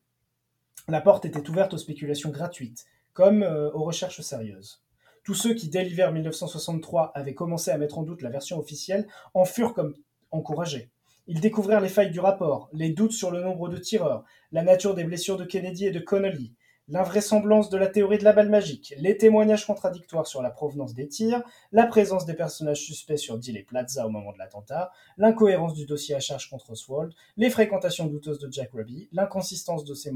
La 0.87 1.01
porte 1.01 1.25
était 1.25 1.49
ouverte 1.49 1.73
aux 1.73 1.77
spéculations 1.77 2.29
gratuites, 2.29 2.85
comme 3.11 3.43
euh, 3.43 3.69
aux 3.73 3.83
recherches 3.83 4.21
sérieuses. 4.21 4.81
Tous 5.25 5.33
ceux 5.33 5.53
qui, 5.53 5.67
dès 5.67 5.83
l'hiver 5.83 6.13
1963, 6.13 7.11
avaient 7.13 7.33
commencé 7.33 7.71
à 7.71 7.77
mettre 7.77 7.97
en 7.97 8.03
doute 8.03 8.21
la 8.21 8.29
version 8.29 8.57
officielle 8.57 9.05
en 9.33 9.43
furent 9.43 9.73
comme 9.73 9.95
encouragés. 10.31 10.89
Ils 11.27 11.41
découvrirent 11.41 11.81
les 11.81 11.89
failles 11.89 12.11
du 12.11 12.21
rapport, 12.21 12.69
les 12.71 12.91
doutes 12.91 13.11
sur 13.11 13.31
le 13.31 13.41
nombre 13.41 13.67
de 13.67 13.77
tireurs, 13.79 14.23
la 14.53 14.63
nature 14.63 14.95
des 14.95 15.03
blessures 15.03 15.35
de 15.35 15.43
Kennedy 15.43 15.87
et 15.87 15.91
de 15.91 15.99
Connolly, 15.99 16.53
l'invraisemblance 16.87 17.69
de 17.69 17.77
la 17.77 17.87
théorie 17.87 18.19
de 18.19 18.23
la 18.23 18.33
balle 18.33 18.49
magique, 18.49 18.93
les 18.97 19.17
témoignages 19.17 19.65
contradictoires 19.65 20.27
sur 20.27 20.41
la 20.41 20.51
provenance 20.51 20.93
des 20.93 21.07
tirs, 21.07 21.41
la 21.71 21.87
présence 21.87 22.25
des 22.25 22.35
personnages 22.35 22.81
suspects 22.81 23.17
sur 23.17 23.37
Dill 23.37 23.57
et 23.57 23.63
Plaza 23.63 24.05
au 24.05 24.09
moment 24.09 24.31
de 24.33 24.37
l'attentat, 24.37 24.91
l'incohérence 25.17 25.73
du 25.73 25.85
dossier 25.85 26.15
à 26.15 26.19
charge 26.19 26.49
contre 26.49 26.71
Oswald, 26.71 27.13
les 27.37 27.49
fréquentations 27.49 28.05
douteuses 28.05 28.39
de 28.39 28.51
Jack 28.51 28.71
Ruby, 28.73 29.09
l'inconsistance 29.11 29.83
de 29.83 29.93
ses, 29.95 30.11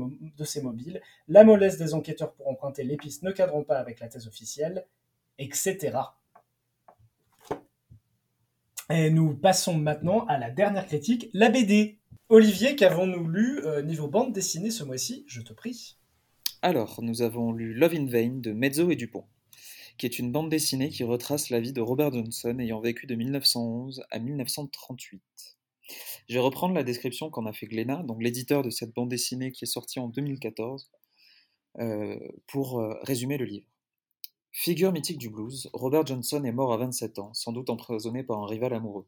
mobiles, 0.62 1.02
la 1.28 1.44
mollesse 1.44 1.78
des 1.78 1.94
enquêteurs 1.94 2.34
pour 2.34 2.48
emprunter 2.48 2.84
les 2.84 2.98
pistes 2.98 3.24
ne 3.24 3.32
cadrant 3.32 3.64
pas 3.64 3.80
avec 3.80 4.00
la 4.00 4.08
thèse 4.08 4.28
officielle, 4.28 4.86
etc. 5.40 5.98
Et 8.92 9.10
nous 9.10 9.36
passons 9.36 9.76
maintenant 9.76 10.26
à 10.26 10.38
la 10.38 10.50
dernière 10.50 10.86
critique, 10.86 11.30
la 11.34 11.50
BD. 11.50 12.00
Olivier, 12.28 12.76
qu'avons-nous 12.76 13.28
lu 13.28 13.66
euh, 13.66 13.82
niveau 13.82 14.08
bande 14.08 14.34
dessinée 14.34 14.70
ce 14.70 14.84
mois-ci? 14.84 15.26
Je 15.28 15.42
te 15.42 15.54
prie. 15.54 15.99
Alors, 16.62 17.00
nous 17.02 17.22
avons 17.22 17.54
lu 17.54 17.74
Love 17.74 17.94
in 17.94 18.06
Vain 18.06 18.32
de 18.32 18.52
Mezzo 18.52 18.92
et 18.92 18.98
Dupont, 18.98 19.24
qui 19.98 20.06
est 20.06 20.20
une 20.20 20.34
bande 20.34 20.50
dessinée 20.50 20.90
qui 20.90 21.06
retrace 21.06 21.50
la 21.50 21.62
vie 21.62 21.72
de 21.72 21.80
Robert 21.80 22.12
Johnson 22.12 22.60
ayant 22.60 22.82
vécu 22.82 23.08
de 23.08 23.16
1911 23.16 24.04
à 24.12 24.20
1938. 24.20 25.22
Je 26.28 26.34
vais 26.34 26.42
reprendre 26.42 26.76
la 26.76 26.84
description 26.84 27.30
qu'en 27.30 27.46
a 27.46 27.54
fait 27.54 27.66
Glénat, 27.66 28.04
donc 28.04 28.22
l'éditeur 28.22 28.62
de 28.62 28.72
cette 28.72 28.94
bande 28.94 29.08
dessinée 29.08 29.54
qui 29.54 29.64
est 29.64 29.70
sortie 29.70 30.02
en 30.02 30.10
2014, 30.10 30.92
euh, 31.80 32.20
pour 32.46 32.82
euh, 32.82 32.94
résumer 33.04 33.38
le 33.38 33.46
livre. 33.46 33.68
Figure 34.52 34.92
mythique 34.92 35.18
du 35.18 35.30
blues, 35.30 35.70
Robert 35.72 36.06
Johnson 36.06 36.44
est 36.44 36.52
mort 36.52 36.74
à 36.74 36.78
27 36.78 37.20
ans, 37.20 37.34
sans 37.34 37.54
doute 37.54 37.70
empoisonné 37.70 38.22
par 38.22 38.38
un 38.40 38.48
rival 38.48 38.74
amoureux. 38.74 39.08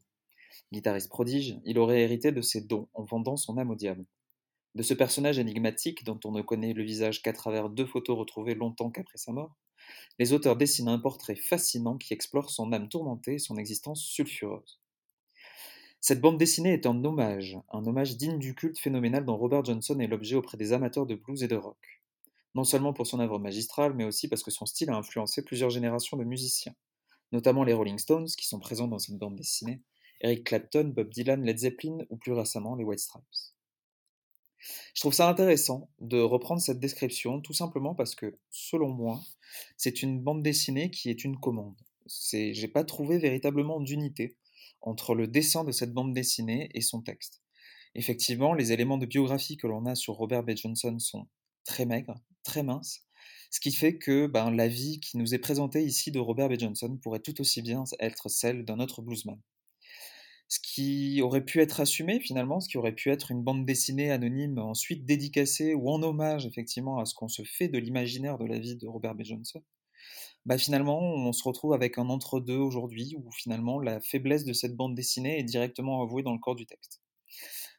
Guitariste 0.72 1.10
prodige, 1.10 1.58
il 1.66 1.78
aurait 1.78 2.00
hérité 2.00 2.32
de 2.32 2.40
ses 2.40 2.62
dons 2.62 2.88
en 2.94 3.04
vendant 3.04 3.36
son 3.36 3.58
âme 3.58 3.70
au 3.70 3.74
diable. 3.74 4.06
De 4.74 4.82
ce 4.82 4.94
personnage 4.94 5.38
énigmatique, 5.38 6.04
dont 6.04 6.18
on 6.24 6.32
ne 6.32 6.40
connaît 6.40 6.72
le 6.72 6.82
visage 6.82 7.20
qu'à 7.22 7.34
travers 7.34 7.68
deux 7.68 7.84
photos 7.84 8.18
retrouvées 8.18 8.54
longtemps 8.54 8.90
qu'après 8.90 9.18
sa 9.18 9.32
mort, 9.32 9.54
les 10.18 10.32
auteurs 10.32 10.56
dessinent 10.56 10.88
un 10.88 10.98
portrait 10.98 11.36
fascinant 11.36 11.98
qui 11.98 12.14
explore 12.14 12.50
son 12.50 12.72
âme 12.72 12.88
tourmentée 12.88 13.34
et 13.34 13.38
son 13.38 13.56
existence 13.56 14.02
sulfureuse. 14.02 14.80
Cette 16.00 16.20
bande 16.20 16.38
dessinée 16.38 16.72
est 16.72 16.86
un 16.86 17.04
hommage, 17.04 17.58
un 17.70 17.84
hommage 17.86 18.16
digne 18.16 18.38
du 18.38 18.54
culte 18.54 18.78
phénoménal 18.78 19.24
dont 19.24 19.36
Robert 19.36 19.64
Johnson 19.64 20.00
est 20.00 20.08
l'objet 20.08 20.36
auprès 20.36 20.56
des 20.56 20.72
amateurs 20.72 21.06
de 21.06 21.14
blues 21.14 21.42
et 21.42 21.48
de 21.48 21.54
rock. 21.56 22.02
Non 22.54 22.64
seulement 22.64 22.92
pour 22.92 23.06
son 23.06 23.20
œuvre 23.20 23.38
magistrale, 23.38 23.94
mais 23.94 24.04
aussi 24.04 24.28
parce 24.28 24.42
que 24.42 24.50
son 24.50 24.66
style 24.66 24.90
a 24.90 24.96
influencé 24.96 25.44
plusieurs 25.44 25.70
générations 25.70 26.16
de 26.16 26.24
musiciens, 26.24 26.74
notamment 27.30 27.62
les 27.62 27.72
Rolling 27.72 27.98
Stones 27.98 28.26
qui 28.26 28.48
sont 28.48 28.58
présents 28.58 28.88
dans 28.88 28.98
cette 28.98 29.18
bande 29.18 29.36
dessinée, 29.36 29.80
Eric 30.20 30.44
Clapton, 30.44 30.92
Bob 30.94 31.10
Dylan, 31.10 31.44
Led 31.44 31.58
Zeppelin 31.58 31.98
ou 32.10 32.16
plus 32.16 32.32
récemment 32.32 32.74
les 32.74 32.84
White 32.84 33.00
Stripes. 33.00 33.52
Je 34.94 35.00
trouve 35.00 35.14
ça 35.14 35.28
intéressant 35.28 35.90
de 36.00 36.20
reprendre 36.20 36.60
cette 36.60 36.80
description 36.80 37.40
tout 37.40 37.52
simplement 37.52 37.94
parce 37.94 38.14
que, 38.14 38.38
selon 38.50 38.88
moi, 38.90 39.20
c'est 39.76 40.02
une 40.02 40.20
bande 40.20 40.42
dessinée 40.42 40.90
qui 40.90 41.10
est 41.10 41.24
une 41.24 41.38
commande. 41.38 41.76
C'est, 42.06 42.54
j'ai 42.54 42.68
pas 42.68 42.84
trouvé 42.84 43.18
véritablement 43.18 43.80
d'unité 43.80 44.36
entre 44.80 45.14
le 45.14 45.26
dessin 45.26 45.64
de 45.64 45.72
cette 45.72 45.92
bande 45.92 46.12
dessinée 46.12 46.68
et 46.74 46.80
son 46.80 47.02
texte. 47.02 47.42
Effectivement, 47.94 48.54
les 48.54 48.72
éléments 48.72 48.98
de 48.98 49.06
biographie 49.06 49.56
que 49.56 49.66
l'on 49.66 49.86
a 49.86 49.94
sur 49.94 50.14
Robert 50.14 50.42
B. 50.42 50.52
Johnson 50.56 50.98
sont 50.98 51.28
très 51.64 51.84
maigres, 51.84 52.18
très 52.42 52.62
minces, 52.62 53.04
ce 53.50 53.60
qui 53.60 53.72
fait 53.72 53.98
que 53.98 54.26
ben, 54.26 54.50
la 54.50 54.66
vie 54.66 54.98
qui 55.00 55.18
nous 55.18 55.34
est 55.34 55.38
présentée 55.38 55.84
ici 55.84 56.10
de 56.10 56.18
Robert 56.18 56.48
B. 56.48 56.58
Johnson 56.58 56.98
pourrait 57.02 57.20
tout 57.20 57.40
aussi 57.40 57.62
bien 57.62 57.84
être 58.00 58.28
celle 58.28 58.64
d'un 58.64 58.80
autre 58.80 59.02
bluesman 59.02 59.38
ce 60.52 60.60
qui 60.60 61.22
aurait 61.22 61.46
pu 61.46 61.62
être 61.62 61.80
assumé 61.80 62.20
finalement, 62.20 62.60
ce 62.60 62.68
qui 62.68 62.76
aurait 62.76 62.94
pu 62.94 63.10
être 63.10 63.30
une 63.30 63.42
bande 63.42 63.64
dessinée 63.64 64.10
anonyme 64.10 64.58
ensuite 64.58 65.06
dédicacée 65.06 65.72
ou 65.72 65.88
en 65.88 66.02
hommage 66.02 66.44
effectivement 66.44 66.98
à 66.98 67.06
ce 67.06 67.14
qu'on 67.14 67.28
se 67.28 67.42
fait 67.42 67.68
de 67.68 67.78
l'imaginaire 67.78 68.36
de 68.36 68.44
la 68.44 68.58
vie 68.58 68.76
de 68.76 68.86
Robert 68.86 69.14
B. 69.14 69.22
Johnson, 69.22 69.62
bah 70.44 70.58
finalement 70.58 71.00
on 71.00 71.32
se 71.32 71.42
retrouve 71.42 71.72
avec 71.72 71.96
un 71.96 72.10
entre-deux 72.10 72.58
aujourd'hui 72.58 73.16
où 73.16 73.30
finalement 73.32 73.80
la 73.80 73.98
faiblesse 74.02 74.44
de 74.44 74.52
cette 74.52 74.76
bande 74.76 74.94
dessinée 74.94 75.38
est 75.38 75.42
directement 75.42 76.02
avouée 76.02 76.22
dans 76.22 76.34
le 76.34 76.38
corps 76.38 76.54
du 76.54 76.66
texte. 76.66 77.00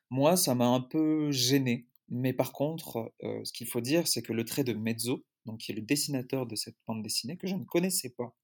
Moi 0.10 0.36
ça 0.36 0.56
m'a 0.56 0.66
un 0.66 0.82
peu 0.82 1.30
gêné, 1.30 1.86
mais 2.10 2.34
par 2.34 2.54
contre 2.54 3.14
euh, 3.22 3.44
ce 3.44 3.54
qu'il 3.54 3.68
faut 3.68 3.82
dire 3.82 4.08
c'est 4.08 4.24
que 4.24 4.34
le 4.34 4.46
trait 4.46 4.64
de 4.64 4.74
Mezzo, 4.74 5.24
donc 5.46 5.60
qui 5.60 5.74
est 5.74 5.76
le 5.76 5.84
dessinateur 5.84 6.48
de 6.48 6.56
cette 6.56 6.78
bande 6.88 7.04
dessinée 7.04 7.38
que 7.38 7.46
je 7.46 7.54
ne 7.54 7.66
connaissais 7.66 8.10
pas, 8.18 8.36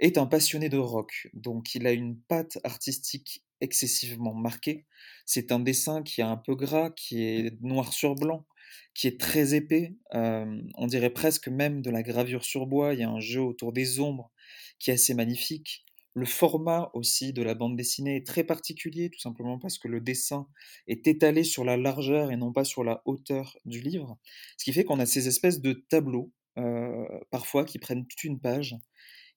est 0.00 0.18
un 0.18 0.26
passionné 0.26 0.68
de 0.68 0.78
rock, 0.78 1.28
donc 1.34 1.74
il 1.74 1.86
a 1.86 1.92
une 1.92 2.16
patte 2.16 2.58
artistique 2.64 3.44
excessivement 3.60 4.34
marquée. 4.34 4.86
C'est 5.26 5.52
un 5.52 5.58
dessin 5.58 6.02
qui 6.02 6.20
est 6.20 6.24
un 6.24 6.36
peu 6.36 6.54
gras, 6.54 6.90
qui 6.90 7.24
est 7.24 7.60
noir 7.60 7.92
sur 7.92 8.14
blanc, 8.14 8.46
qui 8.94 9.08
est 9.08 9.20
très 9.20 9.54
épais. 9.54 9.96
On 10.12 10.86
dirait 10.86 11.10
presque 11.10 11.48
même 11.48 11.82
de 11.82 11.90
la 11.90 12.02
gravure 12.02 12.44
sur 12.44 12.66
bois. 12.66 12.94
Il 12.94 13.00
y 13.00 13.02
a 13.02 13.10
un 13.10 13.20
jeu 13.20 13.40
autour 13.40 13.72
des 13.72 14.00
ombres 14.00 14.30
qui 14.78 14.90
est 14.90 14.94
assez 14.94 15.14
magnifique. 15.14 15.84
Le 16.14 16.26
format 16.26 16.90
aussi 16.94 17.32
de 17.32 17.42
la 17.42 17.54
bande 17.54 17.76
dessinée 17.76 18.16
est 18.16 18.26
très 18.26 18.42
particulier, 18.42 19.08
tout 19.08 19.20
simplement 19.20 19.58
parce 19.58 19.78
que 19.78 19.86
le 19.86 20.00
dessin 20.00 20.48
est 20.88 21.06
étalé 21.06 21.44
sur 21.44 21.64
la 21.64 21.76
largeur 21.76 22.32
et 22.32 22.36
non 22.36 22.52
pas 22.52 22.64
sur 22.64 22.82
la 22.82 23.02
hauteur 23.04 23.56
du 23.64 23.80
livre. 23.80 24.18
Ce 24.56 24.64
qui 24.64 24.72
fait 24.72 24.84
qu'on 24.84 24.98
a 24.98 25.06
ces 25.06 25.28
espèces 25.28 25.60
de 25.60 25.72
tableaux, 25.74 26.32
euh, 26.58 27.06
parfois, 27.30 27.64
qui 27.64 27.78
prennent 27.78 28.04
toute 28.04 28.24
une 28.24 28.40
page 28.40 28.76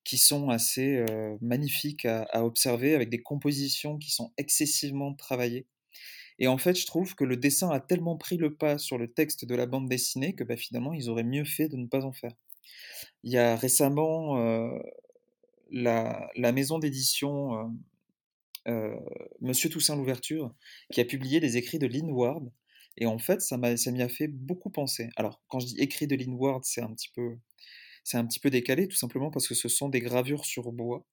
qui 0.04 0.18
sont 0.18 0.50
assez 0.50 1.04
magnifiques 1.42 2.06
à, 2.06 2.44
observer, 2.44 2.96
avec 2.96 3.10
des 3.10 3.22
compositions 3.22 3.98
qui 3.98 4.12
sont 4.12 4.34
excessivement 4.38 5.14
travaillées. 5.14 5.68
Et 6.40 6.48
en 6.48 6.58
fait, 6.58 6.74
je 6.74 6.88
trouve 6.88 7.14
que 7.14 7.24
le 7.24 7.38
dessin 7.38 7.70
a 7.70 7.80
tellement 7.80 8.18
pris 8.18 8.38
le 8.38 8.56
pas 8.56 8.80
sur 8.80 8.98
le 8.98 9.12
texte 9.12 9.46
de 9.46 9.54
la 9.54 9.68
bande 9.68 9.88
dessinée 9.88 10.34
que 10.34 10.44
bah, 10.44 10.58
finalement, 10.58 10.94
ils 10.94 11.10
auraient 11.10 11.24
mieux 11.24 11.46
fait 11.46 11.68
de 11.68 11.78
ne 11.78 11.86
pas 11.86 12.04
en 12.04 12.14
faire. 12.14 12.34
Il 13.24 13.32
y 13.32 13.38
a 13.38 13.56
récemment 13.56 14.38
la, 15.72 16.52
maison 16.52 16.80
d'édition 16.80 17.72
Monsieur 19.40 19.70
Toussaint 19.70 19.96
l'Ouverture 19.96 20.54
qui 20.92 21.02
a 21.02 21.06
publié 21.06 21.40
les 21.40 21.58
écrits 21.58 21.80
de 21.80 21.88
Lynn 21.88 22.12
Ward. 22.12 22.52
Et 22.98 23.06
en 23.06 23.20
fait, 23.20 23.42
ça 23.42 23.58
m'y 23.58 24.02
a, 24.02 24.06
a 24.06 24.10
fait 24.10 24.28
beaucoup 24.28 24.70
penser. 24.70 25.10
Alors, 25.16 25.42
quand 25.48 25.60
je 25.60 25.68
dis 25.68 25.80
écrits 25.80 26.08
de 26.08 26.16
Lynn 26.16 26.34
Ward, 26.34 26.64
c'est 26.66 26.82
un 26.82 26.94
petit 26.94 27.10
peu 27.16 27.38
c'est 28.04 28.18
un 28.18 28.26
petit 28.26 28.40
peu 28.40 28.50
décalé, 28.50 28.88
tout 28.88 28.96
simplement 28.98 29.32
parce 29.32 29.48
que 29.48 29.56
ce 29.56 29.70
sont 29.70 29.90
des 29.90 30.02
gravures 30.02 30.46
sur 30.46 30.72
bois 30.72 31.06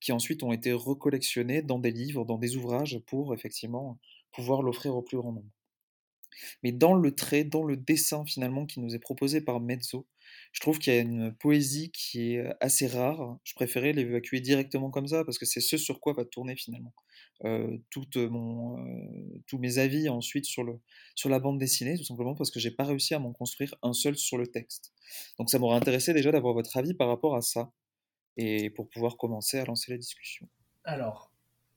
qui 0.00 0.12
ensuite 0.12 0.42
ont 0.42 0.52
été 0.52 0.72
recollectionnées 0.72 1.62
dans 1.62 1.78
des 1.78 1.90
livres, 1.90 2.24
dans 2.24 2.38
des 2.38 2.56
ouvrages, 2.56 2.98
pour 3.06 3.34
effectivement 3.34 3.98
pouvoir 4.32 4.62
l'offrir 4.62 4.96
au 4.96 5.02
plus 5.02 5.18
grand 5.18 5.32
nombre. 5.32 5.50
Mais 6.62 6.72
dans 6.72 6.94
le 6.94 7.14
trait, 7.14 7.44
dans 7.44 7.64
le 7.64 7.76
dessin 7.76 8.24
finalement 8.24 8.66
qui 8.66 8.80
nous 8.80 8.94
est 8.94 8.98
proposé 8.98 9.40
par 9.40 9.60
Mezzo, 9.60 10.06
je 10.52 10.60
trouve 10.60 10.78
qu'il 10.78 10.92
y 10.94 10.96
a 10.96 11.00
une 11.00 11.34
poésie 11.34 11.90
qui 11.90 12.34
est 12.34 12.44
assez 12.60 12.86
rare. 12.86 13.38
Je 13.44 13.54
préférais 13.54 13.92
l'évacuer 13.92 14.40
directement 14.40 14.90
comme 14.90 15.06
ça 15.08 15.24
parce 15.24 15.38
que 15.38 15.46
c'est 15.46 15.60
ce 15.60 15.76
sur 15.76 16.00
quoi 16.00 16.12
va 16.14 16.24
tourner 16.24 16.56
finalement 16.56 16.94
euh, 17.44 17.76
tout 17.90 18.06
mon, 18.16 18.78
euh, 18.78 19.42
tous 19.46 19.58
mes 19.58 19.78
avis 19.78 20.08
ensuite 20.08 20.44
sur, 20.44 20.62
le, 20.62 20.78
sur 21.14 21.28
la 21.28 21.38
bande 21.38 21.58
dessinée, 21.58 21.96
tout 21.96 22.04
simplement 22.04 22.34
parce 22.34 22.50
que 22.50 22.60
j'ai 22.60 22.70
pas 22.70 22.84
réussi 22.84 23.14
à 23.14 23.18
m'en 23.18 23.32
construire 23.32 23.74
un 23.82 23.92
seul 23.92 24.16
sur 24.16 24.38
le 24.38 24.46
texte. 24.46 24.92
Donc 25.38 25.50
ça 25.50 25.58
m'aurait 25.58 25.76
intéressé 25.76 26.12
déjà 26.14 26.30
d'avoir 26.30 26.54
votre 26.54 26.76
avis 26.76 26.94
par 26.94 27.08
rapport 27.08 27.34
à 27.34 27.42
ça 27.42 27.72
et 28.36 28.70
pour 28.70 28.88
pouvoir 28.88 29.16
commencer 29.16 29.58
à 29.58 29.64
lancer 29.64 29.90
la 29.90 29.98
discussion. 29.98 30.48
Alors, 30.84 31.32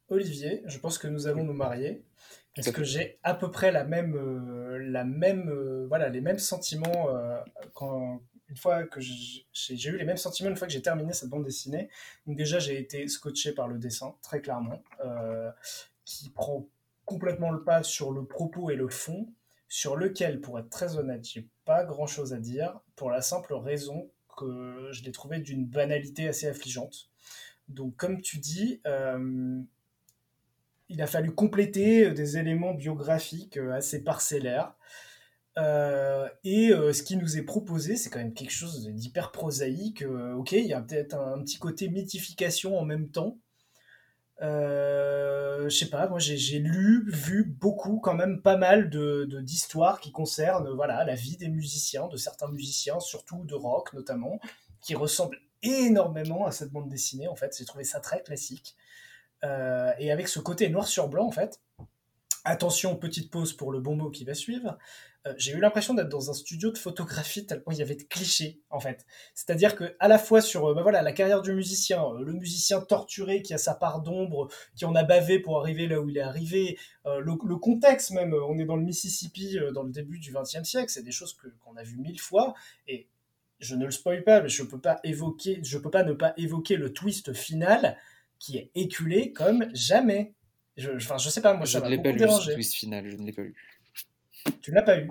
Olivier, 0.10 0.62
je 0.66 0.78
pense 0.78 0.98
que 0.98 1.08
nous 1.08 1.28
allons 1.28 1.44
nous 1.44 1.54
marier 1.54 2.04
parce 2.56 2.72
que 2.72 2.84
j'ai 2.84 3.20
à 3.24 3.34
peu 3.34 3.52
près 3.52 3.72
la 3.72 3.84
même, 3.84 4.16
euh, 4.16 4.78
la 4.80 5.04
même, 5.04 5.50
euh, 5.50 5.86
voilà, 5.88 6.10
les 6.10 6.22
mêmes 6.22 6.40
sentiments 6.40 7.10
euh, 7.10 7.42
quand 7.74 8.22
une 8.50 8.58
fois 8.58 8.84
que 8.84 9.00
j'ai 9.02 9.90
eu 9.90 9.98
les 9.98 10.06
mêmes 10.06 10.18
sentiments 10.18 10.50
une 10.50 10.56
fois 10.56 10.68
que 10.68 10.74
j'ai 10.74 10.82
terminé 10.82 11.14
cette 11.14 11.30
bande 11.30 11.44
dessinée. 11.44 11.90
Déjà, 12.28 12.60
j'ai 12.60 12.80
été 12.80 13.08
scotché 13.08 13.54
par 13.54 13.68
le 13.68 13.78
dessin, 13.78 14.16
très 14.22 14.42
clairement, 14.42 14.84
qui 16.04 16.30
prend 16.30 16.68
complètement 17.06 17.52
le 17.52 17.64
pas 17.64 17.84
sur 17.84 18.12
le 18.12 18.26
propos 18.26 18.70
et 18.70 18.76
le 18.76 18.88
fond, 18.88 19.28
sur 19.68 19.96
lequel, 19.96 20.42
pour 20.42 20.60
être 20.60 20.70
très 20.70 20.98
honnête, 20.98 21.28
j'ai 21.28 21.48
pas 21.66 21.84
grand-chose 21.84 22.34
à 22.34 22.38
dire, 22.38 22.80
pour 22.96 23.10
la 23.10 23.22
simple 23.22 23.54
raison 23.56 24.12
que 24.38 24.90
je 24.92 25.04
l'ai 25.04 25.12
trouvé 25.12 25.40
d'une 25.40 25.66
banalité 25.66 26.28
assez 26.28 26.48
affligeante. 26.48 27.10
Donc, 27.68 27.96
comme 27.96 28.22
tu 28.22 28.38
dis, 28.38 28.82
il 30.90 31.02
a 31.02 31.08
fallu 31.08 31.34
compléter 31.34 32.06
euh, 32.06 32.14
des 32.14 32.38
éléments 32.38 32.74
biographiques 32.74 33.58
euh, 33.58 33.74
assez 33.74 34.04
parcellaires. 34.04 34.76
Euh, 35.58 36.28
et 36.44 36.70
ce 36.70 37.02
qui 37.04 37.18
nous 37.18 37.38
est 37.38 37.44
proposé, 37.44 37.96
c'est 37.96 38.10
quand 38.10 38.20
même 38.20 38.34
quelque 38.34 38.52
chose 38.52 38.90
d'hyper 38.90 39.32
prosaïque. 39.32 40.04
ok, 40.04 40.52
il 40.54 40.66
y 40.66 40.74
a 40.74 40.82
peut-être 40.82 41.16
un, 41.16 41.42
petit 41.42 41.58
côté 41.58 41.90
mythification 41.90 42.78
en 42.78 42.86
même 42.86 43.10
temps. 43.10 43.38
je 44.42 45.70
sais 45.70 45.90
pas, 45.90 46.08
moi 46.08 46.20
j'ai 46.20 46.60
lu, 46.60 47.06
vu 47.08 47.46
beaucoup, 47.46 48.00
quand 48.00 48.16
même 48.16 48.42
pas 48.42 48.58
mal 48.58 48.90
de 48.90 49.26
d'histoires 49.42 50.00
qui 50.02 50.12
concernent 50.12 50.70
voilà 50.76 51.06
la 51.06 51.16
vie 51.16 51.38
des 51.38 51.50
musiciens, 51.50 52.08
de 52.08 52.18
certains 52.18 52.50
musiciens, 52.50 53.00
surtout 53.00 53.46
de 53.46 53.56
rock 53.56 53.94
notamment, 53.94 54.40
qui 54.82 54.96
ressemblent 54.96 55.40
énormément 55.66 56.46
à 56.46 56.52
cette 56.52 56.72
bande 56.72 56.90
dessinée. 56.90 57.28
En 57.28 57.36
fait, 57.36 57.56
j'ai 57.58 57.66
trouvé 57.66 57.84
ça 57.84 58.00
très 58.00 58.22
classique. 58.22 58.76
Euh, 59.44 59.92
et 60.00 60.12
avec 60.12 60.28
ce 60.28 60.40
côté 60.40 60.70
noir 60.70 60.88
sur 60.88 61.08
blanc, 61.08 61.26
en 61.26 61.32
fait, 61.32 61.60
attention, 62.44 62.96
petite 62.96 63.32
pause 63.32 63.54
pour 63.54 63.72
le 63.72 63.80
bon 63.80 63.96
mot 63.96 64.10
qui 64.10 64.24
va 64.24 64.34
suivre, 64.34 64.78
euh, 65.28 65.34
j'ai 65.38 65.54
eu 65.54 65.60
l'impression 65.60 65.94
d'être 65.94 66.10
dans 66.10 66.30
un 66.30 66.34
studio 66.34 66.72
de 66.72 66.78
photographie 66.78 67.46
tellement 67.46 67.72
il 67.72 67.78
y 67.78 67.82
avait 67.82 67.96
de 67.96 68.04
clichés, 68.04 68.62
en 68.70 68.80
fait. 68.80 69.06
C'est-à-dire 69.34 69.76
que 69.76 69.96
à 70.00 70.08
la 70.08 70.18
fois 70.18 70.42
sur 70.42 70.68
euh, 70.68 70.74
bah 70.74 70.82
voilà, 70.82 71.02
la 71.02 71.12
carrière 71.12 71.42
du 71.42 71.54
musicien, 71.54 72.04
le 72.20 72.34
musicien 72.34 72.82
torturé 72.82 73.42
qui 73.42 73.54
a 73.54 73.58
sa 73.58 73.74
part 73.74 74.02
d'ombre, 74.02 74.50
qui 74.76 74.86
en 74.86 74.96
a 74.96 75.04
bavé 75.04 75.40
pour 75.40 75.60
arriver 75.60 75.88
là 75.88 76.00
où 76.00 76.10
il 76.10 76.18
est 76.18 76.22
arrivé, 76.22 76.78
le, 77.06 77.56
contexte 77.58 78.12
même, 78.12 78.34
on 78.34 78.58
est 78.58 78.66
dans 78.66 78.76
le 78.76 78.84
Mississippi 78.84 79.58
dans 79.76 79.84
le 79.84 79.92
début 79.92 80.18
du 80.18 80.34
XXe 80.34 80.64
siècle, 80.64 80.90
c'est 80.90 81.04
des 81.04 81.12
choses 81.12 81.38
qu'on 81.64 81.76
a 81.76 81.84
vues 81.84 81.98
mille 81.98 82.20
fois, 82.20 82.56
et 82.88 83.08
je 83.60 83.76
ne 83.76 83.86
le 83.86 83.92
spoil 83.92 84.24
pas, 84.24 84.42
mais 84.42 84.50
je 84.50 84.64
peux 84.64 84.80
pas 84.80 85.00
évoquer, 85.04 85.60
je 85.64 85.78
peux 85.78 85.92
pas 85.92 86.04
ne 86.04 86.14
pas 86.14 86.34
évoquer 86.38 86.78
le 86.78 86.94
twist 86.94 87.34
final 87.34 87.98
qui 88.40 88.58
est 88.58 88.72
éculé 88.76 89.32
comme 89.32 89.66
jamais. 89.74 90.34
Je, 90.78 90.92
enfin, 90.92 91.18
je 91.18 91.30
sais 91.30 91.42
pas, 91.42 91.54
moi, 91.54 91.66
je 91.66 91.74
ça 91.74 91.82
ne 91.82 91.90
l'ai 91.90 92.02
pas 92.02 92.12
lu, 92.12 92.20
ce 92.20 92.52
twist 92.52 92.76
final, 92.76 93.10
je 93.10 93.16
ne 93.16 93.26
l'ai 93.26 93.32
pas 93.32 93.44
lu. 93.44 93.56
Tu 94.62 94.72
ne 94.72 94.76
l'as 94.76 94.84
pas 94.84 95.00
eu 95.00 95.10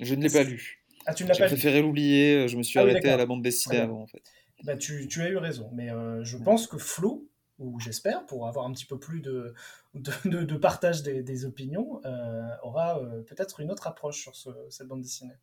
Je 0.00 0.14
ne 0.14 0.22
l'ai 0.22 0.30
pas 0.30 0.42
lu. 0.42 0.82
Ah, 1.06 1.14
tu 1.14 1.24
ne 1.24 1.28
l'as 1.28 1.34
pas 1.34 1.46
J'ai 1.46 1.54
préféré 1.54 1.82
l'oublier, 1.82 2.36
euh, 2.36 2.48
je 2.48 2.56
me 2.56 2.62
suis 2.62 2.78
ah 2.78 2.82
arrêté 2.82 3.08
à 3.08 3.16
la 3.16 3.26
bande 3.26 3.42
dessinée 3.42 3.78
avant, 3.78 4.02
en 4.02 4.06
fait. 4.06 4.22
Bah, 4.64 4.76
tu, 4.76 5.06
tu, 5.08 5.22
as 5.22 5.28
eu 5.28 5.36
raison, 5.36 5.70
mais 5.72 5.90
euh, 5.90 6.24
je 6.24 6.36
pense 6.36 6.66
que 6.66 6.78
Flo, 6.78 7.28
ou 7.58 7.78
j'espère, 7.78 8.26
pour 8.26 8.48
avoir 8.48 8.66
un 8.66 8.72
petit 8.72 8.86
peu 8.86 8.98
plus 8.98 9.20
de, 9.20 9.54
de, 9.94 10.42
de, 10.42 10.56
partage 10.56 11.02
des, 11.02 11.22
des 11.22 11.44
opinions, 11.44 12.00
euh, 12.04 12.48
aura 12.62 13.00
peut-être 13.26 13.60
une 13.60 13.70
autre 13.70 13.86
approche 13.86 14.20
sur 14.20 14.34
ce, 14.34 14.50
cette 14.70 14.88
bande 14.88 15.02
dessinée. 15.02 15.34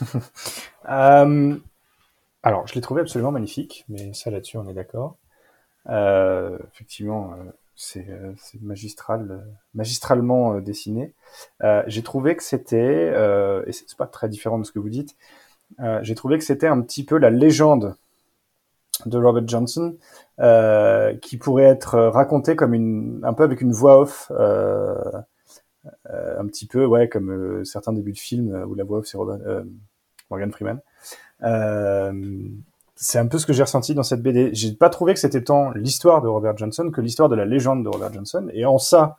alors, 0.84 2.66
je 2.66 2.74
l'ai 2.74 2.80
trouvé 2.80 3.02
absolument 3.02 3.32
magnifique, 3.32 3.84
mais 3.88 4.12
ça 4.14 4.30
là-dessus, 4.30 4.56
on 4.56 4.68
est 4.68 4.74
d'accord. 4.74 5.18
Euh, 5.88 6.58
effectivement, 6.72 7.34
euh, 7.34 7.52
c'est 7.76 8.08
euh, 8.08 8.32
magistral, 8.62 9.46
magistralement 9.74 10.60
dessiné. 10.60 11.12
J'ai 11.86 12.02
trouvé 12.02 12.34
que 12.36 12.42
c'était, 12.42 13.12
et 13.66 13.72
c'est 13.72 13.96
pas 13.96 14.06
très 14.06 14.28
différent 14.28 14.58
de 14.58 14.64
ce 14.64 14.72
que 14.72 14.78
vous 14.78 14.90
dites, 14.90 15.16
j'ai 16.02 16.14
trouvé 16.14 16.38
que 16.38 16.44
c'était 16.44 16.66
un 16.66 16.80
petit 16.80 17.04
peu 17.04 17.18
la 17.18 17.30
légende 17.30 17.96
de 19.04 19.18
Robert 19.18 19.46
Johnson, 19.46 19.96
euh, 20.40 21.14
qui 21.18 21.36
pourrait 21.36 21.64
être 21.64 21.98
raconté 21.98 22.56
comme 22.56 22.72
une, 22.72 23.20
un 23.24 23.34
peu 23.34 23.44
avec 23.44 23.60
une 23.60 23.72
voix 23.72 24.00
off, 24.00 24.32
euh, 24.34 24.94
euh, 26.10 26.40
un 26.40 26.46
petit 26.46 26.66
peu, 26.66 26.86
ouais, 26.86 27.08
comme 27.08 27.30
euh, 27.30 27.64
certains 27.64 27.92
débuts 27.92 28.12
de 28.12 28.18
films 28.18 28.64
où 28.66 28.74
la 28.74 28.84
voix 28.84 28.98
off 28.98 29.06
c'est 29.06 29.18
Morgan 30.30 30.50
Freeman. 30.50 30.80
C'est 32.96 33.18
un 33.18 33.26
peu 33.26 33.38
ce 33.38 33.46
que 33.46 33.52
j'ai 33.52 33.62
ressenti 33.62 33.94
dans 33.94 34.02
cette 34.02 34.22
BD. 34.22 34.50
J'ai 34.52 34.72
pas 34.72 34.88
trouvé 34.90 35.14
que 35.14 35.20
c'était 35.20 35.42
tant 35.42 35.70
l'histoire 35.70 36.22
de 36.22 36.28
Robert 36.28 36.56
Johnson 36.56 36.90
que 36.90 37.00
l'histoire 37.00 37.28
de 37.28 37.36
la 37.36 37.44
légende 37.44 37.84
de 37.84 37.88
Robert 37.88 38.12
Johnson. 38.12 38.48
Et 38.52 38.64
en 38.64 38.78
ça, 38.78 39.18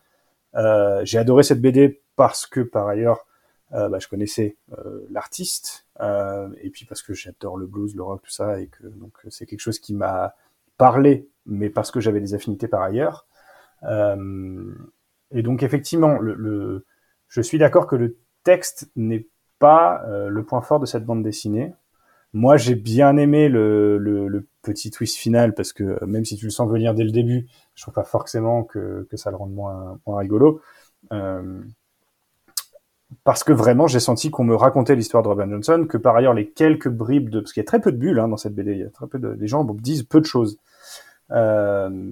j'ai 1.04 1.18
adoré 1.18 1.44
cette 1.44 1.62
BD 1.62 2.02
parce 2.16 2.46
que 2.48 2.62
par 2.62 2.88
ailleurs, 2.88 3.26
bah, 3.72 4.00
je 4.00 4.08
connaissais 4.08 4.58
l'artiste 5.12 5.88
euh, 6.00 6.50
et 6.62 6.70
puis 6.70 6.86
parce 6.86 7.02
que 7.02 7.14
j'adore 7.14 7.58
le 7.58 7.66
blues, 7.66 7.96
le 7.96 8.04
rock, 8.04 8.22
tout 8.24 8.32
ça, 8.32 8.60
et 8.60 8.68
que 8.68 8.88
donc 8.88 9.14
c'est 9.30 9.46
quelque 9.46 9.60
chose 9.60 9.80
qui 9.80 9.94
m'a 9.94 10.36
parlé, 10.78 11.30
mais 11.46 11.70
parce 11.70 11.92
que 11.92 12.00
j'avais 12.00 12.20
des 12.20 12.34
affinités 12.34 12.68
par 12.68 12.82
ailleurs. 12.82 13.26
Euh, 13.84 14.74
et 15.32 15.42
donc 15.42 15.64
effectivement, 15.64 16.20
le, 16.20 16.34
le 16.36 16.86
je 17.28 17.42
suis 17.42 17.58
d'accord 17.58 17.88
que 17.88 17.96
le 17.96 18.18
texte 18.44 18.90
n'est 18.96 19.28
pas 19.60 20.04
euh, 20.06 20.30
le 20.30 20.44
point 20.44 20.62
fort 20.62 20.80
de 20.80 20.86
cette 20.86 21.06
bande 21.06 21.24
dessinée. 21.24 21.74
Moi, 22.38 22.58
j'ai 22.58 22.76
bien 22.76 23.18
aimé 23.18 23.50
le, 23.50 24.48
petit 24.62 24.92
twist 24.92 25.18
final 25.18 25.54
parce 25.56 25.74
que 25.74 26.04
même 26.06 26.24
si 26.24 26.36
tu 26.36 26.46
le 26.46 26.52
sens 26.52 26.70
venir 26.70 26.94
dès 26.94 27.04
le 27.04 27.12
début, 27.12 27.48
je 27.74 27.82
trouve 27.82 27.96
pas 27.96 28.04
forcément 28.04 28.64
que, 28.64 29.08
ça 29.14 29.32
le 29.32 29.38
rende 29.38 29.54
moins, 29.54 29.98
rigolo. 30.06 30.62
Euh, 31.12 31.62
parce 33.24 33.44
que 33.44 33.54
vraiment 33.54 33.88
j'ai 33.88 34.02
senti 34.02 34.30
qu'on 34.30 34.44
me 34.44 34.56
racontait 34.56 34.96
l'histoire 34.96 35.24
de 35.24 35.30
Robin 35.30 35.50
Johnson, 35.50 35.88
que 35.90 35.98
par 35.98 36.16
ailleurs 36.16 36.34
les 36.34 36.50
quelques 36.50 36.90
bribes 36.90 37.30
de, 37.30 37.40
parce 37.40 37.54
qu'il 37.54 37.62
y 37.62 37.66
a 37.66 37.68
très 37.68 37.80
peu 37.80 37.92
de 37.92 37.98
bulles 37.98 38.20
hein, 38.20 38.28
dans 38.28 38.38
cette 38.38 38.54
BD, 38.54 38.74
il 38.74 38.80
y 38.80 38.84
a 38.84 38.90
très 38.90 39.08
peu 39.08 39.18
de, 39.18 39.30
les 39.30 39.48
gens 39.48 39.64
disent 39.64 40.04
peu 40.04 40.20
de 40.20 40.26
choses. 40.26 40.58
Euh, 41.32 42.12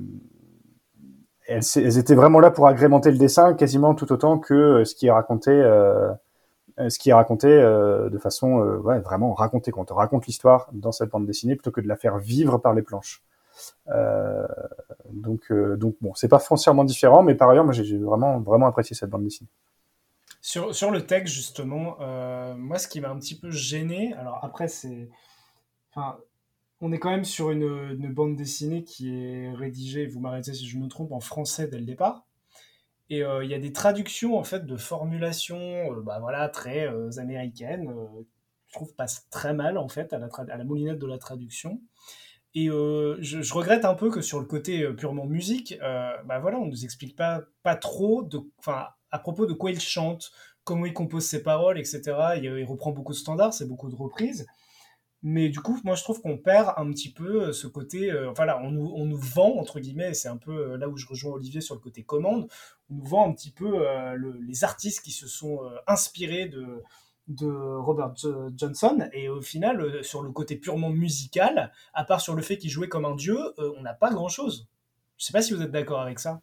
elles, 1.47 1.97
étaient 1.97 2.15
vraiment 2.15 2.39
là 2.39 2.49
pour 2.49 2.67
agrémenter 2.67 3.11
le 3.11 3.17
dessin 3.17 3.53
quasiment 3.53 3.93
tout 3.93 4.11
autant 4.11 4.39
que 4.39 4.53
euh, 4.53 4.85
ce 4.85 4.95
qui 4.95 5.07
est 5.07 5.11
raconté, 5.11 5.51
euh, 5.51 6.09
euh, 6.09 6.13
ce 6.77 6.99
qui 6.99 7.09
est 7.09 7.13
raconté 7.13 7.47
euh, 7.47 8.09
de 8.09 8.17
façon, 8.17 8.59
euh, 8.59 8.77
vraiment 8.77 9.33
raconté. 9.33 9.71
Quand 9.71 9.81
on 9.81 9.85
te 9.85 9.93
raconte 9.93 10.27
l'histoire 10.27 10.69
dans 10.73 10.91
cette 10.91 11.09
bande 11.09 11.25
dessinée 11.25 11.55
plutôt 11.55 11.71
que 11.71 11.81
de 11.81 11.87
la 11.87 11.95
faire 11.95 12.17
vivre 12.17 12.57
par 12.57 12.73
les 12.73 12.81
planches. 12.81 13.23
donc, 15.11 15.51
donc 15.51 15.95
bon, 16.01 16.13
c'est 16.13 16.27
pas 16.27 16.39
foncièrement 16.39 16.83
différent, 16.83 17.23
mais 17.23 17.35
par 17.35 17.49
ailleurs, 17.49 17.63
moi 17.63 17.73
j'ai 17.73 17.97
vraiment, 17.97 18.39
vraiment 18.39 18.67
apprécié 18.67 18.95
cette 18.95 19.09
bande 19.09 19.23
dessinée. 19.23 19.49
Sur, 20.45 20.75
sur 20.75 20.91
le 20.91 21.07
texte, 21.07 21.33
justement, 21.33 21.97
euh, 22.01 22.53
moi, 22.55 22.77
ce 22.77 22.87
qui 22.87 23.01
m'a 23.01 23.09
un 23.09 23.17
petit 23.17 23.35
peu 23.35 23.49
gêné, 23.49 24.13
alors 24.13 24.45
après, 24.45 24.67
c'est. 24.67 25.09
Enfin, 25.89 26.19
on 26.81 26.91
est 26.91 26.99
quand 26.99 27.09
même 27.09 27.25
sur 27.25 27.49
une, 27.49 27.63
une 27.63 28.13
bande 28.13 28.35
dessinée 28.35 28.83
qui 28.83 29.09
est 29.09 29.51
rédigée, 29.55 30.05
vous 30.05 30.19
m'arrêtez 30.19 30.53
si 30.53 30.67
je 30.67 30.77
me 30.77 30.87
trompe, 30.87 31.13
en 31.13 31.19
français 31.19 31.67
dès 31.67 31.79
le 31.79 31.85
départ. 31.85 32.25
Et 33.09 33.23
euh, 33.23 33.43
il 33.43 33.51
y 33.51 33.53
a 33.53 33.59
des 33.59 33.73
traductions, 33.73 34.37
en 34.37 34.43
fait, 34.43 34.65
de 34.65 34.77
formulations, 34.77 35.93
euh, 35.93 36.01
bah, 36.01 36.19
voilà, 36.19 36.49
très 36.49 36.87
euh, 36.87 37.09
américaines, 37.17 37.93
je 38.67 38.73
trouve 38.73 38.93
passent 38.95 39.27
très 39.29 39.53
mal, 39.53 39.77
en 39.77 39.87
fait, 39.87 40.11
à 40.13 40.17
la, 40.17 40.27
à 40.51 40.63
moulinette 40.63 40.99
de 40.99 41.07
la 41.07 41.17
traduction. 41.17 41.81
Et 42.55 42.67
je, 42.67 43.17
je, 43.19 43.53
regrette 43.53 43.83
un 43.83 43.95
peu 43.95 44.09
que 44.09 44.21
sur 44.21 44.39
le 44.39 44.45
côté 44.45 44.87
purement 44.93 45.25
musique, 45.25 45.77
euh, 45.83 46.13
bah 46.23 46.39
voilà, 46.39 46.57
on 46.57 46.67
nous 46.67 46.85
explique 46.85 47.17
pas, 47.17 47.41
pas 47.63 47.75
trop 47.75 48.23
de, 48.23 48.39
enfin, 48.59 48.87
à 49.11 49.19
propos 49.19 49.45
de 49.45 49.51
quoi 49.51 49.71
il 49.71 49.79
chante, 49.81 50.31
comment 50.63 50.85
il 50.85 50.93
compose 50.93 51.25
ses 51.25 51.43
paroles, 51.43 51.77
etc. 51.77 52.01
Il, 52.37 52.45
il 52.45 52.63
reprend 52.63 52.91
beaucoup 52.91 53.11
de 53.11 53.17
standards, 53.17 53.53
c'est 53.53 53.67
beaucoup 53.67 53.89
de 53.89 53.95
reprises. 53.95 54.45
Mais 55.27 55.49
du 55.49 55.59
coup, 55.59 55.79
moi, 55.83 55.95
je 55.95 56.03
trouve 56.03 56.21
qu'on 56.21 56.37
perd 56.37 56.75
un 56.77 56.91
petit 56.91 57.11
peu 57.11 57.51
ce 57.51 57.65
côté. 57.65 58.11
Euh, 58.11 58.29
enfin 58.29 58.45
là, 58.45 58.61
on 58.61 58.69
nous, 58.69 58.93
on 58.95 59.05
nous 59.05 59.17
vend, 59.17 59.57
entre 59.57 59.79
guillemets, 59.79 60.13
c'est 60.13 60.27
un 60.27 60.37
peu 60.37 60.51
euh, 60.51 60.77
là 60.77 60.87
où 60.87 60.97
je 60.97 61.07
rejoins 61.07 61.33
Olivier 61.33 61.61
sur 61.61 61.73
le 61.73 61.81
côté 61.81 62.03
commande, 62.03 62.47
on 62.91 62.93
nous 62.93 63.05
vend 63.05 63.27
un 63.27 63.33
petit 63.33 63.49
peu 63.49 63.87
euh, 63.87 64.13
le, 64.13 64.37
les 64.39 64.63
artistes 64.63 65.03
qui 65.03 65.09
se 65.09 65.27
sont 65.27 65.63
euh, 65.63 65.77
inspirés 65.87 66.45
de, 66.45 66.83
de 67.27 67.47
Robert 67.47 68.13
Johnson. 68.55 69.09
Et 69.13 69.27
au 69.27 69.41
final, 69.41 69.81
euh, 69.81 70.03
sur 70.03 70.21
le 70.21 70.29
côté 70.29 70.57
purement 70.57 70.91
musical, 70.91 71.71
à 71.95 72.03
part 72.03 72.21
sur 72.21 72.35
le 72.35 72.43
fait 72.43 72.59
qu'il 72.59 72.69
jouait 72.69 72.87
comme 72.87 73.05
un 73.05 73.15
dieu, 73.15 73.39
euh, 73.57 73.73
on 73.79 73.81
n'a 73.81 73.95
pas 73.95 74.11
grand-chose. 74.11 74.67
Je 75.17 75.25
sais 75.25 75.33
pas 75.33 75.41
si 75.41 75.53
vous 75.53 75.61
êtes 75.63 75.71
d'accord 75.71 76.01
avec 76.01 76.19
ça. 76.19 76.39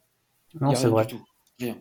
Non, 0.59 0.75
c'est 0.75 0.89
vrai. 0.89 1.05
Du 1.05 1.15
tout. 1.15 1.25
Rien. 1.57 1.77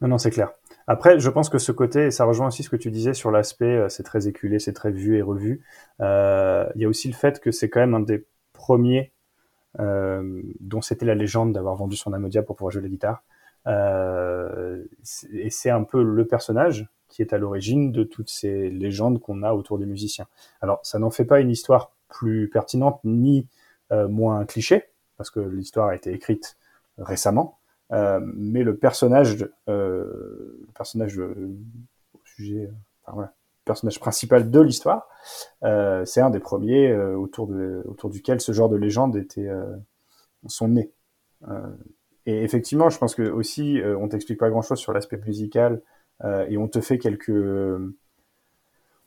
Non, 0.00 0.08
non, 0.08 0.16
c'est 0.16 0.30
clair. 0.30 0.50
Après, 0.90 1.20
je 1.20 1.30
pense 1.30 1.48
que 1.48 1.58
ce 1.58 1.70
côté, 1.70 2.06
et 2.06 2.10
ça 2.10 2.24
rejoint 2.24 2.48
aussi 2.48 2.64
ce 2.64 2.68
que 2.68 2.74
tu 2.74 2.90
disais 2.90 3.14
sur 3.14 3.30
l'aspect, 3.30 3.76
euh, 3.76 3.88
c'est 3.88 4.02
très 4.02 4.26
éculé, 4.26 4.58
c'est 4.58 4.72
très 4.72 4.90
vu 4.90 5.16
et 5.16 5.22
revu. 5.22 5.62
Euh, 6.00 6.66
il 6.74 6.82
y 6.82 6.84
a 6.84 6.88
aussi 6.88 7.06
le 7.06 7.14
fait 7.14 7.38
que 7.38 7.52
c'est 7.52 7.70
quand 7.70 7.78
même 7.78 7.94
un 7.94 8.00
des 8.00 8.26
premiers 8.52 9.12
euh, 9.78 10.42
dont 10.58 10.80
c'était 10.80 11.06
la 11.06 11.14
légende 11.14 11.52
d'avoir 11.52 11.76
vendu 11.76 11.94
son 11.94 12.12
Amodia 12.12 12.42
pour 12.42 12.56
pouvoir 12.56 12.72
jouer 12.72 12.82
la 12.82 12.88
guitare. 12.88 13.22
Euh, 13.68 14.82
et 15.32 15.50
c'est 15.50 15.70
un 15.70 15.84
peu 15.84 16.02
le 16.02 16.26
personnage 16.26 16.88
qui 17.06 17.22
est 17.22 17.32
à 17.32 17.38
l'origine 17.38 17.92
de 17.92 18.02
toutes 18.02 18.28
ces 18.28 18.68
légendes 18.68 19.20
qu'on 19.20 19.44
a 19.44 19.52
autour 19.52 19.78
des 19.78 19.86
musiciens. 19.86 20.26
Alors, 20.60 20.80
ça 20.82 20.98
n'en 20.98 21.12
fait 21.12 21.24
pas 21.24 21.38
une 21.38 21.50
histoire 21.50 21.92
plus 22.08 22.50
pertinente 22.50 22.98
ni 23.04 23.46
euh, 23.92 24.08
moins 24.08 24.44
cliché, 24.44 24.90
parce 25.16 25.30
que 25.30 25.38
l'histoire 25.38 25.90
a 25.90 25.94
été 25.94 26.12
écrite 26.12 26.56
récemment, 26.98 27.59
euh, 27.92 28.20
mais 28.34 28.62
le 28.62 28.76
personnage, 28.76 29.48
euh, 29.68 30.58
le 30.60 30.72
personnage 30.74 31.18
euh, 31.18 31.58
sujet, 32.24 32.70
enfin, 33.02 33.14
voilà, 33.14 33.28
le 33.28 33.64
personnage 33.64 34.00
principal 34.00 34.50
de 34.50 34.60
l'histoire, 34.60 35.08
euh, 35.64 36.04
c'est 36.04 36.20
un 36.20 36.30
des 36.30 36.40
premiers 36.40 36.94
autour 36.94 37.46
de 37.46 37.82
autour 37.86 38.10
duquel 38.10 38.40
ce 38.40 38.52
genre 38.52 38.68
de 38.68 38.76
légende 38.76 39.16
était 39.16 39.48
sont 40.46 40.68
nés. 40.68 40.92
et 42.26 42.42
effectivement, 42.42 42.90
je 42.90 42.98
pense 42.98 43.14
que 43.14 43.22
aussi 43.22 43.80
on 43.84 44.08
t'explique 44.08 44.38
pas 44.38 44.50
grand 44.50 44.62
chose 44.62 44.78
sur 44.78 44.92
l'aspect 44.92 45.20
musical 45.26 45.82
et 46.48 46.56
on 46.56 46.68
te 46.68 46.80
fait 46.80 46.98
quelques 46.98 47.30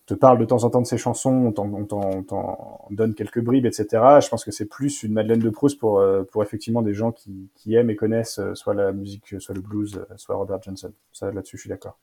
te 0.06 0.14
parle 0.14 0.38
de 0.38 0.46
temps 0.46 0.64
en 0.64 0.70
temps 0.70 0.82
de 0.82 0.88
ses 0.88 0.98
chansons, 0.98 1.54
on 1.58 1.86
t'en 1.86 2.88
donne 2.90 3.14
quelques 3.14 3.42
bribes, 3.42 3.66
etc. 3.66 3.86
Je 4.22 4.28
pense 4.28 4.44
que 4.44 4.52
c'est 4.52 4.66
plus 4.66 5.04
une 5.04 5.14
Madeleine 5.14 5.40
de 5.40 5.50
Proust 5.50 5.80
pour, 5.80 6.00
euh, 6.00 6.24
pour 6.24 6.44
effectivement 6.44 6.82
des 6.82 6.94
gens 6.94 7.12
qui, 7.12 7.50
qui 7.56 7.76
aiment 7.76 7.90
et 7.90 7.96
connaissent 7.96 8.40
euh, 8.40 8.54
soit 8.54 8.74
la 8.74 8.92
musique, 8.92 9.40
soit 9.40 9.56
le 9.56 9.62
blues, 9.62 9.96
euh, 9.96 10.14
soit 10.18 10.36
Robert 10.36 10.62
Johnson. 10.62 10.92
Ça, 11.14 11.32
là-dessus, 11.32 11.58
je 11.58 11.62
suis 11.62 11.70
d'accord. 11.70 11.98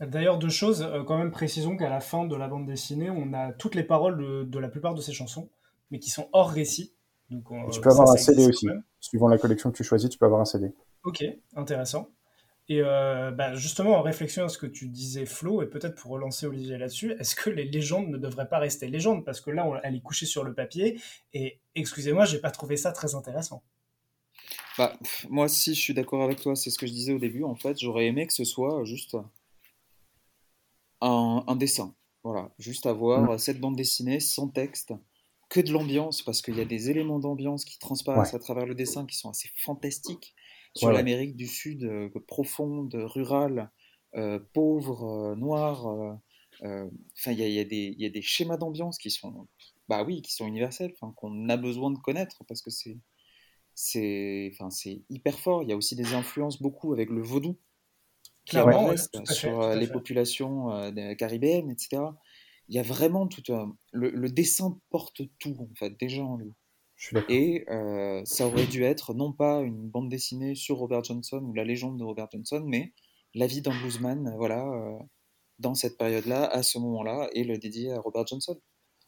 D'ailleurs, 0.00 0.38
deux 0.38 0.48
choses, 0.48 0.86
quand 1.06 1.16
même 1.16 1.30
précisons 1.30 1.76
qu'à 1.76 1.88
la 1.88 2.00
fin 2.00 2.24
de 2.24 2.34
la 2.34 2.48
bande 2.48 2.66
dessinée, 2.66 3.10
on 3.10 3.32
a 3.32 3.52
toutes 3.52 3.74
les 3.74 3.84
paroles 3.84 4.18
de, 4.18 4.42
de 4.42 4.58
la 4.58 4.68
plupart 4.68 4.94
de 4.94 5.00
ces 5.00 5.12
chansons, 5.12 5.48
mais 5.90 5.98
qui 5.98 6.10
sont 6.10 6.28
hors 6.32 6.50
récit. 6.50 6.92
Donc, 7.30 7.50
on, 7.50 7.68
tu 7.70 7.80
peux 7.80 7.90
avoir 7.90 8.08
ça, 8.08 8.14
un 8.14 8.16
CD 8.16 8.46
aussi. 8.46 8.66
Suivant 9.00 9.28
la 9.28 9.38
collection 9.38 9.70
que 9.70 9.76
tu 9.76 9.84
choisis, 9.84 10.10
tu 10.10 10.18
peux 10.18 10.26
avoir 10.26 10.40
un 10.40 10.46
CD. 10.46 10.72
Ok, 11.04 11.24
intéressant. 11.54 12.08
Et 12.70 12.80
euh, 12.80 13.30
bah 13.30 13.54
justement, 13.54 13.98
en 13.98 14.02
réflexion 14.02 14.44
à 14.44 14.48
ce 14.48 14.56
que 14.56 14.66
tu 14.66 14.88
disais, 14.88 15.26
Flo, 15.26 15.62
et 15.62 15.66
peut-être 15.66 15.94
pour 15.96 16.12
relancer 16.12 16.46
Olivier 16.46 16.78
là-dessus, 16.78 17.12
est-ce 17.18 17.36
que 17.36 17.50
les 17.50 17.64
légendes 17.64 18.08
ne 18.08 18.16
devraient 18.16 18.48
pas 18.48 18.58
rester 18.58 18.88
légendes? 18.88 19.24
Parce 19.24 19.42
que 19.42 19.50
là, 19.50 19.66
on, 19.66 19.76
elle 19.82 19.96
est 19.96 20.00
couchée 20.00 20.24
sur 20.24 20.44
le 20.44 20.54
papier, 20.54 20.98
et 21.34 21.60
excusez-moi, 21.74 22.24
j'ai 22.24 22.38
pas 22.38 22.50
trouvé 22.50 22.78
ça 22.78 22.92
très 22.92 23.14
intéressant. 23.14 23.62
Bah, 24.78 24.98
moi, 25.28 25.48
si 25.48 25.74
je 25.74 25.80
suis 25.80 25.94
d'accord 25.94 26.22
avec 26.22 26.40
toi, 26.40 26.56
c'est 26.56 26.70
ce 26.70 26.78
que 26.78 26.86
je 26.86 26.92
disais 26.92 27.12
au 27.12 27.18
début, 27.18 27.44
en 27.44 27.54
fait, 27.54 27.78
j'aurais 27.78 28.06
aimé 28.06 28.26
que 28.26 28.32
ce 28.32 28.44
soit 28.44 28.82
juste 28.84 29.16
un, 31.02 31.44
un 31.46 31.56
dessin. 31.56 31.94
Voilà, 32.22 32.50
juste 32.58 32.86
avoir 32.86 33.34
mmh. 33.34 33.38
cette 33.38 33.60
bande 33.60 33.76
dessinée 33.76 34.20
sans 34.20 34.48
texte, 34.48 34.94
que 35.50 35.60
de 35.60 35.70
l'ambiance, 35.70 36.22
parce 36.22 36.40
qu'il 36.40 36.56
y 36.56 36.62
a 36.62 36.64
des 36.64 36.88
éléments 36.88 37.18
d'ambiance 37.18 37.66
qui 37.66 37.78
transparaissent 37.78 38.32
ouais. 38.32 38.36
à 38.36 38.42
travers 38.42 38.64
le 38.64 38.74
dessin 38.74 39.04
qui 39.04 39.18
sont 39.18 39.28
assez 39.28 39.50
fantastiques 39.54 40.34
sur 40.74 40.92
l'Amérique 40.92 41.36
du 41.36 41.46
Sud 41.46 41.84
euh, 41.84 42.10
profonde, 42.26 42.94
rurale, 42.94 43.70
euh, 44.16 44.38
pauvre, 44.52 45.04
euh, 45.04 45.36
noire. 45.36 45.86
Enfin, 46.62 47.32
il 47.32 47.40
y, 47.40 47.42
y, 47.42 48.02
y, 48.02 48.06
a 48.06 48.10
des 48.10 48.22
schémas 48.22 48.56
d'ambiance 48.56 48.98
qui 48.98 49.10
sont, 49.10 49.48
bah 49.88 50.02
oui, 50.04 50.22
qui 50.22 50.32
sont 50.32 50.46
universels, 50.46 50.94
qu'on 51.16 51.48
a 51.48 51.56
besoin 51.56 51.90
de 51.90 51.98
connaître 51.98 52.44
parce 52.48 52.62
que 52.62 52.70
c'est, 52.70 52.98
c'est, 53.74 54.50
enfin, 54.52 54.70
c'est 54.70 55.02
hyper 55.10 55.38
fort. 55.38 55.62
Il 55.62 55.68
y 55.68 55.72
a 55.72 55.76
aussi 55.76 55.96
des 55.96 56.14
influences 56.14 56.62
beaucoup 56.62 56.92
avec 56.92 57.10
le 57.10 57.22
vaudou 57.22 57.58
qui 58.46 58.58
ouais, 58.58 58.96
sur 58.96 59.62
fait, 59.62 59.76
les 59.76 59.88
populations 59.88 60.92
caribéennes, 61.18 61.70
etc. 61.70 62.02
Il 62.68 62.76
y 62.76 62.78
a 62.78 62.82
vraiment 62.82 63.26
tout 63.26 63.52
un... 63.52 63.76
le, 63.92 64.10
le 64.10 64.30
dessin 64.30 64.78
porte 64.90 65.22
tout 65.38 65.56
en 65.58 65.74
fait 65.74 65.98
déjà 65.98 66.22
en 66.22 66.36
lui. 66.36 66.52
Et 67.28 67.64
euh, 67.70 68.22
ça 68.24 68.46
aurait 68.46 68.66
dû 68.66 68.84
être 68.84 69.14
non 69.14 69.32
pas 69.32 69.60
une 69.60 69.88
bande 69.88 70.08
dessinée 70.08 70.54
sur 70.54 70.78
Robert 70.78 71.04
Johnson 71.04 71.42
ou 71.42 71.52
la 71.52 71.64
légende 71.64 71.98
de 71.98 72.04
Robert 72.04 72.28
Johnson, 72.32 72.62
mais 72.66 72.92
la 73.34 73.46
vie 73.46 73.62
d'un 73.62 73.76
bluesman, 73.78 74.34
voilà, 74.36 74.64
euh, 74.66 74.98
dans 75.58 75.74
cette 75.74 75.98
période-là, 75.98 76.44
à 76.44 76.62
ce 76.62 76.78
moment-là, 76.78 77.28
et 77.32 77.44
le 77.44 77.58
dédier 77.58 77.92
à 77.92 78.00
Robert 78.00 78.26
Johnson. 78.26 78.58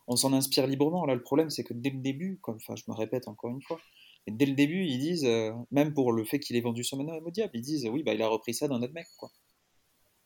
On 0.08 0.16
s'en 0.16 0.32
inspire 0.32 0.66
librement. 0.66 1.04
Là, 1.06 1.14
le 1.14 1.22
problème, 1.22 1.50
c'est 1.50 1.64
que 1.64 1.74
dès 1.74 1.90
le 1.90 1.98
début, 1.98 2.38
comme, 2.42 2.56
enfin, 2.56 2.76
je 2.76 2.84
me 2.88 2.94
répète 2.94 3.28
encore 3.28 3.50
une 3.50 3.62
fois, 3.62 3.80
et 4.26 4.32
dès 4.32 4.46
le 4.46 4.54
début, 4.54 4.84
ils 4.84 4.98
disent, 4.98 5.24
euh, 5.24 5.52
même 5.70 5.94
pour 5.94 6.12
le 6.12 6.24
fait 6.24 6.40
qu'il 6.40 6.56
ait 6.56 6.60
vendu 6.60 6.84
son 6.84 6.96
manoir 6.96 7.16
à 7.24 7.30
Diable, 7.30 7.52
ils 7.54 7.62
disent, 7.62 7.86
oui, 7.86 8.02
bah, 8.02 8.14
il 8.14 8.22
a 8.22 8.28
repris 8.28 8.54
ça 8.54 8.68
d'un 8.68 8.82
autre 8.82 8.92
mec, 8.92 9.06
quoi. 9.16 9.30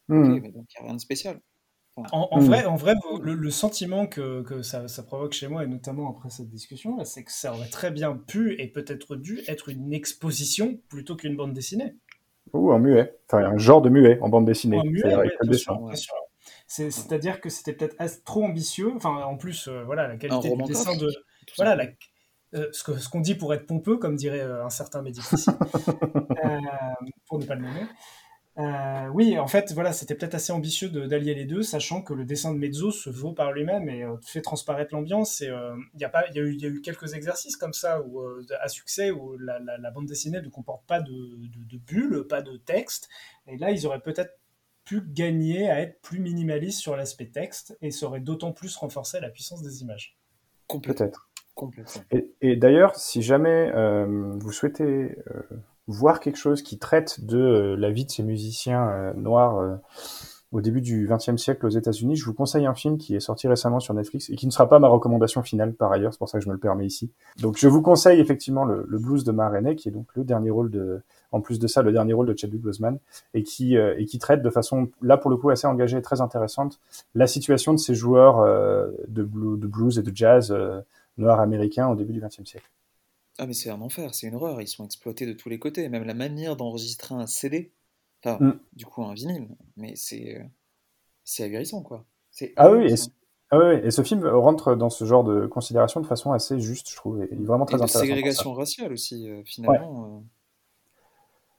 Mmh. 0.08 0.32
Okay, 0.32 0.40
mais 0.40 0.52
donc, 0.52 0.66
il 0.74 0.80
n'y 0.80 0.84
a 0.84 0.88
rien 0.88 0.94
de 0.94 1.00
spécial. 1.00 1.40
En, 2.12 2.28
en 2.30 2.40
Mm. 2.40 2.44
vrai, 2.44 2.64
en 2.66 2.76
vrai 2.76 2.94
le, 3.20 3.34
le 3.34 3.50
sentiment 3.50 4.06
que, 4.06 4.42
que 4.42 4.62
ça, 4.62 4.88
ça 4.88 5.02
provoque 5.02 5.32
chez 5.32 5.48
moi, 5.48 5.64
et 5.64 5.66
notamment 5.66 6.10
après 6.10 6.30
cette 6.30 6.48
discussion, 6.48 7.02
c'est 7.04 7.24
que 7.24 7.32
ça 7.32 7.54
aurait 7.54 7.68
très 7.68 7.90
bien 7.90 8.14
pu 8.14 8.60
et 8.60 8.68
peut-être 8.68 9.16
dû 9.16 9.40
être 9.48 9.68
une 9.68 9.92
exposition 9.92 10.78
plutôt 10.88 11.16
qu'une 11.16 11.36
bande 11.36 11.52
dessinée. 11.52 11.96
Ou 12.52 12.72
en 12.72 12.78
muet. 12.78 13.16
Enfin, 13.28 13.44
un 13.44 13.58
genre 13.58 13.82
de 13.82 13.90
muet 13.90 14.18
en 14.20 14.28
bande 14.28 14.44
dessinée. 14.44 14.82
Muet, 14.82 15.02
C'est-à-dire 15.02 15.18
ouais, 17.34 17.40
que 17.40 17.48
c'était 17.48 17.72
peut-être 17.72 18.24
trop 18.24 18.44
ambitieux. 18.44 18.92
Enfin, 18.96 19.22
en 19.24 19.36
plus, 19.36 19.68
euh, 19.68 19.84
voilà, 19.84 20.08
la 20.08 20.16
qualité 20.16 20.56
du 20.56 20.62
dessin 20.64 20.96
de, 20.96 21.08
voilà, 21.56 21.76
la- 21.76 21.86
euh, 22.54 22.68
ce 22.72 23.08
qu'on 23.08 23.20
dit 23.20 23.36
pour 23.36 23.54
être 23.54 23.66
pompeux, 23.66 23.98
comme 23.98 24.16
dirait 24.16 24.40
euh, 24.40 24.64
un 24.64 24.70
certain 24.70 25.02
médiaticien, 25.02 25.56
euh, 26.44 26.58
pour 27.28 27.38
ne 27.38 27.44
pas 27.44 27.54
le 27.54 27.62
nommer. 27.62 27.82
Euh, 28.60 29.08
oui, 29.14 29.38
en 29.38 29.46
fait, 29.46 29.72
voilà, 29.72 29.92
c'était 29.92 30.14
peut-être 30.14 30.34
assez 30.34 30.52
ambitieux 30.52 30.88
de- 30.90 31.06
d'allier 31.06 31.34
les 31.34 31.44
deux, 31.46 31.62
sachant 31.62 32.02
que 32.02 32.12
le 32.14 32.24
dessin 32.24 32.52
de 32.52 32.58
Mezzo 32.58 32.90
se 32.90 33.08
vaut 33.08 33.32
par 33.32 33.52
lui-même 33.52 33.88
et 33.88 34.02
euh, 34.04 34.16
fait 34.22 34.42
transparaître 34.42 34.94
l'ambiance. 34.94 35.40
Et 35.40 35.48
euh, 35.48 35.74
il 35.94 36.00
y 36.00 36.04
a 36.04 36.08
pas, 36.08 36.24
il 36.28 36.36
y, 36.36 36.38
a 36.38 36.42
eu- 36.42 36.52
il 36.54 36.60
y 36.60 36.66
a 36.66 36.68
eu 36.68 36.80
quelques 36.80 37.14
exercices 37.14 37.56
comme 37.56 37.72
ça 37.72 38.02
où, 38.02 38.20
euh, 38.20 38.44
à 38.60 38.68
succès 38.68 39.10
où 39.10 39.36
la, 39.38 39.58
la- 39.60 39.78
la 39.78 39.90
bande 39.90 40.06
dessinée 40.06 40.40
ne 40.40 40.48
comporte 40.48 40.86
pas 40.86 41.00
de, 41.00 41.10
de, 41.12 41.64
de 41.64 41.78
bulles, 41.78 42.26
pas 42.28 42.42
de 42.42 42.56
texte. 42.56 43.08
Et 43.46 43.56
là, 43.56 43.70
ils 43.70 43.86
auraient 43.86 44.00
peut-être 44.00 44.36
pu 44.84 45.00
gagner 45.06 45.70
à 45.70 45.80
être 45.80 46.00
plus 46.02 46.18
minimalistes 46.20 46.80
sur 46.80 46.96
l'aspect 46.96 47.26
texte 47.30 47.76
et 47.80 47.90
ça 47.90 48.06
aurait 48.06 48.20
d'autant 48.20 48.52
plus 48.52 48.76
renforcé 48.76 49.20
la 49.20 49.30
puissance 49.30 49.62
des 49.62 49.82
images. 49.82 50.16
Complètement. 50.66 51.06
Peut-être. 51.06 51.26
Complètement. 51.54 52.02
Et, 52.10 52.30
et 52.40 52.56
d'ailleurs, 52.56 52.96
si 52.96 53.22
jamais 53.22 53.70
euh, 53.74 54.32
vous 54.38 54.52
souhaitez 54.52 54.82
euh, 55.28 55.42
voir 55.86 56.20
quelque 56.20 56.36
chose 56.36 56.62
qui 56.62 56.78
traite 56.78 57.24
de 57.24 57.38
euh, 57.38 57.76
la 57.76 57.90
vie 57.90 58.04
de 58.04 58.10
ces 58.10 58.22
musiciens 58.22 58.88
euh, 58.88 59.12
noirs 59.14 59.58
euh, 59.58 59.76
au 60.52 60.60
début 60.60 60.80
du 60.80 61.08
XXe 61.08 61.36
siècle 61.36 61.64
aux 61.64 61.70
États-Unis, 61.70 62.16
je 62.16 62.24
vous 62.24 62.34
conseille 62.34 62.66
un 62.66 62.74
film 62.74 62.98
qui 62.98 63.14
est 63.14 63.20
sorti 63.20 63.46
récemment 63.46 63.78
sur 63.78 63.94
Netflix 63.94 64.30
et 64.30 64.36
qui 64.36 64.46
ne 64.46 64.50
sera 64.50 64.68
pas 64.68 64.80
ma 64.80 64.88
recommandation 64.88 65.44
finale 65.44 65.74
par 65.74 65.92
ailleurs, 65.92 66.12
c'est 66.12 66.18
pour 66.18 66.28
ça 66.28 66.38
que 66.38 66.44
je 66.44 66.48
me 66.48 66.54
le 66.54 66.58
permets 66.58 66.86
ici. 66.86 67.12
Donc 67.38 67.56
je 67.56 67.68
vous 67.68 67.82
conseille 67.82 68.18
effectivement 68.18 68.64
le, 68.64 68.84
Blues 68.98 69.22
de 69.22 69.30
Ma 69.30 69.48
qui 69.74 69.88
est 69.88 69.92
donc 69.92 70.08
le 70.16 70.24
dernier 70.24 70.50
rôle 70.50 70.70
de, 70.72 71.02
en 71.30 71.40
plus 71.40 71.60
de 71.60 71.68
ça, 71.68 71.82
le 71.82 71.92
dernier 71.92 72.14
rôle 72.14 72.26
de 72.26 72.36
Chadwick 72.36 72.62
Boseman, 72.62 72.98
et 73.32 73.44
qui 73.44 73.76
et 73.76 74.04
qui 74.06 74.18
traite 74.18 74.42
de 74.42 74.50
façon 74.50 74.88
là 75.02 75.16
pour 75.16 75.30
le 75.30 75.36
coup 75.36 75.50
assez 75.50 75.68
engagée 75.68 75.98
et 75.98 76.02
très 76.02 76.20
intéressante 76.20 76.80
la 77.14 77.28
situation 77.28 77.72
de 77.72 77.78
ces 77.78 77.94
joueurs 77.94 78.44
de, 79.06 79.22
blue- 79.22 79.56
de 79.56 79.66
blues 79.68 80.00
et 80.00 80.02
de 80.02 80.10
jazz 80.12 80.52
noirs 81.16 81.38
américains 81.38 81.88
au 81.88 81.94
début 81.94 82.12
du 82.12 82.20
XXe 82.20 82.44
siècle. 82.44 82.68
Ah 83.40 83.46
mais 83.46 83.54
c'est 83.54 83.70
un 83.70 83.80
enfer, 83.80 84.14
c'est 84.14 84.28
une 84.28 84.34
horreur, 84.36 84.60
ils 84.62 84.68
sont 84.68 84.84
exploités 84.84 85.26
de 85.26 85.32
tous 85.32 85.48
les 85.48 85.58
côtés, 85.58 85.88
même 85.88 86.04
la 86.04 86.14
manière 86.14 86.56
d'enregistrer 86.56 87.14
un 87.16 87.26
CD, 87.26 87.72
enfin 88.22 88.40
Mm. 88.40 88.50
du 88.74 88.86
coup 88.86 89.02
un 89.04 89.14
vinyle, 89.14 89.48
mais 89.76 89.96
c'est 89.96 90.38
euh, 90.38 90.44
c'est 91.24 91.44
ahurissant 91.44 91.82
quoi. 91.82 92.06
C'est 92.32 92.52
Ah 92.56 92.70
oui, 92.70 92.84
et, 92.86 92.96
ce- 92.96 93.08
ah 93.50 93.58
oui, 93.58 93.80
et 93.84 93.90
ce 93.90 94.02
film 94.02 94.26
rentre 94.26 94.74
dans 94.76 94.90
ce 94.90 95.04
genre 95.04 95.24
de 95.24 95.46
considération 95.46 96.00
de 96.00 96.06
façon 96.06 96.32
assez 96.32 96.60
juste, 96.60 96.90
je 96.90 96.96
trouve, 96.96 97.22
et 97.22 97.28
il 97.32 97.42
est 97.42 97.44
vraiment 97.44 97.64
Et 97.64 97.66
très 97.66 97.76
de 97.76 97.82
intéressant. 97.82 98.00
ségrégation 98.00 98.52
raciale 98.54 98.92
aussi 98.92 99.28
euh, 99.28 99.42
finalement. 99.44 100.22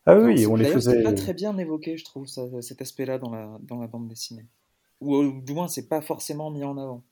Ah 0.05 0.13
euh. 0.13 0.25
oui, 0.25 0.39
Alors, 0.41 0.51
on 0.53 0.55
les 0.55 0.63
D'ailleurs, 0.63 0.81
c'est 0.81 0.89
faisait. 0.89 1.03
pas 1.03 1.13
très 1.13 1.33
bien 1.33 1.57
évoqué, 1.57 1.97
je 1.97 2.03
trouve, 2.05 2.27
ça- 2.27 2.61
cet 2.61 2.81
aspect-là 2.81 3.17
dans 3.19 3.29
la 3.31 3.57
dans 3.61 3.79
la 3.79 3.87
bande 3.87 4.07
dessinée. 4.07 4.45
Ou 5.01 5.41
du 5.41 5.53
moins, 5.53 5.67
c'est 5.67 5.87
pas 5.87 6.01
forcément 6.01 6.51
mis 6.51 6.63
en 6.63 6.77
avant. 6.77 7.03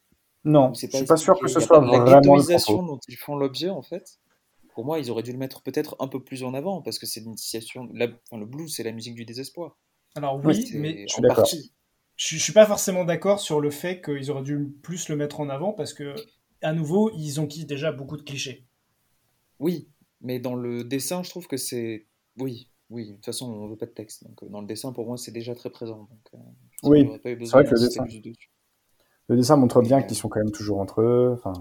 Non, 0.45 0.73
je 0.73 0.87
pas 0.87 0.97
suis 0.97 1.05
pas 1.05 1.17
sûr 1.17 1.39
que 1.39 1.47
ce 1.47 1.59
soit 1.59 1.79
vraiment 1.79 2.05
le 2.05 2.83
dont 2.85 2.99
ils 3.07 3.17
font 3.17 3.35
l'objet 3.35 3.69
en 3.69 3.81
fait. 3.81 4.19
Pour 4.73 4.85
moi, 4.85 4.99
ils 4.99 5.11
auraient 5.11 5.23
dû 5.23 5.31
le 5.31 5.37
mettre 5.37 5.61
peut-être 5.61 5.95
un 5.99 6.07
peu 6.07 6.23
plus 6.23 6.43
en 6.43 6.53
avant 6.53 6.81
parce 6.81 6.99
que 6.99 7.05
c'est 7.05 7.19
l'initiation. 7.21 7.89
la- 7.93 8.07
Enfin, 8.29 8.39
le 8.39 8.45
blues, 8.45 8.73
c'est 8.75 8.83
la 8.83 8.91
musique 8.91 9.15
du 9.15 9.25
désespoir. 9.25 9.77
Alors 10.15 10.37
Oui, 10.43 10.69
mais 10.73 11.07
je 11.07 11.13
suis 11.13 11.21
en 11.21 11.23
d'accord. 11.23 11.49
partie. 11.49 11.73
je, 12.15 12.35
je 12.37 12.41
suis 12.43 12.53
pas 12.53 12.67
forcément 12.67 13.05
d'accord 13.05 13.39
sur 13.39 13.59
le 13.59 13.71
fait 13.71 14.01
qu'ils 14.03 14.29
auraient 14.29 14.43
dû 14.43 14.67
plus 14.83 15.09
le 15.09 15.15
mettre 15.15 15.39
en 15.39 15.49
avant 15.49 15.73
parce 15.73 15.93
que, 15.95 16.27
à 16.61 16.73
nouveau, 16.73 17.11
ils 17.17 17.41
ont 17.41 17.47
qui 17.47 17.65
déjà 17.65 17.91
beaucoup 17.91 18.17
de 18.17 18.21
clichés. 18.23 18.67
Oui, 19.59 19.89
mais 20.21 20.39
dans 20.39 20.55
le 20.55 20.83
dessin, 20.83 21.23
je 21.23 21.29
trouve 21.29 21.47
que 21.47 21.57
c'est. 21.57 22.07
Oui, 22.37 22.69
oui. 22.89 23.09
De 23.11 23.15
toute 23.15 23.25
façon, 23.25 23.51
on 23.51 23.67
veut 23.67 23.77
pas 23.77 23.85
de 23.85 23.91
texte. 23.91 24.23
Donc, 24.23 24.43
euh, 24.43 24.47
dans 24.49 24.61
le 24.61 24.67
dessin, 24.67 24.93
pour 24.93 25.05
moi, 25.05 25.17
c'est 25.17 25.31
déjà 25.31 25.55
très 25.55 25.69
présent. 25.69 26.07
Donc, 26.09 26.29
euh, 26.33 26.37
Oui, 26.83 27.05
j'aurais 27.05 27.19
pas 27.19 27.31
eu 27.31 27.35
c'est 27.43 27.51
besoin 27.51 27.61
vrai 27.61 27.63
que 27.65 27.75
le 27.75 27.79
dessin-. 27.81 28.05
Le 29.29 29.37
dessin 29.37 29.55
montre 29.55 29.81
bien 29.81 30.01
Mais, 30.01 30.03
qu'ils 30.03 30.17
euh, 30.17 30.17
sont 30.17 30.27
quand 30.27 30.41
même 30.41 30.51
toujours 30.51 30.81
entre 30.81 30.99
eux. 31.01 31.31
Enfin, 31.33 31.53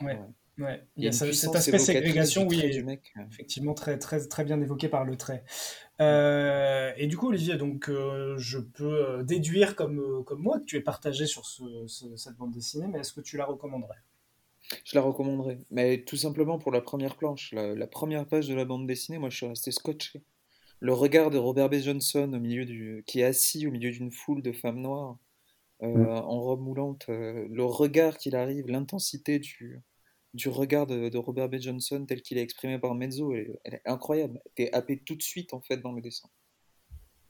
Ouais, 0.00 0.14
ouais. 0.14 0.34
Il 0.58 0.80
Il 0.96 1.04
y 1.04 1.08
a 1.08 1.12
cet 1.12 1.54
aspect 1.54 1.78
ségrégation, 1.78 2.46
oui, 2.48 2.60
est 2.60 2.82
mec. 2.82 3.12
euh. 3.18 3.22
effectivement 3.30 3.74
très, 3.74 3.98
très, 3.98 4.26
très 4.26 4.44
bien 4.44 4.60
évoqué 4.60 4.88
par 4.88 5.04
le 5.04 5.16
trait. 5.16 5.44
Euh, 6.00 6.92
et 6.96 7.06
du 7.06 7.16
coup, 7.16 7.28
Olivier, 7.28 7.56
donc 7.56 7.88
euh, 7.88 8.36
je 8.38 8.58
peux 8.58 9.22
déduire 9.24 9.76
comme, 9.76 10.24
comme 10.24 10.40
moi 10.42 10.58
que 10.60 10.64
tu 10.64 10.76
es 10.76 10.80
partagé 10.80 11.26
sur 11.26 11.44
ce- 11.46 11.86
ce- 11.86 12.16
cette 12.16 12.36
bande 12.36 12.52
dessinée, 12.52 12.86
mais 12.86 13.00
est-ce 13.00 13.12
que 13.12 13.20
tu 13.20 13.36
la 13.36 13.44
recommanderais? 13.44 13.98
Je 14.84 14.96
la 14.96 15.02
recommanderais. 15.02 15.58
Mais 15.70 16.02
tout 16.04 16.16
simplement 16.16 16.58
pour 16.58 16.72
la 16.72 16.80
première 16.80 17.16
planche. 17.16 17.52
La, 17.52 17.74
la 17.74 17.86
première 17.86 18.26
page 18.26 18.48
de 18.48 18.54
la 18.54 18.64
bande 18.64 18.86
dessinée, 18.86 19.18
moi, 19.18 19.30
je 19.30 19.36
suis 19.36 19.46
resté 19.46 19.70
scotché. 19.70 20.22
Le 20.80 20.92
regard 20.92 21.30
de 21.30 21.38
Robert 21.38 21.68
B. 21.70 21.76
Johnson 21.76 22.30
au 22.34 22.40
milieu 22.40 22.64
du, 22.64 23.02
qui 23.06 23.20
est 23.20 23.24
assis 23.24 23.66
au 23.66 23.70
milieu 23.70 23.90
d'une 23.90 24.10
foule 24.10 24.42
de 24.42 24.52
femmes 24.52 24.80
noires 24.80 25.16
euh, 25.82 25.88
Mm. 25.88 26.08
en 26.08 26.40
robe 26.40 26.60
moulante, 26.62 27.04
le 27.08 27.64
regard 27.64 28.16
qu'il 28.18 28.34
arrive, 28.36 28.66
l'intensité 28.68 29.38
du, 29.38 29.80
du 30.34 30.48
regard 30.48 30.86
de, 30.86 31.08
de 31.08 31.18
Robert 31.18 31.48
B. 31.48 31.56
Johnson 31.58 32.04
tel 32.06 32.22
qu'il 32.22 32.38
est 32.38 32.42
exprimé 32.42 32.78
par 32.78 32.94
Mezzo, 32.94 33.32
elle, 33.32 33.58
elle 33.64 33.74
est 33.74 33.82
incroyable. 33.86 34.40
T'es 34.54 34.72
happé 34.72 34.98
tout 34.98 35.16
de 35.16 35.22
suite 35.22 35.54
en 35.54 35.60
fait 35.60 35.78
dans 35.78 35.92
le 35.92 36.00
dessin. 36.02 36.28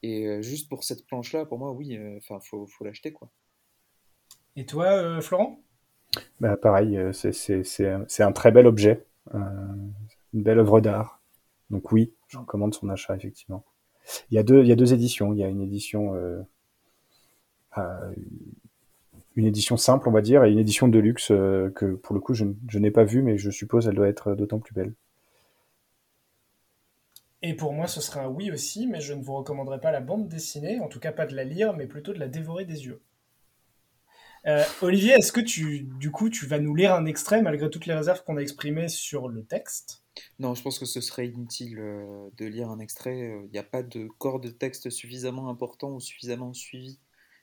Et 0.02 0.26
euh, 0.26 0.42
juste 0.42 0.68
pour 0.68 0.84
cette 0.84 1.06
planche-là, 1.06 1.46
pour 1.46 1.58
moi, 1.58 1.72
oui, 1.72 1.96
euh, 1.96 2.18
enfin, 2.18 2.38
faut, 2.40 2.66
faut 2.66 2.84
l'acheter 2.84 3.12
quoi. 3.12 3.30
Et 4.56 4.66
toi, 4.66 4.86
euh, 4.86 5.20
Florent? 5.20 5.60
Bah, 6.40 6.56
pareil, 6.56 6.98
c'est- 7.12 8.22
un 8.22 8.32
très 8.32 8.50
bel 8.50 8.66
objet, 8.66 9.04
euh, 9.34 9.38
une 10.32 10.42
belle 10.42 10.58
œuvre 10.58 10.80
d'art. 10.80 11.22
Donc 11.70 11.92
oui, 11.92 12.14
je 12.28 12.38
recommande 12.38 12.74
son 12.74 12.88
achat 12.88 13.16
effectivement. 13.16 13.64
Il 14.30 14.34
y 14.36 14.38
a 14.38 14.42
deux, 14.42 14.62
il 14.62 14.68
y 14.68 14.72
a 14.72 14.76
deux 14.76 14.94
éditions. 14.94 15.32
Il 15.32 15.40
y 15.40 15.44
a 15.44 15.48
une 15.48 15.60
édition, 15.60 16.14
euh, 16.14 16.40
euh, 17.78 18.14
une 19.36 19.46
édition 19.46 19.76
simple, 19.76 20.08
on 20.08 20.12
va 20.12 20.22
dire, 20.22 20.44
et 20.44 20.50
une 20.50 20.58
édition 20.58 20.88
de 20.88 20.98
luxe 20.98 21.30
euh, 21.30 21.70
que 21.70 21.94
pour 21.94 22.14
le 22.14 22.20
coup 22.20 22.34
je, 22.34 22.44
n'ai 22.78 22.90
pas 22.90 23.04
vue, 23.04 23.22
mais 23.22 23.38
je 23.38 23.50
suppose 23.50 23.86
elle 23.86 23.94
doit 23.94 24.08
être 24.08 24.34
d'autant 24.34 24.58
plus 24.58 24.74
belle. 24.74 24.94
Et 27.42 27.54
pour 27.54 27.72
moi, 27.74 27.86
ce 27.86 28.00
serait 28.00 28.20
un 28.20 28.28
oui 28.28 28.50
aussi, 28.50 28.86
mais 28.86 29.00
je 29.00 29.12
ne 29.12 29.22
vous 29.22 29.34
recommanderais 29.34 29.80
pas 29.80 29.92
la 29.92 30.00
bande 30.00 30.26
dessinée, 30.26 30.80
en 30.80 30.88
tout 30.88 30.98
cas 30.98 31.12
pas 31.12 31.26
de 31.26 31.36
la 31.36 31.44
lire, 31.44 31.74
mais 31.74 31.86
plutôt 31.86 32.12
de 32.12 32.18
la 32.18 32.28
dévorer 32.28 32.64
des 32.64 32.86
yeux. 32.86 33.02
Euh, 34.46 34.64
Olivier, 34.80 35.12
est-ce 35.12 35.32
que 35.32 35.40
tu, 35.40 35.82
du 35.98 36.10
coup, 36.10 36.30
tu 36.30 36.46
vas 36.46 36.58
nous 36.58 36.74
lire 36.74 36.94
un 36.94 37.04
extrait 37.04 37.42
malgré 37.42 37.68
toutes 37.68 37.86
les 37.86 37.94
réserves 37.94 38.24
qu'on 38.24 38.36
a 38.36 38.40
exprimées 38.40 38.88
sur 38.88 39.28
le 39.28 39.44
texte? 39.44 40.02
Non, 40.38 40.54
je 40.54 40.62
pense 40.62 40.78
que 40.78 40.86
ce 40.86 41.00
serait 41.00 41.28
inutile 41.28 41.78
euh, 41.78 42.30
de 42.38 42.46
lire 42.46 42.70
un 42.70 42.78
extrait. 42.78 43.38
Il 43.44 43.50
n'y 43.50 43.58
a 43.58 43.64
pas 43.64 43.82
de 43.82 44.08
corps 44.18 44.40
de 44.40 44.48
texte 44.48 44.88
suffisamment 44.88 45.50
important 45.50 45.92
ou 45.92 46.00
suffisamment 46.00 46.54
suivi 46.54 46.98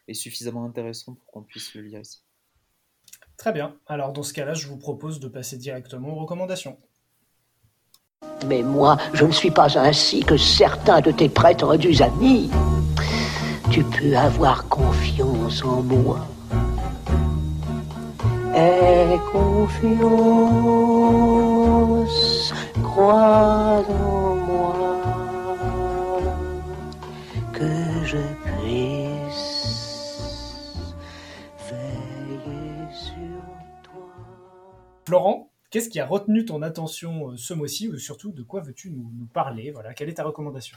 et 0.07 0.13
suffisamment 0.13 0.65
intéressant 0.65 1.15
pour 1.15 1.25
qu'on 1.31 1.43
puisse 1.43 1.73
le 1.75 1.81
lire 1.81 1.99
ici. 1.99 2.23
Très 3.38 3.51
bien. 3.51 3.75
Alors 3.88 4.13
dans 4.13 4.23
ce 4.23 4.34
cas-là, 4.34 4.53
je 4.53 4.67
vous 4.67 4.77
propose 4.77 5.19
de 5.19 5.27
passer 5.27 5.57
directement 5.57 6.09
aux 6.09 6.19
recommandations. 6.19 6.77
Mais 8.47 8.61
moi, 8.61 8.97
je 9.13 9.25
ne 9.25 9.31
suis 9.31 9.51
pas 9.51 9.77
ainsi 9.77 10.21
que 10.21 10.38
certains 10.38 11.01
de 11.01 11.11
tes 11.11 11.30
prêtres 11.30 11.77
du 11.77 12.01
amis. 12.01 12.49
Tu 13.71 13.84
peux 13.84 14.15
avoir 14.15 14.67
confiance 14.67 15.63
en 15.63 15.81
moi. 15.81 16.19
Aie 18.55 19.17
confiance, 19.31 20.13
crois 22.84 23.84
en 23.89 24.35
moi, 24.35 24.92
Florent, 35.14 35.52
qu'est-ce 35.69 35.90
qui 35.90 35.99
a 35.99 36.07
retenu 36.07 36.44
ton 36.44 36.64
attention 36.64 37.30
euh, 37.30 37.38
ce 37.38 37.53
mois-ci 37.53 37.88
ou 37.88 37.99
surtout 37.99 38.31
de 38.31 38.41
quoi 38.41 38.61
veux-tu 38.61 38.90
nous, 38.90 39.11
nous 39.15 39.27
parler? 39.27 39.69
Voilà, 39.69 39.94
quelle 39.94 40.10
est 40.10 40.15
ta 40.15 40.23
recommandation? 40.23 40.76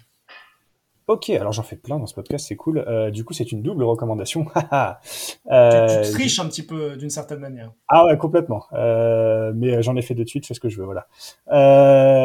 Ok, 1.06 1.30
alors 1.30 1.52
j'en 1.52 1.62
fais 1.62 1.76
plein 1.76 1.98
dans 1.98 2.04
ce 2.04 2.12
podcast, 2.12 2.44
c'est 2.46 2.56
cool. 2.56 2.84
Euh, 2.86 3.10
du 3.10 3.24
coup, 3.24 3.32
c'est 3.32 3.50
une 3.50 3.62
double 3.62 3.84
recommandation. 3.84 4.44
haha. 4.54 5.00
Tu, 5.06 5.50
Euh, 5.50 6.02
tu 6.04 6.10
triches 6.10 6.38
un 6.38 6.46
petit 6.48 6.66
peu 6.66 6.96
d'une 6.98 7.08
certaine 7.08 7.38
manière. 7.38 7.72
Ah 7.88 8.04
ouais, 8.04 8.18
complètement. 8.18 8.66
Euh, 8.74 9.52
mais 9.54 9.82
j'en 9.82 9.96
ai 9.96 10.02
fait 10.02 10.12
deux 10.14 10.24
de 10.24 10.28
suite, 10.28 10.42
je 10.42 10.48
fais 10.48 10.54
ce 10.54 10.60
que 10.60 10.68
je 10.68 10.78
veux, 10.78 10.84
voilà. 10.84 11.06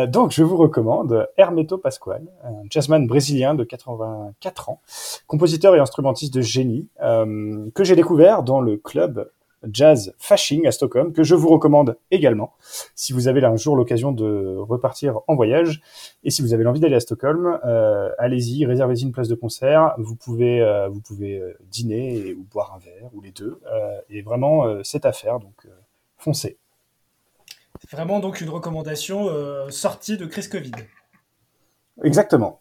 Donc, 0.08 0.32
je 0.32 0.44
vous 0.44 0.58
recommande 0.58 1.30
Hermeto 1.38 1.78
Pascoal, 1.78 2.24
un 2.44 2.64
jazzman 2.70 3.08
brésilien 3.08 3.56
de 3.56 3.64
84 3.64 4.70
ans, 4.70 4.82
compositeur 5.28 5.78
et 5.78 5.80
instrumentiste 5.80 6.34
de 6.34 6.42
génie, 6.42 6.90
que 7.00 7.84
j'ai 7.86 7.96
découvert 7.96 8.44
dans 8.44 8.60
le 8.60 8.76
club 8.76 9.30
Jazz 9.70 10.14
Fashing 10.18 10.68
à 10.68 10.72
Stockholm, 10.72 11.14
que 11.14 11.24
je 11.24 11.36
vous 11.36 11.50
recommande 11.50 11.98
également 12.10 12.54
si 12.96 13.14
vous 13.14 13.28
avez 13.28 13.42
là 13.42 13.50
un 13.50 13.56
jour 13.56 13.76
l'occasion 13.76 14.12
de 14.12 14.58
repartir 14.58 15.20
en 15.28 15.36
voyage. 15.36 15.82
Et 16.24 16.32
si 16.32 16.42
vous 16.42 16.54
avez 16.54 16.64
l'envie 16.64 16.80
d'aller 16.80 16.96
à 16.96 17.00
Stockholm, 17.00 17.60
euh, 17.66 18.10
allez-y, 18.18 18.66
réservez-y 18.66 19.04
une 19.04 19.12
place 19.12 19.28
de 19.28 19.36
concert. 19.36 19.94
Vous 19.98 20.16
pouvez, 20.16 20.62
euh, 20.62 20.88
vous 20.90 21.02
pouvez 21.02 21.38
euh, 21.38 21.58
dîner 21.70 22.34
ou 22.34 22.44
boire 22.44 22.74
un 22.76 22.80
verre 22.80 23.10
ou 23.14 23.22
les 23.22 23.32
deux. 23.32 23.60
et 24.10 24.22
vraiment, 24.22 24.84
c'est 24.84 25.06
à 25.06 25.12
faire, 25.12 25.40
donc 25.40 25.68
foncez. 26.18 26.58
C'est 27.80 27.92
vraiment 27.92 28.20
donc 28.20 28.42
une 28.42 28.50
recommandation 28.50 29.30
sortie 29.70 30.18
de 30.18 30.26
crise 30.26 30.48
Covid. 30.48 30.72
Exactement. 32.04 32.61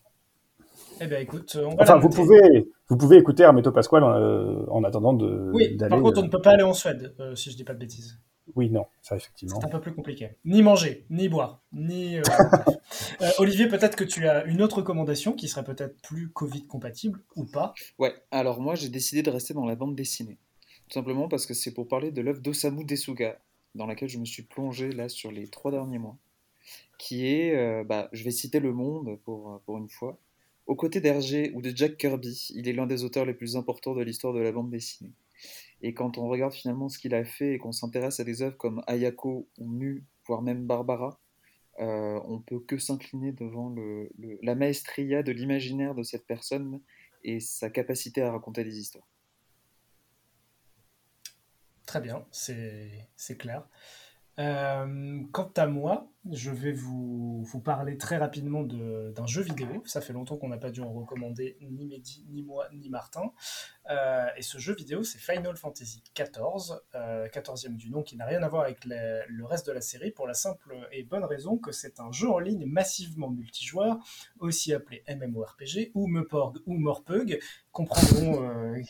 Eh 1.03 1.07
bien, 1.07 1.19
écoute, 1.19 1.57
on 1.57 1.75
va 1.77 1.83
enfin, 1.83 1.97
vous 1.97 2.11
pouvez, 2.11 2.71
vous 2.89 2.97
pouvez 2.99 3.17
écouter 3.17 3.43
Hermeto 3.43 3.73
Pasquale 3.73 4.05
euh, 4.05 4.67
en 4.69 4.85
attendant 4.85 5.15
de. 5.15 5.51
Oui, 5.55 5.77
par 5.79 5.89
contre, 6.03 6.21
on 6.21 6.25
ne 6.25 6.29
peut 6.29 6.43
pas 6.43 6.51
aller 6.51 6.63
en 6.63 6.75
Suède, 6.75 7.15
euh, 7.21 7.35
si 7.35 7.51
je 7.51 7.57
dis 7.57 7.65
pas 7.65 7.73
de 7.73 7.79
bêtises. 7.79 8.19
Oui, 8.55 8.69
non, 8.69 8.85
ça 9.01 9.17
effectivement. 9.17 9.59
C'est 9.59 9.67
un 9.67 9.71
peu 9.71 9.81
plus 9.81 9.95
compliqué. 9.95 10.33
Ni 10.45 10.61
manger, 10.61 11.07
ni 11.09 11.29
boire, 11.29 11.63
ni. 11.73 12.19
Euh, 13.23 13.29
Olivier, 13.39 13.69
peut-être 13.69 13.97
que 13.97 14.03
tu 14.03 14.27
as 14.27 14.45
une 14.47 14.63
autre 14.63 14.79
recommandation 14.79 15.35
qui 15.35 15.47
serait 15.47 15.63
peut-être 15.63 16.01
plus 16.03 16.31
Covid 16.31 16.67
compatible 16.67 17.21
ou 17.37 17.45
pas. 17.45 17.73
Ouais. 17.99 18.15
Alors 18.31 18.61
moi, 18.61 18.75
j'ai 18.75 18.89
décidé 18.89 19.23
de 19.23 19.31
rester 19.31 19.55
dans 19.55 19.65
la 19.65 19.77
bande 19.77 19.95
dessinée, 19.95 20.39
tout 20.89 20.95
simplement 20.95 21.29
parce 21.29 21.47
que 21.47 21.55
c'est 21.55 21.73
pour 21.73 21.87
parler 21.87 22.11
de 22.11 22.21
l'œuvre 22.21 22.41
d'Osamu 22.41 22.85
Desuga, 22.85 23.39
dans 23.75 23.87
laquelle 23.87 24.09
je 24.09 24.19
me 24.19 24.25
suis 24.25 24.43
plongé 24.43 24.91
là 24.91 25.09
sur 25.09 25.31
les 25.31 25.47
trois 25.49 25.71
derniers 25.71 25.99
mois, 25.99 26.17
qui 26.99 27.27
est, 27.27 27.85
bah, 27.85 28.09
je 28.13 28.25
vais 28.25 28.33
citer 28.33 28.59
Le 28.59 28.73
Monde 28.73 29.19
pour 29.25 29.61
pour 29.65 29.79
une 29.79 29.89
fois 29.89 30.19
aux 30.71 30.77
côtés 30.77 31.01
d'Hergé 31.01 31.51
ou 31.55 31.63
de 31.63 31.73
Jack 31.75 31.97
Kirby, 31.97 32.53
il 32.55 32.69
est 32.69 32.73
l'un 32.73 32.87
des 32.87 33.03
auteurs 33.03 33.25
les 33.25 33.35
plus 33.35 33.57
importants 33.57 33.93
de 33.93 34.03
l'histoire 34.03 34.33
de 34.33 34.39
la 34.39 34.53
bande 34.53 34.71
dessinée. 34.71 35.11
Et 35.83 35.95
quand 35.95 36.17
on 36.17 36.29
regarde 36.29 36.53
finalement 36.53 36.89
ce 36.89 36.97
qu'il 36.97 37.13
a 37.13 37.25
fait 37.25 37.55
et 37.55 37.59
qu'on 37.59 37.73
s'intéresse 37.73 38.21
à 38.21 38.25
des 38.25 38.41
œuvres 38.41 38.57
comme 38.57 38.81
Ayako 38.87 39.49
ou 39.59 39.67
Mu, 39.67 40.05
voire 40.29 40.43
même 40.43 40.69
Barbara, 40.69 41.19
euh, 41.81 42.21
on 42.25 42.39
peut 42.39 42.61
que 42.61 42.79
s'incliner 42.79 43.33
devant 43.33 43.75
la 44.43 44.55
maestria 44.55 45.25
de 45.25 45.33
l'imaginaire 45.33 45.97
de 45.97 46.05
cette 46.05 46.25
personne 46.25 46.81
et 47.25 47.41
sa 47.41 47.69
capacité 47.69 48.23
à 48.23 48.31
raconter 48.31 48.63
des 48.63 48.79
histoires. 48.79 49.09
Très 51.85 52.01
bien, 52.01 52.25
c'est 52.31 53.37
clair. 53.39 53.67
Euh, 54.39 55.21
quant 55.33 55.51
à 55.57 55.67
moi, 55.67 56.11
je 56.31 56.51
vais 56.51 56.73
vous, 56.73 57.45
parler 57.65 57.97
très 57.97 58.17
rapidement 58.17 58.63
d'un 58.63 59.27
jeu 59.27 59.43
vidéo. 59.43 59.83
Ça 59.87 60.01
fait 60.01 60.13
longtemps 60.13 60.37
qu'on 60.37 60.49
n'a 60.49 60.59
pas 60.59 60.71
dû 60.71 60.81
en 60.83 60.93
recommander 60.93 61.57
ni 61.61 61.87
Mehdi, 61.87 62.27
ni 62.29 62.43
moi, 62.43 62.69
ni 62.73 62.89
Martin. 62.89 63.33
Euh, 63.91 64.27
et 64.37 64.43
ce 64.43 64.59
jeu 64.59 64.75
vidéo, 64.75 65.03
c'est 65.03 65.19
Final 65.19 65.57
Fantasy 65.57 66.03
XIV, 66.15 66.79
euh, 66.95 67.27
14e 67.29 67.77
du 67.77 67.91
nom, 67.91 68.03
qui 68.03 68.17
n'a 68.17 68.27
rien 68.27 68.43
à 68.43 68.49
voir 68.49 68.65
avec 68.65 68.85
le 68.85 69.45
reste 69.45 69.67
de 69.67 69.73
la 69.73 69.81
série, 69.81 70.11
pour 70.11 70.27
la 70.27 70.35
simple 70.35 70.75
et 70.93 71.03
bonne 71.03 71.25
raison 71.25 71.57
que 71.57 71.73
c'est 71.73 72.01
un 72.01 72.13
jeu 72.13 72.29
en 72.29 72.39
ligne 72.39 72.67
massivement 72.67 73.31
multijoueur, 73.31 73.99
aussi 74.39 74.73
appelé 74.73 75.03
MMORPG, 75.09 75.91
ou 75.95 76.07
Meporg 76.07 76.59
ou 76.67 76.75
Morpug, 76.75 77.41
comprendront 77.73 78.43
euh, 78.45 78.81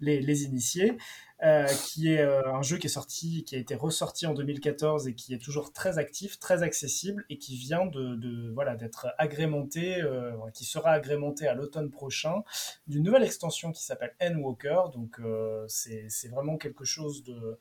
les, 0.00 0.44
initiés. 0.44 0.96
Euh, 1.42 1.66
qui 1.66 2.10
est 2.10 2.22
euh, 2.22 2.40
un 2.54 2.62
jeu 2.62 2.78
qui 2.78 2.86
est 2.86 2.90
sorti, 2.90 3.44
qui 3.44 3.54
a 3.54 3.58
été 3.58 3.74
ressorti 3.74 4.26
en 4.26 4.32
2014 4.32 5.08
et 5.08 5.14
qui 5.14 5.34
est 5.34 5.38
toujours 5.38 5.74
très 5.74 5.98
actif, 5.98 6.38
très 6.38 6.62
accessible 6.62 7.26
et 7.28 7.36
qui 7.38 7.56
vient 7.56 7.84
de, 7.84 8.50
voilà 8.54 8.76
d'être 8.76 9.08
agrémenté, 9.18 10.00
euh, 10.00 10.32
qui 10.54 10.64
sera 10.64 10.92
agrémenté 10.92 11.46
à 11.46 11.54
l'automne 11.54 11.90
prochain 11.90 12.44
d'une 12.86 13.02
nouvelle 13.02 13.24
extension 13.24 13.72
qui 13.72 13.82
s'appelle 13.82 14.14
Endwalker. 14.22 14.84
Donc 14.94 15.20
c'est 15.68 16.28
vraiment 16.30 16.56
quelque 16.56 16.84
chose 16.84 17.24
de 17.24 17.58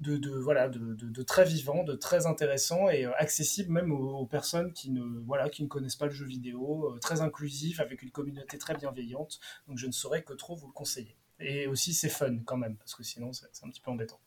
de, 0.00 0.30
voilà 0.30 0.68
de, 0.68 0.94
de, 0.94 1.22
très 1.22 1.44
vivant, 1.44 1.84
de 1.84 1.94
très 1.94 2.26
intéressant 2.26 2.88
et 2.88 3.04
accessible 3.04 3.70
même 3.70 3.92
aux, 3.92 4.24
personnes 4.26 4.72
qui 4.72 4.90
ne 4.90 5.02
voilà 5.26 5.50
qui 5.50 5.62
ne 5.62 5.68
connaissent 5.68 5.96
pas 5.96 6.06
le 6.06 6.12
jeu 6.12 6.24
vidéo, 6.26 6.96
très 7.00 7.20
inclusif 7.20 7.80
avec 7.80 8.02
une 8.02 8.10
communauté 8.10 8.58
très 8.58 8.74
bienveillante. 8.74 9.40
Donc 9.68 9.78
je 9.78 9.86
ne 9.86 9.92
saurais 9.92 10.22
que 10.22 10.32
trop 10.32 10.56
vous 10.56 10.66
le 10.66 10.72
conseiller. 10.72 11.19
Et 11.40 11.66
aussi, 11.66 11.94
c'est 11.94 12.08
fun 12.08 12.38
quand 12.44 12.56
même, 12.56 12.76
parce 12.76 12.94
que 12.94 13.02
sinon, 13.02 13.32
c'est 13.32 13.64
un 13.64 13.68
petit 13.70 13.80
peu 13.80 13.90
embêtant. 13.90 14.20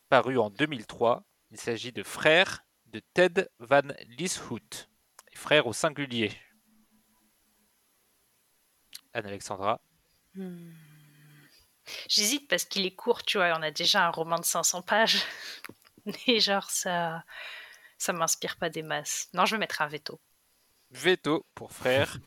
paru 0.10 0.38
en 0.38 0.50
2003. 0.50 1.24
Il 1.52 1.60
s'agit 1.60 1.92
de 1.92 2.04
Frères 2.04 2.64
de 2.88 3.02
Ted 3.14 3.50
Van 3.60 3.82
Lieshout, 4.18 4.88
frères 5.34 5.68
au 5.68 5.74
singulier. 5.74 6.32
Anne-Alexandra. 9.14 9.82
Hmm. 10.34 10.72
J'hésite 12.08 12.48
parce 12.48 12.66
qu'il 12.66 12.86
est 12.86 12.96
court, 12.96 13.24
tu 13.24 13.38
vois, 13.38 13.54
on 13.58 13.62
a 13.62 13.72
déjà 13.72 14.06
un 14.06 14.10
roman 14.10 14.38
de 14.38 14.46
500 14.46 14.82
pages. 14.82 15.24
Et 16.28 16.40
genre, 16.40 16.70
ça 16.70 17.24
ça 17.98 18.14
m'inspire 18.14 18.58
pas 18.58 18.70
des 18.70 18.84
masses. 18.84 19.30
Non, 19.34 19.46
je 19.46 19.56
vais 19.56 19.60
mettre 19.60 19.82
un 19.82 19.88
veto. 19.88 20.20
Veto 20.92 21.46
pour 21.56 21.72
frère. 21.72 22.18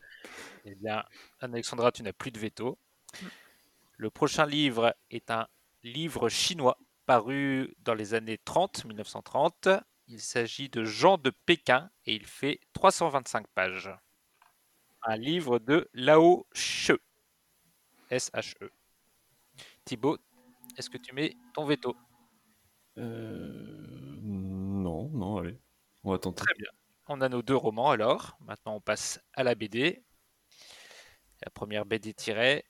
eh 0.65 0.75
bien, 0.75 1.05
Anne-Alexandra, 1.41 1.93
tu 1.93 2.03
n'as 2.03 2.12
plus 2.12 2.31
de 2.31 2.39
veto. 2.39 2.79
Le 3.97 4.10
prochain 4.10 4.47
livre 4.47 4.94
est 5.10 5.30
un 5.30 5.48
livre 5.82 6.28
chinois 6.28 6.78
paru 7.06 7.74
dans 7.80 7.94
les 7.94 8.14
années 8.14 8.39
30, 8.39 8.85
1930. 8.85 9.68
Il 10.06 10.20
s'agit 10.20 10.68
de 10.68 10.85
Jean 10.85 11.18
de 11.18 11.30
Pékin 11.30 11.90
et 12.06 12.14
il 12.14 12.26
fait 12.26 12.60
325 12.74 13.47
pages. 13.48 13.90
Un 15.02 15.16
livre 15.16 15.59
de 15.59 15.89
Lao 15.94 16.47
She. 16.52 16.93
S-H-E. 18.10 18.70
Thibaut, 19.85 20.18
est-ce 20.76 20.90
que 20.90 20.98
tu 20.98 21.14
mets 21.14 21.35
ton 21.55 21.64
veto? 21.64 21.97
Euh, 22.98 24.18
Non, 24.22 25.09
non, 25.10 25.39
allez. 25.39 25.59
On 26.05 26.12
va 26.12 26.18
tenter. 26.18 26.44
Très 26.44 26.55
bien. 26.55 26.70
On 27.06 27.20
a 27.20 27.28
nos 27.28 27.43
deux 27.43 27.56
romans 27.56 27.90
alors. 27.90 28.36
Maintenant, 28.40 28.76
on 28.76 28.80
passe 28.80 29.20
à 29.35 29.43
la 29.43 29.55
BD. 29.55 30.05
La 31.43 31.51
première 31.51 31.85
BD 31.86 32.14
tirée. 32.14 32.64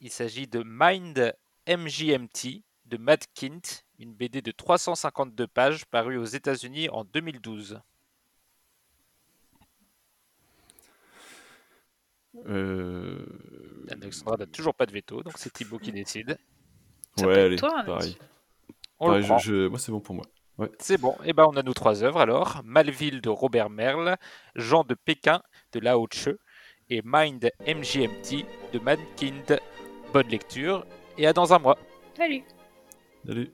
Il 0.00 0.10
s'agit 0.10 0.46
de 0.46 0.62
Mind 0.64 1.34
MGMT 1.68 2.62
de 2.86 2.96
Matt 2.98 3.26
Kint, 3.34 3.84
une 3.98 4.14
BD 4.14 4.42
de 4.42 4.52
352 4.52 5.46
pages 5.48 5.84
parue 5.86 6.16
aux 6.18 6.24
États-Unis 6.24 6.88
en 6.90 7.04
2012. 7.04 7.80
Euh... 12.46 13.24
Alexandra 13.90 14.36
n'a 14.36 14.46
toujours 14.46 14.74
pas 14.74 14.86
de 14.86 14.92
veto, 14.92 15.22
donc 15.22 15.34
c'est 15.38 15.52
Thibaut 15.52 15.78
qui 15.78 15.92
décide. 15.92 16.38
Ça 17.16 17.26
Ouais, 17.26 17.40
allez, 17.40 17.56
toi, 17.56 17.82
pareil. 17.84 18.16
On 18.98 19.06
Pareil, 19.06 19.20
le 19.20 19.22
je- 19.22 19.28
prend. 19.28 19.38
je- 19.38 19.66
Moi, 19.68 19.78
c'est 19.78 19.92
bon 19.92 20.00
pour 20.00 20.14
moi. 20.14 20.24
Ouais. 20.58 20.70
C'est 20.78 20.98
bon. 20.98 21.16
Et 21.24 21.32
ben, 21.32 21.44
on 21.48 21.56
a 21.56 21.62
nos 21.62 21.74
trois 21.74 22.02
œuvres 22.02 22.20
alors. 22.20 22.60
Malville 22.64 23.20
de 23.20 23.28
Robert 23.28 23.68
Merle, 23.70 24.16
Jean 24.54 24.84
de 24.84 24.94
Pékin 24.94 25.42
de 25.72 25.80
Lao 25.80 26.06
Tse 26.06 26.30
et 26.88 27.02
Mind 27.04 27.50
MGMT 27.66 28.44
de 28.72 28.78
Mankind. 28.78 29.58
Bonne 30.12 30.28
lecture 30.28 30.86
et 31.18 31.26
à 31.26 31.32
dans 31.32 31.52
un 31.52 31.58
mois. 31.58 31.78
Salut 32.16 32.42
Salut. 33.26 33.52